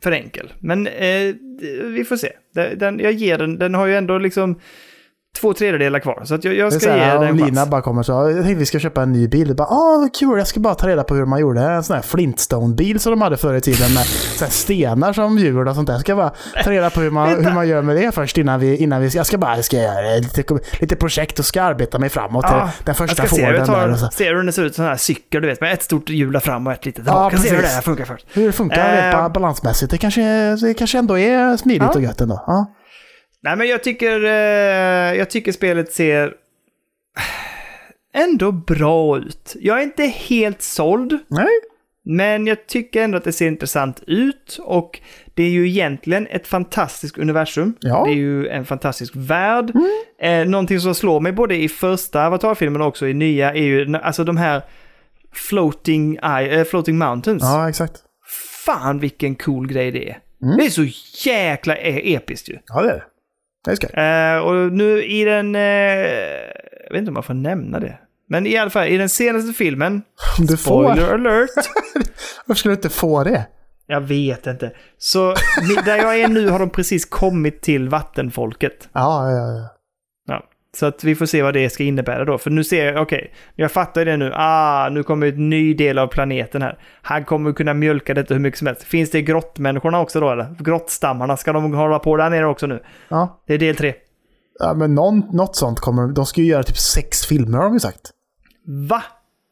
för 0.03 0.13
enkel. 0.13 0.53
Men 0.59 0.87
eh, 0.87 1.35
vi 1.85 2.05
får 2.09 2.17
se. 2.17 2.33
Den, 2.55 2.79
den, 2.79 2.99
jag 2.99 3.13
ger 3.13 3.39
den, 3.39 3.59
den 3.59 3.75
har 3.75 3.87
ju 3.87 3.97
ändå 3.97 4.19
liksom 4.19 4.61
två 5.41 5.55
tredjedelar 5.55 5.99
kvar. 6.01 6.23
Så 6.25 6.39
jag, 6.43 6.55
jag 6.55 6.73
ska 6.73 6.97
ge 6.97 7.05
den 7.05 7.23
en 7.23 7.37
Lina 7.37 7.57
chans. 7.61 7.71
bara 7.71 7.83
kommer 7.83 8.03
så 8.03 8.13
jag 8.13 8.33
tänkte 8.35 8.55
vi 8.55 8.67
ska 8.67 8.79
köpa 8.79 9.03
en 9.03 9.13
ny 9.13 9.29
bil. 9.29 9.49
Det 9.49 9.55
bara, 9.55 9.69
ah 9.69 9.99
vad 10.01 10.15
kul, 10.15 10.39
jag 10.39 10.47
ska 10.47 10.61
bara 10.61 10.75
ta 10.75 10.89
reda 10.89 11.05
på 11.05 11.15
hur 11.15 11.25
man 11.25 11.41
gjorde 11.41 11.61
en 11.61 11.85
sån 11.85 11.95
här 11.97 12.03
Flintstone-bil 12.03 13.01
som 13.01 13.11
de 13.13 13.23
hade 13.23 13.37
förr 13.37 13.55
i 13.55 13.61
tiden 13.61 13.95
med 13.95 14.05
så 14.07 14.45
stenar 14.47 15.13
som 15.13 15.39
hjul 15.39 15.69
och 15.69 15.75
sånt 15.75 15.87
där. 15.87 15.95
Jag 15.95 16.01
ska 16.01 16.17
bara 16.17 16.33
ta 16.65 16.71
reda 16.71 16.91
på 16.91 17.01
hur 17.01 17.11
man, 17.11 17.45
hur 17.45 17.53
man 17.53 17.69
gör 17.69 17.83
med 17.83 17.97
det 17.97 18.13
först 18.13 18.39
innan 18.39 18.61
vi, 18.61 18.77
innan 18.77 19.01
vi 19.03 19.09
jag 19.09 19.27
ska 19.27 19.39
bara, 19.39 19.57
jag 19.57 19.65
ska 19.65 19.77
göra 19.77 20.17
lite, 20.17 20.45
lite 20.81 20.97
projekt 20.97 21.39
och 21.39 21.45
ska 21.45 21.63
arbeta 21.63 21.99
mig 21.99 22.09
framåt 22.09 22.45
Ja, 22.49 22.71
den 22.85 22.95
första 22.95 23.27
Forden 23.27 23.67
där. 23.67 23.91
Och 23.93 23.99
så. 23.99 24.09
ser 24.13 24.35
hur 24.35 24.43
den 24.43 24.53
ser 24.53 24.63
ut, 24.65 24.75
sån 24.75 24.85
här 24.85 24.97
cykel 24.97 25.43
du 25.43 25.49
vet, 25.49 25.61
med 25.61 25.73
ett 25.73 25.83
stort 25.83 26.09
hjul 26.11 26.33
där 26.33 26.41
fram 26.41 26.67
och 26.67 26.73
ett 26.73 26.87
litet 26.87 27.05
Ja, 27.07 27.13
bak. 27.13 27.33
Jag 27.33 27.41
ser 27.41 27.49
hur 27.49 27.57
det 27.57 27.63
precis. 27.63 27.75
här 27.75 27.83
funkar 27.83 28.05
först. 28.05 28.27
Hur 28.33 28.47
det 28.47 28.53
funkar 28.53 29.13
ba- 29.13 29.29
balansmässigt. 29.29 29.91
Det 29.91 29.99
kanske, 29.99 30.23
det 30.57 30.75
kanske 30.75 30.99
ändå 30.99 31.19
är 31.19 31.57
smidigt 31.57 31.83
Ja. 31.83 31.95
och 31.95 32.03
gött 32.03 32.21
ändå. 32.21 32.45
Ja. 32.47 32.67
Nej 33.43 33.57
men 33.57 33.69
jag 33.69 33.83
tycker, 33.83 34.25
eh, 34.25 35.19
jag 35.19 35.31
tycker 35.31 35.53
spelet 35.53 35.93
ser 35.93 36.35
ändå 38.15 38.53
bra 38.53 39.19
ut. 39.19 39.57
Jag 39.61 39.79
är 39.79 39.83
inte 39.83 40.05
helt 40.05 40.63
såld. 40.63 41.19
Nej. 41.29 41.49
Men 42.05 42.47
jag 42.47 42.67
tycker 42.67 43.03
ändå 43.03 43.19
att 43.19 43.25
det 43.25 43.33
ser 43.33 43.47
intressant 43.47 44.03
ut 44.07 44.59
och 44.63 45.01
det 45.35 45.43
är 45.43 45.49
ju 45.51 45.69
egentligen 45.69 46.27
ett 46.31 46.47
fantastiskt 46.47 47.19
universum. 47.19 47.75
Ja. 47.81 47.97
Mm. 47.97 48.05
Det 48.09 48.15
är 48.15 48.23
ju 48.23 48.49
en 48.49 48.65
fantastisk 48.65 49.13
värld. 49.17 49.73
Eh, 50.21 50.45
någonting 50.45 50.81
som 50.81 50.95
slår 50.95 51.21
mig 51.21 51.33
både 51.33 51.57
i 51.57 51.69
första 51.69 52.27
Avatar-filmen 52.27 52.83
och 52.83 52.89
också 52.89 53.09
i 53.09 53.15
nya 53.15 53.55
är 53.55 53.63
ju 53.63 53.97
alltså 53.97 54.25
de 54.25 54.37
här 54.37 54.63
floating, 55.33 56.17
eh, 56.17 56.65
floating 56.65 56.99
mountains. 56.99 57.43
Ja, 57.43 57.69
exakt. 57.69 58.03
Fan 58.65 58.99
vilken 58.99 59.35
cool 59.35 59.67
grej 59.69 59.91
det 59.91 60.11
är. 60.11 60.19
Mm. 60.43 60.57
Det 60.57 60.67
är 60.67 60.71
så 60.71 60.85
jäkla 61.31 61.77
e- 61.77 62.15
episkt 62.15 62.49
ju. 62.49 62.59
Ja, 62.67 62.83
det 62.83 62.91
är 62.91 62.95
det. 62.95 63.05
Det 63.65 63.71
är 63.71 63.77
skoj. 63.77 63.91
Eh, 63.91 64.39
och 64.67 64.73
nu 64.73 65.05
i 65.05 65.25
den, 65.25 65.55
eh, 65.55 65.61
jag 66.85 66.91
vet 66.93 66.99
inte 66.99 67.09
om 67.11 67.15
man 67.15 67.23
får 67.23 67.35
nämna 67.35 67.81
det. 67.81 67.99
Men 68.29 68.47
i 68.47 68.57
alla 68.57 68.71
fall 68.71 68.87
i 68.89 68.97
den 68.97 69.09
senaste 69.09 69.53
filmen, 69.53 70.03
Om 70.39 70.47
du 70.47 70.57
får. 70.57 70.85
spoiler 70.95 71.15
alert. 71.15 71.51
Varför 72.47 72.59
skulle 72.59 72.73
du 72.75 72.77
inte 72.77 72.89
få 72.89 73.25
det? 73.25 73.47
Jag 73.87 74.01
vet 74.01 74.47
inte. 74.47 74.73
Så 74.99 75.35
där 75.85 75.97
jag 75.97 76.21
är 76.21 76.29
nu 76.29 76.49
har 76.49 76.59
de 76.59 76.71
precis 76.71 77.05
kommit 77.05 77.61
till 77.63 77.89
vattenfolket. 77.89 78.89
Ja, 78.93 79.31
ja, 79.31 79.37
ja. 79.53 79.69
Så 80.77 80.87
att 80.87 81.05
vi 81.05 81.15
får 81.15 81.27
se 81.27 81.43
vad 81.43 81.55
det 81.55 81.71
ska 81.71 81.83
innebära 81.85 82.25
då. 82.25 82.39
För 82.39 82.51
nu 82.51 82.65
ser 82.65 82.87
jag, 82.87 83.03
okej, 83.03 83.35
jag 83.55 83.73
fattar 83.73 84.05
det 84.05 84.17
nu. 84.17 84.33
Ah, 84.35 84.89
nu 84.89 85.03
kommer 85.03 85.27
en 85.27 85.51
ny 85.51 85.75
del 85.75 85.99
av 85.99 86.07
planeten 86.07 86.63
här. 86.63 86.79
Han 87.03 87.25
kommer 87.25 87.53
kunna 87.53 87.75
mjölka 87.75 88.15
detta 88.15 88.35
hur 88.35 88.41
mycket 88.41 88.59
som 88.59 88.67
helst. 88.67 88.83
Finns 88.83 89.11
det 89.11 89.23
grottmänniskorna 89.23 90.01
också 90.01 90.21
då 90.21 90.31
eller? 90.31 90.57
Grottstammarna, 90.59 91.37
ska 91.37 91.53
de 91.53 91.75
hålla 91.75 91.99
på 91.99 92.17
där 92.17 92.31
nere 92.31 92.47
också 92.47 92.67
nu? 92.67 92.83
ja. 93.09 93.43
Det 93.47 93.55
är 93.55 93.59
del 93.59 93.77
tre. 93.77 93.95
Ja, 94.59 94.75
men 94.75 94.95
någon, 94.95 95.19
något 95.19 95.57
sånt 95.57 95.81
kommer 95.81 96.03
de. 96.03 96.15
De 96.15 96.27
ska 96.27 96.41
ju 96.41 96.47
göra 96.47 96.63
typ 96.63 96.79
sex 96.79 97.27
filmer 97.27 97.59
har 97.59 97.65
de 97.65 97.73
ju 97.73 97.81
sagt. 97.81 98.11
Va? 98.89 99.03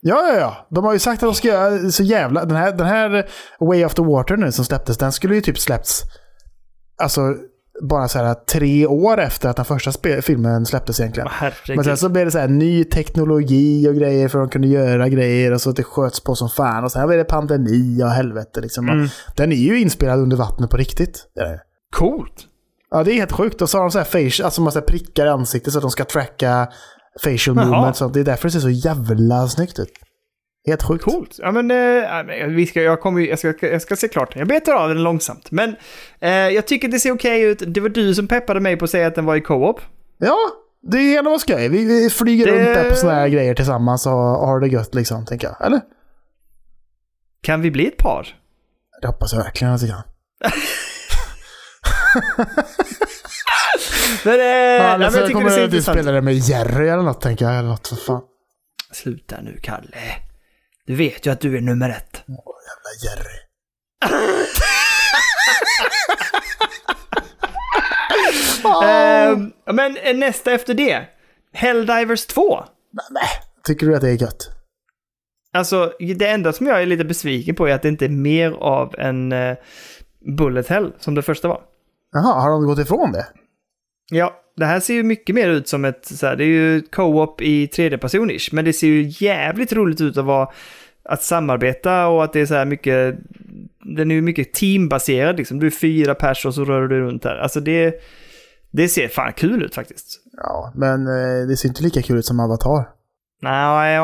Ja, 0.00 0.28
ja, 0.28 0.38
ja. 0.38 0.66
De 0.70 0.84
har 0.84 0.92
ju 0.92 0.98
sagt 0.98 1.22
att 1.22 1.28
de 1.28 1.34
ska 1.34 1.48
göra 1.48 1.90
så 1.90 2.02
jävla... 2.02 2.44
Den 2.44 2.56
här, 2.56 2.72
den 2.72 2.86
här 2.86 3.28
Way 3.60 3.84
of 3.84 3.94
the 3.94 4.02
Water 4.02 4.36
nu 4.36 4.52
som 4.52 4.64
släpptes, 4.64 4.98
den 4.98 5.12
skulle 5.12 5.34
ju 5.34 5.40
typ 5.40 5.58
släppts... 5.58 6.02
Alltså, 7.02 7.20
bara 7.82 8.08
så 8.08 8.18
här 8.18 8.34
tre 8.34 8.86
år 8.86 9.20
efter 9.20 9.48
att 9.48 9.56
den 9.56 9.64
första 9.64 9.92
filmen 10.22 10.66
släpptes 10.66 11.00
egentligen. 11.00 11.28
Herregud. 11.32 11.76
Men 11.76 11.84
sen 11.84 11.96
så 11.96 12.08
blev 12.08 12.24
det 12.24 12.30
så 12.30 12.38
här 12.38 12.48
ny 12.48 12.84
teknologi 12.84 13.88
och 13.88 13.94
grejer 13.94 14.28
för 14.28 14.38
att 14.38 14.50
de 14.50 14.52
kunde 14.52 14.68
göra 14.68 15.08
grejer 15.08 15.52
och 15.52 15.60
så 15.60 15.70
att 15.70 15.76
det 15.76 15.82
sköts 15.82 16.20
på 16.20 16.34
som 16.34 16.48
fan. 16.48 16.84
Och 16.84 16.92
sen 16.92 17.06
blev 17.06 17.18
det 17.18 17.24
pandemi 17.24 18.02
och 18.02 18.10
helvete 18.10 18.60
liksom. 18.60 18.88
Mm. 18.88 19.08
Den 19.36 19.52
är 19.52 19.56
ju 19.56 19.80
inspelad 19.80 20.18
under 20.18 20.36
vattnet 20.36 20.70
på 20.70 20.76
riktigt. 20.76 21.26
Coolt. 21.96 22.46
Ja, 22.90 23.04
det 23.04 23.12
är 23.12 23.14
helt 23.14 23.32
sjukt. 23.32 23.62
Och 23.62 23.70
så 23.70 23.78
har 23.78 23.82
de 23.82 23.90
så 23.90 23.98
här 23.98 24.04
facial, 24.04 24.44
alltså 24.44 24.60
massa 24.60 24.80
prickar 24.80 25.26
i 25.26 25.28
ansiktet 25.28 25.72
så 25.72 25.78
att 25.78 25.82
de 25.82 25.90
ska 25.90 26.04
tracka 26.04 26.68
facial 27.24 27.56
Jaha. 27.56 27.66
movements. 27.66 28.02
och 28.02 28.12
Det 28.12 28.20
är 28.20 28.24
därför 28.24 28.48
det 28.48 28.52
ser 28.52 28.60
så 28.60 28.70
jävla 28.70 29.48
snyggt 29.48 29.78
ut. 29.78 29.92
Helt 30.66 30.82
sjukt. 30.82 31.04
Coolt. 31.04 31.36
Ja, 31.38 31.50
men, 31.52 31.70
eh, 31.70 32.46
vi 32.46 32.66
ska, 32.66 32.82
jag, 32.82 33.00
kommer, 33.00 33.20
jag, 33.20 33.38
ska, 33.38 33.54
jag 33.60 33.82
ska 33.82 33.96
se 33.96 34.08
klart. 34.08 34.36
Jag 34.36 34.48
betar 34.48 34.72
av 34.74 34.88
den 34.88 35.02
långsamt. 35.02 35.50
Men 35.50 35.76
eh, 36.20 36.30
jag 36.30 36.66
tycker 36.66 36.88
det 36.88 37.00
ser 37.00 37.12
okej 37.12 37.42
ut. 37.42 37.62
Det 37.66 37.80
var 37.80 37.88
du 37.88 38.14
som 38.14 38.28
peppade 38.28 38.60
mig 38.60 38.76
på 38.76 38.84
att 38.84 38.90
säga 38.90 39.06
att 39.06 39.14
den 39.14 39.24
var 39.24 39.36
i 39.36 39.40
co-op. 39.40 39.80
Ja, 40.18 40.36
det 40.82 40.98
är 40.98 41.18
ändå 41.18 41.30
vad 41.30 41.40
skoj. 41.40 41.68
Vi, 41.68 41.84
vi 41.84 42.10
flyger 42.10 42.46
Det- 42.46 42.52
runt 42.52 42.64
där 42.64 42.90
på 42.90 42.96
såna 42.96 43.14
här 43.14 43.28
grejer 43.28 43.54
tillsammans 43.54 44.06
och 44.06 44.12
har 44.12 44.60
det 44.60 44.68
gött 44.68 44.94
liksom, 44.94 45.26
tänker 45.26 45.46
jag. 45.46 45.66
Eller? 45.66 45.80
Kan 47.42 47.62
vi 47.62 47.70
bli 47.70 47.86
ett 47.86 47.96
par? 47.96 48.36
Det 49.00 49.06
hoppas 49.06 49.32
jag 49.32 49.42
verkligen 49.42 49.74
att 49.74 49.82
vi 49.82 49.88
kan. 49.88 50.02
Men, 54.24 54.34
eh, 54.40 54.46
Ja, 54.46 54.98
men 54.98 55.00
jag 55.14 55.26
tycker 55.26 55.44
det 55.44 55.50
ser 55.50 55.58
du 55.58 55.64
intressant 55.64 55.98
spela 55.98 56.12
det 56.12 56.22
med 56.22 56.34
Jerry 56.34 56.88
eller 56.88 57.02
något, 57.02 57.20
tänker 57.20 57.44
jag. 57.44 57.58
Eller 57.58 57.68
något, 57.68 57.88
för 57.88 57.96
fan. 57.96 58.22
Sluta 58.92 59.36
nu, 59.42 59.58
Kalle. 59.62 59.96
Du 60.90 60.96
vet 60.96 61.26
ju 61.26 61.30
att 61.30 61.40
du 61.40 61.56
är 61.56 61.60
nummer 61.60 61.90
ett. 61.90 62.22
Jävla 62.26 62.90
Jerry. 63.04 63.38
Ehm, 68.84 69.52
men 69.76 69.96
eh, 69.96 70.16
nästa 70.16 70.52
efter 70.52 70.74
det. 70.74 71.06
Helldivers 71.52 72.26
2. 72.26 72.64
Tycker 73.64 73.86
du 73.86 73.94
att 73.94 74.00
det 74.00 74.10
är 74.10 74.22
gött? 74.22 74.48
Alltså, 75.52 75.92
det 76.16 76.28
enda 76.28 76.52
som 76.52 76.66
jag 76.66 76.82
är 76.82 76.86
lite 76.86 77.04
besviken 77.04 77.54
på 77.54 77.68
är 77.68 77.74
att 77.74 77.82
det 77.82 77.88
inte 77.88 78.04
är 78.04 78.08
mer 78.08 78.50
av 78.50 78.94
en 78.98 79.32
uh, 79.32 79.56
Bullet 80.36 80.68
Hell 80.68 80.92
som 80.98 81.14
det 81.14 81.22
första 81.22 81.48
var. 81.48 81.62
Jaha, 82.12 82.40
har 82.40 82.50
de 82.50 82.66
gått 82.66 82.78
ifrån 82.78 83.12
det? 83.12 83.26
Ja, 84.10 84.40
det 84.56 84.66
här 84.66 84.80
ser 84.80 84.94
ju 84.94 85.02
mycket 85.02 85.34
mer 85.34 85.48
ut 85.48 85.68
som 85.68 85.84
ett, 85.84 86.06
så 86.06 86.26
här, 86.26 86.36
det 86.36 86.44
är 86.44 86.46
ju 86.46 86.82
co-op 86.82 87.42
i 87.42 87.66
tredje 87.66 87.98
personish, 87.98 88.48
men 88.52 88.64
det 88.64 88.72
ser 88.72 88.86
ju 88.86 89.26
jävligt 89.26 89.72
roligt 89.72 90.00
ut 90.00 90.16
att 90.16 90.24
vara, 90.24 90.48
att 91.04 91.22
samarbeta 91.22 92.06
och 92.06 92.24
att 92.24 92.32
det 92.32 92.40
är 92.40 92.46
så 92.46 92.54
här 92.54 92.64
mycket, 92.64 93.16
den 93.96 94.10
är 94.10 94.14
ju 94.14 94.22
mycket 94.22 94.52
teambaserad 94.52 95.36
liksom. 95.36 95.58
Du 95.58 95.66
är 95.66 95.70
fyra 95.70 96.14
pers 96.14 96.46
och 96.46 96.54
så 96.54 96.64
rör 96.64 96.88
du 96.88 97.00
runt 97.00 97.22
där. 97.22 97.36
Alltså 97.36 97.60
det, 97.60 97.94
det 98.70 98.88
ser 98.88 99.08
fan 99.08 99.32
kul 99.32 99.62
ut 99.62 99.74
faktiskt. 99.74 100.20
Ja, 100.36 100.72
men 100.76 101.06
eh, 101.06 101.46
det 101.48 101.56
ser 101.56 101.68
inte 101.68 101.82
lika 101.82 102.02
kul 102.02 102.18
ut 102.18 102.26
som 102.26 102.40
Avatar. 102.40 102.88
Nej, 103.42 103.98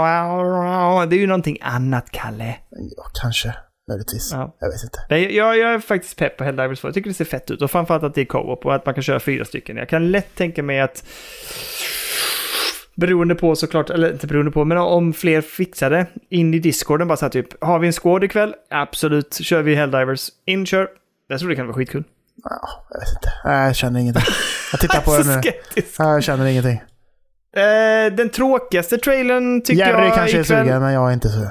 det 1.06 1.16
är 1.16 1.20
ju 1.20 1.26
någonting 1.26 1.58
annat, 1.62 2.10
Kalle. 2.10 2.56
Ja, 2.70 3.04
kanske. 3.22 3.54
Möjligtvis. 3.88 4.30
Ja. 4.32 4.56
Jag 4.60 4.68
vet 4.68 4.82
inte. 4.82 4.98
Nej, 5.10 5.36
jag, 5.36 5.58
jag 5.58 5.74
är 5.74 5.78
faktiskt 5.78 6.18
pepp 6.18 6.36
på 6.36 6.44
Helldivers 6.44 6.80
2. 6.80 6.88
Jag 6.88 6.94
tycker 6.94 7.10
det 7.10 7.14
ser 7.14 7.24
fett 7.24 7.50
ut. 7.50 7.62
Och 7.62 7.70
framförallt 7.70 8.02
att 8.02 8.14
det 8.14 8.20
är 8.20 8.24
co-op 8.24 8.66
och 8.66 8.74
att 8.74 8.86
man 8.86 8.94
kan 8.94 9.02
köra 9.02 9.20
fyra 9.20 9.44
stycken. 9.44 9.76
Jag 9.76 9.88
kan 9.88 10.10
lätt 10.10 10.34
tänka 10.34 10.62
mig 10.62 10.80
att... 10.80 11.04
Beroende 12.96 13.34
på 13.34 13.56
såklart, 13.56 13.90
eller 13.90 14.12
inte 14.12 14.26
beroende 14.26 14.50
på, 14.50 14.64
men 14.64 14.78
om 14.78 15.12
fler 15.12 15.40
fixar 15.40 15.90
det 15.90 16.06
in 16.30 16.54
i 16.54 16.58
discorden 16.58 17.08
bara 17.08 17.16
så 17.16 17.24
här 17.24 17.30
typ, 17.30 17.64
har 17.64 17.78
vi 17.78 17.86
en 17.86 17.92
squad 17.92 18.24
ikväll? 18.24 18.54
Absolut, 18.70 19.34
kör 19.34 19.62
vi 19.62 19.74
Helldivers. 19.74 20.28
In, 20.46 20.66
kör. 20.66 20.88
Jag 21.28 21.40
tror 21.40 21.48
det 21.50 21.56
kan 21.56 21.66
vara 21.66 21.76
skitkul. 21.76 22.04
Ja, 22.44 22.60
jag 22.90 23.00
vet 23.00 23.08
inte. 23.08 23.28
Nej, 23.44 23.66
Jag 23.66 23.76
känner 23.76 24.00
ingenting. 24.00 24.22
Jag 24.72 24.80
tittar 24.80 25.00
på 25.04 25.16
den 25.18 25.26
nu. 25.36 25.42
skeptisk. 25.42 25.98
Nej, 25.98 26.08
Jag 26.08 26.24
känner 26.24 26.46
ingenting. 26.46 26.82
Eh, 27.56 28.12
den 28.16 28.28
tråkigaste 28.30 28.98
trailern 28.98 29.62
tycker 29.62 29.86
Jerry 29.86 30.04
jag 30.06 30.14
kanske 30.14 30.36
är 30.36 30.40
ikväll... 30.40 30.64
sugen, 30.64 30.82
men 30.82 30.92
jag 30.92 31.08
är 31.08 31.12
inte 31.14 31.28
sugen. 31.28 31.50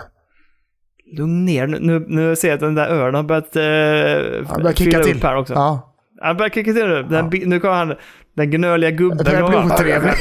Lugn 1.18 1.46
ner 1.46 1.68
nu, 1.68 1.80
nu, 1.80 2.06
nu 2.08 2.36
ser 2.36 2.48
jag 2.48 2.54
att 2.56 2.60
den 2.62 2.76
där 2.76 2.88
öronen 2.88 3.16
har 3.16 3.24
börjat 3.24 3.56
eh, 3.56 4.56
fylla 4.56 5.04
till. 5.04 5.16
upp 5.18 5.24
här 5.24 5.36
också. 5.36 5.54
Ja. 5.54 5.95
Han 6.22 6.38
börjar 6.38 6.50
kicka 6.50 6.74
till 6.74 6.88
nu. 6.88 7.04
Den, 7.04 7.30
bi- 7.30 7.46
Nu 7.46 7.60
kommer 7.60 7.76
han, 7.76 7.96
den 8.36 8.52
gnöliga 8.52 8.92
gubben. 8.92 9.18
Det 9.18 9.24
börjar 9.24 9.48
bli 9.48 9.56
kommer 9.56 9.70
han. 9.70 9.72
otrevligt. 9.72 10.18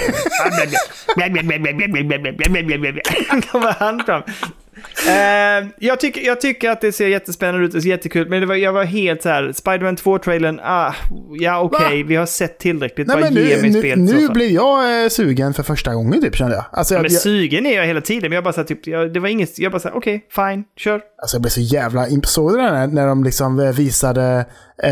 kommer 3.53 3.73
han 3.79 4.01
fram. 4.05 4.23
Eh, 5.09 5.69
jag, 5.79 6.01
tycker, 6.01 6.21
jag 6.21 6.41
tycker 6.41 6.71
att 6.71 6.81
det 6.81 6.93
ser 6.93 7.09
jättespännande 7.09 7.67
ut, 7.67 7.73
det 7.73 7.81
ser 7.81 7.89
jättekul, 7.89 8.29
men 8.29 8.41
det 8.41 8.47
var, 8.47 8.55
jag 8.55 8.73
var 8.73 8.85
helt 8.85 9.23
så 9.23 9.29
här, 9.29 9.53
Spider-Man 9.53 9.97
2-trailern, 9.97 10.61
ah, 10.65 10.93
ja 11.39 11.61
okej, 11.61 12.03
Va? 12.03 12.09
vi 12.09 12.17
har 12.17 12.27
sett 12.27 12.59
tillräckligt, 12.59 13.07
Nej, 13.07 13.17
bara 13.17 13.25
men 13.31 13.35
ge 13.35 13.57
nu, 13.57 13.63
mig 13.63 13.71
nu, 13.71 13.79
spelet 13.79 13.99
nu 13.99 14.27
fall. 14.27 14.35
blev 14.35 14.49
jag 14.51 15.03
eh, 15.05 15.09
sugen 15.09 15.55
för 15.55 15.63
första 15.63 15.95
gången 15.95 16.21
typ, 16.21 16.37
kände 16.37 16.55
jag. 16.57 16.65
Alltså, 16.73 16.95
Ja, 16.95 16.99
jag, 16.99 17.03
men 17.03 17.13
jag, 17.13 17.21
sugen 17.21 17.67
är 17.67 17.77
jag 17.77 17.87
hela 17.87 18.01
tiden, 18.01 18.23
men 18.23 18.33
jag 18.33 18.45
bara 18.45 18.53
så 18.53 18.61
här, 18.61 18.67
typ, 18.67 18.87
jag, 18.87 19.13
det 19.13 19.21
var 19.21 19.29
inget, 19.29 19.59
jag 19.59 19.73
bara 19.73 19.79
så 19.81 19.89
här, 19.89 19.97
okej, 19.97 20.27
fine, 20.31 20.65
kör. 20.77 21.01
alltså 21.23 21.35
jag 21.37 21.43
blev 21.43 21.51
så 21.51 21.61
jävla 21.61 22.07
Såg 22.25 22.53
du 22.53 22.57
den 22.57 22.77
här, 22.77 22.87
när 22.87 23.07
de 23.07 23.25
liksom 23.25 23.59
eh, 23.61 23.73
visade, 23.73 24.47
eh, 24.83 24.91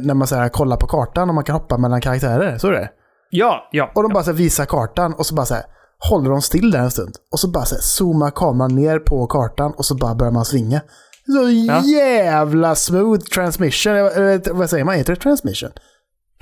när 0.00 0.14
man 0.14 0.26
så 0.26 0.34
här, 0.36 0.48
kollar 0.48 0.76
på 0.76 0.86
kartan 0.86 1.28
och 1.28 1.34
man 1.34 1.44
kan 1.44 1.54
hoppa 1.54 1.78
mellan 1.78 2.00
karaktärer? 2.00 2.58
Såg 2.58 2.70
du 2.72 2.76
det? 2.76 2.88
Ja, 3.30 3.68
ja. 3.72 3.92
Och 3.94 4.02
de 4.02 4.12
bara 4.12 4.24
så 4.24 4.30
här, 4.30 4.38
visar 4.38 4.64
kartan 4.64 5.14
och 5.14 5.26
så 5.26 5.34
bara 5.34 5.46
så 5.46 5.54
här, 5.54 5.64
håller 6.10 6.30
de 6.30 6.42
still 6.42 6.70
där 6.70 6.78
en 6.78 6.90
stund. 6.90 7.14
Och 7.32 7.40
så 7.40 7.48
bara 7.50 7.64
så 7.64 7.74
här, 7.74 7.82
zoomar 7.82 8.30
kameran 8.30 8.74
ner 8.74 8.98
på 8.98 9.26
kartan 9.26 9.72
och 9.76 9.84
så 9.84 9.94
bara 9.94 10.14
börjar 10.14 10.32
man 10.32 10.44
svinga. 10.44 10.80
Så 11.26 11.48
jävla 11.88 12.74
smooth 12.74 13.20
transmission. 13.24 13.92
Vet- 14.16 14.48
vad 14.48 14.70
säger 14.70 14.84
man? 14.84 14.94
Heter 14.94 15.14
det 15.14 15.20
transmission? 15.20 15.70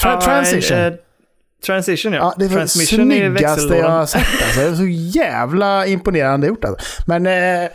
Tra- 0.02 0.10
Ja, 0.14 0.20
transition. 0.20 0.78
eh, 0.78 0.92
transition, 1.66 2.12
ja. 2.12 2.18
Ja, 2.18 2.34
det 2.38 2.48
var 2.48 2.60
det 2.60 2.68
snyggaste 2.68 3.74
jag 3.76 3.90
har 3.90 4.06
sett. 4.06 4.20
Alltså. 4.44 4.60
Det 4.60 4.66
är 4.66 4.74
så 4.74 4.86
jävla 5.18 5.86
imponerande 5.86 6.46
gjort. 6.46 6.64
Alltså. 6.64 6.86
Men, 7.06 7.26
eh, 7.26 7.70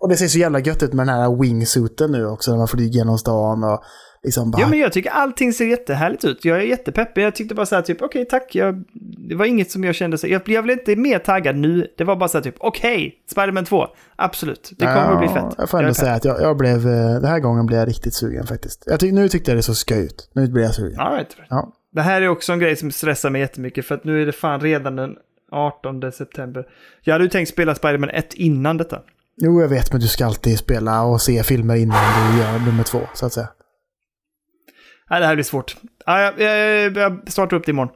och 0.00 0.08
det 0.08 0.16
ser 0.16 0.28
så 0.28 0.38
jävla 0.38 0.58
gött 0.60 0.82
ut 0.82 0.92
med 0.92 1.06
den 1.06 1.16
här 1.16 1.40
wingsuiten 1.42 2.12
nu 2.12 2.26
också. 2.26 2.50
När 2.50 2.58
man 2.58 2.68
flyger 2.68 2.98
genom 2.98 3.18
stan 3.18 3.64
och 3.64 3.82
liksom 4.24 4.50
bara... 4.50 4.62
Ja, 4.62 4.68
men 4.68 4.78
jag 4.78 4.92
tycker 4.92 5.10
allting 5.10 5.52
ser 5.52 5.64
jättehärligt 5.66 6.24
ut. 6.24 6.44
Jag 6.44 6.56
är 6.58 6.62
jättepeppig. 6.62 7.22
Jag 7.22 7.34
tyckte 7.34 7.54
bara 7.54 7.66
så 7.66 7.74
här 7.74 7.82
typ, 7.82 8.02
okej, 8.02 8.24
tack. 8.24 8.54
Jag, 8.54 8.84
det 9.28 9.34
var 9.34 9.44
inget 9.44 9.70
som 9.70 9.84
jag 9.84 9.94
kände 9.94 10.18
så. 10.18 10.26
Jag, 10.26 10.42
jag 10.48 10.64
blev 10.64 10.78
inte 10.78 10.96
mer 10.96 11.18
taggad 11.18 11.56
nu. 11.56 11.86
Det 11.98 12.04
var 12.04 12.16
bara 12.16 12.28
så 12.28 12.38
här 12.38 12.42
typ, 12.42 12.54
okej, 12.58 13.14
Spider-Man 13.30 13.64
2. 13.64 13.86
Absolut, 14.16 14.72
det 14.78 14.84
kommer 14.86 15.12
att 15.12 15.18
bli 15.18 15.28
Ja, 15.28 15.34
fett. 15.34 15.54
Jag 15.58 15.70
får 15.70 15.78
ändå 15.78 15.88
pepp. 15.88 15.96
säga 15.96 16.12
att 16.12 16.24
jag, 16.24 16.40
jag 16.42 16.56
blev... 16.56 16.76
eh, 16.76 17.12
Den 17.20 17.24
här 17.24 17.38
gången 17.40 17.66
blev 17.66 17.78
jag 17.78 17.88
riktigt 17.88 18.14
sugen 18.14 18.46
faktiskt. 18.46 18.82
Jag 18.86 19.00
tyck, 19.00 19.12
nu 19.12 19.28
tyckte 19.28 19.50
jag 19.50 19.58
det 19.58 19.62
så 19.62 19.74
skoj 19.74 20.04
ut. 20.04 20.30
Nu 20.34 20.48
blir 20.48 20.62
jag 20.62 20.74
sugen. 20.74 21.00
All 21.00 21.14
right. 21.14 21.36
Ja. 21.48 21.72
Det 21.92 22.02
här 22.02 22.22
är 22.22 22.28
också 22.28 22.52
en 22.52 22.58
grej 22.58 22.76
som 22.76 22.90
stressar 22.90 23.30
mig 23.30 23.40
jättemycket 23.40 23.86
för 23.86 23.94
att 23.94 24.04
nu 24.04 24.22
är 24.22 24.26
det 24.26 24.32
fan 24.32 24.60
redan 24.60 24.96
den 24.96 25.10
18 25.52 26.12
september. 26.12 26.64
Jag 27.02 27.14
hade 27.14 27.24
ju 27.24 27.30
tänkt 27.30 27.48
spela 27.48 27.74
Spider-Man 27.74 28.10
1 28.10 28.34
innan 28.34 28.76
detta. 28.76 28.98
Jo, 29.36 29.60
jag 29.60 29.68
vet, 29.68 29.92
men 29.92 30.00
du 30.00 30.06
ska 30.08 30.26
alltid 30.26 30.58
spela 30.58 31.02
och 31.02 31.20
se 31.20 31.42
filmer 31.42 31.74
innan 31.76 31.96
du 32.32 32.38
gör 32.38 32.58
nummer 32.66 32.82
två, 32.84 33.00
så 33.14 33.26
att 33.26 33.32
säga. 33.32 33.48
Nej, 35.12 35.20
det 35.20 35.26
här 35.26 35.34
blir 35.34 35.44
svårt. 35.44 35.76
Ja, 36.06 36.20
jag, 36.20 36.40
jag, 36.40 36.96
jag 36.96 37.32
startar 37.32 37.56
upp 37.56 37.66
det 37.66 37.70
imorgon. 37.70 37.94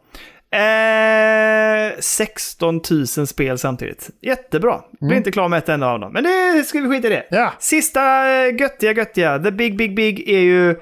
Eh, 0.50 2.00
16 2.00 2.80
000 2.90 3.26
spel 3.26 3.58
samtidigt. 3.58 4.10
Jättebra. 4.20 4.80
Blir 5.00 5.16
inte 5.16 5.32
klar 5.32 5.48
med 5.48 5.58
ett 5.58 5.68
enda 5.68 5.86
av 5.86 6.00
dem. 6.00 6.12
Men 6.12 6.24
det 6.24 6.64
ska 6.64 6.80
vi 6.80 6.88
skita 6.88 7.06
i 7.06 7.10
det. 7.10 7.26
Ja. 7.30 7.52
Sista 7.58 8.28
eh, 8.28 8.60
göttiga 8.60 8.92
göttiga. 8.92 9.38
The 9.38 9.50
Big 9.50 9.76
Big 9.76 9.96
Big 9.96 10.28
är 10.28 10.40
ju 10.40 10.80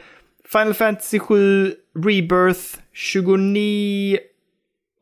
Final 0.52 0.74
Fantasy 0.74 1.18
7 1.18 1.74
Rebirth 2.04 2.78
29... 2.92 4.18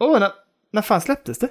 Åh, 0.01 0.20
när, 0.20 0.30
när 0.72 0.83
fan 0.83 1.01
släpptes 1.01 1.39
det? 1.39 1.49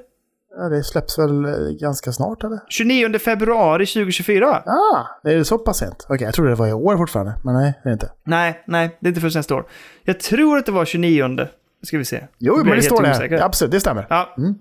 Ja 0.57 0.69
det 0.69 0.83
släpps 0.83 1.19
väl 1.19 1.45
eh, 1.45 1.51
ganska 1.79 2.11
snart, 2.11 2.43
eller? 2.43 2.59
29 2.69 3.19
februari 3.19 3.85
2024. 3.85 4.47
Ah, 4.65 5.05
det 5.23 5.33
är 5.33 5.43
så 5.43 5.57
pass 5.57 5.77
sent. 5.77 6.05
Okej, 6.09 6.25
jag 6.25 6.33
trodde 6.33 6.49
det 6.49 6.55
var 6.55 6.67
i 6.67 6.73
år 6.73 6.97
fortfarande. 6.97 7.33
Men 7.43 7.53
nej, 7.53 7.79
det 7.83 7.89
är 7.89 7.93
inte. 7.93 8.11
Nej, 8.23 8.63
nej, 8.67 8.97
det 8.99 9.07
är 9.07 9.09
inte 9.09 9.21
förrän 9.21 9.31
nästa 9.35 9.55
år. 9.55 9.65
Jag 10.03 10.19
tror 10.19 10.57
att 10.57 10.65
det 10.65 10.71
var 10.71 10.85
29. 10.85 11.27
Nu 11.27 11.47
ska 11.83 11.97
vi 11.97 12.05
se. 12.05 12.27
Jo, 12.37 12.57
men 12.63 12.75
det 12.75 12.81
står 12.81 13.01
det 13.01 13.11
osäker. 13.11 13.41
Absolut, 13.41 13.71
det 13.71 13.79
stämmer. 13.79 14.07
Ja. 14.09 14.33
Mm. 14.37 14.55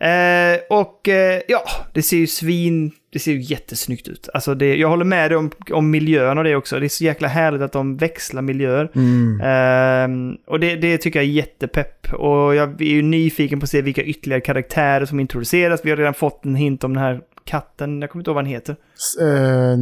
Eh, 0.00 0.60
och 0.78 1.08
eh, 1.08 1.40
ja, 1.48 1.62
det 1.92 2.02
ser 2.02 2.16
ju 2.16 2.26
svin... 2.26 2.92
Det 3.12 3.18
ser 3.18 3.32
ju 3.32 3.40
jättesnyggt 3.40 4.08
ut. 4.08 4.28
Alltså 4.34 4.54
det, 4.54 4.76
jag 4.76 4.88
håller 4.88 5.04
med 5.04 5.30
dig 5.30 5.36
om, 5.38 5.50
om 5.70 5.90
miljön 5.90 6.38
och 6.38 6.44
det 6.44 6.56
också. 6.56 6.78
Det 6.80 6.86
är 6.86 6.88
så 6.88 7.04
jäkla 7.04 7.28
härligt 7.28 7.60
att 7.62 7.72
de 7.72 7.96
växlar 7.96 8.42
miljöer. 8.42 8.90
Mm. 8.94 9.40
Ehm, 9.44 10.36
och 10.46 10.60
det, 10.60 10.76
det 10.76 10.98
tycker 10.98 11.18
jag 11.18 11.26
är 11.26 11.32
jättepepp. 11.32 12.12
Och 12.14 12.54
jag 12.54 12.80
är 12.82 12.84
ju 12.86 13.02
nyfiken 13.02 13.60
på 13.60 13.64
att 13.64 13.70
se 13.70 13.82
vilka 13.82 14.02
ytterligare 14.02 14.40
karaktärer 14.40 15.04
som 15.04 15.20
introduceras. 15.20 15.80
Vi 15.84 15.90
har 15.90 15.96
redan 15.96 16.14
fått 16.14 16.44
en 16.44 16.54
hint 16.54 16.84
om 16.84 16.94
den 16.94 17.02
här 17.02 17.20
katten. 17.44 18.00
Jag 18.00 18.10
kommer 18.10 18.20
inte 18.20 18.30
ihåg 18.30 18.34
vad 18.34 18.44
han 18.44 18.52
heter. 18.52 18.76
S- 18.94 19.16
eh, 19.22 19.76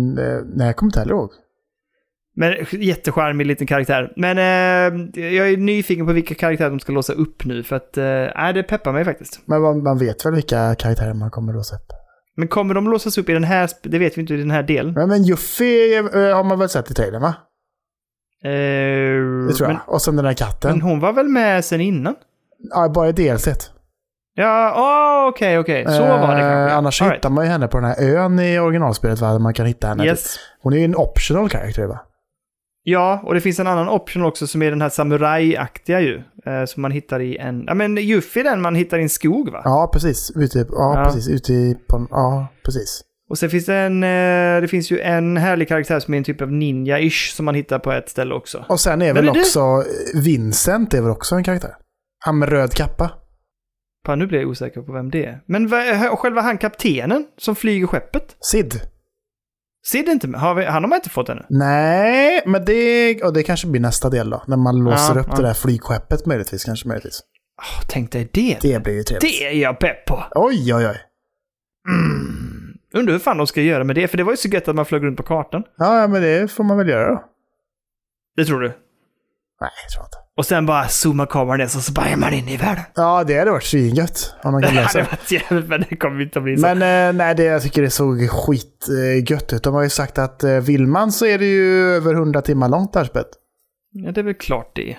nej, 0.54 0.66
jag 0.66 0.76
kommer 0.76 0.88
inte 0.88 0.98
heller 1.00 1.12
ihåg. 1.14 1.30
Men 2.37 2.55
jättecharmig 2.70 3.47
liten 3.47 3.66
karaktär. 3.66 4.12
Men 4.16 4.39
eh, 4.39 5.24
jag 5.35 5.51
är 5.51 5.57
nyfiken 5.57 6.07
på 6.07 6.12
vilka 6.12 6.35
karaktärer 6.35 6.70
de 6.70 6.80
ska 6.80 6.93
låsa 6.93 7.12
upp 7.12 7.45
nu. 7.45 7.62
För 7.62 7.76
att, 7.76 7.97
eh, 7.97 8.53
det 8.55 8.62
peppar 8.68 8.93
mig 8.93 9.05
faktiskt. 9.05 9.41
Men 9.47 9.62
man, 9.62 9.82
man 9.82 9.99
vet 9.99 10.26
väl 10.26 10.35
vilka 10.35 10.74
karaktärer 10.74 11.14
man 11.14 11.30
kommer 11.30 11.53
låsa 11.53 11.76
upp? 11.76 11.87
Men 12.37 12.49
kommer 12.49 12.74
de 12.74 12.91
låsas 12.91 13.18
upp 13.18 13.28
i 13.28 13.32
den 13.32 13.45
här, 13.45 13.70
det 13.82 13.99
vet 13.99 14.16
vi 14.16 14.20
inte 14.20 14.35
i 14.35 14.37
den 14.37 14.51
här 14.51 14.62
delen. 14.62 14.95
Men, 14.95 15.09
men 15.09 15.22
Juffy 15.22 15.95
eh, 15.95 16.03
har 16.37 16.45
man 16.45 16.59
väl 16.59 16.68
sett 16.68 16.91
i 16.91 16.95
trailern 16.95 17.22
va? 17.22 17.35
Eh, 18.45 18.51
Det 18.51 19.55
tror 19.55 19.68
jag. 19.68 19.74
men, 19.76 19.76
och 19.87 20.03
sen 20.03 20.16
den 20.16 20.24
där 20.24 20.32
katten. 20.32 20.70
men 20.70 20.80
hon 20.82 21.01
var 21.01 21.12
väl 21.12 21.28
med 21.28 21.64
sen 21.64 21.80
innan? 21.80 22.14
Ja, 22.70 22.89
bara 22.89 23.09
i 23.09 23.12
DLC. 23.12 23.49
Ja, 24.37 24.74
åh, 24.76 25.28
okej, 25.28 25.59
okej. 25.59 25.85
Så 25.85 26.01
var 26.03 26.18
det 26.18 26.26
kanske. 26.26 26.45
Eh, 26.45 26.76
annars 26.76 27.03
All 27.03 27.11
hittar 27.11 27.30
man 27.30 27.45
ju 27.45 27.51
henne 27.51 27.68
på 27.68 27.80
den 27.80 27.87
här 27.91 28.16
ön 28.16 28.39
i 28.39 28.59
originalspelet 28.59 29.20
va? 29.20 29.39
Man 29.39 29.55
kan 29.55 29.66
hitta 29.66 29.87
henne. 29.87 30.05
Yes. 30.07 30.37
Hon 30.62 30.72
är 30.72 30.76
ju 30.76 30.85
en 30.85 30.97
optional 30.97 31.49
character 31.49 31.87
va? 31.87 32.01
Ja, 32.87 33.22
och 33.24 33.35
det 33.35 33.41
finns 33.41 33.59
en 33.61 33.66
annan 33.66 33.89
option 33.89 34.24
också 34.24 34.47
som 34.47 34.62
är 34.62 34.70
den 34.70 34.82
här 34.82 34.89
samuraj-aktiga 34.89 36.01
ju. 36.01 36.22
Eh, 36.47 36.64
som 36.64 36.82
man 36.82 36.91
hittar 36.91 37.20
i 37.20 37.37
en... 37.37 37.64
Ja, 37.66 37.74
men 37.74 37.99
Yuffie 37.99 38.43
den 38.43 38.61
man 38.61 38.74
hittar 38.74 38.99
i 38.99 39.03
en 39.03 39.09
skog 39.09 39.49
va? 39.53 39.61
Ja, 39.64 39.91
precis. 39.93 40.32
Ute, 40.37 40.59
ja, 40.59 40.64
Ja. 40.99 41.05
precis. 41.05 41.28
Ute 41.28 41.53
i... 41.53 41.74
På, 41.89 42.07
ja, 42.11 42.47
precis. 42.64 43.03
Och 43.30 43.39
sen 43.39 43.51
finns 43.51 43.66
det 43.66 43.74
en... 43.74 44.03
Eh, 44.03 44.61
det 44.61 44.68
finns 44.70 44.91
ju 44.91 45.01
en 45.01 45.37
härlig 45.37 45.68
karaktär 45.68 46.01
som 46.01 46.14
är 46.14 46.18
en 46.18 46.24
typ 46.24 46.41
av 46.43 46.49
ninja-ish 46.53 47.35
som 47.35 47.45
man 47.45 47.55
hittar 47.55 47.78
på 47.78 47.93
ett 47.93 48.09
ställe 48.09 48.35
också. 48.35 48.64
Och 48.68 48.80
sen 48.80 49.03
är 49.03 49.14
väl 49.14 49.28
är 49.28 49.32
det? 49.32 49.41
också... 49.41 49.85
Vincent 50.14 50.95
är 50.95 51.03
väl 51.03 51.11
också 51.11 51.35
en 51.35 51.45
karaktär? 51.45 51.74
Han 52.24 52.39
med 52.39 52.49
röd 52.49 52.74
kappa. 52.74 53.11
Fan, 54.07 54.18
nu 54.18 54.26
blir 54.26 54.41
jag 54.41 54.49
osäker 54.51 54.80
på 54.82 54.93
vem 54.93 55.11
det 55.11 55.24
är. 55.26 55.41
Men 55.47 55.68
vad- 55.68 56.18
själva 56.18 56.41
han 56.41 56.59
kaptenen 56.59 57.24
som 57.39 57.57
flyger 57.57 57.87
skeppet? 57.87 58.37
Sid. 58.41 58.80
Det 59.93 59.99
inte 59.99 60.28
med? 60.28 60.41
Har 60.41 60.55
vi, 60.55 60.64
han 60.64 60.82
har 60.82 60.89
man 60.89 60.97
inte 60.97 61.11
fått 61.11 61.28
ännu. 61.28 61.47
Nej, 61.49 62.43
men 62.47 62.64
det, 62.64 63.22
och 63.22 63.32
det 63.32 63.43
kanske 63.43 63.66
blir 63.66 63.80
nästa 63.80 64.11
del 64.11 64.30
då. 64.30 64.45
När 64.47 64.57
man 64.57 64.85
låser 64.85 65.14
Ja, 65.14 65.20
upp 65.20 65.26
ja. 65.30 65.37
det 65.37 65.43
där 65.43 65.55
flygskeppet 65.55 66.26
möjligtvis. 66.26 66.64
Kanske 66.64 66.89
möjligtvis. 66.89 67.20
Oh, 67.59 67.85
tänk 67.89 68.12
dig 68.12 68.30
det. 68.32 68.59
Det 68.62 68.82
blir 68.82 68.95
ju 68.95 69.03
trevligt. 69.03 69.20
Det 69.39 69.47
är 69.47 69.53
jag 69.53 69.78
pepp 69.78 70.05
på. 70.07 70.24
Oj, 70.35 70.74
oj, 70.74 70.87
oj. 70.87 71.01
Undrar 72.95 73.12
hur 73.12 73.18
fan 73.18 73.37
de 73.39 73.47
ska 73.47 73.61
göra 73.61 73.85
med 73.85 73.97
det, 73.97 74.09
för 74.09 74.16
det 74.16 74.24
var 74.24 74.32
ju 74.32 74.37
så 74.37 74.49
gött 74.49 74.68
att 74.68 74.74
man 74.76 74.85
flög 74.85 75.05
runt 75.05 75.16
på 75.16 75.22
kartan. 75.22 75.62
Ja, 75.78 76.01
ja, 76.01 76.09
men 76.09 76.22
det 76.22 76.51
får 76.51 76.64
man 76.64 76.78
väl 76.78 76.89
göra 76.89 77.09
då. 77.11 77.24
Det 78.37 78.45
tror 78.45 78.61
du? 78.61 78.68
Nej, 78.68 79.70
jag 79.85 79.91
tror 79.95 80.05
inte. 80.05 80.18
Och 80.37 80.47
sen 80.47 80.66
bara 80.66 80.89
zooma 80.89 81.26
kameran 81.26 81.59
ner 81.59 81.66
så, 81.66 81.80
så 81.80 81.93
bara 81.93 82.07
är 82.07 82.16
man 82.16 82.32
inne 82.32 82.53
i 82.53 82.57
världen. 82.57 82.85
Ja, 82.95 83.24
det 83.24 83.39
hade 83.39 83.51
varit 83.51 83.62
svingött. 83.64 84.35
Om 84.43 84.55
Det 84.61 84.66
kan 84.66 84.74
lösa 84.74 84.99
hade 84.99 85.11
det. 85.11 85.11
varit 85.11 85.30
jävligt, 85.30 85.68
men 85.68 85.85
det 85.91 85.97
kommer 85.97 86.22
inte 86.22 86.39
att 86.39 86.43
bli 86.43 86.57
så. 86.57 86.62
Men 86.74 87.09
eh, 87.09 87.16
nej, 87.18 87.35
det, 87.35 87.45
jag 87.45 87.62
tycker 87.62 87.82
det 87.82 87.91
såg 87.91 88.30
skitgött 88.30 89.53
ut. 89.53 89.62
De 89.62 89.74
har 89.74 89.82
ju 89.82 89.89
sagt 89.89 90.18
att 90.18 90.45
eh, 90.45 90.59
vill 90.59 90.87
man 90.87 91.12
så 91.12 91.26
är 91.26 91.39
det 91.39 91.47
ju 91.47 91.91
över 91.95 92.14
100 92.14 92.43
timmar 92.43 92.68
långt 92.68 92.93
det 92.93 92.99
här 92.99 93.07
spelet. 93.07 93.28
Ja, 93.93 94.12
det 94.12 94.20
är 94.20 94.24
väl 94.24 94.35
klart 94.35 94.72
det. 94.76 94.97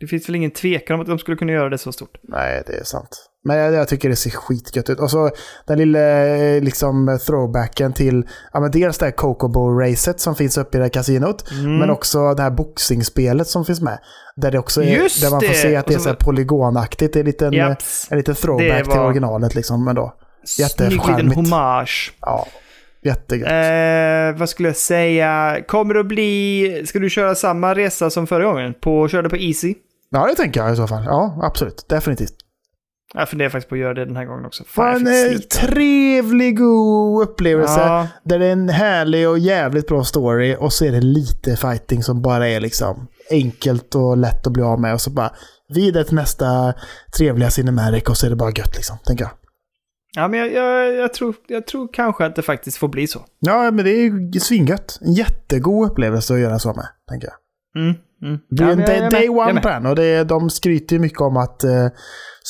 Det 0.00 0.06
finns 0.06 0.28
väl 0.28 0.36
ingen 0.36 0.50
tvekan 0.50 0.94
om 0.94 1.00
att 1.00 1.06
de 1.06 1.18
skulle 1.18 1.36
kunna 1.36 1.52
göra 1.52 1.68
det 1.68 1.78
så 1.78 1.92
stort. 1.92 2.18
Nej, 2.22 2.62
det 2.66 2.72
är 2.72 2.84
sant. 2.84 3.30
Men 3.48 3.56
jag, 3.56 3.74
jag 3.74 3.88
tycker 3.88 4.08
det 4.08 4.16
ser 4.16 4.30
skitgött 4.30 4.90
ut. 4.90 5.00
Och 5.00 5.10
så 5.10 5.30
den 5.66 5.78
lilla 5.78 6.26
eh, 6.26 6.62
liksom 6.62 7.18
throwbacken 7.26 7.92
till, 7.92 8.26
ja 8.52 8.60
men 8.60 8.70
dels 8.70 8.98
det 8.98 9.04
här 9.06 9.12
Cocobo-racet 9.12 10.18
som 10.18 10.34
finns 10.36 10.58
uppe 10.58 10.76
i 10.76 10.78
det 10.78 10.84
här 10.84 10.90
kasinot. 10.90 11.44
Men 11.80 11.90
också 11.90 12.34
det 12.34 12.42
här 12.42 12.50
boxningsspelet 12.50 13.46
som 13.46 13.64
finns 13.64 13.80
med. 13.80 13.98
Där 14.36 14.50
det 14.50 14.58
också 14.58 14.82
är, 14.82 14.86
Just 15.02 15.22
där 15.22 15.30
man 15.30 15.40
får 15.40 15.48
se 15.54 15.76
att 15.76 15.86
det 15.86 15.94
är 15.94 15.98
så- 15.98 16.08
här 16.08 16.16
polygonaktigt. 16.16 17.12
Det 17.12 17.18
är 17.18 17.20
en 17.20 17.26
liten, 17.26 17.54
eh, 17.54 17.76
en 18.10 18.16
liten 18.18 18.34
throwback 18.34 18.82
till 18.90 18.98
originalet 19.00 19.54
liksom. 19.54 19.84
Men 19.84 19.94
då, 19.94 20.14
Snygg 20.44 20.68
liten 20.68 20.86
jättecharmigt. 20.90 21.36
hommage. 21.36 22.12
Ja, 22.20 22.46
jättegött. 23.04 23.48
Eh, 23.48 24.40
vad 24.40 24.48
skulle 24.48 24.68
jag 24.68 24.76
säga? 24.76 25.58
Kommer 25.68 25.94
det 25.94 26.00
att 26.00 26.06
bli... 26.06 26.82
Ska 26.86 26.98
du 26.98 27.10
köra 27.10 27.34
samma 27.34 27.74
resa 27.74 28.10
som 28.10 28.26
förra 28.26 28.44
gången? 28.44 28.74
På, 28.80 29.08
kör 29.08 29.22
det 29.22 29.28
på 29.28 29.36
Easy? 29.36 29.74
Ja, 30.10 30.26
det 30.26 30.34
tänker 30.34 30.60
jag 30.60 30.72
i 30.72 30.76
så 30.76 30.86
fall. 30.86 31.04
Ja, 31.04 31.38
absolut. 31.42 31.84
Definitivt. 31.88 32.34
Jag 33.14 33.28
funderar 33.28 33.50
faktiskt 33.50 33.68
på 33.68 33.74
att 33.74 33.80
göra 33.80 33.94
det 33.94 34.04
den 34.04 34.16
här 34.16 34.24
gången 34.24 34.44
också. 34.44 34.64
Fan, 34.64 35.06
en 35.06 35.42
trevlig, 35.60 36.58
god 36.58 37.22
upplevelse. 37.22 37.80
Ja. 37.80 38.08
Där 38.24 38.38
det 38.38 38.46
är 38.46 38.52
en 38.52 38.68
härlig 38.68 39.28
och 39.28 39.38
jävligt 39.38 39.86
bra 39.86 40.04
story 40.04 40.56
och 40.58 40.72
så 40.72 40.84
är 40.84 40.92
det 40.92 41.00
lite 41.00 41.56
fighting 41.56 42.02
som 42.02 42.22
bara 42.22 42.48
är 42.48 42.60
liksom 42.60 43.08
enkelt 43.30 43.94
och 43.94 44.16
lätt 44.16 44.46
att 44.46 44.52
bli 44.52 44.62
av 44.62 44.80
med. 44.80 44.94
Och 44.94 45.00
så 45.00 45.10
bara 45.10 45.32
vidare 45.74 46.04
till 46.04 46.14
nästa 46.14 46.74
trevliga 47.16 47.50
cinematic 47.50 48.02
och 48.02 48.16
så 48.16 48.26
är 48.26 48.30
det 48.30 48.36
bara 48.36 48.50
gött 48.50 48.74
liksom, 48.76 48.98
tänker 49.06 49.24
jag. 49.24 49.32
Ja, 50.16 50.28
men 50.28 50.40
jag, 50.40 50.52
jag, 50.52 50.94
jag, 50.94 51.14
tror, 51.14 51.34
jag 51.46 51.66
tror 51.66 51.88
kanske 51.92 52.24
att 52.24 52.36
det 52.36 52.42
faktiskt 52.42 52.76
får 52.76 52.88
bli 52.88 53.06
så. 53.06 53.24
Ja, 53.38 53.70
men 53.70 53.84
det 53.84 53.90
är 53.90 54.32
ju 54.34 54.40
svingött. 54.40 54.98
En 55.00 55.12
jättegod 55.12 55.90
upplevelse 55.90 56.34
att 56.34 56.40
göra 56.40 56.58
så 56.58 56.74
med, 56.74 56.86
tänker 57.08 57.28
jag. 57.28 57.36
Mm, 57.82 57.96
mm. 58.22 58.38
Det 58.50 58.54
blir 58.56 58.66
Ja, 58.66 58.72
en 58.72 58.78
day, 58.78 58.96
är 58.96 59.10
day 59.10 59.24
är 59.24 59.30
one 59.30 59.60
på 59.60 59.68
den 59.68 59.86
och 59.86 59.96
det 59.96 60.04
är, 60.04 60.24
de 60.24 60.50
skryter 60.50 60.96
ju 60.96 61.00
mycket 61.00 61.20
om 61.20 61.36
att 61.36 61.64
eh, 61.64 61.86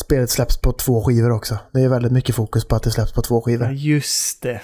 spelet 0.04 0.30
släpps 0.30 0.60
på 0.60 0.72
två 0.72 1.04
skivor 1.04 1.30
också. 1.30 1.58
Det 1.72 1.80
är 1.80 1.88
väldigt 1.88 2.12
mycket 2.12 2.34
fokus 2.34 2.64
på 2.68 2.76
att 2.76 2.82
det 2.82 2.90
släpps 2.90 3.12
på 3.12 3.22
två 3.22 3.42
skivor. 3.42 3.66
Ja, 3.66 3.72
just 3.72 4.42
det. 4.42 4.60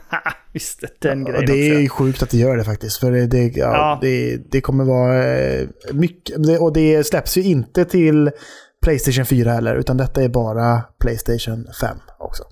just 0.52 0.80
det, 0.80 0.88
den 1.08 1.22
Och 1.22 1.28
grejen 1.28 1.46
det 1.46 1.68
är 1.68 1.84
också. 1.86 1.96
sjukt 2.04 2.22
att 2.22 2.30
det 2.30 2.36
gör 2.38 2.56
det 2.56 2.64
faktiskt. 2.64 2.98
För 3.00 3.12
det, 3.12 3.26
det, 3.26 3.42
ja, 3.56 3.72
Ja. 3.74 3.98
det, 4.00 4.36
det 4.50 4.60
kommer 4.60 4.84
vara 4.84 5.24
eh, 5.24 5.68
mycket. 5.92 6.42
det- 6.42 6.58
Och 6.58 6.72
det 6.72 7.04
släpps 7.06 7.36
ju 7.36 7.42
inte 7.42 7.84
till 7.84 8.30
Playstation 8.84 9.26
4 9.26 9.52
heller. 9.52 9.74
Utan 9.74 9.96
detta 9.96 10.22
är 10.22 10.28
bara 10.28 10.82
Playstation 11.00 11.66
5 11.80 11.96
också. 12.18 12.42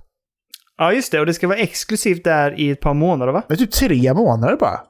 Ja, 0.79 0.93
just 0.93 1.13
det. 1.13 1.21
Och 1.21 1.27
det 1.27 1.35
ska 1.35 1.49
vara 1.49 1.59
exklusivt 1.59 2.25
där 2.25 2.61
i 2.61 2.71
ett 2.71 2.81
par 2.81 2.95
månader, 2.95 3.33
va? 3.33 3.43
Det 3.49 3.55
är 3.55 3.59
typ 3.59 3.73
tre 3.73 4.15
månader 4.15 4.57
bara. 4.57 4.81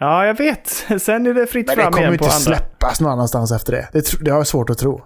Ja, 0.00 0.26
jag 0.26 0.34
vet. 0.38 0.68
Sen 1.00 1.26
är 1.26 1.34
det 1.34 1.46
fritt 1.46 1.66
Men 1.66 1.76
det 1.76 1.82
fram 1.82 1.92
kommer 1.92 2.06
ju 2.06 2.14
igen 2.14 2.18
på 2.18 2.24
inte 2.24 2.36
andra. 2.36 2.56
släppas 2.58 3.00
någon 3.00 3.12
annanstans 3.12 3.52
efter 3.52 3.72
det. 3.72 3.88
Det, 3.92 4.24
det 4.24 4.30
har 4.30 4.38
jag 4.38 4.46
svårt 4.46 4.70
att 4.70 4.78
tro. 4.78 5.00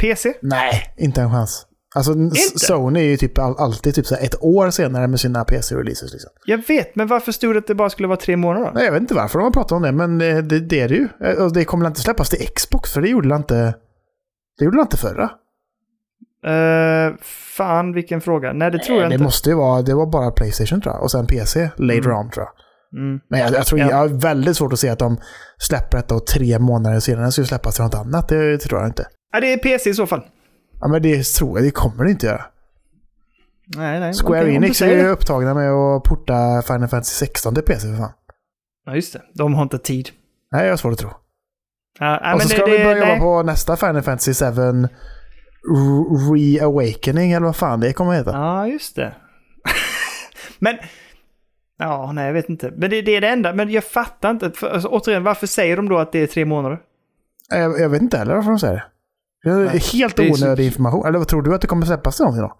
PC? 0.00 0.34
Nej, 0.42 0.94
inte 0.98 1.20
en 1.22 1.30
chans. 1.30 1.66
Alltså 1.94 2.12
Inte? 2.12 2.36
Sony 2.36 3.00
är 3.00 3.04
ju 3.04 3.16
typ 3.16 3.38
all, 3.38 3.56
alltid 3.58 3.94
typ 3.94 4.06
så 4.06 4.14
ett 4.14 4.42
år 4.42 4.70
senare 4.70 5.06
med 5.08 5.20
sina 5.20 5.44
PC-releases. 5.44 6.12
Liksom. 6.12 6.30
Jag 6.46 6.66
vet, 6.68 6.96
men 6.96 7.06
varför 7.06 7.32
stod 7.32 7.54
det 7.54 7.58
att 7.58 7.66
det 7.66 7.74
bara 7.74 7.90
skulle 7.90 8.08
vara 8.08 8.18
tre 8.18 8.36
månader? 8.36 8.72
Nej, 8.74 8.84
jag 8.84 8.92
vet 8.92 9.00
inte 9.00 9.14
varför 9.14 9.38
de 9.38 9.44
har 9.44 9.50
pratat 9.50 9.72
om 9.72 9.82
det, 9.82 9.92
men 9.92 10.18
det, 10.18 10.42
det, 10.42 10.60
det 10.60 10.80
är 10.80 10.88
det 10.88 10.94
ju. 10.94 11.08
Eh, 11.24 11.42
Och 11.44 11.52
det 11.52 11.64
kommer 11.64 11.86
inte 11.86 12.00
släppas 12.00 12.30
till 12.30 12.48
Xbox, 12.54 12.92
för 12.92 13.00
det 13.00 13.08
gjorde 13.08 13.28
det 13.28 13.36
inte, 13.36 13.74
det 14.58 14.64
gjorde 14.64 14.76
det 14.76 14.82
inte 14.82 14.96
förra. 14.96 15.30
Uh, 16.46 17.14
fan, 17.56 17.92
vilken 17.94 18.20
fråga. 18.20 18.52
Nej, 18.52 18.70
det 18.70 18.78
tror 18.78 19.00
jag 19.00 19.10
det 19.10 19.14
inte. 19.14 19.24
måste 19.24 19.50
ju 19.50 19.56
vara, 19.56 19.82
det 19.82 19.94
var 19.94 20.06
bara 20.06 20.30
Playstation 20.30 20.80
tror 20.80 20.94
jag. 20.94 21.02
Och 21.02 21.10
sen 21.10 21.26
PC 21.26 21.70
later 21.76 22.12
on 22.12 22.30
tror 22.30 22.46
jag. 22.46 22.52
Mm. 23.02 23.20
Men 23.30 23.40
jag, 23.40 23.52
jag 23.52 23.66
tror, 23.66 23.80
Ja. 23.80 23.90
jag 23.90 23.96
har 23.96 24.08
väldigt 24.08 24.56
svårt 24.56 24.72
att 24.72 24.78
se 24.78 24.88
att 24.88 24.98
de 24.98 25.16
släpper 25.58 25.96
detta 25.98 26.14
och 26.14 26.26
tre 26.26 26.58
månader 26.58 27.00
senare 27.00 27.32
skulle 27.32 27.46
släppas 27.46 27.74
till 27.74 27.84
något 27.84 27.94
annat. 27.94 28.28
Det 28.28 28.58
tror 28.58 28.80
jag 28.80 28.88
inte. 28.88 29.06
Ja, 29.32 29.40
det 29.40 29.52
är 29.52 29.56
PC 29.58 29.90
i 29.90 29.94
så 29.94 30.06
fall. 30.06 30.22
Ja, 30.80 30.88
men 30.88 31.02
det 31.02 31.26
tror 31.26 31.58
jag, 31.58 31.66
det 31.66 31.70
kommer 31.70 32.04
det 32.04 32.10
inte 32.10 32.26
göra. 32.26 32.44
Nej, 33.76 34.00
nej. 34.00 34.12
Square 34.14 34.44
du 34.44 34.54
Enix 34.54 34.82
är 34.82 34.90
ju 34.90 34.96
det. 35.02 35.08
upptagna 35.08 35.54
med 35.54 35.70
att 35.70 36.04
porta 36.04 36.62
Final 36.66 36.88
Fantasy 36.88 37.26
16 37.26 37.54
till 37.54 37.64
PC 37.64 37.88
för 37.88 37.96
fan. 37.96 38.12
Ja, 38.86 38.94
just 38.94 39.12
det. 39.12 39.22
De 39.34 39.54
har 39.54 39.62
inte 39.62 39.78
tid. 39.78 40.08
Nej, 40.52 40.64
jag 40.64 40.72
har 40.72 40.76
svårt 40.76 40.92
att 40.92 40.98
tro. 40.98 41.10
Ja, 41.98 42.16
och 42.16 42.38
men 42.38 42.40
så 42.40 42.48
ska 42.48 42.64
det, 42.66 42.72
vi 42.72 42.78
det, 42.78 42.84
börja 42.84 42.98
jobba 42.98 43.08
nej. 43.10 43.20
på 43.20 43.42
nästa 43.42 43.76
Final 43.76 44.02
Fantasy 44.02 44.34
7 44.34 44.44
Re- 44.44 44.88
Reawakening 46.34 47.32
eller 47.32 47.46
vad 47.46 47.56
fan 47.56 47.80
det 47.80 47.92
kommer 47.92 48.12
att 48.12 48.18
heta. 48.18 48.30
Ja, 48.30 48.66
just 48.66 48.96
det. 48.96 49.14
men... 50.58 50.78
Ja, 51.78 52.12
nej, 52.12 52.26
jag 52.26 52.32
vet 52.32 52.48
inte. 52.48 52.70
Men 52.76 52.90
det, 52.90 53.02
det 53.02 53.16
är 53.16 53.20
det 53.20 53.28
enda. 53.28 53.52
Men 53.52 53.70
jag 53.70 53.84
fattar 53.84 54.30
inte. 54.30 54.50
För, 54.50 54.70
alltså, 54.70 54.88
återigen, 54.88 55.24
varför 55.24 55.46
säger 55.46 55.76
de 55.76 55.88
då 55.88 55.98
att 55.98 56.12
det 56.12 56.18
är 56.18 56.26
tre 56.26 56.44
månader? 56.44 56.78
Jag, 57.50 57.80
jag 57.80 57.88
vet 57.88 58.02
inte 58.02 58.18
heller 58.18 58.34
varför 58.34 58.50
de 58.50 58.58
säger 58.58 58.74
det. 58.74 58.84
Det 59.42 59.50
är 59.50 59.54
Nej, 59.64 59.78
helt 59.92 60.16
det 60.16 60.28
är 60.28 60.32
så- 60.34 60.44
onödig 60.46 60.66
information. 60.66 61.06
Eller 61.06 61.18
vad 61.18 61.28
tror 61.28 61.42
du 61.42 61.54
att 61.54 61.60
det 61.60 61.66
kommer 61.66 61.86
släppas 61.86 62.16
till 62.16 62.24
någonting 62.24 62.42
då? 62.42 62.56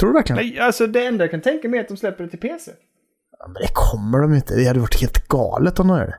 Tror 0.00 0.10
du 0.10 0.14
verkligen? 0.14 0.36
Nej, 0.46 0.58
alltså 0.60 0.86
det 0.86 1.06
enda 1.06 1.24
jag 1.24 1.30
kan 1.30 1.40
tänka 1.40 1.68
mig 1.68 1.78
är 1.78 1.82
att 1.82 1.88
de 1.88 1.96
släpper 1.96 2.24
det 2.24 2.30
till 2.30 2.38
PC. 2.40 2.70
Ja, 3.38 3.46
Men 3.48 3.62
det 3.62 3.68
kommer 3.72 4.18
de 4.18 4.34
inte. 4.34 4.54
Det 4.56 4.64
hade 4.64 4.80
varit 4.80 5.00
helt 5.00 5.28
galet 5.28 5.80
om 5.80 5.88
de 5.88 5.98
gör 5.98 6.06
det. 6.06 6.18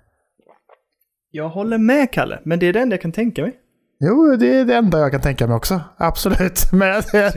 Jag 1.32 1.50
håller 1.50 1.78
med, 1.78 2.12
Kalle. 2.12 2.40
Men 2.46 2.60
det 2.60 2.66
är 2.66 2.74
det 2.74 2.80
enda 2.80 2.94
jag 2.94 3.02
kan 3.02 3.12
tänka 3.12 3.42
mig. 3.42 3.56
Jo, 4.00 4.36
det 4.36 4.48
är 4.60 4.66
det 4.66 4.76
enda 4.76 5.00
jag 5.00 5.12
kan 5.12 5.22
tänka 5.22 5.48
mig 5.48 5.56
också. 5.56 5.82
Absolut. 5.98 6.60
Men 6.72 6.88
jag, 6.88 7.04
jag, 7.14 7.32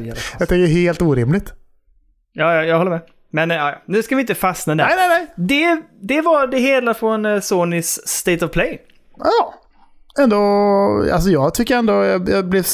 det 0.49 0.55
är 0.55 0.67
helt 0.67 1.03
orimligt. 1.03 1.53
Ja, 2.33 2.55
ja, 2.55 2.63
jag 2.65 2.79
håller 2.79 2.91
med. 2.91 3.01
Men 3.33 3.51
ja, 3.51 3.71
ja, 3.71 3.83
nu 3.87 4.03
ska 4.03 4.15
vi 4.17 4.21
inte 4.21 4.35
fastna 4.35 4.75
där. 4.75 4.85
Nej, 4.87 4.97
nej, 4.97 5.09
nej. 5.09 5.27
Det, 5.49 5.83
det 6.15 6.21
var 6.21 6.47
det 6.47 6.59
hela 6.59 6.95
från 6.95 7.27
eh, 7.27 7.41
Sonys 7.41 8.09
State 8.09 8.45
of 8.45 8.51
Play. 8.51 8.83
Ja. 9.17 9.55
Ändå, 10.23 10.39
alltså 11.13 11.31
jag 11.31 11.55
tycker 11.55 11.77
ändå 11.77 11.93
jag, 11.93 12.29
jag, 12.29 12.49
blev, 12.49 12.65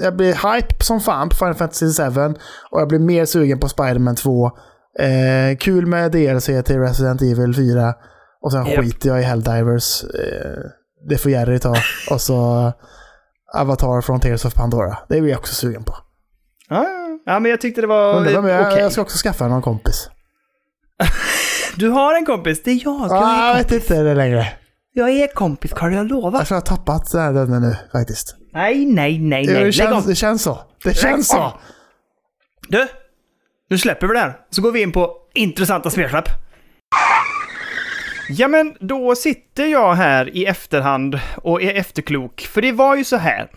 jag 0.00 0.16
blev 0.16 0.34
hype 0.34 0.84
som 0.84 1.00
fan 1.00 1.28
på 1.28 1.36
Final 1.36 1.54
Fantasy 1.54 1.86
7 1.86 2.34
och 2.70 2.80
jag 2.80 2.88
blev 2.88 3.00
mer 3.00 3.24
sugen 3.24 3.58
på 3.58 3.68
Spider-Man 3.68 4.16
2. 4.16 4.46
Eh, 4.98 5.56
kul 5.58 5.86
med 5.86 6.12
DLC 6.12 6.46
till 6.46 6.78
Resident 6.80 7.22
Evil 7.22 7.54
4 7.54 7.94
och 8.42 8.52
sen 8.52 8.66
Japp. 8.66 8.84
skiter 8.84 9.08
jag 9.08 9.20
i 9.20 9.22
Helldivers. 9.22 10.04
Eh, 10.04 10.60
det 11.08 11.18
får 11.18 11.30
Jerry 11.30 11.58
ta. 11.58 11.74
Och 12.10 12.20
så 12.20 12.72
Avatar 13.54 14.00
från 14.00 14.20
Tears 14.20 14.44
of 14.44 14.54
Pandora. 14.54 14.98
Det 15.08 15.16
är 15.16 15.20
vi 15.20 15.34
också 15.36 15.54
sugen 15.54 15.84
på. 15.84 15.94
Ja, 16.68 16.86
ja 17.26 17.40
men 17.40 17.50
jag 17.50 17.60
tyckte 17.60 17.80
det 17.80 17.86
var 17.86 18.14
Undrar 18.16 18.32
vem 18.32 18.46
jag, 18.46 18.66
okej. 18.66 18.82
jag 18.82 18.92
ska 18.92 19.00
också 19.02 19.18
skaffa 19.18 19.48
någon 19.48 19.62
kompis. 19.62 20.10
Du 21.76 21.88
har 21.88 22.14
en 22.14 22.26
kompis, 22.26 22.62
det 22.62 22.70
är 22.70 22.80
jag. 22.84 23.00
Jag 23.00 23.12
Ah, 23.12 23.48
jag 23.48 23.56
vet 23.56 23.72
inte 23.72 24.02
det 24.02 24.14
längre. 24.14 24.46
Jag 25.00 25.10
är 25.10 25.34
kompis, 25.34 25.72
Karl, 25.72 25.92
jag 25.92 26.08
lovar. 26.08 26.38
Jag 26.38 26.46
tror 26.46 26.56
jag 26.56 26.60
har 26.60 26.76
tappat 26.76 27.10
den 27.12 27.52
här 27.52 27.60
nu 27.60 27.76
faktiskt. 27.92 28.36
Nej, 28.52 28.84
nej, 28.84 29.18
nej, 29.18 29.46
nej. 29.46 29.64
det, 29.64 29.72
känns, 29.72 30.06
det 30.06 30.14
känns 30.14 30.42
så. 30.42 30.58
Det 30.84 30.94
känns 30.94 31.28
så. 31.28 31.52
Du, 32.68 32.88
Nu 33.70 33.78
släpper 33.78 34.06
vi 34.06 34.14
det 34.14 34.20
här. 34.20 34.36
Så 34.50 34.62
går 34.62 34.72
vi 34.72 34.82
in 34.82 34.92
på 34.92 35.16
intressanta 35.34 35.90
spelsläpp. 35.90 36.28
Ja, 38.28 38.48
men 38.48 38.76
då 38.80 39.14
sitter 39.14 39.66
jag 39.66 39.94
här 39.94 40.36
i 40.36 40.46
efterhand 40.46 41.20
och 41.36 41.62
är 41.62 41.74
efterklok. 41.74 42.40
För 42.40 42.62
det 42.62 42.72
var 42.72 42.96
ju 42.96 43.04
så 43.04 43.16
här 43.16 43.50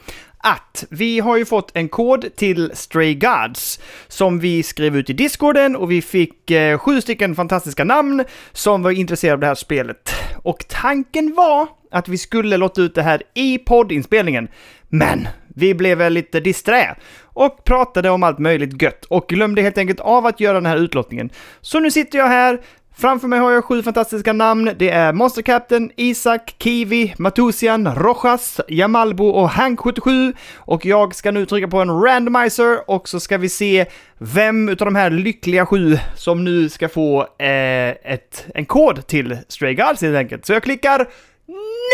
att 0.43 0.85
vi 0.89 1.19
har 1.19 1.37
ju 1.37 1.45
fått 1.45 1.71
en 1.73 1.89
kod 1.89 2.35
till 2.35 2.71
Stray 2.73 3.13
Gods 3.15 3.79
som 4.07 4.39
vi 4.39 4.63
skrev 4.63 4.97
ut 4.97 5.09
i 5.09 5.13
Discorden 5.13 5.75
och 5.75 5.91
vi 5.91 6.01
fick 6.01 6.51
eh, 6.51 6.77
sju 6.77 7.01
stycken 7.01 7.35
fantastiska 7.35 7.83
namn 7.83 8.23
som 8.51 8.83
var 8.83 8.91
intresserade 8.91 9.33
av 9.33 9.39
det 9.39 9.47
här 9.47 9.55
spelet. 9.55 10.13
Och 10.43 10.65
tanken 10.67 11.33
var 11.35 11.67
att 11.91 12.07
vi 12.07 12.17
skulle 12.17 12.57
låta 12.57 12.81
ut 12.81 12.95
det 12.95 13.01
här 13.01 13.23
i 13.33 13.57
poddinspelningen. 13.57 14.47
Men 14.89 15.27
vi 15.55 15.73
blev 15.73 15.97
väl 15.97 16.13
lite 16.13 16.39
disträ 16.39 16.95
och 17.23 17.63
pratade 17.63 18.09
om 18.09 18.23
allt 18.23 18.39
möjligt 18.39 18.81
gött 18.81 19.05
och 19.05 19.27
glömde 19.27 19.61
helt 19.61 19.77
enkelt 19.77 19.99
av 19.99 20.25
att 20.25 20.39
göra 20.39 20.53
den 20.53 20.65
här 20.65 20.77
utlottningen. 20.77 21.29
Så 21.61 21.79
nu 21.79 21.91
sitter 21.91 22.17
jag 22.17 22.27
här, 22.27 22.61
framför 22.97 23.27
mig 23.27 23.39
har 23.39 23.51
jag 23.51 23.65
sju 23.65 23.83
fantastiska 23.83 24.33
namn. 24.33 24.71
Det 24.77 24.89
är 24.89 25.13
Monster 25.13 25.41
Captain, 25.41 25.91
Isak, 25.95 26.55
Kiwi, 26.59 27.13
Matusian, 27.17 27.95
Rojas, 27.95 28.61
Jamalbo 28.67 29.25
och 29.25 29.49
Hank77. 29.49 30.33
Och 30.55 30.85
jag 30.85 31.15
ska 31.15 31.31
nu 31.31 31.45
trycka 31.45 31.67
på 31.67 31.77
en 31.81 32.01
randomizer 32.01 32.89
och 32.89 33.09
så 33.09 33.19
ska 33.19 33.37
vi 33.37 33.49
se 33.49 33.85
vem 34.17 34.69
utav 34.69 34.85
de 34.85 34.95
här 34.95 35.09
lyckliga 35.09 35.65
sju 35.65 35.97
som 36.15 36.43
nu 36.43 36.69
ska 36.69 36.89
få 36.89 37.21
eh, 37.21 37.89
ett, 37.89 38.45
en 38.55 38.65
kod 38.65 39.07
till 39.07 39.37
Stray 39.47 39.73
Guards 39.73 40.01
helt 40.01 40.17
enkelt. 40.17 40.45
Så 40.45 40.53
jag 40.53 40.63
klickar, 40.63 41.07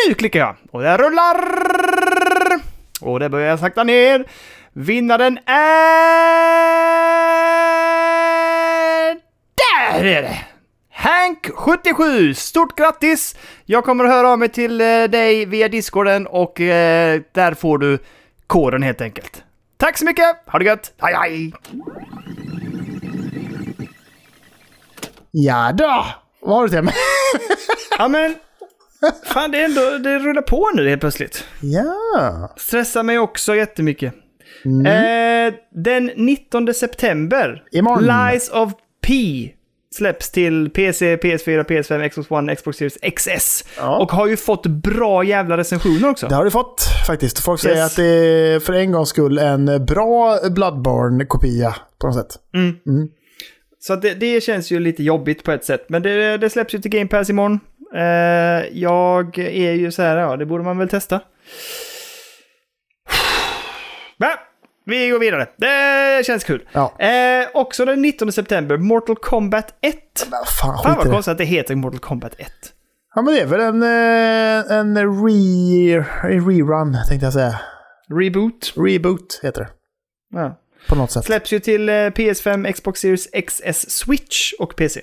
nu 0.07 0.13
klickar 0.13 0.39
jag 0.39 0.55
och 0.71 0.81
det 0.81 0.97
rullar! 0.97 1.39
Och 3.01 3.19
det 3.19 3.29
börjar 3.29 3.47
jag 3.47 3.59
sakta 3.59 3.83
ner. 3.83 4.25
Vinnaren 4.73 5.37
är... 5.45 5.59
Där 9.55 10.05
är 10.05 10.21
det! 10.21 10.37
Hank77, 10.99 12.33
stort 12.33 12.77
grattis! 12.77 13.35
Jag 13.65 13.83
kommer 13.83 14.03
att 14.03 14.11
höra 14.11 14.29
av 14.29 14.39
mig 14.39 14.49
till 14.49 14.81
eh, 14.81 14.85
dig 15.03 15.45
via 15.45 15.67
discorden 15.69 16.27
och 16.27 16.61
eh, 16.61 17.21
där 17.31 17.53
får 17.53 17.77
du 17.77 17.99
koden 18.47 18.83
helt 18.83 19.01
enkelt. 19.01 19.43
Tack 19.77 19.97
så 19.97 20.05
mycket, 20.05 20.25
ha 20.45 20.59
det 20.59 20.65
gött, 20.65 20.93
hej 20.97 21.13
hej! 21.13 21.53
Ja 25.31 25.71
då! 25.73 26.05
Vad 26.41 26.55
har 26.55 26.63
du 26.63 26.69
till 26.69 26.81
mig? 26.81 26.93
Ja 27.97 28.07
men, 28.07 28.35
fan 29.25 29.51
det, 29.51 29.61
är 29.61 29.65
ändå, 29.65 29.97
det 29.97 30.19
rullar 30.19 30.41
på 30.41 30.69
nu 30.73 30.89
helt 30.89 31.01
plötsligt. 31.01 31.45
ja. 31.61 32.53
Stressar 32.57 33.03
mig 33.03 33.19
också 33.19 33.55
jättemycket. 33.55 34.13
Eh, 34.85 35.53
den 35.71 36.11
19 36.15 36.73
september, 36.73 37.63
Imorgon. 37.71 38.03
Lies 38.05 38.49
of 38.49 38.73
P 39.07 39.13
släpps 39.95 40.31
till 40.31 40.69
PC, 40.69 41.15
PS4, 41.15 41.65
PS5, 41.65 42.09
Xbox 42.09 42.31
One, 42.31 42.55
Xbox 42.55 42.77
Series 42.77 42.97
XS. 43.15 43.65
Ja. 43.77 43.99
Och 43.99 44.11
har 44.11 44.27
ju 44.27 44.37
fått 44.37 44.65
bra 44.65 45.23
jävla 45.23 45.57
recensioner 45.57 46.09
också. 46.09 46.27
Det 46.27 46.35
har 46.35 46.45
du 46.45 46.51
fått 46.51 46.81
faktiskt. 47.07 47.39
Folk 47.39 47.59
säger 47.61 47.75
Yes. 47.75 47.85
att 47.91 47.95
det 47.95 48.05
är 48.05 48.59
för 48.59 48.73
en 48.73 48.91
gångs 48.91 49.09
skull 49.09 49.37
en 49.37 49.85
bra 49.85 50.37
Bloodborne-kopia 50.49 51.75
på 52.01 52.07
något 52.07 52.15
sätt. 52.15 52.35
Så 53.79 53.93
att 53.93 54.01
det, 54.01 54.13
det 54.13 54.43
känns 54.43 54.71
ju 54.71 54.79
lite 54.79 55.03
jobbigt 55.03 55.43
på 55.43 55.51
ett 55.51 55.65
sätt. 55.65 55.85
Men 55.89 56.01
det, 56.01 56.37
det 56.37 56.49
släpps 56.49 56.73
ju 56.73 56.79
till 56.79 56.91
Game 56.91 57.07
Pass 57.07 57.29
imorgon. 57.29 57.59
Eh, 57.95 58.01
jag 58.79 59.37
är 59.37 59.71
ju 59.73 59.91
så 59.91 60.01
här, 60.01 60.17
ja 60.17 60.37
det 60.37 60.45
borde 60.45 60.63
man 60.63 60.77
väl 60.77 60.89
testa. 60.89 61.21
vi 64.89 65.09
går 65.09 65.19
vidare. 65.19 65.47
Det 65.57 66.25
känns 66.25 66.43
kul. 66.43 66.67
Ja. 66.71 66.95
Eh, 66.99 67.47
också 67.53 67.85
den 67.85 68.01
19 68.01 68.31
september, 68.31 68.77
Mortal 68.77 69.15
Kombat 69.15 69.73
1. 69.81 69.95
Men 70.31 70.39
fan, 70.61 70.83
Fan 70.83 70.97
vad 70.97 71.11
konstigt 71.11 71.31
att 71.31 71.37
det 71.37 71.45
heter 71.45 71.75
Mortal 71.75 71.99
Kombat 71.99 72.33
1. 72.37 72.51
Ja, 73.15 73.21
men 73.21 73.33
det 73.33 73.39
är 73.41 73.45
väl 73.45 73.59
en, 73.59 73.83
eh, 73.83 74.77
en 74.77 74.97
re, 74.97 75.99
rerun, 76.23 76.97
tänkte 77.09 77.25
jag 77.25 77.33
säga. 77.33 77.59
Reboot. 78.19 78.73
Reboot 78.75 79.39
heter 79.43 79.61
det. 79.61 79.69
Ja. 80.39 80.59
På 80.87 80.95
något 80.95 81.11
sätt. 81.11 81.25
Släpps 81.25 81.53
ju 81.53 81.59
till 81.59 81.89
eh, 81.89 81.93
PS5, 81.93 82.71
Xbox 82.71 82.99
Series 82.99 83.27
XS, 83.47 83.89
Switch 83.89 84.53
och 84.59 84.75
PC. 84.75 85.01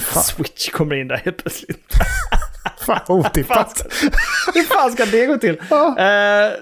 Fan. 0.00 0.22
Switch 0.22 0.70
kommer 0.70 0.94
in 0.94 1.08
där 1.08 1.16
helt 1.16 1.36
plötsligt. 1.36 1.86
Fan, 2.86 3.00
otippat. 3.08 3.86
Hur 4.54 4.62
fan 4.62 4.92
ska 4.92 5.04
det 5.04 5.26
gå 5.26 5.38
till? 5.38 5.60
Ja. 5.70 5.88
Eh, 5.88 5.94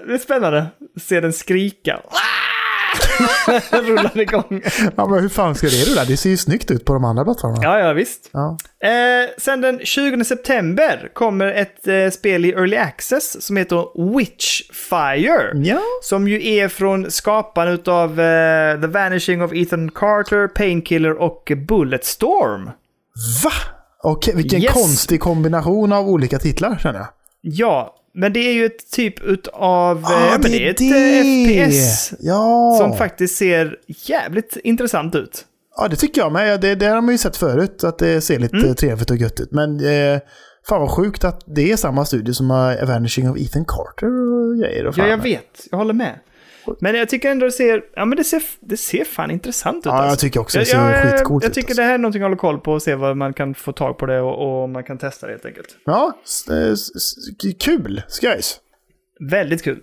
det 0.07 0.13
är 0.13 0.17
spännande. 0.17 0.65
Se 1.01 1.21
den 1.21 1.33
skrika. 1.33 1.99
Rullar 3.71 4.19
igång. 4.21 4.61
Ja, 4.95 5.07
men 5.07 5.19
hur 5.21 5.29
fan 5.29 5.55
ska 5.55 5.67
det 5.67 5.91
rulla? 5.91 6.05
Det 6.05 6.17
ser 6.17 6.29
ju 6.29 6.37
snyggt 6.37 6.71
ut 6.71 6.85
på 6.85 6.93
de 6.93 7.05
andra 7.05 7.23
plattformarna. 7.23 7.63
Ja, 7.63 7.79
ja, 7.79 7.93
visst. 7.93 8.29
Ja. 8.33 8.57
Eh, 8.83 9.29
sen 9.37 9.61
den 9.61 9.79
20 9.83 10.23
september 10.23 11.09
kommer 11.13 11.45
ett 11.47 11.87
eh, 11.87 12.09
spel 12.09 12.45
i 12.45 12.49
Early 12.51 12.77
Access 12.77 13.45
som 13.45 13.57
heter 13.57 14.13
Witchfire. 14.17 15.51
Ja. 15.55 15.79
Som 16.03 16.27
ju 16.27 16.47
är 16.47 16.67
från 16.67 17.11
skaparen 17.11 17.73
utav 17.73 18.19
eh, 18.19 18.81
The 18.81 18.87
Vanishing 18.87 19.41
of 19.43 19.53
Ethan 19.53 19.91
Carter, 19.91 20.47
Painkiller 20.47 21.21
och 21.21 21.51
Bulletstorm. 21.67 22.65
Va? 23.43 23.51
Okej, 24.03 24.35
vilken 24.35 24.61
Yes. 24.61 24.73
konstig 24.73 25.19
kombination 25.21 25.93
av 25.93 26.09
olika 26.09 26.39
titlar 26.39 26.77
känner 26.83 26.99
jag. 26.99 27.07
Ja, 27.41 27.95
men 28.13 28.33
det 28.33 28.39
är 28.39 28.53
ju 28.53 28.65
ett 28.65 28.91
typ 28.91 29.23
utav... 29.23 30.05
Ah, 30.05 30.25
eh, 30.25 30.31
ja, 30.31 30.37
men 30.41 30.51
det 30.51 30.67
är 30.67 30.69
ett 30.69 30.81
eh, 30.81 31.67
FPS. 31.67 32.13
Ja. 32.19 32.77
Som 32.81 32.97
faktiskt 32.97 33.37
ser 33.37 33.75
jävligt 33.87 34.57
intressant 34.63 35.15
ut. 35.15 35.45
Ja, 35.77 35.87
det 35.87 35.95
tycker 35.95 36.21
jag 36.21 36.31
med. 36.31 36.61
Det, 36.61 36.75
det 36.75 36.85
har 36.85 37.01
man 37.01 37.11
ju 37.13 37.17
sett 37.17 37.37
förut, 37.37 37.83
att 37.83 37.99
det 37.99 38.21
ser 38.21 38.39
lite 38.39 38.57
Mm. 38.57 38.75
trevligt 38.75 39.09
och 39.11 39.17
gött 39.17 39.39
ut. 39.39 39.51
Men 39.51 39.79
eh, 39.79 40.19
fan 40.69 40.81
vad 40.81 40.91
sjukt 40.91 41.23
att 41.23 41.41
det 41.45 41.71
är 41.71 41.75
samma 41.77 42.05
studio 42.05 42.33
som 42.33 42.49
har 42.49 42.85
Vanishing 42.85 43.29
of 43.29 43.37
Ethan 43.37 43.65
Carter 43.65 44.07
och 44.07 44.57
grejer. 44.57 44.85
Och 44.87 44.95
fan. 44.95 45.05
Ja, 45.05 45.11
jag 45.11 45.23
vet. 45.23 45.67
Jag 45.71 45.77
håller 45.77 45.93
med. 45.93 46.19
Men 46.79 46.95
jag 46.95 47.09
tycker 47.09 47.31
ändå 47.31 47.45
det 47.45 47.51
ser... 47.51 47.81
Ja, 47.95 48.05
men 48.05 48.17
det 48.17 48.23
ser, 48.23 48.43
det 48.59 48.77
ser 48.77 49.03
fan 49.03 49.31
intressant 49.31 49.77
ut. 49.77 49.85
Ja, 49.85 49.91
alltså. 49.91 50.09
jag 50.09 50.19
tycker 50.19 50.39
också 50.39 50.57
det 50.57 50.61
Jag- 50.61 50.67
ser 50.67 50.77
jag, 51.07 51.11
skitcoolt 51.17 51.43
Jag 51.43 51.49
ut. 51.49 51.55
tycker 51.55 51.67
alltså. 51.69 51.81
det 51.81 51.87
här 51.87 51.93
är 51.93 51.97
någonting 51.97 52.21
jag 52.21 52.25
håller 52.29 52.37
koll 52.37 52.59
på 52.59 52.71
och 52.73 52.81
se 52.81 52.95
vad 52.95 53.17
man 53.17 53.33
kan 53.33 53.55
få 53.55 53.71
tag 53.71 53.97
på 53.97 54.05
det 54.05 54.21
och, 54.21 54.61
och 54.63 54.69
man 54.69 54.83
kan 54.83 54.97
testa 54.97 55.25
det 55.27 55.31
helt 55.33 55.45
enkelt. 55.45 55.67
Ja, 55.85 56.13
eh, 56.49 56.75
kul. 57.59 58.01
Skojs. 58.07 58.59
Väldigt 59.29 59.63
kul. 59.63 59.79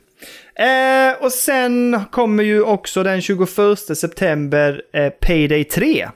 Eh, 0.59 1.24
och 1.24 1.32
sen 1.32 2.01
kommer 2.12 2.43
ju 2.43 2.62
också 2.62 3.02
den 3.02 3.20
21 3.20 3.48
september 3.97 4.82
eh, 4.93 5.11
Payday 5.11 5.65
3. 5.65 6.09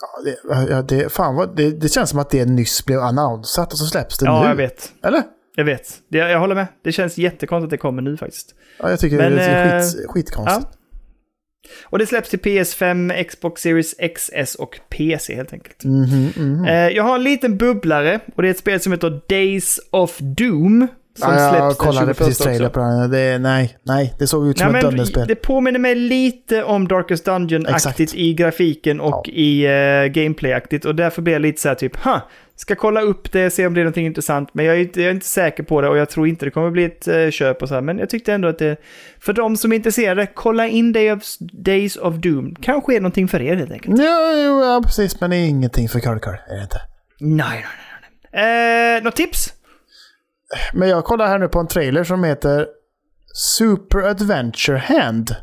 Ja, 0.00 0.22
det, 0.24 0.66
ja, 0.70 0.82
det, 0.82 1.12
fan 1.12 1.34
vad, 1.34 1.56
det, 1.56 1.70
det 1.70 1.88
känns 1.88 2.10
som 2.10 2.18
att 2.18 2.30
det 2.30 2.44
nyss 2.44 2.84
blev 2.86 3.00
annonsat 3.00 3.72
och 3.72 3.78
så 3.78 3.84
släpps 3.86 4.18
det 4.18 4.26
Ja, 4.26 4.42
nu. 4.42 4.48
jag 4.48 4.56
vet. 4.56 4.92
Eller? 5.04 5.22
Jag 5.56 5.64
vet. 5.64 5.98
Det, 6.08 6.18
jag 6.18 6.40
håller 6.40 6.54
med. 6.54 6.66
Det 6.84 6.92
känns 6.92 7.18
jättekonstigt 7.18 7.64
att 7.66 7.70
det 7.70 7.76
kommer 7.76 8.02
nu 8.02 8.16
faktiskt. 8.16 8.54
Ja, 8.78 8.90
jag 8.90 9.00
tycker 9.00 9.16
Men, 9.16 9.34
det 9.34 9.42
är 9.42 9.76
eh, 9.76 9.82
skit, 9.82 10.06
skitkonstigt. 10.08 10.68
Och 11.84 11.98
det 11.98 12.06
släpps 12.06 12.30
till 12.30 12.38
PS5, 12.38 13.24
Xbox 13.24 13.62
Series 13.62 13.94
XS 14.14 14.54
och 14.54 14.80
PC 14.88 15.34
helt 15.34 15.52
enkelt. 15.52 15.84
Mhm, 15.84 16.32
mhm. 16.36 16.64
Eh, 16.64 16.88
jag 16.88 17.02
har 17.02 17.14
en 17.16 17.22
liten 17.22 17.56
bubblare 17.56 18.20
och 18.36 18.42
det 18.42 18.48
är 18.48 18.50
ett 18.50 18.58
spel 18.58 18.80
som 18.80 18.92
heter 18.92 19.20
Days 19.28 19.80
of 19.90 20.18
Doom. 20.18 20.88
Som 21.18 21.32
Ja, 21.32 21.40
jag 21.40 21.50
släpps 21.50 21.78
den 21.78 21.86
kollade 21.86 22.06
21 22.06 22.18
precis 22.18 22.38
trailer 22.38 22.68
på 22.68 22.80
den. 22.80 23.10
Det, 23.10 23.38
nej, 23.38 23.78
nej, 23.82 24.14
det 24.18 24.26
såg 24.26 24.48
ut 24.48 24.58
som 24.58 24.72
Nej, 24.72 24.78
ett 24.78 24.84
men 24.84 24.90
dunderspel. 24.90 25.26
det 25.28 25.34
påminner 25.34 25.78
mig 25.78 25.94
lite 25.94 26.64
om 26.64 26.88
Darkest 26.88 27.24
Dungeon-aktigt 27.26 28.14
i 28.14 28.34
grafiken 28.34 29.00
och 29.00 29.22
Ja. 29.28 29.32
i 29.32 29.66
uh, 29.66 30.06
gameplay-aktigt. 30.12 30.84
Och 30.84 30.94
därför 30.94 31.22
blir 31.22 31.32
jag 31.32 31.42
lite 31.42 31.60
så 31.60 31.68
här 31.68 31.74
typ, 31.74 31.96
huh, 32.04 32.18
ska 32.56 32.74
kolla 32.74 33.00
upp 33.00 33.32
det, 33.32 33.50
se 33.50 33.66
om 33.66 33.74
det 33.74 33.80
är 33.80 33.84
någonting 33.84 34.06
intressant. 34.06 34.48
Men 34.52 34.64
jag 34.64 34.76
är 34.76 34.80
inte, 34.80 35.00
jag 35.00 35.10
är 35.10 35.14
inte 35.14 35.26
säker 35.26 35.62
på 35.62 35.80
det 35.80 35.88
och 35.88 35.96
jag 35.96 36.10
tror 36.10 36.28
inte 36.28 36.44
det 36.44 36.50
kommer 36.50 36.70
bli 36.70 36.84
ett 36.84 37.08
eh, 37.08 37.30
köp 37.30 37.62
och 37.62 37.68
så 37.68 37.74
här. 37.74 37.82
Men 37.82 37.98
jag 37.98 38.10
tyckte 38.10 38.32
ändå 38.32 38.48
att 38.48 38.58
det, 38.58 38.76
för 39.20 39.32
de 39.32 39.56
som 39.56 39.72
är 39.72 39.76
intresserade, 39.76 40.26
kolla 40.26 40.68
in 40.68 40.92
Day 40.92 41.12
of, 41.12 41.22
Days 41.52 41.96
of 41.96 42.14
Doom. 42.14 42.54
Kanske 42.54 42.96
är 42.96 43.00
någonting 43.00 43.28
för 43.28 43.42
er 43.42 43.56
helt 43.56 43.72
enkelt. 43.72 43.98
Ja, 43.98 44.32
jo, 44.32 44.64
ja, 44.64 44.82
precis. 44.84 45.20
Men 45.20 45.30
det 45.30 45.36
är 45.36 45.46
ingenting 45.46 45.88
för 45.88 46.00
Carl 46.00 46.18
Carl, 46.18 46.36
är 46.48 46.56
det 46.56 46.62
inte. 46.62 46.80
Nej, 47.20 47.46
nej, 47.48 47.64
nej. 48.32 48.42
nej. 48.42 48.96
Eh, 48.96 49.02
något 49.02 49.16
tips? 49.16 49.52
Men 50.72 50.88
jag 50.88 51.04
kollar 51.04 51.26
här 51.26 51.38
nu 51.38 51.48
på 51.48 51.58
en 51.58 51.68
trailer 51.68 52.04
som 52.04 52.24
heter 52.24 52.66
Super 53.56 53.98
Adventure 53.98 54.78
Hand. 54.78 55.36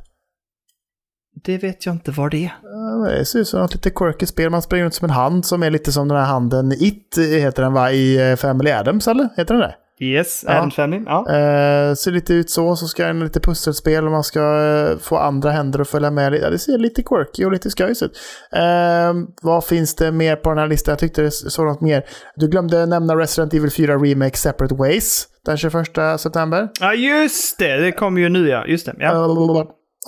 Det 1.46 1.58
vet 1.58 1.86
jag 1.86 1.96
inte 1.96 2.12
vad 2.12 2.32
det 2.32 2.46
är. 2.46 3.18
Det 3.18 3.26
ser 3.26 3.40
ut 3.40 3.48
som 3.48 3.64
ett 3.64 3.74
lite 3.74 3.90
quirky 3.90 4.26
spel. 4.26 4.50
Man 4.50 4.62
springer 4.62 4.84
runt 4.86 4.94
som 4.94 5.06
en 5.06 5.12
hand 5.16 5.46
som 5.46 5.64
är 5.64 5.70
lite 5.72 5.92
som 5.92 6.08
den 6.08 6.18
här 6.18 6.26
handen 6.26 6.72
It 6.72 7.18
heter 7.18 7.64
den 7.64 7.74
va? 7.74 7.92
I 7.92 8.32
eh, 8.32 8.36
Family 8.36 8.72
Adams 8.72 9.08
eller? 9.08 9.30
Heter 9.38 9.54
den 9.54 9.62
det? 9.62 9.76
Yes, 10.06 10.44
Ja. 10.48 10.54
Adams 10.54 10.76
Family. 10.76 11.04
Ja. 11.06 11.20
Eh, 11.30 11.94
ser 11.94 12.12
lite 12.12 12.34
ut 12.34 12.50
så. 12.50 12.76
Så 12.76 12.88
ska 12.88 13.06
en 13.06 13.20
lite 13.20 13.40
pusselspel 13.40 14.06
och 14.06 14.12
man 14.12 14.24
ska 14.24 14.40
eh, 14.40 14.98
få 14.98 15.18
andra 15.18 15.52
händer 15.52 15.80
att 15.80 15.88
följa 15.90 16.12
med. 16.12 16.34
Ja, 16.34 16.50
det 16.50 16.60
ser 16.60 16.78
lite 16.78 17.04
quirky 17.04 17.46
och 17.46 17.52
lite 17.52 17.70
skojs 17.70 18.04
ut. 18.04 18.12
Eh, 18.56 19.14
vad 19.42 19.66
finns 19.66 19.96
det 19.96 20.12
mer 20.12 20.36
på 20.36 20.50
den 20.50 20.58
här 20.58 20.68
listan? 20.68 20.92
Jag 20.92 21.00
tyckte 21.00 21.22
det 21.22 21.32
såg 21.32 21.66
något 21.66 21.82
mer. 21.82 22.04
Du 22.36 22.48
glömde 22.48 22.86
nämna 22.86 23.16
Resident 23.16 23.54
Evil 23.54 23.72
4 23.72 23.98
Remake 23.98 24.38
Separate 24.38 24.76
Ways 24.76 25.28
den 25.46 25.58
21 25.58 25.74
september. 26.18 26.70
ja, 26.80 26.94
just 26.94 27.60
det. 27.60 27.78
Det 27.78 27.92
kommer 27.92 28.22
ju 28.22 28.30
nu 28.30 28.48
ja. 28.50 28.66
Just 28.68 28.86
det. 28.86 28.94
Ja. 29.00 29.12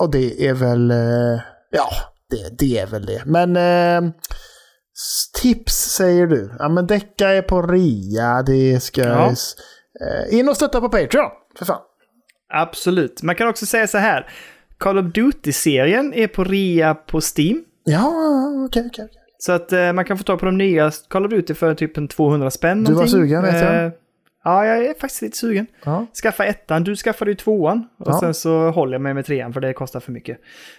Och 0.00 0.10
det 0.10 0.46
är 0.48 0.54
väl... 0.54 0.90
eh, 0.90 1.40
Ja, 1.70 1.88
det, 2.30 2.58
det 2.58 2.78
är 2.78 2.86
väl 2.86 3.06
det. 3.06 3.22
Men 3.26 3.56
eh, 3.56 4.10
tips 5.42 5.74
säger 5.74 6.26
du. 6.26 6.50
Ja 6.58 6.68
men 6.68 6.86
Decka 6.86 7.28
är 7.28 7.42
på 7.42 7.62
rea, 7.62 8.42
det 8.42 8.82
ska... 8.82 9.02
Ja. 9.02 9.34
Eh, 10.00 10.38
in 10.38 10.48
och 10.48 10.56
stötta 10.56 10.80
på 10.80 10.88
Patreon, 10.88 11.30
för 11.58 11.64
fan. 11.64 11.80
Absolut. 12.54 13.22
Man 13.22 13.34
kan 13.34 13.48
också 13.48 13.66
säga 13.66 13.86
så 13.86 13.98
här. 13.98 14.30
Call 14.78 14.98
of 14.98 15.04
Duty-serien 15.12 16.14
är 16.14 16.26
på 16.28 16.44
rea 16.44 16.94
på 16.94 17.20
Steam. 17.36 17.64
Ja, 17.84 18.12
okej, 18.68 18.82
okej. 18.86 19.04
okej. 19.04 19.20
Så 19.38 19.52
att 19.52 19.72
eh, 19.72 19.92
man 19.92 20.04
kan 20.04 20.18
få 20.18 20.24
tag 20.24 20.38
på 20.38 20.46
de 20.46 20.58
nya 20.58 20.90
Call 21.08 21.24
of 21.24 21.30
Duty 21.30 21.54
för 21.54 21.74
typ 21.74 21.96
en 21.96 22.08
200 22.08 22.50
spänn. 22.50 22.78
Du 22.78 22.84
var 22.84 22.90
någonting. 22.92 23.12
sugen, 23.12 23.42
vet 23.42 23.62
jag. 23.62 23.84
Eh, 23.84 23.90
Ja, 24.44 24.66
jag 24.66 24.84
är 24.86 24.94
faktiskt 25.00 25.22
lite 25.22 25.36
sugen. 25.36 25.66
Ja. 25.84 26.06
Skaffa 26.22 26.44
ettan, 26.44 26.84
du 26.84 26.96
skaffade 26.96 27.30
ju 27.30 27.34
tvåan. 27.36 27.88
Och 27.98 28.06
Ja. 28.12 28.20
sen 28.20 28.34
så 28.34 28.70
håller 28.70 28.92
jag 28.92 29.00
mig 29.02 29.14
med 29.14 29.26
trean 29.26 29.52
för 29.52 29.60
det 29.60 29.72
kostar 29.72 30.00
för 30.00 30.12
mycket. 30.12 30.38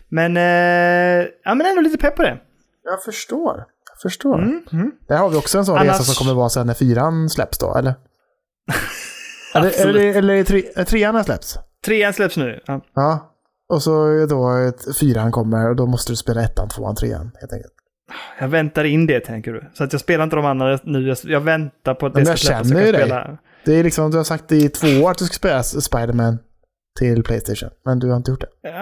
Men, 0.09 0.37
eh, 0.37 1.27
ja 1.43 1.55
men 1.55 1.61
ändå 1.67 1.81
lite 1.81 1.97
pepp 1.97 2.15
på 2.15 2.21
det. 2.23 2.37
Jag 2.83 3.03
förstår. 3.03 3.55
Jag 3.93 4.01
förstår. 4.01 4.35
Mm, 4.39 4.91
Där 5.07 5.17
har 5.17 5.29
vi 5.29 5.37
också 5.37 5.57
en 5.57 5.65
sån 5.65 5.77
Annars- 5.77 5.87
resa 5.87 6.03
som 6.03 6.25
kommer 6.25 6.35
vara 6.37 6.49
sen 6.49 6.67
när 6.67 6.73
fyran 6.73 7.29
släpps 7.29 7.57
då, 7.57 7.75
eller? 7.77 7.93
eller 9.55 9.81
eller, 9.87 10.15
eller 10.17 10.43
tre, 10.43 10.63
är 10.75 10.83
trean 10.83 11.15
har 11.15 11.23
släppts? 11.23 11.57
Trean 11.85 12.13
släpps 12.13 12.37
nu. 12.37 12.59
Ja. 12.65 12.81
Ja. 12.93 13.31
Och 13.73 13.83
så 13.83 14.25
då 14.29 14.51
ett, 14.57 14.97
fyran 14.99 15.31
kommer 15.31 15.69
och 15.69 15.75
då 15.75 15.85
måste 15.85 16.11
du 16.11 16.15
spela 16.15 16.43
ettan, 16.43 16.69
tvåan, 16.69 16.95
trean 16.95 17.31
helt 17.39 17.53
enkelt. 17.53 17.73
Jag 18.39 18.47
väntar 18.47 18.83
in 18.83 19.07
det 19.07 19.19
tänker 19.19 19.51
du. 19.53 19.69
Så 19.73 19.83
att 19.83 19.91
jag 19.93 20.01
spelar 20.01 20.23
inte 20.23 20.35
de 20.35 20.45
andra 20.45 20.79
nu. 20.83 21.13
Jag, 21.23 21.41
väntar 21.41 21.93
på 21.93 22.05
att 22.05 22.13
det 22.13 22.19
Men 22.19 22.25
ska 22.25 22.31
jag 22.31 22.39
släppas. 22.39 22.67
känner 22.67 22.81
Jag 22.81 22.87
ju 22.87 22.93
kan 22.93 22.99
dig. 22.99 23.09
spela. 23.09 23.37
Det 23.65 23.73
är 23.73 23.83
liksom, 23.83 24.11
du 24.11 24.17
har 24.17 24.23
sagt 24.23 24.51
i 24.51 24.69
två 24.69 24.87
år 24.87 25.11
att 25.11 25.17
du 25.17 25.25
ska 25.25 25.33
spela 25.33 25.63
Spider-Man 25.63 26.39
till 26.99 27.23
Playstation. 27.23 27.69
Men 27.85 27.99
du 27.99 28.09
har 28.09 28.17
inte 28.17 28.31
gjort 28.31 28.41
det. 28.41 28.69
Ja, 28.69 28.75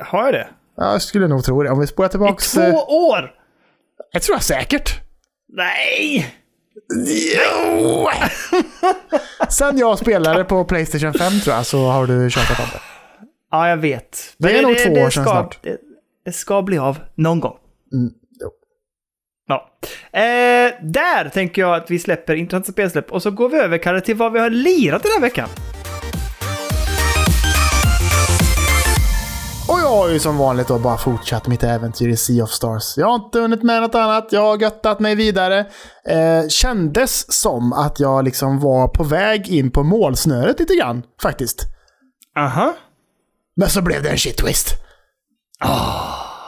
har 0.00 0.24
jag 0.24 0.34
det? 0.34 0.48
Ja, 0.76 0.92
jag 0.92 1.02
skulle 1.02 1.28
nog 1.28 1.44
tro 1.44 1.62
det. 1.62 1.70
Om 1.70 1.80
vi 1.80 1.86
spolar 1.86 2.08
I 2.08 2.10
tillbaks... 2.10 2.52
två 2.52 2.70
år? 2.86 3.34
Jag 4.12 4.22
tror 4.22 4.34
jag 4.34 4.42
säkert. 4.42 5.00
Nej! 5.48 6.34
Jo! 7.06 8.08
Sen 9.48 9.78
jag 9.78 9.98
spelade 9.98 10.44
på 10.44 10.64
Playstation 10.64 11.12
5 11.12 11.32
tror 11.40 11.56
jag 11.56 11.66
så 11.66 11.86
har 11.86 12.06
du 12.06 12.30
tjatat 12.30 12.58
om 12.58 12.66
det. 12.72 12.80
Ja, 13.50 13.68
jag 13.68 13.76
vet. 13.76 14.34
Det 14.38 14.58
är 14.58 14.62
nog 14.62 14.78
två 14.78 14.92
år 14.92 15.10
sedan 15.10 15.24
ska, 15.24 15.32
snart. 15.32 15.58
Det, 15.62 15.78
det 16.24 16.32
ska 16.32 16.62
bli 16.62 16.78
av 16.78 16.98
någon 17.14 17.40
gång. 17.40 17.56
Mm. 17.92 18.12
Ja. 19.50 19.70
Eh, 20.12 20.72
där 20.82 21.28
tänker 21.28 21.62
jag 21.62 21.74
att 21.74 21.90
vi 21.90 21.98
släpper 21.98 22.34
intressanta 22.34 22.72
spelsläpp 22.72 23.12
och 23.12 23.22
så 23.22 23.30
går 23.30 23.48
vi 23.48 23.58
över 23.58 23.78
Kalle 23.78 24.00
till 24.00 24.16
vad 24.16 24.32
vi 24.32 24.38
har 24.38 24.50
lirat 24.50 25.02
den 25.02 25.12
här 25.12 25.20
veckan. 25.20 25.48
Och 29.68 29.80
jag 29.80 29.88
har 29.88 30.08
ju 30.08 30.18
som 30.18 30.38
vanligt 30.38 30.68
då 30.68 30.78
bara 30.78 30.98
fortsatt 30.98 31.46
mitt 31.46 31.62
äventyr 31.62 32.08
i 32.08 32.16
Sea 32.16 32.44
of 32.44 32.50
Stars. 32.50 32.96
Jag 32.96 33.06
har 33.06 33.14
inte 33.14 33.40
hunnit 33.40 33.62
med 33.62 33.82
något 33.82 33.94
annat, 33.94 34.28
jag 34.30 34.40
har 34.40 34.58
göttat 34.58 35.00
mig 35.00 35.14
vidare. 35.14 35.58
Eh, 36.08 36.48
kändes 36.48 37.40
som 37.40 37.72
att 37.72 38.00
jag 38.00 38.24
liksom 38.24 38.60
var 38.60 38.88
på 38.88 39.04
väg 39.04 39.48
in 39.48 39.70
på 39.70 39.82
målsnöret 39.82 40.60
lite 40.60 40.74
grann, 40.74 41.02
faktiskt. 41.22 41.64
Aha. 42.38 42.74
Men 43.56 43.68
så 43.68 43.82
blev 43.82 44.02
det 44.02 44.10
en 44.10 44.18
shit 44.18 44.36
twist. 44.36 44.74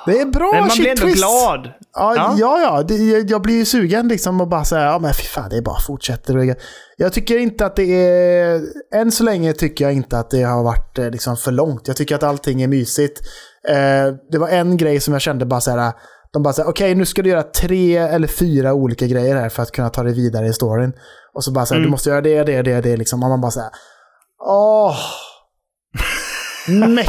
Det 0.07 0.21
är 0.21 0.27
bra. 0.27 0.51
Men 0.53 0.61
man 0.61 0.77
blir 0.77 0.89
ändå 0.89 1.03
twist. 1.03 1.19
glad. 1.19 1.73
Ja, 1.95 2.15
Ja. 2.17 2.35
ja, 2.39 2.61
ja 2.61 2.83
det, 2.83 2.95
jag, 3.31 3.43
blir 3.43 3.55
ju 3.55 3.65
sugen 3.65 4.09
liksom 4.09 4.41
och 4.41 4.49
bara 4.49 4.65
säga, 4.65 4.83
ja 4.83 4.99
men 4.99 5.15
fy 5.15 5.23
fan, 5.23 5.51
det 5.51 5.57
är 5.57 5.63
bara 5.63 5.81
fortsätter. 5.81 6.57
Jag, 6.97 7.13
tycker 7.13 7.39
inte 7.39 7.67
att 7.67 7.77
det 7.77 7.83
är, 7.83 8.61
än 8.95 9.13
så 9.13 9.25
länge 9.25 9.53
tycker 9.53 9.85
jag 9.85 9.95
inte 9.95 10.19
att 10.19 10.31
det 10.31 10.43
har 10.43 10.63
varit 10.63 10.99
eh, 10.99 11.11
liksom 11.11 11.37
för 11.37 11.53
långt. 11.53 11.89
Jag 11.89 11.97
tycker 11.97 12.15
att 12.15 12.23
allting 12.23 12.63
är 12.63 12.69
mysigt. 12.69 13.21
Eh, 13.69 14.15
det 14.31 14.39
var 14.39 14.49
en 14.49 14.77
grej 14.77 15.01
som 15.01 15.13
jag 15.13 15.23
kände 15.23 15.47
bara 15.47 15.61
så 15.61 15.71
här, 15.71 15.93
de 16.33 16.43
bara 16.43 16.55
säger 16.55 16.69
okej 16.69 16.95
nu 16.95 17.07
ska 17.07 17.23
du 17.23 17.31
göra 17.31 17.43
tre 17.43 17.97
eller 17.97 18.29
fyra 18.29 18.75
olika 18.75 19.07
grejer 19.07 19.37
här 19.37 19.49
för 19.49 19.63
att 19.63 19.73
kunna 19.73 19.91
ta 19.91 20.03
dig 20.03 20.15
vidare 20.15 20.47
i 20.47 20.53
storyn. 20.53 20.93
Och 21.35 21.45
så 21.45 21.53
bara 21.53 21.67
säga 21.67 21.81
du 21.81 21.89
måste 21.89 22.11
göra 22.11 22.21
det, 22.21 22.43
det, 22.43 22.63
det, 22.63 22.81
det 22.81 22.97
liksom. 22.97 23.23
Och 23.23 23.29
man 23.29 23.41
bara 23.41 23.51
säger 23.51 23.71
åh. 24.49 24.97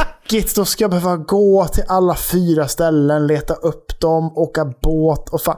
Mäckigt, 0.24 0.56
då 0.56 0.64
ska 0.64 0.84
jag 0.84 0.90
behöva 0.90 1.16
gå 1.16 1.66
till 1.72 1.84
alla 1.88 2.14
fyra 2.14 2.68
ställen, 2.68 3.26
leta 3.26 3.54
upp 3.54 4.00
dem, 4.00 4.32
åka 4.38 4.64
båt 4.82 5.28
och 5.28 5.40
fan. 5.40 5.56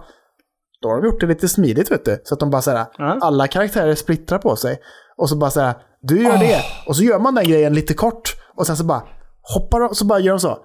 Då 0.83 0.89
har 0.89 0.97
de 1.03 1.07
gjort 1.07 1.21
det 1.21 1.27
lite 1.27 1.49
smidigt 1.49 1.91
vet 1.91 2.05
du. 2.05 2.21
Så 2.25 2.35
att 2.35 2.41
de 2.41 2.51
bara 2.51 2.63
säger 2.63 2.85
Ja. 2.99 3.19
alla 3.21 3.47
karaktärer 3.47 3.95
splittrar 3.95 4.39
på 4.39 4.57
sig. 4.57 4.79
Och 5.17 5.29
så 5.29 5.37
bara 5.37 5.51
säger 5.51 5.75
du 6.03 6.23
gör 6.23 6.39
det. 6.39 6.61
Och 6.87 6.97
så 6.97 7.03
gör 7.03 7.19
man 7.19 7.35
den 7.35 7.45
grejen 7.45 7.75
lite 7.75 7.95
kort. 7.95 8.35
Och 8.57 8.67
sen 8.67 8.77
så 8.77 8.85
bara 8.85 9.03
hoppar 9.55 9.81
de, 9.81 9.95
så 9.95 10.05
bara 10.05 10.19
gör 10.19 10.33
de 10.33 10.41
så. 10.41 10.59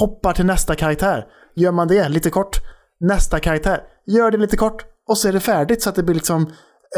Hoppar 0.00 0.32
till 0.32 0.46
nästa 0.46 0.74
karaktär. 0.74 1.26
Gör 1.56 1.72
man 1.72 1.88
det 1.88 2.08
lite 2.08 2.30
kort. 2.30 2.56
Nästa 3.00 3.40
karaktär. 3.40 3.80
Gör 4.06 4.30
det 4.30 4.38
lite 4.38 4.56
kort. 4.56 4.84
Och 5.08 5.18
så 5.18 5.28
är 5.28 5.32
det 5.32 5.40
färdigt 5.40 5.82
så 5.82 5.88
att 5.88 5.94
det 5.96 6.02
blir 6.02 6.14
liksom 6.14 6.42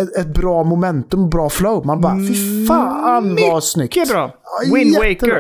ett, 0.01 0.17
ett 0.17 0.27
bra 0.35 0.65
momentum, 0.65 1.29
bra 1.31 1.49
flow. 1.51 1.87
Man 1.87 2.01
bara, 2.01 2.17
fy 2.29 2.67
fan 2.67 3.37
vad 3.51 3.65
snyggt. 3.65 3.97
Mycket 3.97 4.09
bra. 4.15 4.35
Wind 4.75 4.95
jättebra. 5.05 5.37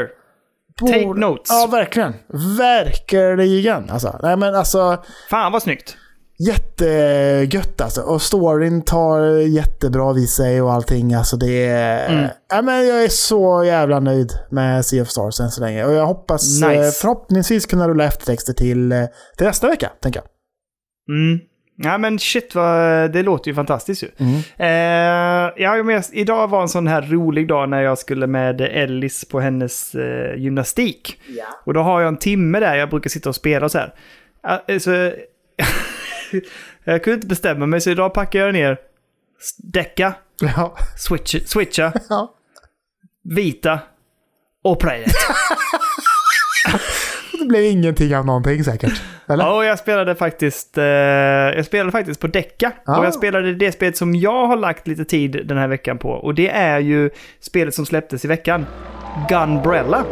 Waker. 0.81 0.93
Take 0.99 1.21
notes. 1.21 1.47
Ja, 1.51 1.69
verkligen. 1.73 2.15
Verkligen. 2.59 3.91
Alltså, 3.91 4.19
nej 4.23 4.37
men 4.37 4.55
alltså, 4.55 5.03
Fan 5.31 5.53
vad 5.53 5.63
snyggt. 5.63 5.97
jättegött 6.39 7.81
alltså. 7.81 8.01
Och 8.03 8.23
storyn 8.23 8.83
tar 8.83 9.21
jättebra 9.39 10.13
vid 10.13 10.29
sig 10.29 10.63
och 10.63 10.73
allting. 10.73 11.15
Alltså 11.15 11.37
det 11.37 11.67
är... 11.67 12.09
Mm. 12.09 12.31
Ja, 12.49 12.63
men 12.63 12.87
jag 12.87 13.05
är 13.05 13.09
så 13.09 13.65
jävla 13.65 14.01
nöjd 14.01 14.33
med 14.51 14.85
Sea 14.87 15.03
of 15.03 15.09
Stars 15.09 15.41
än 15.41 15.51
så 15.51 15.61
länge. 15.61 15.85
Och 15.85 15.93
jag 15.93 16.07
hoppas 16.07 16.43
Nice. 16.63 16.75
eh, 16.87 16.91
förhoppningsvis 16.91 17.67
kunna 17.67 17.89
rulla 17.89 18.05
eftertexter 18.05 18.53
till, 18.53 18.93
eh, 18.93 19.05
till 19.37 19.47
nästa 19.47 19.69
vecka, 19.69 19.93
tänker 20.03 20.21
jag. 20.21 20.29
Mm. 21.17 21.39
Ja 21.79 21.99
men 21.99 22.19
shit, 22.19 22.55
vad, 22.55 23.13
det 23.13 23.23
låter 23.23 23.49
ju 23.51 23.55
fantastiskt 23.55 24.03
ju. 24.03 24.09
Eh, 24.57 25.53
ja, 25.57 25.83
men 25.83 26.03
idag 26.13 26.49
var 26.49 26.63
en 26.63 26.69
sån 26.69 26.87
här 26.87 27.03
rolig 27.03 27.49
dag 27.49 27.69
när 27.69 27.83
jag 27.83 27.99
skulle 27.99 28.27
med 28.27 28.61
Ellis 28.61 29.25
på 29.25 29.41
hennes 29.41 29.95
eh, 29.95 30.35
gymnastik. 30.37 31.21
Och 31.65 31.75
då 31.75 31.81
har 31.83 32.01
jag 32.01 32.09
en 32.09 32.17
timme 32.17 32.61
där 32.61 32.75
jag 32.77 32.91
brukar 32.91 33.11
sitta 33.11 33.29
och 33.29 33.35
spela 33.35 33.65
och 33.65 33.71
så 33.73 33.79
här. 33.79 33.95
Eh, 34.69 34.79
så, 34.79 34.91
jag 36.85 37.05
kunde 37.05 37.15
inte 37.15 37.27
bestämma 37.27 37.67
mig 37.67 37.81
så 37.81 37.91
idag 37.91 38.15
packar 38.15 38.39
jag 38.41 38.53
ner 38.53 38.79
däcka, 39.59 40.15
Ja. 40.41 40.77
switch, 40.99 41.37
switcha, 41.47 41.93
ja. 42.09 42.35
vita 43.25 43.79
och 44.65 44.81
playet. 44.81 45.13
Det 47.47 47.51
blev 47.51 47.65
ingenting 47.65 48.17
av 48.17 48.27
någonting 48.27 48.65
säkert. 48.65 49.03
Eller? 49.29 49.45
Ja, 49.45 49.57
och 49.57 49.65
jag 49.65 49.79
spelade 49.79 50.15
faktiskt, 50.15 50.79
eh, 50.79 50.85
jag 50.85 51.65
spelade 51.65 51.93
faktiskt 51.93 52.21
på 52.21 52.27
Decca. 52.27 52.73
Ah. 52.85 52.99
Och 52.99 53.05
jag 53.05 53.15
spelade 53.15 53.55
det 53.55 53.73
spelet 53.73 53.97
som 53.97 54.15
jag 54.15 54.47
har 54.47 54.57
lagt 54.57 54.87
lite 54.87 55.05
tid 55.05 55.43
den 55.45 55.59
här 55.59 55.69
veckan 55.69 55.99
på. 55.99 56.11
Och 56.11 56.35
det 56.35 56.49
är 56.49 56.79
ju 56.79 57.11
spelet 57.41 57.75
som 57.75 57.87
släpptes 57.87 58.25
i 58.25 58.29
veckan. 58.29 58.67
Gunbrella. 59.29 60.05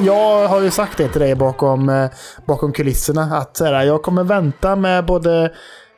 Jag 0.00 0.48
har 0.48 0.60
ju 0.60 0.70
sagt 0.70 0.98
det 0.98 1.08
till 1.08 1.20
dig 1.20 1.34
bakom, 1.34 1.88
eh, 1.88 2.10
bakom 2.46 2.72
kulisserna. 2.72 3.22
Att 3.22 3.60
här, 3.60 3.82
jag 3.82 4.02
kommer 4.02 4.24
vänta 4.24 4.76
med 4.76 5.04
både... 5.04 5.52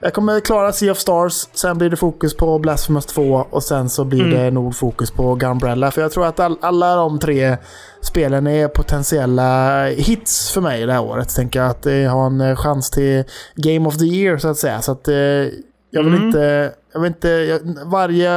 Jag 0.05 0.13
kommer 0.13 0.41
klara 0.41 0.73
Sea 0.73 0.93
of 0.93 0.99
Stars, 0.99 1.33
sen 1.53 1.79
blir 1.79 1.91
det 1.91 1.97
fokus 1.97 2.37
på 2.37 2.59
Blasphemous 2.59 3.07
2 3.07 3.47
och 3.51 3.63
sen 3.63 3.89
så 3.89 4.05
blir 4.05 4.25
det 4.25 4.51
nog 4.51 4.77
fokus 4.77 5.11
på 5.11 5.35
Gunbrella. 5.35 5.91
För 5.91 6.03
jag 6.03 6.13
tror 6.13 6.27
att 6.27 6.41
all, 6.41 6.59
alla 6.61 6.97
de 6.97 7.19
tre 7.19 7.57
spelen 8.01 8.47
är 8.47 8.69
potentiella 8.69 9.85
hits 9.87 10.51
för 10.53 10.61
mig 10.61 10.87
det 10.87 10.93
här 10.93 11.03
året. 11.03 11.35
Tänker 11.37 11.61
jag 11.61 11.71
att 11.71 11.83
det 11.83 12.05
har 12.05 12.27
en 12.27 12.41
eh, 12.41 12.57
chans 12.57 12.91
till 12.91 13.25
Game 13.55 13.89
of 13.89 13.99
the 13.99 14.05
Year 14.05 14.39
så 14.39 14.49
att 14.49 14.57
säga. 14.59 14.83
Så 14.83 14.93
att 14.93 15.09
eh, 15.09 15.15
jag 15.91 16.05
vill 16.05 16.15
inte... 16.15 16.73
Jag 16.95 17.01
vill 17.01 17.09
inte 17.09 17.29
jag, 17.29 17.61
varje, 17.91 18.31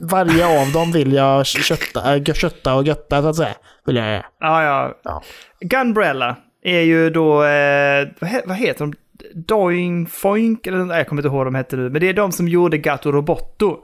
varje 0.00 0.60
av 0.62 0.72
dem 0.72 0.92
vill 0.92 1.12
jag 1.12 1.46
kötta, 1.46 2.16
äh, 2.16 2.24
kötta 2.34 2.74
och 2.74 2.84
götta 2.84 3.22
så 3.22 3.28
att 3.28 3.36
säga. 3.36 3.54
Vill 3.86 3.96
jag 3.96 4.06
göra. 4.06 4.24
Ja, 4.40 4.62
ja. 4.64 4.94
Ja. 5.04 5.22
Gunbrella 5.60 6.36
är 6.64 6.80
ju 6.80 7.10
då, 7.10 7.44
eh, 7.44 8.08
vad, 8.20 8.30
he, 8.30 8.42
vad 8.46 8.56
heter 8.56 8.80
de? 8.80 8.94
Doing 9.34 10.06
Foink, 10.06 10.66
eller 10.66 10.78
nej, 10.78 10.96
jag 10.98 11.08
kommer 11.08 11.22
inte 11.22 11.28
ihåg 11.28 11.36
vad 11.36 11.46
de 11.46 11.54
hette 11.54 11.76
nu. 11.76 11.90
Men 11.90 12.00
det 12.00 12.08
är 12.08 12.12
de 12.14 12.32
som 12.32 12.48
gjorde 12.48 12.78
Gato 12.78 13.12
Roboto. 13.12 13.80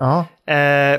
Eh, 0.52 0.98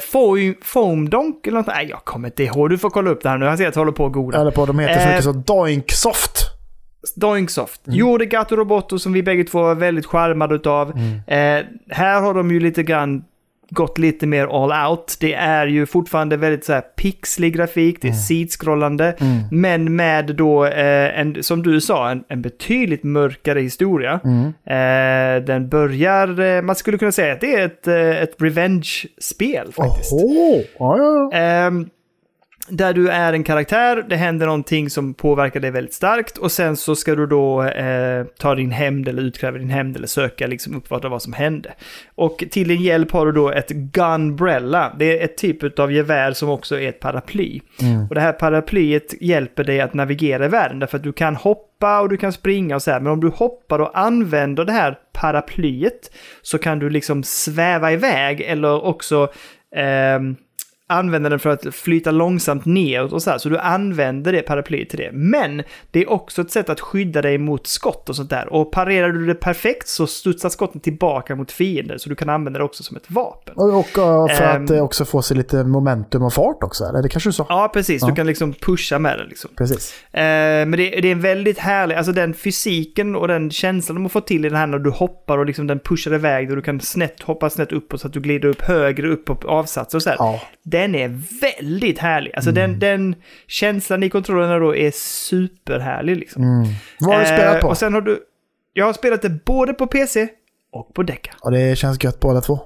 Foam, 0.63 1.09
Donk 1.09 1.47
eller 1.47 1.57
något. 1.57 1.67
Nej, 1.67 1.87
jag 1.89 2.05
kommer 2.05 2.27
inte 2.27 2.43
ihåg. 2.43 2.69
Du 2.69 2.77
får 2.77 2.89
kolla 2.89 3.09
upp 3.09 3.23
det 3.23 3.29
här 3.29 3.37
nu. 3.37 3.45
Jag 3.45 3.57
ser 3.57 3.67
att 3.67 3.75
jag 3.75 3.81
håller 3.81 3.91
på 3.91 4.03
Jag 4.03 4.11
googlar. 4.13 4.39
håller 4.39 4.51
på, 4.51 4.65
de 4.65 4.79
heter 4.79 4.93
så 4.93 5.01
Eh, 5.01 5.07
mycket 5.09 5.23
så 5.23 5.31
Doinksoft. 5.31 6.39
Doinksoft. 7.15 7.87
Mm. 7.87 7.99
Gjorde 7.99 8.25
Gato 8.25 8.55
Roboto 8.55 8.99
som 8.99 9.13
vi 9.13 9.23
bägge 9.23 9.43
två 9.43 9.61
var 9.61 9.75
väldigt 9.75 10.05
charmade 10.05 10.55
utav. 10.55 10.91
Mm. 10.91 11.11
Eh, 11.27 11.65
här 11.89 12.21
har 12.21 12.33
de 12.33 12.51
ju 12.51 12.59
lite 12.59 12.83
grann 12.83 13.23
gått 13.69 13.97
lite 13.97 14.27
mer 14.27 14.63
all 14.63 14.89
out. 14.91 15.17
Det 15.19 15.33
är 15.33 15.67
ju 15.67 15.85
fortfarande 15.85 16.37
väldigt 16.37 16.65
så 16.65 16.73
här 16.73 16.81
pixlig 16.81 17.55
grafik, 17.55 18.01
det 18.01 18.07
är 18.07 18.11
sidskrollande, 18.13 19.15
men 19.51 19.95
med 19.95 20.35
då, 20.35 20.65
eh, 20.65 21.19
en, 21.19 21.43
som 21.43 21.63
du 21.63 21.81
sa, 21.81 22.09
en, 22.09 22.23
en 22.27 22.41
betydligt 22.41 23.03
mörkare 23.03 23.59
historia. 23.59 24.19
Eh, 24.65 25.43
den 25.43 25.69
börjar, 25.69 26.39
eh, 26.39 26.61
man 26.61 26.75
skulle 26.75 26.97
kunna 26.97 27.11
säga 27.11 27.33
att 27.33 27.41
det 27.41 27.55
är 27.55 27.65
ett, 27.65 27.87
eh, 27.87 28.21
ett 28.23 28.41
revenge-spel 28.41 29.71
faktiskt. 29.73 30.13
Oho! 30.13 30.61
Ja, 30.79 30.97
ja, 30.97 31.29
ja. 31.31 31.71
Där 32.69 32.93
du 32.93 33.09
är 33.09 33.33
en 33.33 33.43
karaktär, 33.43 34.05
det 34.09 34.15
händer 34.15 34.45
någonting 34.45 34.89
som 34.89 35.13
påverkar 35.13 35.59
dig 35.59 35.71
väldigt 35.71 35.93
starkt 35.93 36.37
och 36.37 36.51
sen 36.51 36.77
så 36.77 36.95
ska 36.95 37.15
du 37.15 37.27
då 37.27 37.63
eh, 37.63 38.25
ta 38.39 38.55
din 38.55 38.71
hämnd 38.71 39.07
eller 39.07 39.21
utkräva 39.21 39.57
din 39.57 39.69
hämnd 39.69 39.95
eller 39.95 40.07
söka 40.07 40.47
liksom 40.47 40.75
uppfatta 40.75 41.09
vad 41.09 41.21
som 41.21 41.33
hände. 41.33 41.73
Och 42.15 42.43
till 42.51 42.67
din 42.67 42.81
hjälp 42.81 43.11
har 43.11 43.25
du 43.25 43.31
då 43.31 43.51
ett 43.51 43.69
gunbrella. 43.69 44.95
Det 44.99 45.19
är 45.19 45.25
ett 45.25 45.37
typ 45.37 45.79
av 45.79 45.91
gevär 45.91 46.31
som 46.31 46.49
också 46.49 46.79
är 46.79 46.89
ett 46.89 46.99
paraply. 46.99 47.61
Och 48.09 48.15
det 48.15 48.21
här 48.21 48.33
paraplyet 48.33 49.21
hjälper 49.21 49.63
dig 49.63 49.81
att 49.81 49.93
navigera 49.93 50.45
i 50.45 50.49
världen 50.49 50.79
därför 50.79 50.97
att 50.97 51.03
du 51.03 51.13
kan 51.13 51.35
hoppa 51.35 52.01
och 52.01 52.09
du 52.09 52.17
kan 52.17 52.33
springa 52.33 52.75
och 52.75 52.81
så 52.81 52.91
här. 52.91 52.99
Men 52.99 53.11
om 53.11 53.19
du 53.19 53.27
hoppar 53.27 53.79
och 53.79 53.99
använder 53.99 54.65
det 54.65 54.71
här 54.71 54.97
paraplyet 55.13 56.11
så 56.41 56.57
kan 56.57 56.79
du 56.79 56.89
liksom 56.89 57.23
sväva 57.23 57.91
iväg 57.91 58.41
eller 58.41 58.85
också 58.85 59.31
ehm, 59.75 60.35
använder 60.89 61.29
den 61.29 61.39
för 61.39 61.49
att 61.49 61.75
flyta 61.75 62.11
långsamt 62.11 62.65
neråt 62.65 63.13
och 63.13 63.23
så 63.23 63.29
här. 63.29 63.37
Så 63.37 63.49
du 63.49 63.57
använder 63.57 64.31
det 64.31 64.41
paraplyet 64.41 64.89
till 64.89 64.99
det. 64.99 65.11
Men 65.13 65.63
det 65.91 66.01
är 66.01 66.11
också 66.11 66.41
ett 66.41 66.51
sätt 66.51 66.69
att 66.69 66.79
skydda 66.79 67.21
dig 67.21 67.37
mot 67.37 67.67
skott 67.67 68.09
och 68.09 68.15
sånt 68.15 68.29
där. 68.29 68.53
Och 68.53 68.71
parerar 68.71 69.11
du 69.11 69.25
det 69.25 69.35
perfekt 69.35 69.87
så 69.87 70.07
studsar 70.07 70.49
skotten 70.49 70.81
tillbaka 70.81 71.35
mot 71.35 71.51
fiender. 71.51 71.97
Så 71.97 72.09
du 72.09 72.15
kan 72.15 72.29
använda 72.29 72.59
det 72.59 72.65
också 72.65 72.83
som 72.83 72.97
ett 72.97 73.11
vapen. 73.11 73.53
Och, 73.55 73.79
och 73.79 73.97
uh, 73.97 74.35
för 74.35 74.43
Ehm. 74.43 74.63
att 74.63 74.71
eh, 74.71 74.83
också 74.83 75.05
få 75.05 75.21
sig 75.21 75.37
lite 75.37 75.63
momentum 75.63 76.23
och 76.23 76.33
fart 76.33 76.63
också, 76.63 76.83
eller? 76.83 77.01
Det 77.01 77.09
kanske 77.09 77.29
du 77.29 77.33
sa? 77.33 77.45
Ja, 77.49 77.69
precis. 77.73 78.01
Ja. 78.01 78.07
Du 78.07 78.15
kan 78.15 78.27
liksom 78.27 78.53
pusha 78.53 78.99
med 78.99 79.19
den 79.19 79.27
liksom. 79.27 79.49
Precis. 79.57 79.93
Eh, 80.13 80.21
men 80.21 80.71
det, 80.71 80.77
det 80.77 81.07
är 81.07 81.11
en 81.11 81.21
väldigt 81.21 81.59
härlig, 81.59 81.95
alltså 81.95 82.11
den 82.11 82.33
fysiken 82.33 83.15
och 83.15 83.27
den 83.27 83.51
känslan 83.51 83.95
de 83.95 84.03
har 84.03 84.09
fått 84.09 84.27
till 84.27 84.45
i 84.45 84.49
den 84.49 84.57
här 84.57 84.67
när 84.67 84.79
du 84.79 84.89
hoppar 84.89 85.37
och 85.37 85.45
liksom 85.45 85.67
den 85.67 85.79
pushar 85.79 86.13
iväg 86.13 86.49
och 86.49 86.55
du 86.55 86.61
kan 86.61 86.79
snett, 86.79 87.21
hoppa 87.21 87.49
snett 87.49 87.71
uppåt 87.71 88.01
så 88.01 88.07
att 88.07 88.13
du 88.13 88.19
glider 88.19 88.49
upp 88.49 88.61
högre 88.61 89.07
upp 89.07 89.25
på 89.25 89.37
avsatser 89.47 89.97
och 89.97 90.01
så 90.01 90.09
här. 90.09 90.17
Ja. 90.19 90.41
Den 90.77 90.95
är 90.95 91.07
väldigt 91.41 91.99
härlig. 91.99 92.31
Alltså 92.35 92.51
den, 92.51 92.79
den 92.79 93.15
känslan 93.47 94.03
i 94.03 94.09
kontrollerna 94.09 94.59
då 94.59 94.75
är 94.75 94.91
superhärlig 94.91 96.17
liksom. 96.17 96.65
Vad 96.99 97.15
har 97.15 97.21
du 97.21 97.25
spelat 97.27 97.55
Eh, 97.55 97.61
på? 97.61 97.67
Och 97.67 97.77
sen 97.77 97.93
har 97.93 98.01
du, 98.01 98.19
jag 98.73 98.85
har 98.85 98.93
spelat 98.93 99.21
det 99.21 99.45
både 99.45 99.73
på 99.73 99.87
PC 99.87 100.27
och 100.71 100.93
på 100.93 101.03
Deca. 101.03 101.31
Och 101.41 101.51
det 101.51 101.77
känns 101.77 102.03
gött 102.03 102.19
båda 102.19 102.41
två. 102.41 102.59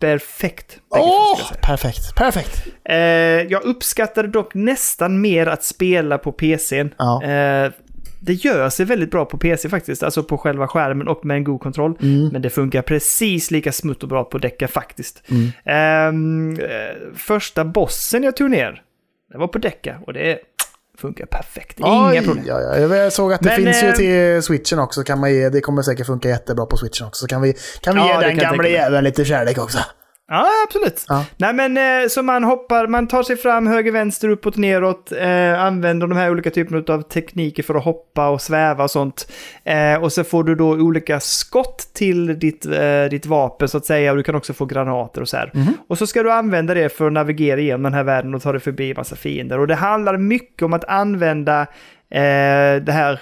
Perfekt. 0.00 0.78
Åh! 0.90 1.36
säga. 1.48 1.60
perfekt, 1.62 2.16
perfekt. 2.16 2.66
Eh, 2.84 2.96
jag 2.96 3.64
uppskattade 3.64 4.28
dock 4.28 4.54
nästan 4.54 5.20
mer 5.20 5.46
att 5.46 5.64
spela 5.64 6.18
på 6.18 6.32
PCn. 6.32 6.94
Ja. 6.98 7.22
Eh, 7.24 7.72
det 8.20 8.32
gör 8.32 8.70
sig 8.70 8.86
väldigt 8.86 9.10
bra 9.10 9.24
på 9.24 9.38
PC 9.38 9.68
faktiskt, 9.68 10.02
alltså 10.02 10.22
på 10.22 10.38
själva 10.38 10.68
skärmen 10.68 11.08
och 11.08 11.24
med 11.24 11.36
en 11.36 11.44
god 11.44 11.60
kontroll. 11.60 11.98
Mm. 12.02 12.28
Men 12.28 12.42
det 12.42 12.50
funkar 12.50 12.82
precis 12.82 13.50
lika 13.50 13.72
smutt 13.72 14.02
och 14.02 14.08
bra 14.08 14.24
på 14.24 14.38
Deca 14.38 14.68
faktiskt. 14.68 15.22
Ehm, 15.64 16.58
eh, 16.60 17.14
första 17.14 17.64
bossen 17.64 18.22
jag 18.22 18.36
tog 18.36 18.50
ner, 18.50 18.82
det 19.32 19.38
var 19.38 19.48
på 19.48 19.58
Deca 19.58 19.96
och 20.06 20.12
det 20.12 20.38
funkar 20.98 21.26
perfekt. 21.26 21.80
Inga 21.80 22.08
Oj, 22.08 22.24
problem. 22.24 22.44
Ja, 22.48 22.60
ja. 22.60 22.96
Jag 22.96 23.12
såg 23.12 23.32
att 23.32 23.40
det 23.40 23.48
Men, 23.48 23.56
finns 23.56 23.82
ju 23.82 23.88
eh, 23.88 23.94
till 23.94 24.42
switchen 24.42 24.78
också. 24.78 25.02
Kan 25.02 25.20
man 25.20 25.34
ge, 25.34 25.48
det 25.48 25.60
kommer 25.60 25.82
säkert 25.82 26.06
funka 26.06 26.28
jättebra 26.28 26.66
på 26.66 26.76
switchen 26.76 27.06
också. 27.06 27.20
Så 27.20 27.26
kan 27.26 27.42
vi, 27.42 27.54
kan 27.80 27.94
vi 27.94 28.00
Ja, 28.00 28.22
ge 28.22 28.26
den 28.26 28.38
gamla 28.38 28.68
jäveln 28.68 29.04
lite 29.04 29.24
kärlek 29.24 29.58
också. 29.58 29.78
Ja, 30.28 30.46
absolut. 30.66 31.04
Ja. 31.08 31.24
Nej, 31.36 31.54
men 31.54 31.76
eh, 31.76 32.08
så 32.08 32.22
man 32.22 32.44
hoppar, 32.44 32.86
man 32.86 33.08
tar 33.08 33.22
sig 33.22 33.36
fram 33.36 33.66
höger, 33.66 33.92
vänster, 33.92 34.28
uppåt, 34.28 34.56
neråt, 34.56 35.12
eh, 35.12 35.62
använder 35.62 36.06
de 36.06 36.16
här 36.16 36.30
olika 36.30 36.50
typerna 36.50 36.94
av 36.94 37.02
tekniker 37.02 37.62
för 37.62 37.74
att 37.74 37.84
hoppa 37.84 38.28
och 38.28 38.40
sväva 38.40 38.84
och 38.84 38.90
sånt. 38.90 39.32
Eh, 39.64 40.02
och 40.02 40.12
så 40.12 40.24
får 40.24 40.44
du 40.44 40.54
då 40.54 40.68
olika 40.68 41.20
skott 41.20 41.90
till 41.94 42.38
ditt, 42.38 42.66
eh, 42.66 43.04
ditt 43.10 43.26
vapen 43.26 43.68
så 43.68 43.76
att 43.78 43.86
säga, 43.86 44.10
och 44.10 44.16
du 44.16 44.22
kan 44.22 44.34
också 44.34 44.52
få 44.52 44.64
granater 44.64 45.20
och 45.20 45.28
så 45.28 45.36
här. 45.36 45.52
Och 45.88 45.98
så 45.98 46.06
ska 46.06 46.22
du 46.22 46.32
använda 46.32 46.74
det 46.74 46.88
för 46.88 47.06
att 47.06 47.12
navigera 47.12 47.60
igenom 47.60 47.82
den 47.82 47.94
här 47.94 48.04
världen 48.04 48.34
och 48.34 48.42
ta 48.42 48.52
dig 48.52 48.60
förbi 48.60 48.94
massa 48.94 49.16
fiender. 49.16 49.58
Och 49.58 49.66
det 49.66 49.74
handlar 49.74 50.16
mycket 50.16 50.62
om 50.62 50.72
att 50.72 50.84
använda 50.84 51.60
eh, 52.10 52.76
det 52.82 52.92
här 52.92 53.20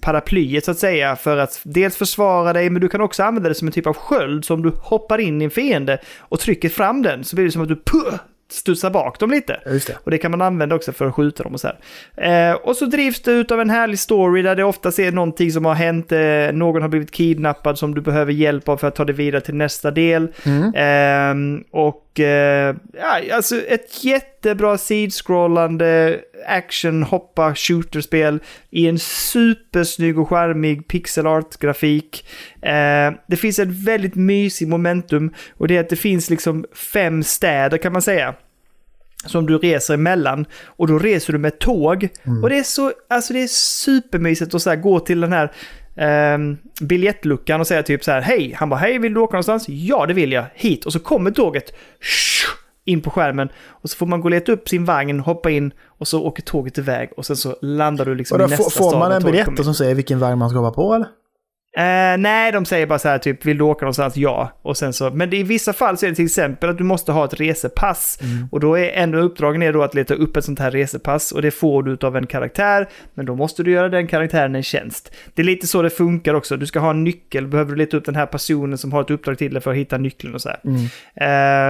paraplyet 0.00 0.64
så 0.64 0.70
att 0.70 0.78
säga 0.78 1.16
för 1.16 1.36
att 1.36 1.60
dels 1.62 1.96
försvara 1.96 2.52
dig 2.52 2.70
men 2.70 2.82
du 2.82 2.88
kan 2.88 3.00
också 3.00 3.22
använda 3.22 3.48
det 3.48 3.54
som 3.54 3.68
en 3.68 3.72
typ 3.72 3.86
av 3.86 3.96
sköld 3.96 4.44
så 4.44 4.54
om 4.54 4.62
du 4.62 4.72
hoppar 4.80 5.18
in 5.18 5.42
i 5.42 5.44
en 5.44 5.50
fiende 5.50 5.98
och 6.18 6.40
trycker 6.40 6.68
fram 6.68 7.02
den 7.02 7.24
så 7.24 7.36
blir 7.36 7.44
det 7.44 7.52
som 7.52 7.62
att 7.62 7.68
du 7.68 7.76
puh, 7.76 8.14
studsar 8.50 8.90
bak 8.90 9.18
dem 9.18 9.30
lite. 9.30 9.60
Det. 9.64 9.96
Och 10.04 10.10
det 10.10 10.18
kan 10.18 10.30
man 10.30 10.42
använda 10.42 10.76
också 10.76 10.92
för 10.92 11.06
att 11.06 11.14
skjuta 11.14 11.42
dem 11.42 11.54
och 11.54 11.60
så 11.60 11.68
här. 11.68 12.50
Eh, 12.50 12.54
och 12.54 12.76
så 12.76 12.86
drivs 12.86 13.22
det 13.22 13.32
ut 13.32 13.50
av 13.50 13.60
en 13.60 13.70
härlig 13.70 13.98
story 13.98 14.42
där 14.42 14.56
det 14.56 14.64
oftast 14.64 14.98
är 14.98 15.12
någonting 15.12 15.52
som 15.52 15.64
har 15.64 15.74
hänt. 15.74 16.12
Eh, 16.12 16.52
någon 16.52 16.82
har 16.82 16.88
blivit 16.88 17.10
kidnappad 17.10 17.78
som 17.78 17.94
du 17.94 18.00
behöver 18.00 18.32
hjälp 18.32 18.68
av 18.68 18.76
för 18.76 18.88
att 18.88 18.94
ta 18.94 19.04
dig 19.04 19.14
vidare 19.14 19.40
till 19.40 19.54
nästa 19.54 19.90
del. 19.90 20.28
Eh, 20.74 21.34
och 21.70 22.03
eh, 22.20 22.76
ja, 22.92 23.34
alltså 23.34 23.60
ett 23.60 24.04
jättebra 24.04 24.78
sidskrollande 24.78 26.20
action 26.46 27.02
hoppa 27.02 27.54
shooterspel 27.54 28.40
i 28.70 28.88
en 28.88 28.98
supersnygg 28.98 30.18
och 30.18 30.28
charmig 30.28 30.88
pixel 30.88 31.26
art-grafik. 31.26 32.26
Eh, 32.62 33.12
det 33.28 33.36
finns 33.36 33.58
ett 33.58 33.68
väldigt 33.68 34.14
mysig 34.14 34.68
momentum 34.68 35.34
och 35.56 35.68
det 35.68 35.76
är 35.76 35.80
att 35.80 35.88
det 35.88 35.96
finns 35.96 36.30
liksom 36.30 36.64
fem 36.92 37.22
städer 37.22 37.78
kan 37.78 37.92
man 37.92 38.02
säga 38.02 38.34
som 39.26 39.46
du 39.46 39.58
reser 39.58 39.94
emellan. 39.94 40.46
Och 40.66 40.86
då 40.86 40.98
reser 40.98 41.32
du 41.32 41.38
med 41.38 41.58
tåg. 41.58 42.08
Och 42.42 42.48
det 42.48 42.58
är 42.58 42.62
så, 42.62 42.92
alltså 43.08 43.32
det 43.32 43.42
är 43.42 43.46
supermysigt 43.46 44.54
att 44.54 44.62
så 44.62 44.70
här 44.70 44.76
gå 44.76 45.00
till 45.00 45.20
den 45.20 45.32
här 45.32 45.52
ehm, 45.96 46.58
biljettluckan 46.80 47.60
och 47.60 47.66
säga 47.66 47.82
typ 47.82 48.04
så 48.04 48.10
här 48.10 48.20
hej. 48.20 48.54
Han 48.58 48.68
bara 48.68 48.80
hej, 48.80 48.98
vill 48.98 49.14
du 49.14 49.20
åka 49.20 49.32
någonstans? 49.32 49.68
Ja, 49.68 50.06
det 50.06 50.14
vill 50.14 50.32
jag. 50.32 50.44
Hit. 50.54 50.84
Och 50.84 50.92
så 50.92 50.98
kommer 50.98 51.30
tåget 51.30 51.72
in 52.84 53.00
på 53.00 53.10
skärmen. 53.10 53.48
Och 53.68 53.90
så 53.90 53.96
får 53.96 54.06
man 54.06 54.20
gå 54.20 54.24
och 54.24 54.30
leta 54.30 54.52
upp 54.52 54.68
sin 54.68 54.84
vagn, 54.84 55.20
hoppa 55.20 55.50
in 55.50 55.72
och 55.86 56.08
så 56.08 56.22
åker 56.24 56.42
tåget 56.42 56.78
iväg. 56.78 57.10
Och 57.16 57.26
sen 57.26 57.36
så 57.36 57.56
landar 57.62 58.04
du 58.04 58.14
liksom 58.14 58.40
Och 58.40 58.46
i 58.46 58.50
nästa 58.50 58.64
får, 58.64 58.70
stad. 58.70 58.90
får 58.90 58.98
man 58.98 59.12
en 59.12 59.22
biljett 59.22 59.64
som 59.64 59.74
säger 59.74 59.94
vilken 59.94 60.18
vagn 60.18 60.38
man 60.38 60.50
ska 60.50 60.58
hoppa 60.58 60.74
på 60.74 60.94
eller? 60.94 61.06
Eh, 61.76 62.18
nej, 62.18 62.52
de 62.52 62.64
säger 62.64 62.86
bara 62.86 62.98
så 62.98 63.08
här 63.08 63.18
typ, 63.18 63.44
vill 63.44 63.58
du 63.58 63.64
åka 63.64 63.84
någonstans? 63.84 64.16
Ja. 64.16 64.52
Och 64.62 64.76
sen 64.76 64.92
så, 64.92 65.10
men 65.10 65.32
i 65.32 65.42
vissa 65.42 65.72
fall 65.72 65.98
så 65.98 66.06
är 66.06 66.10
det 66.10 66.16
till 66.16 66.24
exempel 66.24 66.70
att 66.70 66.78
du 66.78 66.84
måste 66.84 67.12
ha 67.12 67.24
ett 67.24 67.34
resepass. 67.34 68.18
Och 68.50 68.60
då 68.60 68.78
är 68.78 68.90
en 68.90 69.14
av 69.14 69.20
uppdragen 69.20 69.62
är 69.62 69.72
då 69.72 69.82
att 69.82 69.94
leta 69.94 70.14
upp 70.14 70.36
ett 70.36 70.44
sånt 70.44 70.58
här 70.58 70.70
resepass 70.70 71.32
och 71.32 71.42
det 71.42 71.50
får 71.50 71.82
du 71.82 72.06
av 72.06 72.16
en 72.16 72.26
karaktär. 72.26 72.88
Men 73.14 73.26
då 73.26 73.34
måste 73.34 73.62
du 73.62 73.70
göra 73.70 73.88
den 73.88 74.06
karaktären 74.06 74.54
en 74.54 74.62
tjänst. 74.62 75.14
Det 75.34 75.42
är 75.42 75.46
lite 75.46 75.66
så 75.66 75.82
det 75.82 75.90
funkar 75.90 76.34
också. 76.34 76.56
Du 76.56 76.66
ska 76.66 76.78
ha 76.78 76.90
en 76.90 77.04
nyckel, 77.04 77.46
behöver 77.46 77.70
du 77.70 77.76
leta 77.76 77.96
upp 77.96 78.04
den 78.04 78.16
här 78.16 78.26
personen 78.26 78.78
som 78.78 78.92
har 78.92 79.00
ett 79.00 79.10
uppdrag 79.10 79.38
till 79.38 79.52
dig 79.52 79.62
för 79.62 79.70
att 79.70 79.76
hitta 79.76 79.98
nyckeln 79.98 80.34
och 80.34 80.40
så 80.40 80.48
här. 80.48 80.60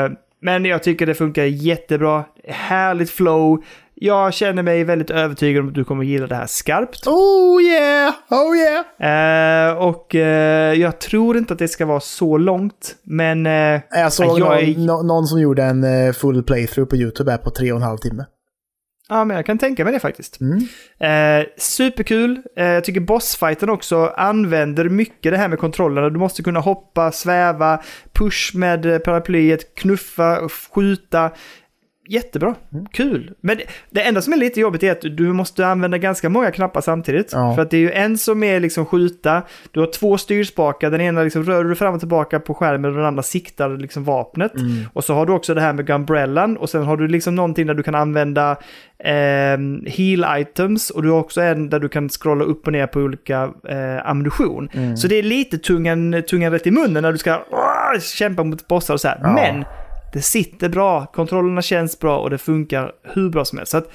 Eh, 0.07 0.13
men 0.41 0.65
jag 0.65 0.83
tycker 0.83 1.07
det 1.07 1.15
funkar 1.15 1.45
jättebra. 1.45 2.25
Härligt 2.49 3.11
flow. 3.11 3.65
Jag 3.97 4.35
känner 4.35 4.63
mig 4.63 4.85
väldigt 4.85 5.11
övertygad 5.11 5.63
om 5.63 5.69
att 5.69 5.75
du 5.75 5.85
kommer 5.85 6.05
gilla 6.05 6.27
det 6.27 6.35
här 6.35 6.47
skarpt. 6.47 7.07
Oh 7.07 7.63
yeah! 7.63 8.15
Oh 8.31 8.57
yeah! 8.57 9.71
Eh, 9.71 9.77
och 9.77 10.15
eh, 10.15 10.75
jag 10.75 11.01
tror 11.01 11.37
inte 11.37 11.53
att 11.53 11.59
det 11.59 11.69
ska 11.69 11.87
vara 11.87 12.01
så 12.01 12.39
långt, 12.39 12.95
men... 13.03 13.47
eh, 13.47 13.81
Jag 13.91 14.13
såg 14.13 14.39
jag 14.41 14.63
är- 14.63 14.67
någon, 14.77 14.87
nå- 14.87 15.03
någon 15.03 15.27
som 15.27 15.41
gjorde 15.41 15.63
en 15.63 15.85
eh, 16.07 16.13
full 16.13 16.43
playthrough 16.43 16.89
på 16.91 16.97
YouTube 16.97 17.31
här 17.31 17.39
på 17.39 17.51
tre 17.51 17.73
och 17.73 17.77
en 17.79 17.83
halv 17.83 17.99
timme. 17.99 18.25
Ja, 19.09 19.25
men 19.25 19.37
jag 19.37 19.47
kan 19.47 19.59
tänka 19.59 19.85
mig 19.85 19.93
det 19.93 20.01
faktiskt. 20.01 20.39
Mm. 20.41 20.59
Eh, 21.41 21.47
superkul. 21.59 22.41
Eh, 22.57 22.67
jag 22.67 22.85
tycker 22.85 23.01
bossfighten 23.01 23.71
också 23.71 24.07
använder 24.17 24.89
mycket 24.89 25.33
det 25.33 25.39
här 25.39 25.49
med 25.49 25.59
kontrollerna. 25.59 26.11
Du 26.11 26.19
måste 26.19 26.43
kunna 26.43 26.61
hoppa, 26.61 27.13
sväva, 27.13 27.83
push 28.13 28.51
med 28.57 29.05
paraplyet, 29.05 29.75
knuffa, 29.75 30.49
skjuta. 30.75 31.31
Jättebra. 32.09 32.55
Mm. 32.73 32.87
Kul. 32.93 33.35
Men 33.41 33.61
det, 33.91 34.03
enda 34.03 34.23
som 34.23 34.33
är 34.33 34.37
lite 34.37 34.61
jobbigt 34.61 34.83
är 34.83 34.93
att 34.93 35.01
du 35.01 35.33
måste 35.33 35.67
använda 35.67 35.99
ganska 35.99 36.29
många 36.29 36.51
knappar 36.51 36.81
samtidigt. 36.81 37.33
Ja. 37.33 37.55
För 37.55 37.63
att 37.63 37.71
det 37.71 37.77
är 37.77 37.81
ju 37.81 37.91
en 37.91 38.19
som 38.19 38.43
är 38.43 38.61
liksom 38.61 38.87
skjuta. 38.87 39.43
Du 39.71 39.81
har 39.81 39.87
två 39.87 40.19
styrspakar. 40.19 40.91
Den 40.91 41.01
ena 41.01 41.23
liksom 41.23 41.45
rör 41.45 41.65
du 41.65 41.75
fram 41.75 41.95
och 41.95 42.01
tillbaka 42.01 42.41
på 42.41 42.55
skärmen 42.55 42.91
och 42.91 42.97
den 42.97 43.07
andra 43.07 43.23
siktar 43.23 43.77
liksom 43.77 44.05
vapnet. 44.05 44.55
Mm. 44.55 44.85
Och 44.93 45.05
så 45.05 45.15
har 45.15 45.27
du 45.27 45.33
också 45.33 45.55
det 45.55 45.61
här 45.61 45.73
med 45.73 45.87
gunbrellan. 45.87 46.57
Och 46.57 46.71
sen 46.71 46.83
har 46.83 46.97
du 46.97 47.09
liksom 47.09 47.35
någonting 47.35 47.67
där 47.67 47.75
du 47.75 47.83
kan 47.83 47.95
använda 47.95 48.51
eh, 48.99 49.59
heal 49.87 50.41
items. 50.41 50.91
Och 50.91 51.03
du 51.03 51.11
har 51.11 51.19
också 51.19 51.41
en 51.41 51.69
där 51.69 51.81
du 51.81 51.89
kan 51.89 52.09
scrolla 52.09 52.45
upp 52.45 52.67
och 52.67 52.73
ner 52.73 52.87
på 52.87 53.01
olika 53.01 53.51
eh, 53.69 54.07
ammunition. 54.07 54.69
Mm. 54.73 54.97
Så 54.97 55.09
det 55.09 55.19
är 55.19 55.23
lite 55.23 55.59
tungan, 55.59 56.23
tungan 56.29 56.53
rätt 56.53 56.67
i 56.67 56.71
munnen 56.71 57.03
när 57.03 57.13
du 57.13 57.19
ska 57.19 57.45
åh, 57.51 58.01
kämpa 58.01 58.45
mot 58.45 58.69
bossar 58.69 58.95
och 58.95 59.01
så 59.01 59.09
här. 59.09 59.19
Ja. 59.23 59.33
Men 59.33 59.65
det 60.15 60.23
sitter 60.23 60.69
bra, 60.69 61.07
kontrollerna 61.07 61.63
känns 61.63 61.99
bra 61.99 62.19
och 62.19 62.31
det 62.31 62.39
funkar 62.39 62.93
hur 63.03 63.31
bra 63.31 63.45
som 63.45 63.59
helst. 63.59 63.71
Så 63.71 63.79
att 63.79 63.91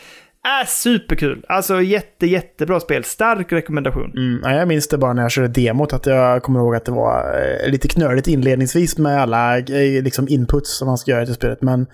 Äh, 0.46 0.68
superkul! 0.68 1.46
Alltså 1.48 1.82
jätte, 1.82 2.26
jättebra 2.26 2.80
spel. 2.80 3.04
Stark 3.04 3.52
rekommendation. 3.52 4.12
Mm, 4.12 4.40
ja, 4.44 4.52
jag 4.52 4.68
minns 4.68 4.88
det 4.88 4.98
bara 4.98 5.14
när 5.14 5.22
jag 5.22 5.32
körde 5.32 5.48
demot 5.48 5.94
att 5.94 6.06
jag 6.06 6.44
kommer 6.44 6.60
ihåg 6.60 6.76
att 6.76 6.86
det 6.86 6.92
var 6.92 7.42
eh, 7.64 7.72
lite 7.72 7.88
knöligt 7.88 8.28
inledningsvis 8.28 8.98
med 8.98 9.22
alla 9.22 9.58
eh, 9.58 10.04
liksom 10.04 10.28
inputs 10.28 10.78
som 10.78 10.88
man 10.88 10.98
ska 10.98 11.12
göra 11.12 11.26
till 11.26 11.36
spelet. 11.36 11.62
Men 11.62 11.88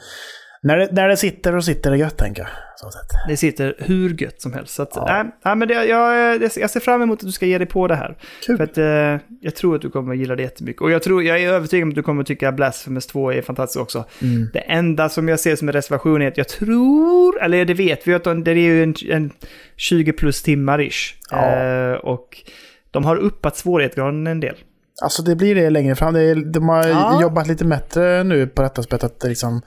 när 0.65 0.77
det, 0.77 0.89
när 0.91 1.07
det 1.07 1.17
sitter, 1.17 1.51
då 1.53 1.61
sitter 1.61 1.91
det 1.91 1.97
gött 1.97 2.17
tänker 2.17 2.41
jag. 2.41 2.49
Så 2.75 2.91
sätt. 2.91 3.09
Det 3.27 3.37
sitter 3.37 3.75
hur 3.79 4.21
gött 4.21 4.41
som 4.41 4.53
helst. 4.53 4.73
Så 4.73 4.81
att, 4.83 4.91
ja. 4.95 5.25
äh, 5.45 5.55
men 5.55 5.67
det, 5.67 5.85
jag, 5.85 6.41
jag 6.55 6.69
ser 6.69 6.79
fram 6.79 7.01
emot 7.01 7.19
att 7.19 7.25
du 7.25 7.31
ska 7.31 7.45
ge 7.45 7.57
dig 7.57 7.67
på 7.67 7.87
det 7.87 7.95
här. 7.95 8.17
Kul. 8.45 8.57
För 8.57 8.63
att 8.63 8.77
eh, 8.77 9.27
jag 9.41 9.55
tror 9.55 9.75
att 9.75 9.81
du 9.81 9.89
kommer 9.89 10.13
att 10.13 10.19
gilla 10.19 10.35
det 10.35 10.43
jättemycket. 10.43 10.81
Och 10.81 10.91
jag, 10.91 11.03
tror, 11.03 11.23
jag 11.23 11.41
är 11.41 11.49
övertygad 11.49 11.83
om 11.83 11.89
att 11.89 11.95
du 11.95 12.03
kommer 12.03 12.21
att 12.21 12.27
tycka 12.27 12.51
Blasphemous 12.51 13.07
2 13.07 13.31
är 13.31 13.41
fantastiskt 13.41 13.81
också. 13.81 14.05
Mm. 14.21 14.49
Det 14.53 14.59
enda 14.59 15.09
som 15.09 15.27
jag 15.27 15.39
ser 15.39 15.55
som 15.55 15.67
en 15.69 15.73
reservation 15.73 16.21
är 16.21 16.27
att 16.27 16.37
jag 16.37 16.47
tror, 16.47 17.43
eller 17.43 17.65
det 17.65 17.73
vet 17.73 18.07
vi 18.07 18.13
att 18.13 18.23
de, 18.23 18.43
det 18.43 18.51
är 18.51 18.55
ju 18.55 18.83
en, 18.83 18.95
en 19.09 19.31
20 19.75 20.13
plus 20.13 20.41
timmar 20.43 20.81
ish. 20.81 21.15
Ja. 21.31 21.55
Eh, 21.55 21.93
och 21.93 22.37
de 22.91 23.05
har 23.05 23.15
uppat 23.15 23.57
svårighetsgraden 23.57 24.27
en 24.27 24.39
del. 24.39 24.55
Alltså 25.03 25.23
det 25.23 25.35
blir 25.35 25.55
det 25.55 25.69
längre 25.69 25.95
fram. 25.95 26.13
Det 26.13 26.21
är, 26.21 26.35
de 26.35 26.69
har 26.69 26.87
Ja. 26.87 27.21
jobbat 27.21 27.47
lite 27.47 27.65
bättre 27.65 28.23
nu 28.23 28.47
på 28.47 28.61
detta 28.61 28.83
spelet. 28.83 29.03
Att 29.03 29.23
liksom, 29.23 29.61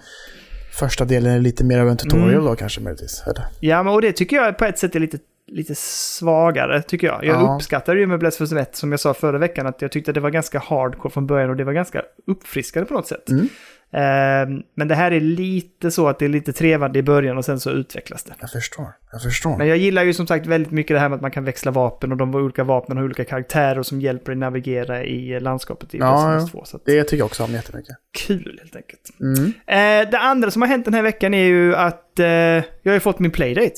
första 0.79 1.05
delen 1.05 1.33
är 1.33 1.39
lite 1.41 1.65
mer 1.65 1.79
av 1.81 1.89
en 1.89 1.97
tutorial 1.97 2.31
Mm. 2.33 2.45
då 2.45 2.57
kanske 2.57 2.81
möjligtvis. 2.81 3.23
Eller? 3.27 3.45
Ja, 3.61 3.83
men 3.83 3.93
och 3.93 4.03
det 4.03 4.13
tycker 4.13 4.37
jag 4.37 4.59
på 4.59 4.65
ett 4.65 4.79
sätt 4.79 4.97
är 4.97 5.01
lite, 5.01 5.19
lite 5.47 5.75
svagare, 5.75 6.83
tycker 6.83 7.07
jag. 7.07 7.25
Jag 7.25 7.43
Ja. 7.43 7.55
uppskattar 7.57 7.97
ju 7.97 8.07
med 8.07 8.19
Blasphemous 8.19 8.53
1, 8.53 8.77
som 8.77 8.91
jag 8.91 9.01
sa 9.01 9.15
förra 9.15 9.39
veckan, 9.39 9.67
att 9.67 9.83
jag 9.83 9.93
tyckte 9.93 10.11
att 10.11 10.15
det 10.15 10.21
var 10.21 10.31
ganska 10.31 10.59
hardcore 10.59 11.13
från 11.13 11.27
början 11.27 11.51
och 11.51 11.57
det 11.57 11.65
var 11.65 11.73
ganska 11.73 12.03
uppfriskande 12.27 12.87
på 12.89 12.95
något 12.95 13.07
sätt. 13.07 13.29
Mm. 13.31 13.49
Ehm, 13.93 14.63
men 14.75 14.89
det 14.89 14.95
här 14.95 15.11
är 15.11 15.21
lite 15.21 15.91
så 15.91 16.09
att 16.09 16.19
det 16.19 16.25
är 16.25 16.29
lite 16.29 16.53
trevande 16.53 16.99
i 16.99 17.03
början 17.03 17.39
och 17.39 17.45
sen 17.45 17.61
så 17.61 17.71
utvecklas 17.71 18.25
det. 18.25 18.35
Jag 18.41 18.51
förstår. 18.51 18.87
Jag 19.13 19.23
förstår. 19.23 19.57
Men 19.59 19.67
jag 19.69 19.77
gillar 19.77 20.03
ju 20.03 20.15
som 20.15 20.27
sagt 20.27 20.47
väldigt 20.47 20.73
mycket 20.73 20.95
det 20.97 21.01
här 21.01 21.09
med 21.09 21.17
att 21.17 21.23
man 21.23 21.31
kan 21.31 21.45
växla 21.45 21.71
vapen 21.71 22.13
och 22.13 22.19
de 22.19 22.35
olika 22.35 22.65
vapnen 22.65 22.97
har 22.99 23.05
olika 23.05 23.25
karaktärer 23.25 23.83
som 23.83 24.01
hjälper 24.01 24.33
dig 24.33 24.37
navigera 24.39 25.05
i 25.05 25.41
landskapet 25.41 25.95
i 25.95 25.99
Ja, 25.99 26.05
Blasphemous 26.11 26.51
ja. 26.55 26.59
2. 26.61 26.65
Så 26.65 26.79
Det 26.85 27.03
tycker 27.05 27.17
jag 27.17 27.27
också 27.27 27.45
om 27.45 27.53
jättemycket. 27.53 27.97
kul 28.27 28.59
helt 28.63 28.77
enkelt. 28.77 29.03
Mm. 29.21 29.45
Eh, 29.67 30.11
det 30.11 30.19
andra 30.19 30.51
som 30.51 30.63
har 30.63 30.69
hänt 30.69 30.85
den 30.85 30.95
här 30.95 31.03
veckan 31.03 31.35
är 31.35 31.45
ju 31.45 31.75
att 31.75 32.19
eh, 32.19 32.27
jag 32.27 32.93
har 32.93 32.99
fått 32.99 33.19
min 33.19 33.31
playdate. 33.31 33.75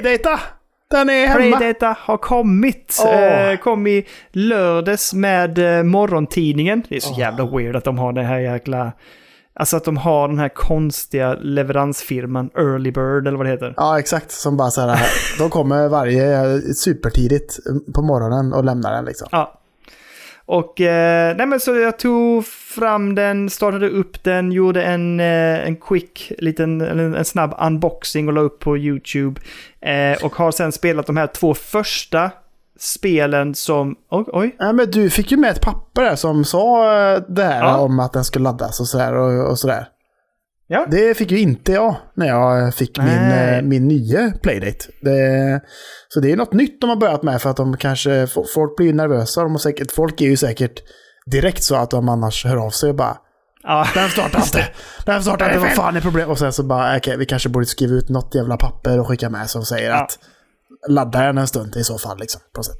Playdata! 0.00 0.40
Den 0.90 1.10
är 1.10 1.26
hemma! 1.26 1.56
Playdata 1.56 1.96
har 1.98 2.16
kommit. 2.16 2.96
Eh, 3.06 3.58
kom 3.58 3.86
i 3.86 4.06
lördags 4.32 5.12
med 5.12 5.78
eh, 5.78 5.82
morgontidningen. 5.82 6.82
Det 6.88 6.96
är 6.96 7.00
så 7.00 7.20
jävla 7.20 7.46
weird 7.46 7.76
att 7.76 7.84
de 7.84 7.98
har 7.98 8.12
den 8.12 8.24
här 8.24 8.38
jäkla... 8.38 8.92
Alltså 9.54 9.76
att 9.76 9.84
de 9.84 9.96
har 9.96 10.28
den 10.28 10.38
här 10.38 10.48
konstiga 10.48 11.34
leveransfirman 11.34 12.50
Early 12.58 12.90
Bird 12.90 13.26
eller 13.26 13.36
vad 13.38 13.46
det 13.46 13.50
heter. 13.50 13.74
Ja, 13.76 13.98
exakt. 13.98 14.30
Som 14.30 14.56
bara 14.56 14.70
så 14.70 14.80
här, 14.80 14.98
de 15.38 15.50
kommer 15.50 15.88
varje 15.88 16.60
supertidigt 16.74 17.58
på 17.94 18.02
morgonen 18.02 18.52
och 18.52 18.64
lämnar 18.64 18.92
den 18.92 19.04
liksom. 19.04 19.28
Ja. 19.32 19.59
Och 20.52 20.80
eh, 20.80 21.36
nej 21.36 21.46
men 21.46 21.60
så 21.60 21.76
jag 21.76 21.98
tog 21.98 22.46
fram 22.46 23.14
den, 23.14 23.50
startade 23.50 23.88
upp 23.88 24.24
den, 24.24 24.52
gjorde 24.52 24.82
en, 24.82 25.20
eh, 25.20 25.66
en 25.66 25.76
quick, 25.76 26.32
liten, 26.38 26.80
eller 26.80 27.16
en 27.16 27.24
snabb 27.24 27.54
unboxing 27.60 28.28
och 28.28 28.34
la 28.34 28.40
upp 28.40 28.58
på 28.58 28.78
YouTube. 28.78 29.40
Eh, 29.80 30.24
och 30.24 30.34
har 30.34 30.50
sen 30.50 30.72
spelat 30.72 31.06
de 31.06 31.16
här 31.16 31.26
två 31.26 31.54
första 31.54 32.30
spelen 32.78 33.54
som... 33.54 33.96
Oj, 34.10 34.24
oj. 34.26 34.56
Ja, 34.58 34.72
men 34.72 34.90
du 34.90 35.10
fick 35.10 35.30
ju 35.30 35.36
med 35.36 35.50
ett 35.50 35.60
papper 35.60 36.02
där 36.02 36.16
som 36.16 36.44
sa 36.44 36.84
eh, 37.12 37.22
det 37.28 37.44
här 37.44 37.60
Ja. 37.60 37.76
om 37.78 38.00
att 38.00 38.12
den 38.12 38.24
skulle 38.24 38.42
laddas 38.42 38.80
och 38.80 38.86
sådär. 38.86 39.14
Och, 39.14 39.50
och 39.50 39.58
sådär. 39.58 39.86
Ja. 40.72 40.86
Det 40.90 41.14
fick 41.16 41.30
ju 41.30 41.38
inte 41.38 41.72
jag 41.72 41.96
när 42.14 42.26
jag 42.26 42.74
fick 42.74 42.98
min, 42.98 43.06
Nej. 43.06 43.56
eh, 43.56 43.62
min 43.62 43.88
nya 43.88 44.32
Playdate. 44.42 44.84
Det, 45.00 45.60
så 46.08 46.20
det 46.20 46.32
är 46.32 46.36
något 46.36 46.52
nytt 46.52 46.80
de 46.80 46.90
har 46.90 46.96
börjat 46.96 47.22
med 47.22 47.42
för 47.42 47.50
att 47.50 47.56
de 47.56 47.76
kanske, 47.76 48.26
folk 48.54 48.76
blir 48.76 48.86
ju 48.86 48.92
nervösa. 48.92 49.42
De 49.42 49.50
har 49.50 49.58
säkert, 49.58 49.92
folk 49.92 50.20
är 50.20 50.24
ju 50.26 50.36
säkert 50.36 50.82
direkt 51.26 51.62
så 51.64 51.74
att 51.74 51.90
de 51.90 52.08
annars 52.08 52.44
hör 52.44 52.56
av 52.56 52.70
sig 52.70 52.88
och 52.90 52.96
bara 52.96 53.16
Ja. 53.62 53.86
Den 53.94 54.08
startar 54.10 54.40
inte! 54.42 54.68
Den 55.06 55.22
startar 55.22 55.46
inte, 55.46 55.58
vad 55.58 55.70
fan 55.70 55.96
är 55.96 56.00
problemet? 56.00 56.28
Och 56.30 56.38
sen 56.38 56.52
så 56.52 56.62
bara, 56.62 56.96
okej, 56.96 57.16
vi 57.16 57.26
kanske 57.26 57.48
borde 57.48 57.66
skriva 57.66 57.94
ut 57.94 58.08
något 58.08 58.34
jävla 58.34 58.56
papper 58.56 59.00
och 59.00 59.08
skicka 59.08 59.30
med 59.30 59.50
som 59.50 59.64
säger 59.64 59.90
Ja. 59.90 60.02
att 60.02 60.18
ladda 60.88 61.20
den 61.26 61.38
en 61.38 61.46
stund 61.46 61.76
i 61.76 61.84
så 61.84 61.98
fall 61.98 62.18
liksom. 62.18 62.40
På 62.54 62.62
sätt. 62.62 62.76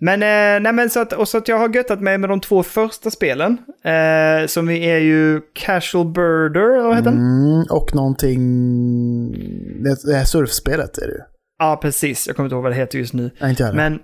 Men, 0.00 0.22
eh, 0.22 0.62
nej 0.62 0.72
men 0.72 0.90
så 0.90 1.00
att, 1.00 1.12
och 1.12 1.28
så 1.28 1.38
att 1.38 1.48
jag 1.48 1.58
har 1.58 1.68
göttat 1.68 2.00
mig 2.00 2.18
med 2.18 2.30
de 2.30 2.40
två 2.40 2.62
första 2.62 3.10
spelen. 3.10 3.58
Eh, 3.84 4.46
som 4.46 4.68
är 4.70 4.98
ju 4.98 5.40
Casual 5.52 6.06
Birder, 6.06 6.82
vad 6.82 6.96
heter 6.96 7.10
den? 7.10 7.20
Mm, 7.20 7.64
och 7.70 7.94
någonting, 7.94 9.32
det, 9.82 10.16
här 10.16 10.24
surfspelet 10.24 10.98
är 10.98 11.06
det 11.06 11.12
ju. 11.12 11.20
Ja, 11.58 11.78
precis. 11.82 12.26
Jag 12.26 12.36
kommer 12.36 12.46
inte 12.46 12.54
ihåg 12.54 12.62
vad 12.62 12.72
det 12.72 12.76
heter 12.76 12.98
just 12.98 13.14
nu. 13.14 13.30
Nej, 13.40 13.50
inte 13.50 13.62
jag. 13.62 13.74
Men 13.74 13.98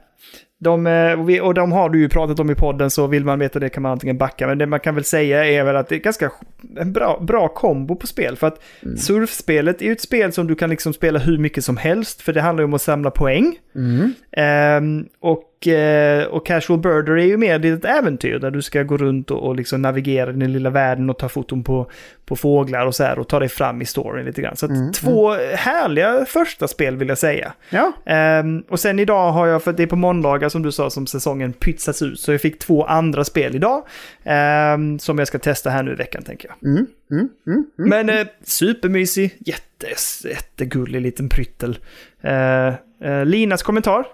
de, 0.61 0.87
eh, 0.87 1.43
och 1.43 1.55
de 1.55 1.73
har 1.73 1.89
du 1.89 2.01
ju 2.01 2.09
pratat 2.09 2.41
om 2.41 2.51
i 2.51 2.55
podden, 2.55 2.91
så 2.91 3.07
vill 3.07 3.25
man 3.25 3.39
veta 3.39 3.59
det 3.59 3.69
kan 3.69 3.83
man 3.83 3.93
antingen 3.93 4.19
backa. 4.19 4.47
Men 4.47 4.59
det 4.59 4.66
man 4.66 4.81
kan 4.81 4.95
väl 4.95 5.05
säga 5.05 5.45
är 5.45 5.65
väl 5.65 5.77
att 5.77 5.89
det 5.89 5.95
är 5.95 6.01
ganska 6.01 6.31
en 6.79 6.93
bra, 6.93 7.21
bra 7.21 7.49
kombo 7.49 7.97
på 7.97 8.07
spel. 8.07 8.37
För 8.37 8.47
att 8.47 8.61
Mm. 8.83 8.97
surfspelet 8.97 9.83
är 9.83 9.87
ju 9.87 9.93
ett 9.93 10.01
spel 10.01 10.33
som 10.33 10.47
du 10.47 10.55
kan 10.55 10.71
liksom 10.71 10.93
spela 10.93 11.19
hur 11.19 11.39
mycket 11.39 11.65
som 11.65 11.77
helst, 11.77 12.23
för 12.23 12.33
det 12.33 12.41
handlar 12.41 12.62
ju 12.62 12.65
om 12.65 12.75
att 12.75 12.83
samla 12.83 13.11
poäng. 13.11 13.57
Mm. 13.75 14.12
Ehm, 14.37 15.07
och, 15.21 15.43
eh, 15.69 16.24
och 16.24 16.47
Casual 16.47 16.78
Birder 16.78 17.12
är 17.19 17.24
ju 17.24 17.36
mer 17.36 17.65
ett 17.66 17.85
äventyr 17.85 18.39
där 18.39 18.51
du 18.51 18.62
ska 18.62 18.82
gå 18.82 18.97
runt 18.97 19.31
och, 19.31 19.47
och 19.47 19.57
liksom 19.57 19.82
navigera 19.82 20.31
i 20.31 20.32
den 20.32 20.53
lilla 20.53 20.70
världen 20.70 21.11
och 21.11 21.19
ta 21.19 21.28
foton 21.28 21.65
på, 21.65 21.91
på 22.24 22.36
fåglar 22.36 22.86
och 22.86 22.95
så 22.95 23.05
här 23.05 23.19
och 23.19 23.28
ta 23.28 23.39
dig 23.39 23.49
fram 23.49 23.82
i 23.82 23.85
storyn 23.85 24.27
lite 24.27 24.43
grann. 24.43 24.57
Så 24.57 24.66
att 24.66 24.95
två 24.95 25.32
härliga 25.55 26.24
första 26.24 26.69
spel 26.69 26.97
vill 26.97 27.09
jag 27.09 27.19
säga. 27.19 27.53
Ja, 27.70 27.93
Ehm, 28.07 28.65
och 28.69 28.81
sen 28.81 28.99
idag 28.99 29.32
har 29.32 29.47
jag, 29.47 29.62
för 29.62 29.73
det 29.73 29.82
är 29.82 29.86
på 29.86 29.97
måndagar 29.97 30.49
som 30.49 30.62
du 30.62 30.73
sa 30.73 30.91
som 30.91 31.07
säsongen 31.07 31.53
pytsas 31.53 32.03
ut, 32.03 32.20
så 32.20 32.32
jag 32.32 32.41
fick 32.41 32.59
två 32.59 32.85
andra 32.85 33.24
spel 33.24 33.55
idag. 33.55 33.86
ehm, 34.24 34.99
som 34.99 35.19
jag 35.19 35.28
ska 35.28 35.39
testa 35.39 35.70
här 35.70 35.82
nu 35.82 35.93
i 35.93 35.95
veckan 35.95 36.23
tänker 36.23 36.49
jag. 36.49 36.70
mm, 36.70 36.86
mm, 37.11 37.28
mm, 37.47 37.65
mm. 37.78 37.89
Men 37.91 38.09
eh, 38.09 38.27
supermysig, 38.43 39.36
jätte, 39.39 39.86
jättegullig 40.28 41.01
liten 41.01 41.28
pryttel. 41.28 41.78
Eh, 42.23 42.66
eh, 43.03 43.24
Linas 43.24 43.62
kommentar. 43.62 44.05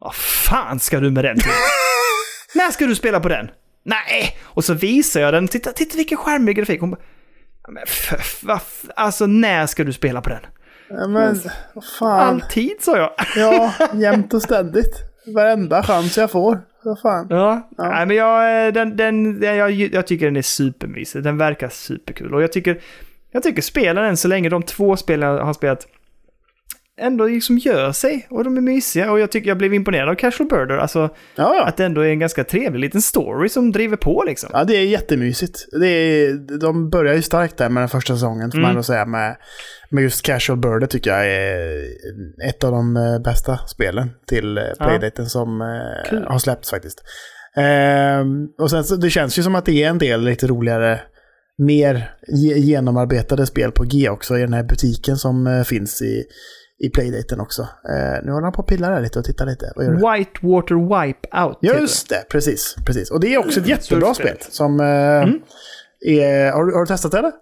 Vad 0.00 0.14
fan 0.52 0.78
ska 0.80 1.00
du 1.00 1.10
med 1.10 1.24
den 1.24 1.38
till? 1.38 1.50
När 2.54 2.70
ska 2.70 2.86
du 2.86 2.94
spela 2.94 3.20
på 3.20 3.28
den? 3.28 3.50
Nej! 3.84 4.36
Och 4.42 4.64
så 4.64 4.74
visar 4.74 5.20
jag 5.20 5.34
den. 5.34 5.48
Titta, 5.48 5.72
titta 5.72 5.96
vilken 5.96 6.18
charmig 6.18 6.56
grafik. 6.56 6.80
Hon 6.80 6.90
bara, 6.90 7.00
"Ja, 7.66 7.72
men 8.42 8.58
alltså 8.96 9.26
när 9.26 9.66
ska 9.66 9.84
du 9.84 9.92
spela 9.92 10.20
på 10.20 10.28
den? 10.30 10.40
Ja, 10.88 11.06
men 11.08 11.40
vad 11.74 11.84
fan. 11.98 12.20
Alltid 12.28 12.72
sa 12.80 12.96
jag. 12.96 13.10
Ja, 13.36 13.72
jämt 13.94 14.34
och 14.34 14.42
ständigt. 14.42 14.94
Varenda 15.34 15.82
chans 15.82 16.16
jag 16.18 16.30
får. 16.30 16.60
Vad 16.84 17.00
fan. 17.00 17.26
Ja, 17.30 17.68
Ja. 17.76 17.88
Nej, 17.90 18.06
men 18.06 18.16
jag, 18.16 18.66
eh, 18.66 18.72
den, 18.72 18.96
den, 18.96 19.42
jag, 19.42 19.70
jag 19.70 20.06
tycker 20.06 20.26
den 20.26 20.36
är 20.36 20.42
supermysig. 20.42 21.22
Den 21.22 21.38
verkar 21.38 21.68
superkul. 21.68 22.34
Och 22.34 22.42
jag 22.42 22.52
tycker, 22.52 22.80
jag 23.30 23.42
tycker 23.42 23.62
spelen 23.62 24.04
än 24.04 24.16
så 24.16 24.28
länge, 24.28 24.48
de 24.48 24.62
två 24.62 24.96
spelen 24.96 25.28
jag 25.28 25.44
har 25.44 25.52
spelat, 25.54 25.86
ändå 27.02 27.26
liksom 27.26 27.58
gör 27.58 27.92
sig. 27.92 28.26
Och 28.30 28.44
de 28.44 28.56
är 28.56 28.60
mysiga. 28.60 29.12
Och 29.12 29.20
jag 29.20 29.30
tycker 29.30 29.48
jag 29.48 29.58
blev 29.58 29.74
imponerad 29.74 30.08
av 30.08 30.14
Casual 30.14 30.48
Birder. 30.48 30.76
Alltså 30.78 30.98
Ja, 31.36 31.54
ja. 31.54 31.64
att 31.66 31.76
det 31.76 31.84
ändå 31.84 32.00
är 32.00 32.08
en 32.10 32.18
ganska 32.18 32.44
trevlig 32.44 32.80
liten 32.80 33.02
story 33.02 33.48
som 33.48 33.72
driver 33.72 33.96
på 33.96 34.24
liksom. 34.26 34.50
Ja, 34.52 34.64
det 34.64 34.76
är 34.76 34.84
jättemysigt. 34.86 35.66
Det 35.80 35.86
är, 35.88 36.58
de 36.60 36.90
börjar 36.90 37.14
ju 37.14 37.22
starkt 37.22 37.56
där 37.56 37.68
med 37.68 37.80
den 37.82 37.88
första 37.88 38.14
säsongen, 38.14 38.50
får 38.50 38.58
man 38.58 38.64
Mm. 38.64 38.70
ändå 38.70 38.82
säga. 38.82 39.06
Med, 39.06 39.36
med 39.90 40.02
just 40.02 40.22
Casual 40.26 40.58
Bird, 40.58 40.90
tycker 40.90 41.10
jag 41.10 41.26
är 41.26 41.84
ett 42.48 42.64
av 42.64 42.72
de 42.72 42.96
eh, 42.96 43.18
bästa 43.24 43.58
spelen 43.66 44.10
till 44.26 44.58
eh, 44.58 44.64
Playdaten 44.78 45.26
som 45.26 45.60
eh, 45.60 46.10
Kul. 46.10 46.24
har 46.28 46.38
släppts 46.38 46.70
faktiskt. 46.70 47.02
Ehm, 47.56 48.46
och 48.58 48.70
sen 48.70 48.84
så, 48.84 48.96
det 48.96 49.10
känns 49.10 49.38
ju 49.38 49.42
som 49.42 49.54
att 49.54 49.64
det 49.66 49.82
är 49.84 49.88
en 49.88 49.98
del 49.98 50.24
lite 50.24 50.46
roligare, 50.46 51.00
mer 51.58 52.10
ge- 52.28 52.58
genomarbetade 52.58 53.46
spel 53.46 53.72
på 53.72 53.84
G 53.84 54.08
också 54.08 54.38
i 54.38 54.40
den 54.40 54.52
här 54.52 54.62
butiken 54.64 55.16
som 55.16 55.64
finns 55.66 56.02
i, 56.02 56.24
i 56.82 56.90
Playdaten 56.90 57.40
också. 57.40 57.62
Eh, 57.62 58.24
nu 58.24 58.32
håller 58.32 58.42
han 58.42 58.52
på 58.52 58.58
och 58.62 58.68
pillar 58.68 58.92
här 58.92 59.00
lite 59.00 59.18
och 59.18 59.24
tittar 59.24 59.46
lite. 59.46 59.72
Vad 59.76 59.84
gör 59.84 59.92
du? 59.92 59.96
Whitewater 59.96 60.74
Wipeout. 61.04 61.58
Just 61.60 62.08
det, 62.08 62.24
precis, 62.30 62.76
precis. 62.86 63.10
Och 63.10 63.20
det 63.20 63.34
är 63.34 63.38
också 63.38 63.60
ett 63.60 63.66
jättebra 63.66 64.06
surfspelet. 64.06 64.42
spel. 64.42 64.52
Som, 64.52 64.80
eh, 64.80 64.86
är, 66.14 66.52
har, 66.52 66.64
du, 66.64 66.72
har 66.72 66.80
du 66.80 66.86
testat 66.86 67.12
det 67.12 67.18
eller? 67.18 67.32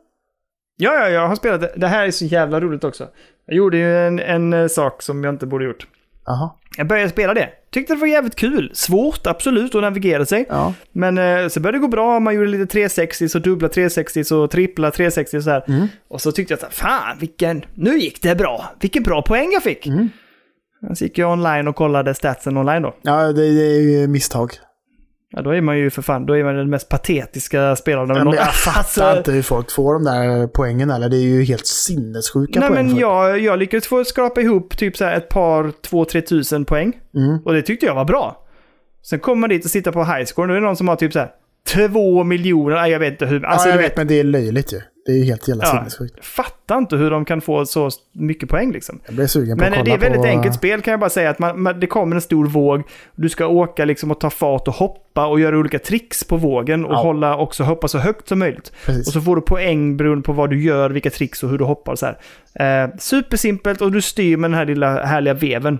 Ja, 0.76 0.94
ja, 0.94 1.08
jag 1.08 1.28
har 1.28 1.36
spelat 1.36 1.60
det. 1.60 1.72
Det 1.76 1.86
här 1.86 2.06
är 2.06 2.10
så 2.10 2.24
jävla 2.24 2.60
roligt 2.60 2.84
också. 2.84 3.08
Jag 3.46 3.56
gjorde 3.56 3.76
ju 3.76 4.06
en, 4.06 4.18
en 4.18 4.52
eh, 4.52 4.66
sak 4.66 5.02
som 5.02 5.24
jag 5.24 5.34
inte 5.34 5.46
borde 5.46 5.64
gjort. 5.64 5.86
Jaha. 6.26 6.50
Jag 6.76 6.86
började 6.86 7.10
spela 7.10 7.34
det. 7.34 7.48
Tyckte 7.72 7.94
det 7.94 8.00
var 8.00 8.06
jävligt 8.06 8.36
kul. 8.36 8.70
Svårt, 8.74 9.26
absolut, 9.26 9.74
att 9.74 9.82
navigera 9.82 10.26
sig. 10.26 10.46
Ja. 10.48 10.74
Men 10.92 11.18
eh, 11.18 11.48
så 11.48 11.60
började 11.60 11.78
det 11.78 11.82
gå 11.82 11.88
bra. 11.88 12.20
Man 12.20 12.34
gjorde 12.34 12.48
lite 12.48 12.66
360, 12.66 13.28
så 13.28 13.38
dubbla 13.38 13.68
360, 13.68 14.24
så 14.24 14.48
trippla 14.48 14.90
360 14.90 15.36
och 15.36 15.42
så 15.42 15.50
här. 15.50 15.64
Mm. 15.68 15.86
Och 16.08 16.20
så 16.20 16.32
tyckte 16.32 16.54
jag 16.54 16.64
att 16.64 16.74
fan, 16.74 17.18
vilken... 17.18 17.64
Nu 17.74 17.98
gick 17.98 18.22
det 18.22 18.34
bra. 18.34 18.72
Vilken 18.80 19.02
bra 19.02 19.22
poäng 19.22 19.52
jag 19.52 19.62
fick. 19.62 19.86
Mm. 19.86 20.08
Så 20.94 21.04
gick 21.04 21.18
jag 21.18 21.32
online 21.32 21.68
och 21.68 21.76
kollade 21.76 22.14
statsen 22.14 22.56
online 22.56 22.82
då. 22.82 22.96
Ja, 23.02 23.32
det, 23.32 23.32
det 23.32 23.76
är 23.76 23.80
ju 23.80 24.06
misstag. 24.06 24.50
Ja, 25.32 25.42
då 25.42 25.50
är 25.54 25.60
man 25.60 25.78
ju 25.78 25.90
för 25.90 26.02
fan, 26.02 26.26
då 26.26 26.36
är 26.36 26.44
man 26.44 26.54
den 26.56 26.70
mest 26.70 26.88
patetiska 26.88 27.76
spelaren. 27.76 28.08
Ja, 28.16 28.24
någon- 28.24 28.34
jag 28.34 28.54
fattar 28.54 28.78
Alltså, 28.78 29.18
inte 29.18 29.32
hur 29.32 29.42
folk 29.42 29.70
får 29.70 29.94
de 29.94 30.04
där 30.04 30.46
poängen 30.46 30.90
eller. 30.90 31.08
Det 31.08 31.16
är 31.16 31.20
ju 31.20 31.42
helt 31.42 31.66
sinnessjuka 31.66 32.60
Nej 32.60 32.68
poäng. 32.68 32.86
men 32.86 32.96
jag, 32.96 33.38
jag 33.40 33.58
lyckades 33.58 33.86
få 33.86 34.04
skrapa 34.04 34.40
ihop 34.40 34.76
typ 34.76 34.96
så 34.96 35.04
ett 35.04 35.28
par, 35.28 35.72
två, 35.88 36.04
tre 36.04 36.20
tusen 36.20 36.64
poäng. 36.64 36.92
Mm. 37.16 37.38
Och 37.44 37.52
det 37.54 37.62
tyckte 37.62 37.86
jag 37.86 37.94
var 37.94 38.04
bra. 38.04 38.46
Sen 39.02 39.18
kommer 39.18 39.40
man 39.40 39.50
dit 39.50 39.64
och 39.64 39.70
sitter 39.70 39.92
på 39.92 40.04
highscore, 40.04 40.48
då 40.48 40.54
är 40.54 40.60
det 40.60 40.66
någon 40.66 40.76
som 40.76 40.88
har 40.88 40.96
typ 40.96 41.12
så 41.12 41.18
här 41.18 41.30
två 41.68 42.24
miljoner, 42.24 42.76
nej, 42.76 42.90
jag 42.92 42.98
vet 42.98 43.12
inte 43.12 43.26
hur. 43.26 43.44
Alltså, 43.44 43.68
ja, 43.68 43.72
jag 43.72 43.78
du 43.78 43.82
vet, 43.82 43.96
men 43.96 44.06
det 44.06 44.20
är 44.20 44.24
löjligt 44.24 44.72
ju. 44.72 44.80
Det 45.06 45.12
är 45.12 45.16
ju 45.16 45.24
helt 45.24 45.48
jävla 45.48 45.64
Ja, 45.64 45.70
sinnessjukt. 45.70 46.24
fattar 46.24 46.78
inte 46.78 46.96
hur 46.96 47.10
de 47.10 47.24
kan 47.24 47.40
få 47.40 47.66
så 47.66 47.90
mycket 48.12 48.48
poäng 48.48 48.72
liksom. 48.72 49.00
Jag 49.06 49.14
blir 49.14 49.26
sugen 49.26 49.58
på 49.58 49.64
Men 49.64 49.72
att 49.72 49.78
kolla 49.78 49.84
det 49.84 49.90
är 49.90 49.98
väldigt 50.10 50.20
på... 50.22 50.26
enkelt 50.28 50.54
spel 50.54 50.80
kan 50.82 50.90
jag 50.90 51.00
bara 51.00 51.10
säga. 51.10 51.30
att 51.30 51.38
man, 51.38 51.62
man, 51.62 51.80
Det 51.80 51.86
kommer 51.86 52.16
en 52.16 52.22
stor 52.22 52.46
våg. 52.46 52.82
Du 53.14 53.28
ska 53.28 53.46
åka 53.46 53.84
liksom 53.84 54.10
och 54.10 54.20
ta 54.20 54.30
fart 54.30 54.68
och 54.68 54.74
hoppa 54.74 55.26
och 55.26 55.40
göra 55.40 55.58
olika 55.58 55.78
tricks 55.78 56.24
på 56.24 56.36
vågen 56.36 56.84
och 56.84 56.92
Ja. 56.92 56.96
hålla 57.02 57.36
också 57.36 57.62
hoppa 57.64 57.88
så 57.88 57.98
högt 57.98 58.28
som 58.28 58.38
möjligt. 58.38 58.72
Precis. 58.86 59.06
Och 59.06 59.12
så 59.12 59.20
får 59.20 59.36
du 59.36 59.42
poäng 59.42 59.96
beroende 59.96 60.22
på 60.22 60.32
vad 60.32 60.50
du 60.50 60.62
gör, 60.62 60.90
vilka 60.90 61.10
tricks 61.10 61.42
och 61.42 61.50
hur 61.50 61.58
du 61.58 61.64
hoppar 61.64 61.96
så 61.96 62.06
här. 62.54 62.84
Eh, 62.84 62.90
supersimpelt 62.98 63.80
och 63.80 63.92
du 63.92 64.02
styr 64.02 64.36
med 64.36 64.50
den 64.50 64.58
här 64.58 64.66
lilla 64.66 65.04
härliga 65.06 65.34
veven. 65.34 65.78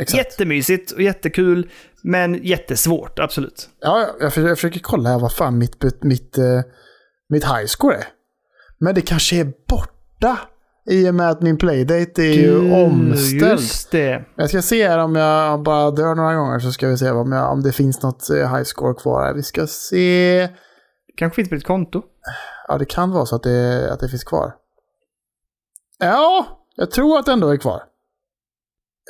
Exakt. 0.00 0.18
Jättemysigt 0.24 0.90
och 0.92 1.02
jättekul, 1.02 1.68
men 2.10 2.44
jättesvårt, 2.44 3.18
absolut. 3.18 3.68
Ja, 3.80 4.06
jag 4.20 4.32
försöker, 4.32 4.48
jag 4.48 4.58
försöker 4.58 4.80
kolla 4.80 5.08
här 5.08 5.18
vad 5.18 5.32
fan 5.32 5.58
mitt, 5.58 6.02
mitt, 6.02 6.38
eh, 6.38 6.60
mitt 7.28 7.44
highscore 7.44 7.96
är. 7.96 8.04
Men 8.78 8.94
det 8.94 9.00
kanske 9.00 9.36
är 9.36 9.52
borta. 9.68 10.38
I 10.90 11.10
och 11.10 11.14
med 11.14 11.30
att 11.30 11.42
min 11.42 11.58
playdate 11.58 12.22
är 12.22 12.32
ju 12.32 12.72
omställd. 12.72 13.60
Just 13.60 13.90
det. 13.90 14.24
Jag 14.36 14.48
ska 14.48 14.62
se 14.62 14.88
här 14.88 14.98
om 14.98 15.16
jag 15.16 15.62
bara 15.62 15.90
dör 15.90 16.14
några 16.14 16.34
gånger 16.34 16.58
så 16.58 16.72
ska 16.72 16.88
vi 16.88 16.98
se 16.98 17.10
om, 17.10 17.32
jag, 17.32 17.52
om 17.52 17.62
det 17.62 17.72
finns 17.72 18.02
något 18.02 18.30
eh, 18.30 18.54
highscore 18.54 18.94
kvar. 18.94 19.24
här. 19.24 19.34
Vi 19.34 19.42
ska 19.42 19.66
se. 19.66 20.48
Kanske 21.16 21.36
finns 21.36 21.48
på 21.48 21.54
ditt 21.54 21.66
konto. 21.66 22.02
Ja, 22.68 22.78
det 22.78 22.84
kan 22.84 23.10
vara 23.10 23.26
så 23.26 23.36
att 23.36 23.42
det, 23.42 23.92
att 23.92 24.00
det 24.00 24.08
finns 24.08 24.24
kvar. 24.24 24.54
Ja, 25.98 26.46
jag 26.76 26.90
tror 26.90 27.18
att 27.18 27.26
det 27.26 27.32
ändå 27.32 27.48
är 27.48 27.56
kvar. 27.56 27.82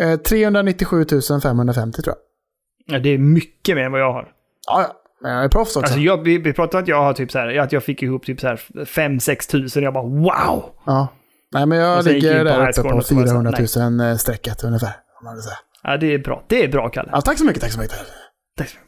Eh, 0.01 0.17
397 0.17 1.07
550 1.43 2.03
tror 2.03 2.17
jag. 2.17 2.28
Ja, 2.93 2.99
det 2.99 3.09
är 3.09 3.19
mycket 3.19 3.77
mer 3.77 3.83
än 3.83 3.93
vad 3.93 4.01
jag 4.01 4.13
har. 4.13 4.29
Ja, 4.67 4.83
ja. 4.83 4.95
Men 5.21 5.33
jag 5.33 5.45
är 5.45 5.49
proffs 5.49 5.77
också. 5.77 5.81
Alltså 5.81 5.99
jag, 5.99 6.25
vi, 6.25 6.39
vi 6.39 6.53
pratade 6.53 6.83
att 6.83 6.89
jag 6.89 7.03
har 7.03 7.13
typ 7.13 7.31
så 7.31 7.39
här, 7.39 7.59
att 7.59 7.73
jag 7.73 7.85
fick 7.85 8.03
ihop 8.03 8.27
typ 8.27 8.41
så 8.41 8.47
här 8.47 8.57
5-6 8.75 9.51
tusen. 9.51 9.83
Jag 9.83 9.93
bara 9.93 10.05
wow! 10.05 10.65
Ja. 10.87 11.09
Nej, 11.53 11.67
men 11.67 11.79
jag 11.79 12.05
ligger 12.05 12.45
där 12.45 12.71
uppe 12.71 12.83
på 12.83 12.89
och 12.97 13.05
så 13.05 13.15
var 13.15 13.23
det 13.23 13.29
så 13.29 13.35
här, 13.35 13.67
400 13.67 14.09
000 14.09 14.19
strecket 14.19 14.65
ungefär. 14.65 14.93
Om 15.21 15.25
man 15.25 15.35
vill 15.35 15.43
säga. 15.43 15.57
Ja, 15.83 15.97
det 15.97 16.15
är 16.15 16.19
bra. 16.19 16.45
Det 16.47 16.65
är 16.65 16.69
bra, 16.69 16.89
Kalle. 16.89 17.09
Ja, 17.13 17.21
tack 17.21 17.39
så 17.39 17.45
mycket, 17.45 17.63
tack 17.63 17.73
så 17.73 17.81
mycket. 17.81 17.97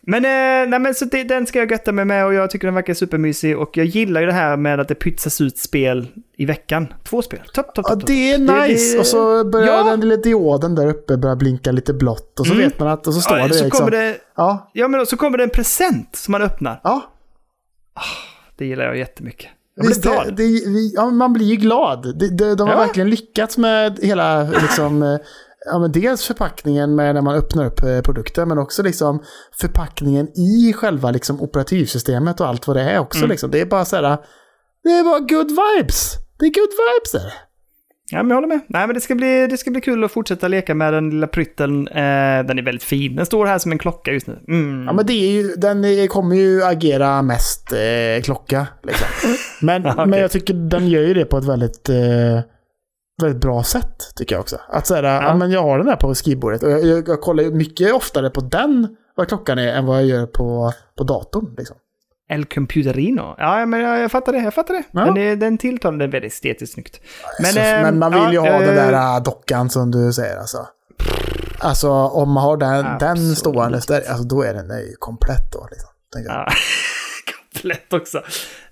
Men, 0.01 0.25
eh, 0.25 0.71
nej, 0.71 0.79
men 0.79 0.95
så 0.95 1.05
det, 1.05 1.25
den 1.25 1.47
ska 1.47 1.59
jag 1.59 1.71
götta 1.71 1.93
mig 1.93 2.05
med 2.05 2.27
och 2.27 2.35
jag 2.35 2.51
tycker 2.51 2.67
den 2.67 2.75
verkar 2.75 2.95
supermysig. 2.95 3.59
Och 3.59 3.77
jag 3.77 3.87
gillar 3.87 4.21
ju 4.21 4.27
det 4.27 4.33
här 4.33 4.57
med 4.57 4.81
att 4.81 4.89
det 4.89 4.95
pytsas 4.95 5.41
ut 5.41 5.59
spel 5.59 6.07
i 6.43 6.47
veckan. 6.47 6.93
Två 7.05 7.23
spel. 7.23 7.41
Topp, 7.55 7.75
topp, 7.75 7.85
Ja, 7.89 7.95
topp. 7.95 8.07
det 8.07 8.33
är 8.33 8.39
Det- 8.39 8.69
nice. 8.69 8.93
det- 8.95 9.01
Och 9.01 9.07
så 9.07 9.45
börjar 9.45 9.67
Ja. 9.77 9.83
den 9.85 10.01
lilla 10.01 10.17
dioden 10.17 10.75
där 10.75 10.87
uppe 10.87 11.17
börja 11.17 11.37
blinka 11.37 11.73
lite 11.73 11.95
blått. 11.95 12.41
Och 12.41 12.47
så 12.47 12.53
Mm. 12.53 12.65
vet 12.69 12.79
man 12.79 12.89
att, 12.89 13.07
och 13.07 13.15
så 13.15 13.21
står 13.21 13.39
Ja, 13.39 13.49
det 13.49 13.55
så 13.55 13.65
liksom. 13.65 13.87
kommer 13.87 13.91
det, 14.03 14.17
Ja, 14.37 14.71
ja, 14.75 14.89
men 14.89 15.07
så 15.07 15.17
kommer 15.17 15.39
det 15.39 15.45
en 15.45 15.51
present 15.51 16.17
som 16.17 16.33
man 16.33 16.43
öppnar. 16.43 16.81
ja. 16.85 17.03
Det 18.59 18.67
gillar 18.67 18.85
jag 18.85 18.99
jättemycket. 18.99 19.51
Jag 19.75 19.83
blir 19.83 19.89
Visst, 19.91 20.03
det, 20.03 20.09
glad. 20.09 20.37
det, 20.37 20.43
vi, 20.45 20.93
ja, 20.97 21.11
man 21.11 21.33
blir 21.33 21.47
ju 21.47 21.57
glad. 21.57 22.19
De, 22.19 22.29
de, 22.29 22.55
de 22.55 22.69
har 22.69 22.75
Ja. 22.75 22.81
verkligen 22.81 23.11
lyckats 23.11 23.59
med 23.59 23.99
hela, 24.03 24.43
liksom, 24.43 25.03
eh, 25.03 25.19
ja, 25.67 25.79
men 25.79 25.93
dels 25.93 26.25
förpackningen 26.27 26.95
med 26.95 27.15
när 27.15 27.23
man 27.23 27.35
öppnar 27.35 27.67
upp 27.67 27.83
eh, 27.83 28.01
produkten, 28.01 28.49
men 28.49 28.59
också 28.59 28.83
liksom 28.83 29.23
förpackningen 29.61 30.29
i 30.39 30.73
själva 30.73 31.11
liksom, 31.11 31.41
operativsystemet 31.41 32.41
och 32.41 32.47
allt 32.47 32.67
vad 32.67 32.77
det 32.77 32.83
är 32.83 32.99
också. 32.99 33.19
Mm. 33.19 33.31
Liksom. 33.31 33.51
Det 33.51 33.61
är 33.61 33.67
bara 33.67 33.85
så 33.85 33.97
här, 33.97 34.19
det 34.85 34.91
är 34.91 35.05
bara 35.05 35.19
good 35.21 35.51
vibes. 35.51 36.15
Det 36.41 36.47
är 36.47 36.51
good 36.51 36.71
vibes 36.71 37.13
där. 37.13 37.33
Ja, 38.13 38.23
men 38.23 38.29
jag 38.29 38.37
håller 38.37 38.49
med. 38.49 38.61
Nej, 38.69 38.87
men 38.87 38.95
det 38.95 39.01
ska 39.01 39.15
bli, 39.15 39.47
det 39.47 39.57
ska 39.57 39.71
bli 39.71 39.81
kul 39.81 40.05
att 40.05 40.13
fortsätta 40.13 40.49
leka 40.49 40.75
med 40.75 40.93
den 40.93 41.11
lilla 41.11 41.27
prytteln. 41.27 41.89
Eh, 41.89 42.45
den 42.47 42.59
är 42.59 42.63
väldigt 42.63 42.83
fin. 42.83 43.17
Den 43.17 43.27
står 43.27 43.47
här 43.47 43.59
som 43.59 43.73
en 43.73 43.79
klocka 43.79 44.13
just 44.13 44.27
nu. 44.27 44.39
Mm. 44.49 44.85
Ja, 44.87 44.93
men 44.93 45.07
det 45.07 45.13
är 45.13 45.31
ju, 45.31 45.55
den 45.57 45.85
är, 45.85 46.07
kommer 46.07 46.37
ju 46.37 46.63
agera 46.65 47.23
mest 47.23 47.73
eh, 47.73 48.23
klocka. 48.23 48.67
Liksom. 48.83 49.07
Men, 49.67 49.87
okej. 49.87 50.07
men 50.07 50.21
jag 50.21 50.31
tycker 50.31 50.55
den 50.55 50.89
gör 50.89 51.03
ju 51.03 51.15
det 51.15 51.25
på 51.25 51.39
ett 51.39 51.45
väldigt, 51.45 51.89
eh, 51.89 52.41
väldigt 53.23 53.41
bra 53.41 53.63
sätt. 53.63 53.97
Tycker 54.17 54.35
jag 54.35 54.41
också. 54.41 54.61
Att 54.69 54.87
säga, 54.87 55.03
ja. 55.03 55.23
Ja. 55.23 55.37
men 55.37 55.51
jag 55.51 55.63
har 55.63 55.79
den 55.79 55.87
där 55.87 55.97
på 55.97 56.15
skrivbordet. 56.15 56.63
Och 56.63 56.71
jag, 56.71 56.85
jag, 56.85 57.09
jag 57.09 57.21
kollar 57.21 57.45
mycket 57.45 57.95
oftare 57.95 58.31
på 58.31 58.41
den, 58.41 58.97
vad 59.15 59.29
klockan 59.29 59.59
är, 59.59 59.73
än 59.73 59.87
vad 59.87 59.97
jag 59.97 60.07
gör 60.07 60.27
på, 60.27 60.73
på 60.97 61.05
datorn. 61.05 61.55
Liksom. 61.59 61.77
El 62.31 62.45
Computerino. 62.45 63.35
Ja, 63.39 63.67
men 63.67 63.81
jag, 63.81 64.01
jag 64.01 64.11
fattar 64.11 64.33
det. 64.33 64.39
Jag 64.39 64.55
fattar 64.55 64.75
det. 64.75 64.83
Ja. 64.91 65.05
Den, 65.05 65.17
är, 65.17 65.37
den 65.37 65.59
tilltalar 65.59 65.99
den 65.99 66.09
är 66.09 66.13
väldigt 66.13 66.33
estetiskt 66.33 66.75
snyggt. 66.75 67.01
Men, 67.41 67.53
så, 67.53 67.59
eh, 67.61 67.83
men 67.83 67.99
man 67.99 68.13
vill 68.13 68.29
ju 68.29 68.35
ja, 68.35 68.53
ha 68.53 68.59
den 68.59 68.69
eh, 68.69 68.75
där 68.75 69.17
äh, 69.17 69.23
dockan 69.23 69.71
som 69.71 69.91
du 69.91 70.13
säger. 70.13 70.37
Alltså, 70.37 70.67
alltså 71.59 71.91
om 71.91 72.33
man 72.33 72.43
har 72.43 72.57
den, 72.57 72.99
den 72.99 73.37
stående 73.37 73.81
där, 73.89 74.11
alltså, 74.11 74.25
då 74.25 74.43
är 74.43 74.55
den 74.55 74.69
ju 74.69 74.95
komplett 74.99 75.53
då. 75.53 75.69
Liksom. 75.71 75.91
Ja. 76.27 76.49
Komplett 77.53 77.93
också. 77.93 78.19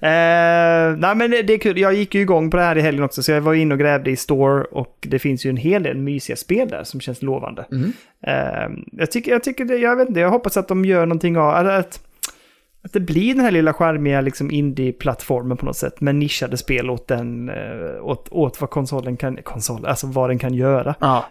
Eh, 0.01 0.97
nej 0.98 1.14
men 1.14 1.30
det 1.30 1.51
är 1.51 1.59
kul. 1.59 1.78
Jag 1.78 1.94
gick 1.94 2.14
ju 2.14 2.20
igång 2.20 2.51
på 2.51 2.56
det 2.56 2.62
här 2.62 2.78
i 2.78 2.80
helgen 2.80 3.05
också, 3.05 3.22
så 3.22 3.32
jag 3.32 3.40
var 3.40 3.55
inne 3.55 3.74
och 3.74 3.80
grävde 3.80 4.10
i 4.10 4.16
Store 4.16 4.64
och 4.64 4.97
det 5.01 5.18
finns 5.18 5.47
ju 5.47 5.51
en 5.51 5.56
hel 5.56 5.82
del 5.82 5.97
mysiga 5.97 6.36
spel 6.36 6.68
där 6.68 6.85
som 6.85 7.01
känns 7.01 7.22
lovande. 7.22 7.66
Mm. 7.72 7.93
Eh, 8.26 8.82
jag 8.93 9.10
tycker, 9.10 9.32
jag 9.32 9.44
tycker 9.44 9.64
det, 9.64 9.76
jag 9.76 9.97
vet 9.97 10.09
inte, 10.09 10.20
jag 10.20 10.30
hoppas 10.30 10.56
att 10.56 10.68
de 10.68 10.85
gör 10.85 11.06
någonting 11.06 11.36
av, 11.36 11.66
att, 11.66 12.01
att 12.89 12.93
det 12.93 13.01
blir 13.01 13.35
den 13.35 13.44
här 13.44 13.51
lilla 13.51 13.73
charmiga 13.73 14.20
liksom 14.20 14.51
indie-plattformen 14.51 15.56
på 15.56 15.66
något 15.66 15.77
sätt 15.77 16.01
med 16.01 16.15
nischade 16.15 16.56
spel 16.56 16.90
åt 16.90 17.09
den, 17.09 17.48
eh, 17.48 18.05
åt, 18.05 18.28
åt 18.31 18.60
vad 18.60 18.70
konsolen 18.70 19.16
kan, 19.16 19.36
konsol, 19.36 19.86
alltså 19.86 20.06
vad 20.06 20.31
den 20.31 20.39
kan 20.39 20.55
göra. 20.55 20.94
Ja. 21.01 21.24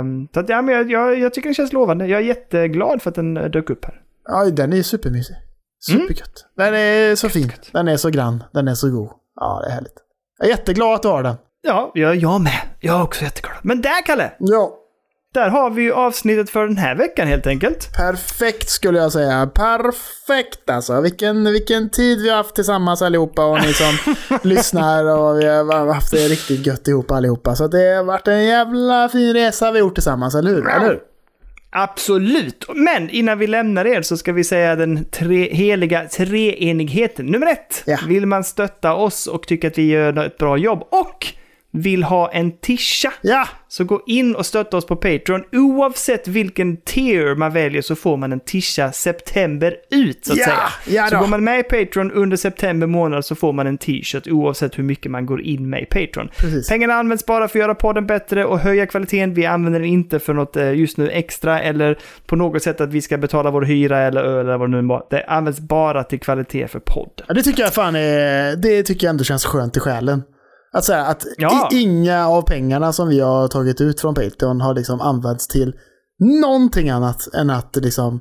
Um, 0.00 0.28
så 0.34 0.40
att, 0.40 0.48
ja, 0.48 0.62
men 0.62 0.74
jag, 0.74 0.90
jag, 0.90 1.18
jag 1.18 1.34
tycker 1.34 1.48
den 1.48 1.54
känns 1.54 1.72
lovande. 1.72 2.06
Jag 2.06 2.20
är 2.20 2.24
jätteglad 2.24 3.02
för 3.02 3.10
att 3.10 3.14
den 3.14 3.36
eh, 3.36 3.44
dök 3.44 3.70
upp 3.70 3.84
här. 3.84 4.00
Ja, 4.24 4.50
den 4.50 4.72
är 4.72 4.76
ju 4.76 4.82
supermysig. 4.82 5.36
Mm. 5.90 6.00
Supergött. 6.00 6.46
Den 6.56 6.74
är 6.74 7.14
så 7.14 7.28
fin. 7.28 7.52
Den 7.72 7.88
är 7.88 7.96
så 7.96 8.10
grann. 8.10 8.44
Den 8.52 8.68
är 8.68 8.74
så 8.74 8.90
god. 8.90 9.10
Ja, 9.34 9.60
det 9.62 9.70
är 9.70 9.74
härligt. 9.74 9.96
Jag 10.38 10.46
är 10.46 10.50
jätteglad 10.50 10.94
att 10.94 11.02
du 11.02 11.08
har 11.08 11.22
den. 11.22 11.36
Ja, 11.62 11.90
jag, 11.94 12.16
jag 12.16 12.40
med. 12.40 12.60
Jag 12.80 12.98
är 12.98 13.02
också 13.02 13.24
jätteglad. 13.24 13.56
Men 13.62 13.82
där, 13.82 14.06
Kalle! 14.06 14.32
Ja, 14.38 14.78
Där 15.34 15.48
har 15.50 15.70
vi 15.70 15.82
ju 15.82 15.92
avsnittet 15.92 16.50
för 16.50 16.66
den 16.66 16.76
här 16.76 16.94
veckan 16.94 17.28
helt 17.28 17.46
enkelt. 17.46 17.92
perfekt 17.96 18.68
skulle 18.68 18.98
jag 18.98 19.12
säga. 19.12 19.46
Perfekt 19.54 20.70
alltså. 20.70 21.00
Vilken, 21.00 21.52
vilken 21.52 21.90
tid 21.90 22.22
vi 22.22 22.28
har 22.28 22.36
haft 22.36 22.54
tillsammans 22.54 23.02
allihopa 23.02 23.44
och 23.44 23.60
ni 23.60 23.72
som 23.72 24.14
lyssnar 24.42 25.04
och 25.04 25.40
vi 25.40 25.46
har 25.46 25.94
haft 25.94 26.10
det 26.10 26.28
riktigt 26.28 26.66
gött 26.66 26.88
ihop 26.88 27.10
allihopa. 27.10 27.56
Så 27.56 27.68
det 27.68 27.96
har 27.96 28.04
varit 28.04 28.28
en 28.28 28.44
jävla 28.44 29.08
fin 29.08 29.32
resa 29.32 29.72
vi 29.72 29.78
gjort 29.78 29.94
tillsammans, 29.94 30.34
eller 30.34 30.50
hur? 30.50 30.68
Eller 30.68 30.86
hur? 30.86 31.00
Absolut! 31.70 32.64
Men 32.74 33.10
innan 33.10 33.38
vi 33.38 33.46
lämnar 33.46 33.84
er 33.86 34.02
så 34.02 34.16
ska 34.16 34.32
vi 34.32 34.44
säga 34.44 34.76
den 34.76 35.04
tre, 35.04 35.54
heliga 35.54 36.08
treenigheten. 36.08 37.26
Nummer 37.26 37.46
ett! 37.46 37.82
Ja. 37.86 37.98
Vill 38.06 38.26
man 38.26 38.44
stötta 38.44 38.94
oss 38.94 39.26
och 39.26 39.46
tycka 39.46 39.68
att 39.68 39.78
vi 39.78 39.86
gör 39.86 40.26
ett 40.26 40.38
bra 40.38 40.56
jobb 40.56 40.82
och 40.90 41.26
vill 41.72 42.02
ha 42.02 42.30
en 42.32 42.52
tisha 42.58 43.12
Ja! 43.22 43.48
Så 43.70 43.84
gå 43.84 44.02
in 44.06 44.34
och 44.36 44.46
stötta 44.46 44.76
oss 44.76 44.86
på 44.86 44.96
Patreon. 44.96 45.44
Oavsett 45.52 46.28
vilken 46.28 46.76
tier 46.76 47.34
man 47.34 47.52
väljer 47.52 47.82
så 47.82 47.94
får 47.96 48.16
man 48.16 48.32
en 48.32 48.40
tisha 48.40 48.92
september 48.92 49.76
ut 49.90 50.24
så 50.26 50.32
att 50.32 50.38
Ja, 50.38 50.44
säga. 50.44 51.02
ja 51.02 51.08
så 51.10 51.18
går 51.18 51.26
man 51.26 51.44
med 51.44 51.60
i 51.60 51.62
Patreon 51.62 52.12
under 52.12 52.36
september 52.36 52.86
månad 52.86 53.24
så 53.24 53.34
får 53.34 53.52
man 53.52 53.66
en 53.66 53.78
t-shirt 53.78 54.26
oavsett 54.28 54.78
hur 54.78 54.82
mycket 54.84 55.10
man 55.10 55.26
går 55.26 55.42
in 55.42 55.70
med 55.70 55.82
i 55.82 55.86
Patreon. 55.86 56.28
Precis. 56.38 56.68
Pengarna 56.68 56.94
används 56.94 57.26
bara 57.26 57.48
för 57.48 57.58
att 57.58 57.62
göra 57.62 57.74
podden 57.74 58.06
bättre 58.06 58.44
och 58.44 58.58
höja 58.58 58.86
kvaliteten. 58.86 59.34
Vi 59.34 59.46
använder 59.46 59.80
den 59.80 59.88
inte 59.88 60.18
för 60.18 60.34
något 60.34 60.56
eh, 60.56 60.72
just 60.74 60.96
nu 60.96 61.10
extra 61.10 61.60
eller 61.60 61.98
på 62.26 62.36
något 62.36 62.62
sätt 62.62 62.80
att 62.80 62.92
vi 62.92 63.02
ska 63.02 63.18
betala 63.18 63.50
vår 63.50 63.62
hyra 63.62 63.98
eller 63.98 64.22
öl 64.22 64.46
eller 64.46 64.58
vad 64.58 64.70
det 64.70 64.80
nu 64.82 64.88
var. 64.88 65.06
Det 65.10 65.24
används 65.24 65.60
bara 65.60 66.04
till 66.04 66.20
kvalitet 66.20 66.68
för 66.68 66.78
podden. 66.80 67.24
Ja, 67.28 67.34
det 67.34 67.42
tycker 67.42 67.62
jag 67.62 67.74
fan 67.74 67.96
är, 67.96 68.56
det 68.56 68.82
tycker 68.82 69.06
jag 69.06 69.10
ändå 69.10 69.24
känns 69.24 69.44
skönt 69.44 69.76
i 69.76 69.80
själen. 69.80 70.22
Att 70.72 70.84
säga 70.84 71.04
att 71.04 71.24
Ja. 71.36 71.68
inga 71.72 72.28
av 72.28 72.42
pengarna 72.42 72.92
som 72.92 73.08
vi 73.08 73.20
har 73.20 73.48
tagit 73.48 73.80
ut 73.80 74.00
från 74.00 74.14
Patreon 74.14 74.60
har 74.60 74.74
liksom 74.74 75.00
använts 75.00 75.48
till 75.48 75.72
någonting 76.42 76.90
annat 76.90 77.34
än 77.34 77.50
att 77.50 77.76
liksom 77.76 78.20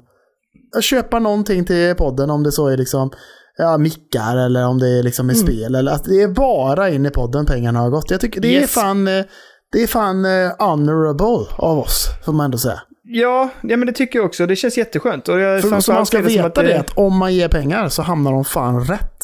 köpa 0.82 1.20
någonting 1.20 1.66
till 1.66 1.96
podden 1.96 2.30
om 2.30 2.44
det 2.44 2.52
så 2.52 2.68
är 2.68 2.78
liksom 2.78 3.12
ja, 3.58 3.78
mickar 3.78 4.38
eller 4.38 4.68
om 4.68 4.80
det 4.80 5.00
är 5.00 5.04
liksom 5.04 5.30
i 5.30 5.36
spel. 5.36 5.76
Eller 5.76 5.92
att 5.92 6.04
det 6.04 6.22
är 6.22 6.28
bara 6.28 6.90
in 6.90 7.06
i 7.06 7.10
podden 7.10 7.46
pengarna 7.46 7.80
har 7.80 7.90
gått. 7.90 8.12
Jag 8.12 8.22
tycker 8.22 8.42
det 8.42 8.48
är 8.58 8.62
Yes. 8.62 8.72
fan, 8.72 9.08
eh, 9.08 9.26
det 9.72 9.84
är 9.84 9.88
fan 9.88 10.26
eh, 10.26 10.52
honorable 10.60 11.46
av 11.58 11.80
oss, 11.80 12.08
får 12.26 12.34
man 12.34 12.46
ändå 12.46 12.58
säga. 12.58 12.82
Ja, 13.04 13.50
ja, 13.64 13.78
men 13.78 13.88
det 13.88 13.94
tycker 13.94 14.20
jag 14.20 14.26
också. 14.26 14.46
Det 14.46 14.56
känns 14.56 14.78
jätteskönt. 14.78 15.28
Och 15.28 15.40
jag, 15.40 15.62
För, 15.62 15.80
så 15.82 15.94
man 15.94 16.06
ska 16.06 16.18
är 16.18 16.22
det 16.24 16.30
som 16.30 16.44
veta 16.44 16.64
det, 16.64 16.80
att 16.80 16.98
om 16.98 17.18
man 17.18 17.34
ger 17.34 17.48
pengar 17.50 17.90
så 17.90 18.02
hamnar 18.02 18.32
de 18.32 18.46
fan 18.46 18.80
rätt. 18.86 19.18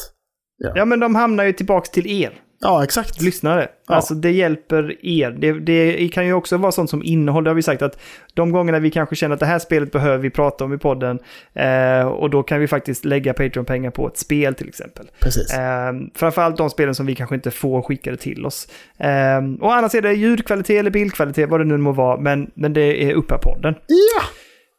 Ja, 0.76 0.86
men 0.86 1.00
de 1.00 1.16
hamnar 1.16 1.44
ju 1.44 1.54
tillbaks 1.54 1.90
till 1.90 2.08
er. 2.08 2.34
Ja, 2.64 2.84
exakt. 2.84 3.22
lyssnare. 3.22 3.68
Ja. 3.88 3.96
Alltså 3.96 4.14
det 4.14 4.32
hjälper 4.32 5.06
er. 5.06 5.32
Det, 5.32 5.52
det 5.52 6.08
kan 6.08 6.26
ju 6.26 6.34
också 6.34 6.58
vara 6.58 6.72
sånt 6.72 6.90
som 6.90 7.04
innehåll. 7.04 7.44
Det 7.44 7.50
har 7.50 7.56
vi 7.56 7.62
sagt 7.62 7.82
att 7.82 8.00
de 8.34 8.52
gångerna 8.52 8.80
vi 8.80 8.92
kanske 8.92 9.16
känner 9.16 9.34
att 9.34 9.40
det 9.40 9.46
här 9.46 9.60
spelet 9.60 9.92
behöver 9.92 10.18
vi 10.18 10.30
prata 10.30 10.64
om 10.64 10.74
i 10.74 10.78
podden. 10.78 11.20
Eh, 11.54 12.08
och 12.08 12.30
då 12.30 12.44
kan 12.44 12.60
vi 12.60 12.68
faktiskt 12.68 13.06
lägga 13.06 13.34
Patreon-pengar 13.34 13.92
på 13.92 14.08
ett 14.08 14.18
spel 14.18 14.56
till 14.56 14.68
exempel. 14.68 15.06
Precis. 15.20 15.54
Eh, 15.54 15.94
framförallt 16.16 16.58
de 16.58 16.70
spelen 16.70 16.96
som 16.96 17.06
vi 17.06 17.16
kanske 17.16 17.36
inte 17.36 17.52
får 17.52 17.82
skickade 17.82 18.18
till 18.18 18.46
oss. 18.46 18.68
Eh, 18.98 19.42
och 19.62 19.74
annars 19.74 19.96
är 19.96 20.02
det 20.02 20.14
ljudkvalitet 20.14 20.80
eller 20.80 20.92
bildkvalitet, 20.92 21.50
vad 21.50 21.60
det 21.60 21.66
nu 21.66 21.78
må 21.78 21.92
vara. 21.92 22.18
Men, 22.18 22.52
men 22.54 22.74
det 22.74 23.04
är 23.10 23.14
uppe 23.14 23.38
podden. 23.38 23.76
Ja! 23.88 24.24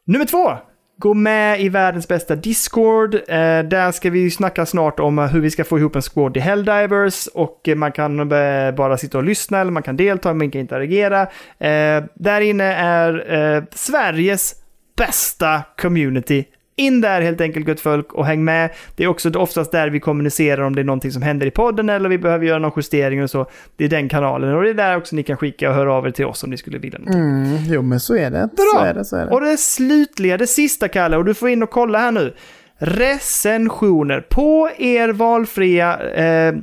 Nummer 0.07 0.25
två. 0.25 0.57
Gå 0.97 1.13
med 1.13 1.61
i 1.61 1.69
världens 1.69 2.07
bästa 2.07 2.35
Discord. 2.35 3.15
Eh, 3.15 3.19
där 3.63 3.91
ska 3.91 4.09
vi 4.09 4.31
snacka 4.31 4.65
snart 4.65 4.99
om 4.99 5.19
eh, 5.19 5.25
hur 5.25 5.41
vi 5.41 5.51
ska 5.51 5.63
få 5.63 5.79
ihop 5.79 5.95
en 5.95 6.01
squad 6.01 6.37
i 6.37 6.39
Helldivers. 6.39 7.27
Och 7.27 7.67
eh, 7.67 7.75
man 7.75 7.91
kan 7.91 8.31
eh, 8.31 8.71
bara 8.71 8.97
sitta 8.97 9.17
och 9.17 9.23
lyssna 9.23 9.59
eller 9.59 9.71
man 9.71 9.83
kan 9.83 9.97
delta, 9.97 10.33
man 10.33 10.51
kan 10.51 10.61
interagera. 10.61 11.21
Eh, 11.59 12.03
där 12.13 12.41
inne 12.41 12.73
är 12.73 13.33
eh, 13.33 13.63
Sveriges 13.71 14.55
bästa 14.97 15.61
community. 15.77 16.45
In 16.77 17.01
där 17.01 17.21
helt 17.21 17.41
enkelt 17.41 17.67
gött 17.67 17.79
folk 17.79 18.13
och 18.13 18.25
häng 18.25 18.43
med. 18.43 18.69
Det 18.95 19.03
är 19.03 19.07
också 19.07 19.29
oftast 19.29 19.71
där 19.71 19.89
vi 19.89 19.99
kommunicerar 19.99 20.61
om 20.61 20.75
det 20.75 20.81
är 20.81 20.83
någonting 20.83 21.11
som 21.11 21.21
händer 21.21 21.47
i 21.47 21.51
podden 21.51 21.89
eller 21.89 22.09
vi 22.09 22.17
behöver 22.17 22.45
göra 22.45 22.59
någon 22.59 22.71
justering 22.75 23.23
och 23.23 23.29
så. 23.29 23.45
Det 23.75 23.85
är 23.85 23.89
den 23.89 24.09
kanalen 24.09 24.55
och 24.55 24.63
det 24.63 24.69
är 24.69 24.73
där 24.73 24.97
också 24.97 25.15
ni 25.15 25.23
kan 25.23 25.37
skicka 25.37 25.69
och 25.69 25.75
höra 25.75 25.93
av 25.93 26.07
er 26.07 26.11
till 26.11 26.25
oss 26.25 26.43
om 26.43 26.49
ni 26.49 26.57
skulle 26.57 26.77
vilja 26.77 26.99
någonting. 26.99 27.21
Mm, 27.21 27.57
jo, 27.67 27.81
men 27.81 27.99
så 27.99 28.15
är 28.15 28.31
det. 28.31 28.49
Bra. 28.55 28.71
Så 28.73 28.79
är 28.79 28.93
det, 28.93 29.05
så 29.05 29.15
är 29.15 29.25
det. 29.25 29.31
Och 29.31 29.41
det 29.41 29.57
slutliga, 29.57 30.37
det 30.37 30.47
sista 30.47 30.87
Kalle, 30.87 31.17
och 31.17 31.25
du 31.25 31.33
får 31.33 31.49
in 31.49 31.63
och 31.63 31.69
kolla 31.69 31.99
här 31.99 32.11
nu. 32.11 32.33
Recensioner 32.77 34.21
på 34.21 34.69
er 34.77 35.09
valfria 35.09 35.99
eh, 35.99 36.55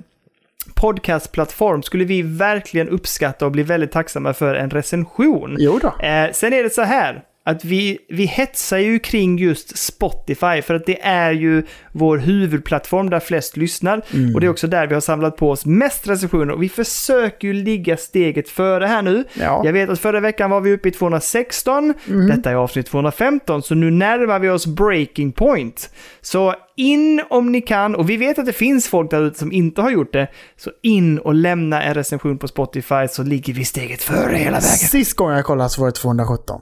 podcastplattform 0.74 1.82
skulle 1.82 2.04
vi 2.04 2.22
verkligen 2.22 2.88
uppskatta 2.88 3.46
och 3.46 3.52
bli 3.52 3.62
väldigt 3.62 3.92
tacksamma 3.92 4.32
för 4.32 4.54
en 4.54 4.70
recension. 4.70 5.56
Jo 5.58 5.78
då. 5.82 6.06
Eh, 6.06 6.32
sen 6.32 6.52
är 6.52 6.62
det 6.62 6.70
så 6.70 6.82
här. 6.82 7.22
Att 7.44 7.64
vi, 7.64 7.98
vi 8.08 8.24
hetsar 8.24 8.78
ju 8.78 8.98
kring 8.98 9.38
just 9.38 9.78
Spotify 9.78 10.62
för 10.62 10.74
att 10.74 10.86
det 10.86 11.02
är 11.02 11.32
ju 11.32 11.62
vår 11.92 12.18
huvudplattform 12.18 13.10
där 13.10 13.20
flest 13.20 13.56
lyssnar. 13.56 14.02
Mm. 14.14 14.34
Och 14.34 14.40
det 14.40 14.46
är 14.46 14.50
också 14.50 14.66
där 14.66 14.86
vi 14.86 14.94
har 14.94 15.00
samlat 15.00 15.36
på 15.36 15.50
oss 15.50 15.66
mest 15.66 16.08
recensioner. 16.08 16.54
Och 16.54 16.62
vi 16.62 16.68
försöker 16.68 17.48
ju 17.48 17.54
ligga 17.54 17.96
steget 17.96 18.48
före 18.48 18.86
här 18.86 19.02
nu. 19.02 19.24
Ja. 19.34 19.62
Jag 19.64 19.72
vet 19.72 19.90
att 19.90 20.00
förra 20.00 20.20
veckan 20.20 20.50
var 20.50 20.60
vi 20.60 20.72
uppe 20.72 20.88
i 20.88 20.92
216. 20.92 21.94
Mm. 22.08 22.28
Detta 22.28 22.50
är 22.50 22.54
avsnitt 22.54 22.86
215, 22.86 23.62
så 23.62 23.74
nu 23.74 23.90
närmar 23.90 24.38
vi 24.38 24.48
oss 24.48 24.66
breaking 24.66 25.32
point. 25.32 25.90
Så 26.20 26.54
in 26.76 27.22
om 27.30 27.52
ni 27.52 27.60
kan, 27.60 27.94
och 27.94 28.10
vi 28.10 28.16
vet 28.16 28.38
att 28.38 28.46
det 28.46 28.52
finns 28.52 28.88
folk 28.88 29.10
där 29.10 29.22
ute 29.22 29.38
som 29.38 29.52
inte 29.52 29.82
har 29.82 29.90
gjort 29.90 30.12
det, 30.12 30.28
så 30.56 30.70
in 30.82 31.18
och 31.18 31.34
lämna 31.34 31.82
en 31.82 31.94
recension 31.94 32.38
på 32.38 32.48
Spotify 32.48 33.08
så 33.10 33.22
ligger 33.22 33.52
vi 33.52 33.64
steget 33.64 34.02
före 34.02 34.36
hela 34.36 34.50
vägen. 34.50 34.62
Sist 34.62 35.16
gången 35.16 35.36
jag 35.36 35.44
kollade 35.44 35.70
så 35.70 35.80
var 35.80 35.88
det 35.88 35.94
217. 35.94 36.60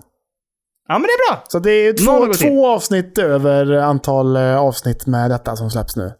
Ja, 0.91 0.99
men 0.99 1.03
det 1.03 1.13
är 1.13 1.31
bra! 1.31 1.45
Så 1.49 1.59
det 1.59 1.71
är 1.71 1.93
två, 1.93 2.33
två 2.33 2.67
avsnitt 2.67 3.19
över 3.19 3.73
antal 3.73 4.37
eh, 4.37 4.57
avsnitt 4.57 5.07
med 5.07 5.31
detta 5.31 5.57
som 5.57 5.71
släpps 5.71 5.97
nu. 5.97 6.13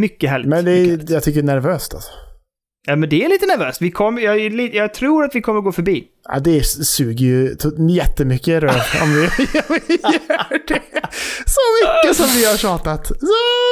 Mycket 0.00 0.30
härligt. 0.30 0.48
Men 0.48 0.64
det 0.64 0.70
är, 0.72 0.86
härligt. 0.86 1.10
jag 1.10 1.22
tycker 1.22 1.42
det 1.42 1.52
är 1.52 1.54
nervöst 1.54 1.94
alltså. 1.94 2.10
Ja, 2.86 2.96
men 2.96 3.08
det 3.08 3.24
är 3.24 3.28
lite 3.28 3.46
nervöst. 3.46 3.82
Vi 3.82 3.90
kommer, 3.90 4.22
jag, 4.22 4.38
jag 4.74 4.94
tror 4.94 5.24
att 5.24 5.34
vi 5.34 5.40
kommer 5.40 5.60
gå 5.60 5.72
förbi. 5.72 6.04
Ja, 6.28 6.40
det 6.40 6.64
suger 6.64 7.26
ju 7.26 7.56
jättemycket 7.88 8.62
röv 8.62 8.70
om 9.02 9.14
vi 9.14 9.20
gör 9.20 10.66
det. 10.68 10.80
Så 11.46 11.60
mycket 11.80 12.16
som 12.16 12.26
vi 12.26 12.44
har 12.44 12.56
tjatat. 12.56 13.06
Så 13.06 13.14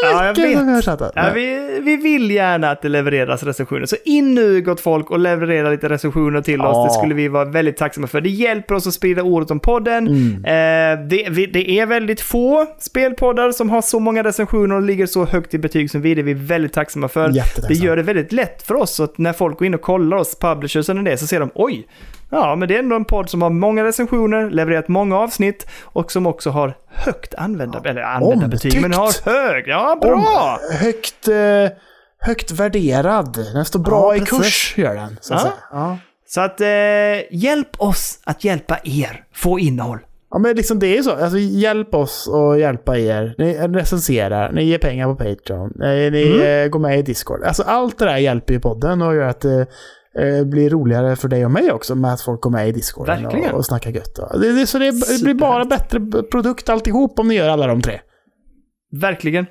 Ja, 0.03 0.33
mycket 0.37 0.59
som 0.59 0.67
vi 0.67 0.75
har 0.75 0.83
tjatat. 0.83 1.13
Ja, 1.15 1.31
vi, 1.35 1.81
vi 1.83 1.97
vill 1.97 2.31
gärna 2.31 2.71
att 2.71 2.83
det 2.83 2.89
levereras 2.89 3.43
recensioner. 3.43 3.87
Så 3.87 3.97
in 4.05 4.35
nu 4.35 4.61
gott 4.61 4.81
folk 4.81 5.11
och 5.11 5.19
leverera 5.19 5.71
lite 5.71 5.89
recensioner 5.89 6.43
till 6.43 6.61
oss. 6.61 6.77
Ja. 6.77 6.85
Det 6.85 6.91
skulle 6.91 7.15
vi 7.15 7.29
vara 7.29 7.45
väldigt 7.45 7.77
tacksamma 7.77 8.07
för. 8.07 8.21
Det 8.21 8.29
hjälper 8.29 8.75
oss 8.75 8.87
att 8.87 8.95
sprida 8.95 9.23
ordet 9.23 9.51
om 9.51 9.61
podden. 9.61 10.09
Mm. 10.09 10.35
Eh, 10.45 11.07
det, 11.09 11.29
vi, 11.31 11.47
det 11.47 11.71
är 11.71 11.87
väldigt 11.87 12.21
få 12.21 12.67
spelpoddar 12.79 13.53
som 13.53 13.71
har 13.71 13.83
så 13.83 14.01
många 14.01 14.25
recensioner 14.25 14.77
och 14.77 14.83
ligger 14.83 15.07
så 15.07 15.25
högt 15.25 15.55
i 15.55 15.59
betyg 15.59 15.91
som 15.91 16.03
vi. 16.03 16.15
Det 16.15 16.21
är 16.21 16.23
vi 16.23 16.35
väldigt 16.35 16.73
tacksamma 16.73 17.09
för. 17.09 17.29
Det 17.69 17.75
gör 17.75 17.97
det 17.97 18.03
väldigt 18.03 18.33
lätt 18.33 18.63
för 18.63 18.75
oss 18.75 19.01
att 19.01 19.19
när 19.19 19.33
folk 19.33 19.59
går 19.59 19.67
in 19.67 19.75
och 19.75 19.83
kollar 19.83 20.17
oss, 20.17 20.39
publishers 20.41 20.89
eller 20.89 21.03
det, 21.03 21.17
så 21.17 21.27
ser 21.27 21.41
de 21.41 21.51
oj, 21.55 21.87
ja 22.33 22.57
men 22.57 22.69
det 22.69 22.75
är 22.75 22.79
ändå 22.79 22.97
en 22.97 23.05
podd 23.05 23.31
som 23.31 23.43
har 23.43 23.51
många 23.51 23.85
recensioner, 23.85 24.51
levererat 24.51 24.89
många 24.89 25.19
avsnitt 25.19 25.67
och 25.83 26.13
som 26.13 26.27
också 26.27 26.51
har 26.51 26.75
högt 26.89 27.35
användar, 27.35 27.87
eller 27.87 28.03
användarbetyg, 28.03 28.81
men 28.83 28.93
har 28.93 29.25
hög, 29.31 29.65
ja 29.69 29.99
bra! 30.03 30.13
Om, 30.15 30.77
högt, 30.79 31.29
eh, 31.29 31.77
högt 32.19 32.51
värderad. 32.51 33.39
Den 33.55 33.65
står 33.65 33.81
bra 33.81 34.17
Ja, 34.17 34.23
i 34.23 34.27
kurs, 34.27 34.75
gör 34.79 34.95
den. 34.95 35.17
Så 35.21 35.35
att 35.35 35.43
Ja. 35.45 35.53
Ja. 35.73 35.99
Så 36.27 36.41
att 36.41 36.61
eh, 36.61 36.67
hjälp 37.31 37.69
oss 37.79 38.19
att 38.25 38.45
hjälpa 38.45 38.79
er 38.85 39.25
få 39.35 39.59
innehåll. 39.59 39.99
Ja, 40.31 40.39
men 40.39 40.57
liksom 40.57 40.79
det 40.79 40.87
är 40.87 40.97
ju 40.97 41.03
så. 41.03 41.11
Alltså, 41.11 41.39
hjälp 41.39 41.95
oss 41.95 42.29
och 42.33 42.59
hjälpa 42.59 42.99
er. 42.99 43.35
Ni 43.39 43.55
recenserar, 43.59 44.53
ni 44.53 44.65
ger 44.65 44.79
pengar 44.79 45.07
på 45.07 45.15
Patreon, 45.17 45.73
ni, 45.75 46.11
ni 46.11 46.23
Mm. 46.35 46.65
eh, 46.65 46.69
går 46.71 46.79
med 46.81 46.99
i 46.99 47.03
Discord. 47.03 47.43
Alltså 47.43 47.63
allt 47.63 47.99
det 47.99 48.05
där 48.05 48.17
hjälper 48.17 48.55
ju 48.55 48.61
podden 48.61 49.03
och 49.03 49.15
gör 49.15 49.29
att 49.29 49.41
det 49.41 49.67
eh, 50.19 50.45
blir 50.45 50.71
roligare 50.71 51.17
för 51.17 51.29
dig 51.29 51.45
och 51.45 51.51
mig 51.51 51.73
också 51.73 51.95
med 51.95 52.13
att 52.13 52.21
folk 52.21 52.41
går 52.41 52.51
med 52.51 52.69
i 52.69 52.73
Discord 52.73 53.09
och, 53.09 53.55
och 53.55 53.67
snackar 53.67 53.91
gött. 53.91 54.15
Det, 54.41 54.53
det, 54.53 54.67
så 54.67 54.79
det, 54.79 54.91
det 54.91 55.23
blir 55.23 55.35
bara 55.35 55.65
bättre 55.65 56.01
produkt 56.23 56.69
alltihop 56.69 57.19
om 57.19 57.29
ni 57.29 57.35
gör 57.35 57.49
alla 57.49 57.67
de 57.67 57.83
tre. 57.83 58.01
Verkligen. 58.93 59.47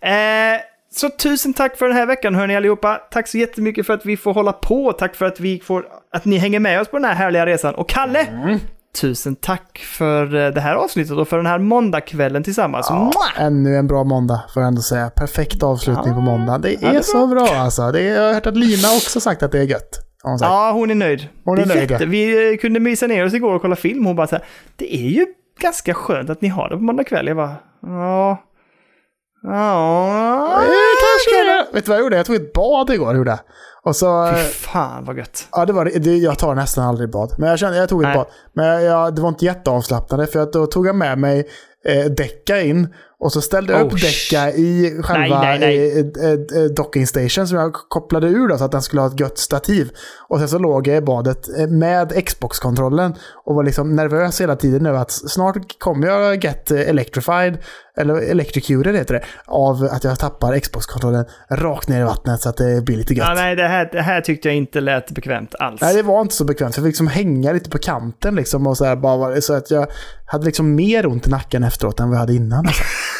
Eh, 0.00 0.60
så 0.94 1.10
tusen 1.10 1.54
tack 1.54 1.76
för 1.76 1.88
den 1.88 1.96
här 1.96 2.06
veckan 2.06 2.34
hörni 2.34 2.56
allihopa. 2.56 2.94
Tack 3.10 3.28
så 3.28 3.38
jättemycket 3.38 3.86
för 3.86 3.94
att 3.94 4.06
vi 4.06 4.16
får 4.16 4.34
hålla 4.34 4.52
på. 4.52 4.92
Tack 4.92 5.14
för 5.14 5.26
att, 5.26 5.40
vi 5.40 5.60
får, 5.60 5.86
att 6.12 6.24
ni 6.24 6.36
hänger 6.36 6.60
med 6.60 6.80
oss 6.80 6.88
på 6.88 6.96
den 6.96 7.04
här 7.04 7.14
härliga 7.14 7.46
resan. 7.46 7.74
Och 7.74 7.88
Kalle! 7.88 8.20
Mm. 8.20 8.58
Tusen 9.00 9.36
tack 9.36 9.78
för 9.78 10.34
eh, 10.34 10.50
det 10.50 10.60
här 10.60 10.74
avsnittet 10.74 11.12
och 11.16 11.28
för 11.28 11.36
den 11.36 11.46
här 11.46 11.58
måndagskvällen 11.58 12.42
tillsammans. 12.42 12.90
Mwah! 12.90 13.12
Ännu 13.46 13.76
en 13.76 13.86
bra 13.86 14.04
måndag 14.04 14.42
får 14.54 14.62
jag 14.62 14.68
ändå 14.68 14.82
säga. 14.82 15.10
Perfekt 15.10 15.62
avslutning 15.62 16.14
på 16.14 16.20
måndag. 16.20 16.58
Det 16.58 16.74
är, 16.74 16.78
Ja, 16.82 16.92
det 16.92 17.02
så 17.02 17.26
bra 17.26 17.48
alltså. 17.48 17.90
Det 17.92 18.00
är, 18.00 18.14
jag 18.14 18.26
har 18.26 18.34
hört 18.34 18.46
att 18.46 18.56
Lina 18.56 18.88
också 18.96 19.20
sagt 19.20 19.42
att 19.42 19.52
det 19.52 19.58
är 19.58 19.62
gött. 19.64 20.08
Hon. 20.22 20.38
Ja, 20.40 20.70
hon 20.72 20.90
är 20.90 20.94
nöjd. 20.94 21.28
Hon 21.44 21.58
är 21.58 21.66
nöjd, 21.66 21.78
ja. 21.90 21.92
jätte- 21.94 22.06
Vi 22.06 22.52
eh, 22.52 22.56
kunde 22.58 22.80
mysa 22.80 23.06
ner 23.06 23.26
oss 23.26 23.34
igår 23.34 23.54
och 23.54 23.62
kolla 23.62 23.76
film. 23.76 24.06
Hon 24.06 24.16
bara 24.16 24.26
så 24.26 24.36
här, 24.36 24.44
det 24.76 24.94
är 24.96 25.08
ju 25.08 25.26
ganska 25.60 25.94
skönt 25.94 26.30
att 26.30 26.40
ni 26.42 26.48
har 26.48 26.68
det 26.68 26.76
på 26.76 26.82
måndag 26.82 27.04
kväll. 27.04 27.26
Jag 27.26 27.36
bara, 27.36 27.54
ja... 27.82 28.42
Ja... 29.42 30.62
Kanske 31.00 31.44
det. 31.44 31.66
Vet 31.72 31.84
du 31.84 31.88
vad 31.88 31.98
jag 31.98 32.04
gjorde? 32.04 32.16
Jag 32.16 32.26
tog 32.26 32.36
ett 32.36 32.52
bad 32.52 32.90
igår. 32.90 33.16
Gjorde. 33.16 33.38
Och 33.84 33.96
så... 33.96 34.32
Fy 34.34 34.42
fan 34.42 35.04
vad 35.04 35.18
gött. 35.18 35.48
Ja, 35.52 35.64
det 35.66 35.72
var 35.72 35.84
det. 35.84 36.16
Jag 36.16 36.38
tar 36.38 36.54
nästan 36.54 36.84
aldrig 36.84 37.10
bad. 37.10 37.34
Men 37.38 37.48
jag 37.48 37.58
kände, 37.58 37.78
jag 37.78 37.88
tog 37.88 38.02
ett 38.02 38.08
Nej. 38.08 38.16
bad. 38.16 38.26
Men 38.52 38.84
jag, 38.84 39.14
det 39.14 39.22
var 39.22 39.28
inte 39.28 39.44
jätteavslappnande 39.44 40.26
för 40.26 40.40
att 40.40 40.52
då 40.52 40.66
tog 40.66 40.86
jag 40.86 40.96
med 40.96 41.18
mig 41.18 41.48
eh, 41.88 42.04
däcka 42.04 42.60
in. 42.60 42.94
Och 43.22 43.32
så 43.32 43.40
ställde 43.40 43.72
jag 43.72 43.82
Oh, 43.82 43.86
upp 43.86 44.00
däcka 44.00 44.50
i 44.50 45.00
själva 45.02 45.40
Nej, 45.40 45.58
nej, 45.58 45.78
nej. 45.78 46.00
eh, 46.00 46.30
eh, 46.30 46.62
eh, 46.62 46.70
docking 46.76 47.06
station 47.06 47.46
som 47.46 47.58
jag 47.58 47.72
kopplade 47.72 48.26
ur 48.26 48.48
då, 48.48 48.58
så 48.58 48.64
att 48.64 48.72
den 48.72 48.82
skulle 48.82 49.02
ha 49.02 49.08
ett 49.08 49.20
gött 49.20 49.38
stativ. 49.38 49.90
Och 50.28 50.38
sen 50.38 50.48
så 50.48 50.58
låg 50.58 50.86
jag 50.86 50.96
i 50.96 51.00
badet 51.00 51.48
med 51.68 52.26
Xbox-kontrollen 52.26 53.14
och 53.44 53.54
var 53.54 53.64
liksom 53.64 53.96
nervös 53.96 54.40
hela 54.40 54.56
tiden 54.56 54.86
över 54.86 54.98
att 54.98 55.10
snart 55.10 55.78
kommer 55.78 56.06
jag 56.06 56.44
get 56.44 56.70
electrified, 56.70 57.58
eller 57.96 58.14
electrocuted 58.30 58.94
heter 58.94 59.14
det, 59.14 59.24
av 59.46 59.88
att 59.92 60.04
jag 60.04 60.18
tappar 60.18 60.58
Xbox-kontrollen 60.58 61.24
rakt 61.50 61.88
ner 61.88 62.00
i 62.00 62.04
vattnet 62.04 62.40
så 62.40 62.48
att 62.48 62.56
det 62.56 62.84
blir 62.84 62.96
lite 62.96 63.14
gött. 63.14 63.28
Ja, 63.28 63.34
nej, 63.34 63.56
det 63.56 63.68
här, 63.68 63.88
det 63.92 64.02
här 64.02 64.20
tyckte 64.20 64.48
jag 64.48 64.56
inte 64.56 64.80
lät 64.80 65.10
bekvämt 65.10 65.54
alls. 65.54 65.80
Nej, 65.80 65.94
det 65.94 66.02
var 66.02 66.20
inte 66.20 66.34
så 66.34 66.44
bekvämt. 66.44 66.76
Jag 66.76 66.84
fick 66.84 66.90
liksom 66.90 67.06
hänga 67.06 67.52
lite 67.52 67.70
på 67.70 67.78
kanten 67.78 68.34
liksom 68.34 68.66
och 68.66 68.76
så 68.76 68.84
här 68.84 68.96
bara, 68.96 69.40
så 69.40 69.54
att 69.54 69.70
jag 69.70 69.86
hade 70.26 70.44
liksom 70.46 70.74
mer 70.74 71.06
ont 71.06 71.26
i 71.26 71.30
nacken 71.30 71.64
efteråt 71.64 72.00
än 72.00 72.08
vad 72.08 72.14
jag 72.14 72.20
hade 72.20 72.34
innan. 72.34 72.66
Alltså. 72.66 72.82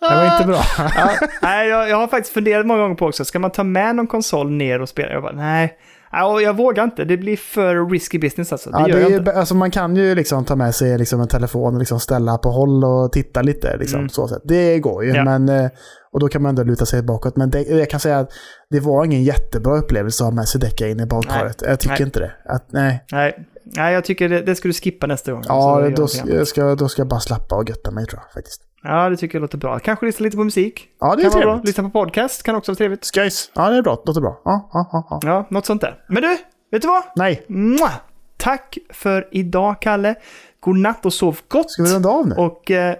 Det 0.00 0.06
var 0.14 0.32
inte 0.36 0.46
bra. 0.46 0.62
Ja, 0.96 1.10
nej, 1.42 1.68
jag, 1.68 1.88
jag 1.88 1.96
har 1.96 2.06
faktiskt 2.06 2.34
funderat 2.34 2.66
många 2.66 2.82
gånger 2.82 2.94
på 2.94 3.06
också, 3.06 3.24
ska 3.24 3.38
man 3.38 3.50
ta 3.50 3.64
med 3.64 3.96
någon 3.96 4.06
konsol 4.06 4.50
ner 4.50 4.80
och 4.82 4.88
spela? 4.88 5.12
Jag 5.12 5.22
bara, 5.22 5.32
nej. 5.32 5.78
Ja, 6.12 6.40
jag 6.40 6.56
vågar 6.56 6.84
inte, 6.84 7.04
det 7.04 7.16
blir 7.16 7.36
för 7.36 7.90
risky 7.90 8.18
business 8.18 8.52
alltså. 8.52 8.70
Det 8.70 8.78
Ja, 8.80 8.88
gör 8.88 8.96
det 8.96 9.02
jag 9.02 9.12
inte. 9.12 9.32
alltså 9.32 9.54
man 9.54 9.70
kan 9.70 9.96
ju 9.96 10.14
liksom 10.14 10.44
ta 10.44 10.56
med 10.56 10.74
sig 10.74 10.98
liksom 10.98 11.20
en 11.20 11.28
telefon 11.28 11.74
och 11.74 11.78
liksom 11.78 12.00
ställa 12.00 12.38
på 12.38 12.48
håll 12.50 12.84
och 12.84 13.12
titta 13.12 13.42
lite. 13.42 13.76
Liksom, 13.76 14.08
så 14.08 14.28
sätt. 14.28 14.42
Det 14.44 14.78
går 14.78 15.04
ju, 15.04 15.10
Mm. 15.10 15.26
Ja. 15.26 15.38
men, 15.38 15.64
eh, 15.64 15.70
och 16.12 16.20
då 16.20 16.28
kan 16.28 16.42
man 16.42 16.48
ändå 16.48 16.62
luta 16.62 16.86
sig 16.86 17.02
bakåt. 17.02 17.36
Men 17.36 17.50
det, 17.50 17.62
jag 17.62 17.90
kan 17.90 18.00
säga 18.00 18.18
att 18.18 18.30
det 18.70 18.80
var 18.80 19.04
ingen 19.04 19.24
jättebra 19.24 19.76
upplevelse 19.78 20.24
att 20.24 20.30
ha 20.30 20.34
med 20.34 20.48
sig 20.48 20.60
däcka 20.60 20.88
in 20.88 21.00
i 21.00 21.06
badkaret. 21.06 21.62
Jag 21.66 21.80
tycker 21.80 21.94
Nej. 21.94 22.02
inte 22.02 22.20
det. 22.20 22.32
Att, 22.44 22.72
nej. 22.72 23.04
Nej, 23.12 23.46
nej, 23.76 23.94
jag 23.94 24.04
tycker 24.04 24.28
det, 24.28 24.40
det 24.42 24.54
ska 24.54 24.68
du 24.68 24.74
skippa 24.74 25.06
nästa 25.06 25.32
gång. 25.32 25.42
Ja, 25.48 25.90
då, 25.96 26.06
jag 26.26 26.48
ska, 26.48 26.74
då 26.74 26.88
ska 26.88 27.00
jag 27.00 27.08
bara 27.08 27.20
slappa 27.20 27.56
och 27.56 27.68
götta 27.68 27.90
mig 27.90 28.06
tror 28.06 28.20
jag 28.26 28.32
faktiskt. 28.32 28.62
Ja, 28.82 29.08
det 29.08 29.16
tycker 29.16 29.38
jag 29.38 29.40
låter 29.42 29.58
bra. 29.58 29.78
Kanske 29.78 30.06
lyssna 30.06 30.24
lite 30.24 30.36
på 30.36 30.44
musik. 30.44 30.88
Ja, 31.00 31.16
det 31.16 31.22
är 31.22 31.22
kan 31.22 31.30
vara 31.32 31.40
bra. 31.44 31.52
trevligt. 31.52 31.66
Lyssna 31.66 31.84
på 31.84 31.90
podcast 31.90 32.42
kan 32.42 32.54
också 32.56 32.72
vara 32.72 32.76
trevligt. 32.76 33.04
Skojs. 33.04 33.50
Ja, 33.54 33.68
det 33.70 33.76
är 33.76 33.82
bra. 33.82 34.02
Låter 34.06 34.20
bra. 34.20 34.40
Ja, 34.44 34.68
ja, 34.72 34.88
ja, 34.92 35.06
ja. 35.10 35.20
Ja, 35.22 35.46
något 35.50 35.66
sånt 35.66 35.80
där. 35.80 36.04
Men 36.08 36.22
du, 36.22 36.28
vet 36.70 36.82
du 36.82 36.88
vad? 36.88 37.02
Nej. 37.16 37.44
Mwah! 37.48 37.92
Tack 38.36 38.78
för 38.90 39.28
idag, 39.30 39.80
Kalle. 39.80 40.14
God 40.60 40.76
natt 40.78 41.06
och 41.06 41.12
sov 41.12 41.38
gott. 41.48 41.70
Ska 41.70 41.82
vi 41.82 41.94
runda 41.94 42.08
av 42.08 42.28
nu? 42.28 42.34
Och... 42.34 42.70
Eh, 42.70 42.96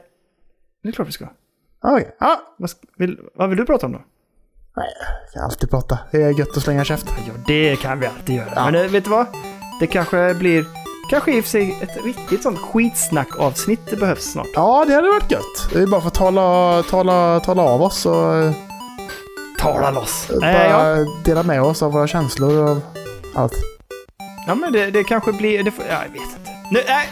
det 0.82 0.88
är 0.88 0.92
klart 0.92 1.08
vi 1.08 1.12
ska. 1.12 1.24
Ja, 1.82 1.92
okej. 1.92 2.16
Ja. 2.20 2.40
Vad, 2.58 2.70
sk- 2.70 2.84
vill, 2.96 3.20
vad 3.34 3.48
vill 3.48 3.58
du 3.58 3.64
prata 3.64 3.86
om 3.86 3.92
då? 3.92 3.98
Nej, 4.76 4.86
jag 5.24 5.32
kan 5.32 5.42
alltid 5.44 5.70
prata. 5.70 5.98
Det 6.10 6.22
är 6.22 6.38
gött 6.38 6.56
att 6.56 6.62
slänga 6.62 6.84
käft. 6.84 7.06
Ja, 7.26 7.32
det 7.46 7.76
kan 7.80 8.00
vi 8.00 8.06
alltid 8.06 8.36
göra. 8.36 8.64
Men 8.70 8.74
eh, 8.84 8.90
vet 8.90 9.04
du 9.04 9.10
vad? 9.10 9.26
Det 9.80 9.86
kanske 9.86 10.34
blir... 10.34 10.85
Kanske 11.10 11.32
i 11.36 11.40
och 11.40 11.44
för 11.44 11.50
sig 11.50 11.78
ett 11.82 12.04
riktigt 12.04 12.42
sånt 12.42 12.58
skitsnack-avsnitt 12.58 13.80
det 13.90 13.96
behövs 13.96 14.32
snart. 14.32 14.46
Ja, 14.54 14.84
det 14.88 14.94
hade 14.94 15.08
varit 15.08 15.30
gött. 15.30 15.70
Det 15.72 15.78
är 15.82 15.86
bara 15.86 16.00
för 16.00 16.08
att 16.08 16.14
tala, 16.14 16.82
tala, 16.82 17.40
tala 17.40 17.62
av 17.62 17.82
oss 17.82 18.06
och 18.06 18.34
eh, 18.36 18.52
Tala 19.58 19.90
loss! 19.90 20.30
Eh, 20.30 20.40
bara 20.40 20.98
ja. 20.98 21.04
dela 21.24 21.42
med 21.42 21.62
oss 21.62 21.82
av 21.82 21.92
våra 21.92 22.06
känslor 22.06 22.70
och 22.70 22.76
allt. 23.34 23.52
ja, 24.46 24.54
men 24.54 24.72
det, 24.72 24.90
det 24.90 25.04
kanske 25.04 25.32
blir... 25.32 25.62
Det 25.62 25.70
får, 25.70 25.84
ja, 25.88 25.96
jag 26.06 26.12
vet 26.12 26.22
inte. 26.38 26.50
Nu, 26.72 26.80
nej. 26.88 27.08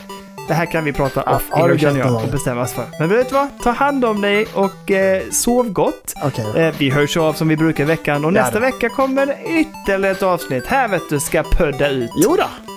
Det 0.49 0.55
här 0.55 0.67
kan 0.67 0.85
vi 0.85 0.93
prata 0.93 1.23
Ja, 1.27 1.37
off 1.37 1.43
det 1.51 1.63
air 1.63 1.79
känner 1.79 2.01
jag 2.01 2.15
och 2.23 2.29
bestämma 2.29 2.63
oss 2.63 2.73
för. 2.73 2.85
Men 3.01 3.09
vet 3.09 3.29
du 3.29 3.35
vad? 3.35 3.49
Ta 3.63 3.71
hand 3.71 4.05
om 4.05 4.21
dig 4.21 4.47
och 4.55 4.91
eh, 4.91 5.23
sov 5.31 5.69
gott. 5.73 6.15
Okej. 6.25 6.47
Eh, 6.63 6.75
vi 6.79 6.91
hörs 6.91 7.17
av 7.17 7.33
som 7.33 7.49
vi 7.49 7.57
brukar 7.57 7.85
i 7.85 7.87
veckan 7.87 8.25
och 8.25 8.31
Ja, 8.31 8.35
nästa 8.43 8.55
då. 8.55 8.61
vecka 8.61 8.89
kommer 8.89 9.37
ytterligare 9.47 10.11
ett 10.17 10.23
avsnitt. 10.23 10.67
Här 10.67 10.89
vet 10.89 11.03
du 11.11 11.21
ska 11.21 11.43
pudda 11.43 11.89
ut. 11.89 12.11
Jo 12.25 12.37
då. 12.37 12.74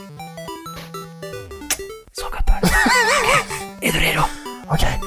Är 3.81 3.91
du 3.91 3.99
redo? 3.99 4.21
Okej. 4.67 4.99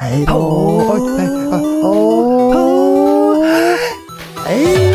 Hej 0.00 0.24
då! 0.26 0.98
Hej 4.46 4.86
då! 4.86 4.91